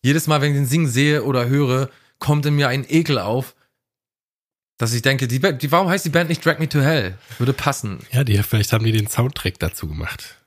jedes 0.01 0.25
Mal, 0.25 0.41
wenn 0.41 0.51
ich 0.51 0.57
den 0.57 0.65
singen 0.65 0.87
sehe 0.87 1.23
oder 1.23 1.47
höre, 1.47 1.89
kommt 2.17 2.45
in 2.45 2.55
mir 2.55 2.69
ein 2.69 2.85
Ekel 2.87 3.19
auf, 3.19 3.55
dass 4.81 4.93
ich 4.93 5.03
denke, 5.03 5.27
die, 5.27 5.39
die, 5.39 5.71
warum 5.71 5.89
heißt 5.89 6.05
die 6.05 6.09
Band 6.09 6.27
nicht 6.27 6.43
Drag 6.43 6.57
Me 6.57 6.67
to 6.67 6.81
Hell? 6.81 7.15
Würde 7.37 7.53
passen. 7.53 7.99
Ja, 8.11 8.23
die, 8.23 8.41
vielleicht 8.41 8.73
haben 8.73 8.83
die 8.83 8.91
den 8.91 9.07
Soundtrack 9.07 9.59
dazu 9.59 9.87
gemacht. 9.87 10.37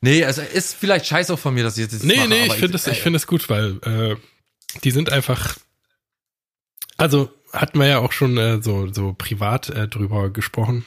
Nee, 0.00 0.24
also 0.24 0.42
ist 0.42 0.76
vielleicht 0.76 1.06
scheiße 1.06 1.34
auch 1.34 1.38
von 1.40 1.52
mir, 1.52 1.64
dass 1.64 1.76
ich 1.76 1.82
jetzt 1.82 1.94
das 1.94 2.02
Nee, 2.04 2.16
mache, 2.16 2.28
nee, 2.28 2.46
ich 2.46 2.52
finde 2.52 2.76
es, 2.76 2.86
ich 2.86 2.98
äh, 2.98 3.02
finde 3.02 3.16
es 3.16 3.26
gut, 3.26 3.48
weil 3.48 3.78
äh, 3.82 4.16
die 4.84 4.92
sind 4.92 5.10
einfach. 5.10 5.56
Also 6.98 7.30
hatten 7.52 7.80
wir 7.80 7.86
ja 7.88 7.98
auch 7.98 8.12
schon 8.12 8.38
äh, 8.38 8.62
so 8.62 8.92
so 8.92 9.12
privat 9.12 9.70
äh, 9.70 9.88
drüber 9.88 10.30
gesprochen. 10.30 10.84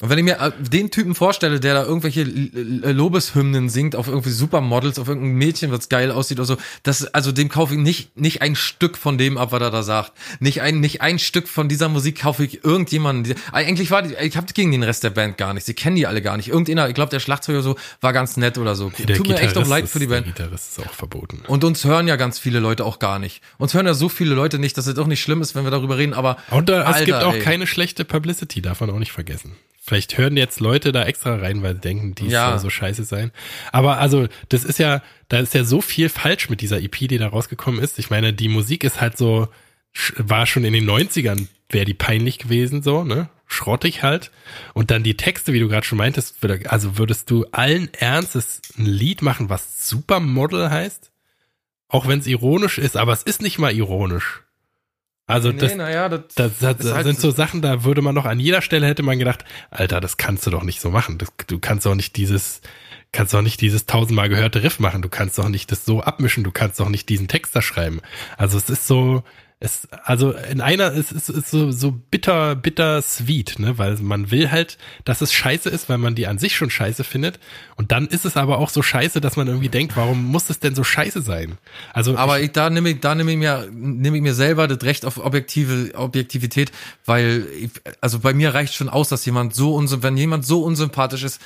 Und 0.00 0.08
wenn 0.10 0.18
ich 0.18 0.24
mir 0.24 0.40
äh, 0.40 0.50
den 0.58 0.90
Typen 0.90 1.14
vorstelle, 1.14 1.60
der 1.60 1.74
da 1.74 1.84
irgendwelche 1.84 2.24
Lobeshymnen 2.24 3.68
singt 3.68 3.94
auf 3.96 4.08
irgendwie 4.08 4.30
Supermodels, 4.30 4.98
auf 4.98 5.06
irgendein 5.08 5.34
Mädchen, 5.34 5.70
was 5.70 5.88
geil 5.88 6.10
aussieht 6.10 6.38
oder 6.38 6.46
so, 6.46 6.56
das, 6.82 7.04
also 7.14 7.30
dem 7.32 7.48
kaufe 7.48 7.74
ich 7.74 7.80
nicht, 7.80 8.16
nicht 8.18 8.42
ein 8.42 8.56
Stück 8.56 8.96
von 8.98 9.18
dem 9.18 9.38
ab, 9.38 9.52
was 9.52 9.60
er 9.60 9.70
da 9.70 9.82
sagt. 9.82 10.12
Nicht 10.40 10.60
ein, 10.62 10.80
nicht 10.80 11.00
ein 11.02 11.18
Stück 11.18 11.46
von 11.48 11.68
dieser 11.68 11.88
Musik 11.88 12.20
kaufe 12.22 12.44
ich 12.44 12.64
irgendjemanden. 12.64 13.24
die- 13.24 13.40
Eigentlich 13.52 13.90
war 13.90 14.02
die, 14.02 14.14
ich 14.14 14.36
habe 14.36 14.46
gegen 14.52 14.72
den 14.72 14.82
Rest 14.82 15.04
der 15.04 15.10
Band 15.10 15.38
gar 15.38 15.54
nicht. 15.54 15.66
Sie 15.66 15.74
kennen 15.74 15.96
die 15.96 16.06
alle 16.06 16.22
gar 16.22 16.36
nicht. 16.36 16.48
Irgendeiner, 16.48 16.88
ich 16.88 16.94
glaube, 16.94 17.10
der 17.10 17.20
Schlagzeuger 17.20 17.62
so 17.62 17.76
war 18.00 18.12
ganz 18.12 18.36
nett 18.36 18.58
oder 18.58 18.74
so. 18.74 18.90
Der 19.06 19.16
Tut 19.16 19.28
mir 19.28 19.38
echt 19.38 19.56
auch 19.56 19.66
leid 19.66 19.84
ist- 19.84 19.92
für 19.92 19.98
die 20.00 20.06
Band. 20.06 20.26
Der 20.26 20.32
Gitarrist 20.32 20.78
ist 20.78 20.84
auch 20.86 20.92
verboten. 20.92 21.42
Und 21.46 21.62
uns 21.64 21.84
hören 21.84 22.08
ja 22.08 22.16
ganz 22.16 22.38
viele 22.38 22.58
Leute 22.58 22.84
auch 22.84 22.98
gar 22.98 23.18
nicht. 23.18 23.40
Uns 23.58 23.74
hören 23.74 23.86
ja 23.86 23.94
so 23.94 24.08
viele 24.08 24.34
Leute 24.34 24.58
nicht, 24.58 24.76
dass 24.76 24.86
es 24.86 24.98
auch 24.98 25.06
nicht 25.06 25.22
schlimm 25.22 25.42
ist, 25.42 25.54
wenn 25.54 25.64
wir 25.64 25.70
darüber 25.70 25.98
reden, 25.98 26.14
aber 26.14 26.38
Und 26.50 26.70
äh, 26.70 26.80
es 26.80 26.86
Alter, 26.86 27.04
gibt 27.04 27.22
auch 27.22 27.34
ey. 27.34 27.40
keine 27.40 27.66
schlechte 27.66 28.04
Publicity, 28.04 28.60
darf 28.62 28.80
man 28.80 28.90
auch 28.90 28.98
nicht 28.98 29.12
vergessen. 29.12 29.52
Vielleicht 29.84 30.16
hören 30.16 30.36
jetzt 30.36 30.60
Leute 30.60 30.92
da 30.92 31.04
extra 31.04 31.34
rein, 31.34 31.64
weil 31.64 31.74
sie 31.74 31.80
denken, 31.80 32.14
die 32.14 32.28
Ja. 32.28 32.50
soll 32.50 32.58
so 32.60 32.70
scheiße 32.70 33.02
sein. 33.02 33.32
Aber 33.72 33.98
also, 33.98 34.28
das 34.48 34.62
ist 34.62 34.78
ja, 34.78 35.02
da 35.28 35.40
ist 35.40 35.54
ja 35.54 35.64
so 35.64 35.80
viel 35.80 36.08
falsch 36.08 36.48
mit 36.48 36.60
dieser 36.60 36.80
EP, 36.80 37.08
die 37.08 37.18
da 37.18 37.26
rausgekommen 37.26 37.80
ist. 37.80 37.98
Ich 37.98 38.08
meine, 38.08 38.32
die 38.32 38.48
Musik 38.48 38.84
ist 38.84 39.00
halt 39.00 39.18
so, 39.18 39.48
war 40.16 40.46
schon 40.46 40.64
in 40.64 40.72
den 40.72 40.88
90ern, 40.88 41.48
wäre 41.68 41.84
die 41.84 41.94
peinlich 41.94 42.38
gewesen, 42.38 42.82
so, 42.82 43.02
ne? 43.02 43.28
Schrottig 43.48 44.04
halt. 44.04 44.30
Und 44.72 44.92
dann 44.92 45.02
die 45.02 45.16
Texte, 45.16 45.52
wie 45.52 45.58
du 45.58 45.68
gerade 45.68 45.84
schon 45.84 45.98
meintest, 45.98 46.36
also 46.68 46.96
würdest 46.96 47.28
du 47.30 47.44
allen 47.50 47.92
Ernstes 47.92 48.62
ein 48.78 48.86
Lied 48.86 49.20
machen, 49.20 49.48
was 49.50 49.88
Supermodel 49.88 50.70
heißt? 50.70 51.10
Auch 51.88 52.06
wenn 52.06 52.20
es 52.20 52.26
ironisch 52.28 52.78
ist, 52.78 52.96
aber 52.96 53.12
es 53.12 53.24
ist 53.24 53.42
nicht 53.42 53.58
mal 53.58 53.74
ironisch. 53.74 54.42
Also 55.26 55.52
das, 55.52 55.74
naja, 55.76 56.08
das, 56.08 56.22
das, 56.34 56.58
das, 56.58 56.76
das 56.78 56.92
halt 56.92 57.06
sind 57.06 57.20
so 57.20 57.30
Sachen, 57.30 57.62
da 57.62 57.84
würde 57.84 58.02
man 58.02 58.14
noch 58.14 58.26
an 58.26 58.40
jeder 58.40 58.60
Stelle 58.60 58.86
hätte 58.86 59.02
man 59.02 59.18
gedacht, 59.18 59.44
Alter, 59.70 60.00
das 60.00 60.16
kannst 60.16 60.46
du 60.46 60.50
doch 60.50 60.64
nicht 60.64 60.80
so 60.80 60.90
machen. 60.90 61.18
Du 61.46 61.58
kannst 61.58 61.86
doch 61.86 61.94
nicht 61.94 62.16
dieses, 62.16 62.60
kannst 63.12 63.32
doch 63.32 63.42
nicht 63.42 63.60
dieses 63.60 63.86
tausendmal 63.86 64.28
gehörte 64.28 64.62
Riff 64.62 64.80
machen. 64.80 65.00
Du 65.00 65.08
kannst 65.08 65.38
doch 65.38 65.48
nicht 65.48 65.70
das 65.70 65.84
so 65.84 66.02
abmischen. 66.02 66.44
Du 66.44 66.50
kannst 66.50 66.80
doch 66.80 66.88
nicht 66.88 67.08
diesen 67.08 67.28
Text 67.28 67.54
da 67.54 67.62
schreiben. 67.62 68.00
Also 68.36 68.58
es 68.58 68.68
ist 68.68 68.86
so, 68.86 69.22
es, 69.62 69.86
also 70.04 70.32
in 70.32 70.60
einer, 70.60 70.92
es 70.92 71.12
ist, 71.12 71.28
es 71.28 71.36
ist 71.36 71.50
so, 71.52 71.70
so 71.70 71.92
bitter, 71.92 72.56
bitter 72.56 73.00
sweet, 73.00 73.60
ne, 73.60 73.78
weil 73.78 73.96
man 73.98 74.32
will 74.32 74.50
halt, 74.50 74.76
dass 75.04 75.20
es 75.20 75.32
scheiße 75.32 75.70
ist, 75.70 75.88
weil 75.88 75.98
man 75.98 76.16
die 76.16 76.26
an 76.26 76.38
sich 76.38 76.56
schon 76.56 76.68
scheiße 76.68 77.04
findet. 77.04 77.38
Und 77.76 77.92
dann 77.92 78.08
ist 78.08 78.24
es 78.24 78.36
aber 78.36 78.58
auch 78.58 78.70
so 78.70 78.82
scheiße, 78.82 79.20
dass 79.20 79.36
man 79.36 79.46
irgendwie 79.46 79.68
denkt, 79.68 79.96
warum 79.96 80.24
muss 80.24 80.50
es 80.50 80.58
denn 80.58 80.74
so 80.74 80.82
scheiße 80.82 81.22
sein? 81.22 81.58
Also 81.92 82.16
Aber 82.16 82.40
ich, 82.40 82.50
da 82.50 82.70
nehme 82.70 82.90
ich, 82.90 83.00
da 83.00 83.14
nehme 83.14 83.30
ich 83.30 83.38
mir, 83.38 83.68
nehme 83.70 84.16
ich 84.16 84.22
mir 84.22 84.34
selber 84.34 84.66
das 84.66 84.82
Recht 84.82 85.04
auf 85.04 85.18
objektive 85.18 85.94
Objektivität, 85.94 86.72
weil 87.06 87.46
ich, 87.60 87.70
also 88.00 88.18
bei 88.18 88.34
mir 88.34 88.54
reicht 88.54 88.74
schon 88.74 88.88
aus, 88.88 89.10
dass 89.10 89.24
jemand 89.26 89.54
so 89.54 89.76
unsym, 89.76 90.02
wenn 90.02 90.16
jemand 90.16 90.44
so 90.44 90.64
unsympathisch 90.64 91.22
ist, 91.22 91.40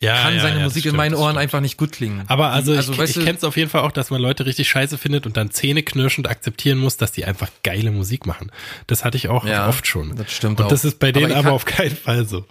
ja, 0.00 0.22
kann 0.22 0.34
ja, 0.36 0.40
seine 0.42 0.58
ja, 0.58 0.64
Musik 0.64 0.76
in 0.84 0.90
stimmt, 0.90 0.96
meinen 0.96 1.12
das 1.12 1.20
Ohren 1.20 1.36
einfach 1.38 1.60
nicht 1.60 1.76
gut 1.76 1.92
klingen. 1.92 2.22
Aber 2.28 2.50
also, 2.50 2.72
also 2.72 2.92
ich, 2.92 2.98
weißt 2.98 3.16
ich 3.16 3.24
kenne 3.24 3.36
es 3.38 3.44
auf 3.44 3.56
jeden 3.56 3.68
Fall 3.70 3.82
auch, 3.82 3.90
dass 3.92 4.10
man 4.10 4.20
Leute 4.20 4.46
richtig 4.46 4.68
scheiße 4.68 4.96
findet 4.98 5.26
und 5.26 5.36
dann 5.36 5.50
zähneknirschend 5.50 6.28
akzeptieren 6.28 6.78
muss, 6.78 6.96
dass 6.96 7.10
die 7.12 7.24
einfach 7.24 7.48
geile 7.64 7.90
Musik 7.90 8.26
machen. 8.26 8.52
Das 8.86 9.04
hatte 9.04 9.16
ich 9.16 9.28
auch 9.28 9.44
Ja, 9.44 9.68
oft 9.68 9.86
schon. 9.86 10.14
das 10.16 10.32
stimmt 10.32 10.60
und 10.60 10.66
auch. 10.66 10.70
das 10.70 10.84
ist 10.84 10.98
bei 11.00 11.10
denen 11.12 11.32
Aber 11.32 11.40
aber, 11.40 11.52
auf 11.52 11.64
keinen 11.64 11.96
Fall 11.96 12.26
so. 12.26 12.44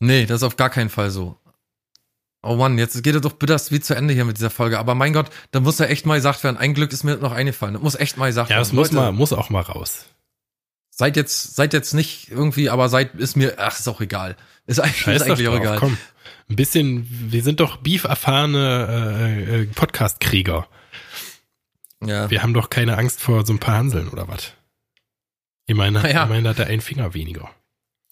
Nee, 0.00 0.26
das 0.26 0.36
ist 0.36 0.42
auf 0.44 0.56
gar 0.56 0.70
keinen 0.70 0.90
Fall 0.90 1.10
so. 1.10 1.36
Oh 2.40 2.54
Mann, 2.54 2.78
jetzt 2.78 3.02
geht 3.02 3.16
es 3.16 3.20
doch 3.20 3.32
bittersweet 3.32 3.84
zu 3.84 3.94
Ende 3.96 4.14
hier 4.14 4.24
mit 4.24 4.36
dieser 4.36 4.50
Folge. 4.50 4.78
Aber 4.78 4.94
mein 4.94 5.12
Gott, 5.12 5.26
da 5.50 5.58
muss 5.58 5.78
ja 5.80 5.86
echt 5.86 6.06
mal 6.06 6.14
gesagt 6.14 6.44
werden. 6.44 6.56
Ein 6.56 6.72
Glück 6.74 6.92
ist 6.92 7.02
mir 7.02 7.16
noch 7.16 7.32
eingefallen. 7.32 7.74
Das 7.74 7.82
muss 7.82 7.96
echt 7.96 8.16
mal 8.16 8.28
gesagt 8.28 8.50
Ja, 8.50 8.56
werden. 8.56 8.60
das 8.62 8.72
muss, 8.72 8.92
Leute, 8.92 9.06
mal, 9.06 9.12
muss 9.12 9.32
auch 9.32 9.50
mal 9.50 9.62
raus. 9.62 10.04
Seid 10.90 11.16
jetzt, 11.16 11.56
seid 11.56 11.72
jetzt 11.72 11.94
nicht 11.94 12.30
irgendwie, 12.30 12.70
aber 12.70 12.88
seid, 12.88 13.14
ist 13.16 13.36
mir, 13.36 13.54
ach, 13.58 13.78
ist 13.78 13.88
auch 13.88 14.00
egal. 14.00 14.36
Ist 14.68 14.78
eigentlich, 14.80 14.98
Scheiß 15.00 15.22
ist 15.22 15.28
eigentlich 15.28 15.48
auch 15.48 15.54
drauf, 15.54 15.62
egal. 15.62 15.78
komm. 15.78 15.98
Ein 16.50 16.56
bisschen, 16.56 17.06
wir 17.32 17.42
sind 17.42 17.58
doch 17.60 17.78
beef-erfahrene 17.78 18.86
äh, 19.18 19.62
äh, 19.62 19.66
Podcast-Krieger. 19.66 20.68
Ja. 22.04 22.30
Wir 22.30 22.42
haben 22.42 22.54
doch 22.54 22.70
keine 22.70 22.96
Angst 22.96 23.20
vor 23.20 23.44
so 23.44 23.52
ein 23.52 23.58
paar 23.58 23.74
Hanseln 23.76 24.08
oder 24.08 24.28
was? 24.28 24.52
Ich 25.66 25.74
meine, 25.74 26.00
Ja. 26.12 26.24
ich 26.24 26.28
meine, 26.30 26.48
hat 26.48 26.58
er 26.58 26.66
einen 26.68 26.80
Finger 26.80 27.12
weniger. 27.14 27.50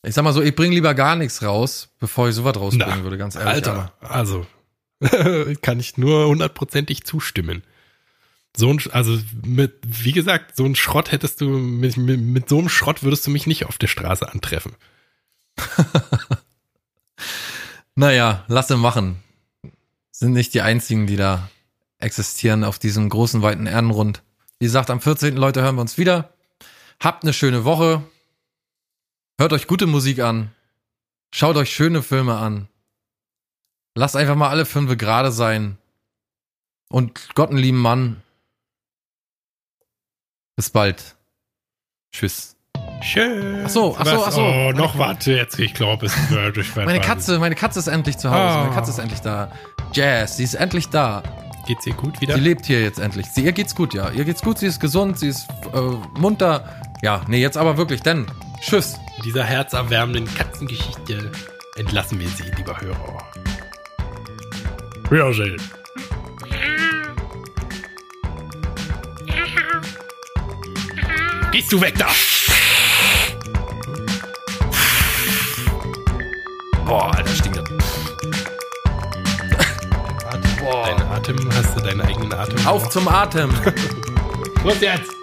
Ich 0.03 0.15
sag 0.15 0.23
mal 0.25 0.33
so, 0.33 0.43
ich 0.43 0.55
bring 0.57 0.73
lieber 0.73 0.95
gar 0.95 1.15
nichts 1.17 1.43
raus, 1.43 1.89
bevor 1.99 2.29
ich 2.29 2.35
sowas 2.35 2.57
rausbringen 2.57 2.99
Na, 2.99 3.03
würde, 3.05 3.19
ganz 3.19 3.35
ehrlich. 3.37 3.49
Alter, 3.53 3.93
also 4.01 4.47
kann 5.63 5.79
ich 5.81 5.97
nur 5.99 6.27
hundertprozentig 6.27 7.05
zustimmen. 7.05 7.63
So 8.57 8.71
ein, 8.73 8.81
also 8.93 9.19
mit, 9.45 9.75
wie 9.83 10.13
gesagt, 10.13 10.57
so 10.57 10.65
ein 10.65 10.75
Schrott 10.75 11.13
hättest 11.13 11.41
du, 11.43 11.49
mit, 11.51 11.97
mit, 11.99 12.19
mit 12.21 12.49
so 12.49 12.59
einem 12.59 12.69
Schrott 12.71 13.03
würdest 13.03 13.27
du 13.27 13.31
mich 13.31 13.47
nicht 13.47 13.67
auf 13.67 13.77
der 13.79 13.89
Straße 13.89 14.27
antreffen. 14.31 14.73
Naja, 17.97 18.45
lasse 18.49 18.77
machen. 18.77 19.23
Sind 20.11 20.33
nicht 20.33 20.53
die 20.53 20.61
einzigen, 20.61 21.07
die 21.07 21.17
da 21.17 21.49
existieren 21.99 22.63
auf 22.63 22.79
diesem 22.79 23.09
großen, 23.09 23.41
weiten 23.41 23.67
Erdenrund. 23.67 24.23
Wie 24.59 24.67
gesagt, 24.67 24.91
am 24.91 25.01
14. 25.01 25.35
Leute 25.35 25.63
hören 25.63 25.77
wir 25.77 25.81
uns 25.81 25.97
wieder. 25.97 26.33
Habt 27.01 27.25
eine 27.25 27.33
schöne 27.33 27.65
Woche. 27.65 28.05
Hört 29.39 29.55
euch 29.55 29.67
gute 29.67 29.87
Musik 29.87 30.21
an. 30.21 30.53
Schaut 31.33 31.57
euch 31.57 31.75
schöne 31.75 32.03
Filme 32.03 32.37
an. 32.37 32.69
Lasst 33.95 34.17
einfach 34.17 34.37
mal 34.37 34.51
alle 34.51 34.67
fünf 34.67 34.97
gerade 34.99 35.33
sein. 35.33 35.79
Und 36.89 37.35
Gott 37.35 37.49
einen 37.49 37.59
lieben 37.59 37.81
Mann. 37.81 38.23
Bis 40.55 40.69
bald. 40.69 41.17
Tschüss. 42.13 42.56
Schön. 43.03 43.63
Ach 43.65 43.69
so, 43.71 43.97
ach 43.99 44.05
so, 44.07 44.13
Was? 44.13 44.27
ach 44.27 44.33
so. 44.33 44.41
Oh, 44.43 44.73
noch 44.73 44.99
warte 44.99 45.33
jetzt. 45.33 45.59
Ich 45.59 45.75
glaube, 45.75 46.07
es 46.07 46.31
wird 46.31 46.57
durch 46.57 46.75
Meine 46.77 47.01
Katze, 47.01 47.39
meine 47.39 47.55
Katze 47.55 47.79
ist 47.79 47.87
endlich 47.89 48.17
zu 48.19 48.31
Hause. 48.31 48.59
Meine 48.59 48.71
Ah. 48.71 48.75
Katze 48.75 48.91
ist 48.91 48.99
endlich 48.99 49.21
da. 49.21 49.51
Jazz, 49.93 50.37
sie 50.39 50.45
ist 50.45 50.55
endlich 50.55 50.89
da. 50.89 51.23
Geht's 51.67 51.87
ihr 51.87 51.95
gut 51.95 52.21
wieder? 52.21 52.35
Sie 52.35 52.41
lebt 52.41 52.67
hier 52.67 52.83
jetzt 52.83 52.99
endlich. 52.99 53.27
Sie, 53.27 53.43
ihr 53.45 53.53
geht's 53.53 53.75
gut, 53.75 53.93
ja. 53.95 54.11
Ihr 54.11 54.25
geht's 54.25 54.41
gut, 54.43 54.59
sie 54.59 54.67
ist 54.67 54.81
gesund, 54.81 55.19
sie 55.19 55.29
ist 55.29 55.47
äh, 55.75 55.81
munter. 56.19 56.81
Ja, 57.03 57.23
nee, 57.29 57.39
jetzt 57.41 57.57
aber 57.57 57.77
wirklich, 57.77 58.03
denn. 58.03 58.27
Tschüss. 58.61 58.95
In 59.19 59.23
dieser 59.25 59.45
herzerwärmenden 59.45 60.33
Katzengeschichte 60.35 61.31
entlassen 61.77 62.19
wir 62.21 62.29
Sie, 62.29 62.45
lieber 62.57 62.81
Hörer. 62.81 63.19
Wiedersehen. 65.11 65.57
Gehst 71.53 71.73
du 71.73 71.81
weg 71.81 71.95
da? 71.99 72.07
Boah, 76.87 77.13
Alter, 77.17 77.35
stinkt 77.35 77.59
das. 77.59 77.65
Atem, 80.25 80.97
Dein 80.97 81.03
Atem, 81.09 81.37
hast 81.53 81.77
du 81.77 81.81
deinen 81.81 82.01
eigenen 82.01 82.33
Atem? 82.33 82.65
Auf 82.67 82.89
zum 82.91 83.09
Atem. 83.09 83.51
Los 84.65 84.81
jetzt! 84.81 85.16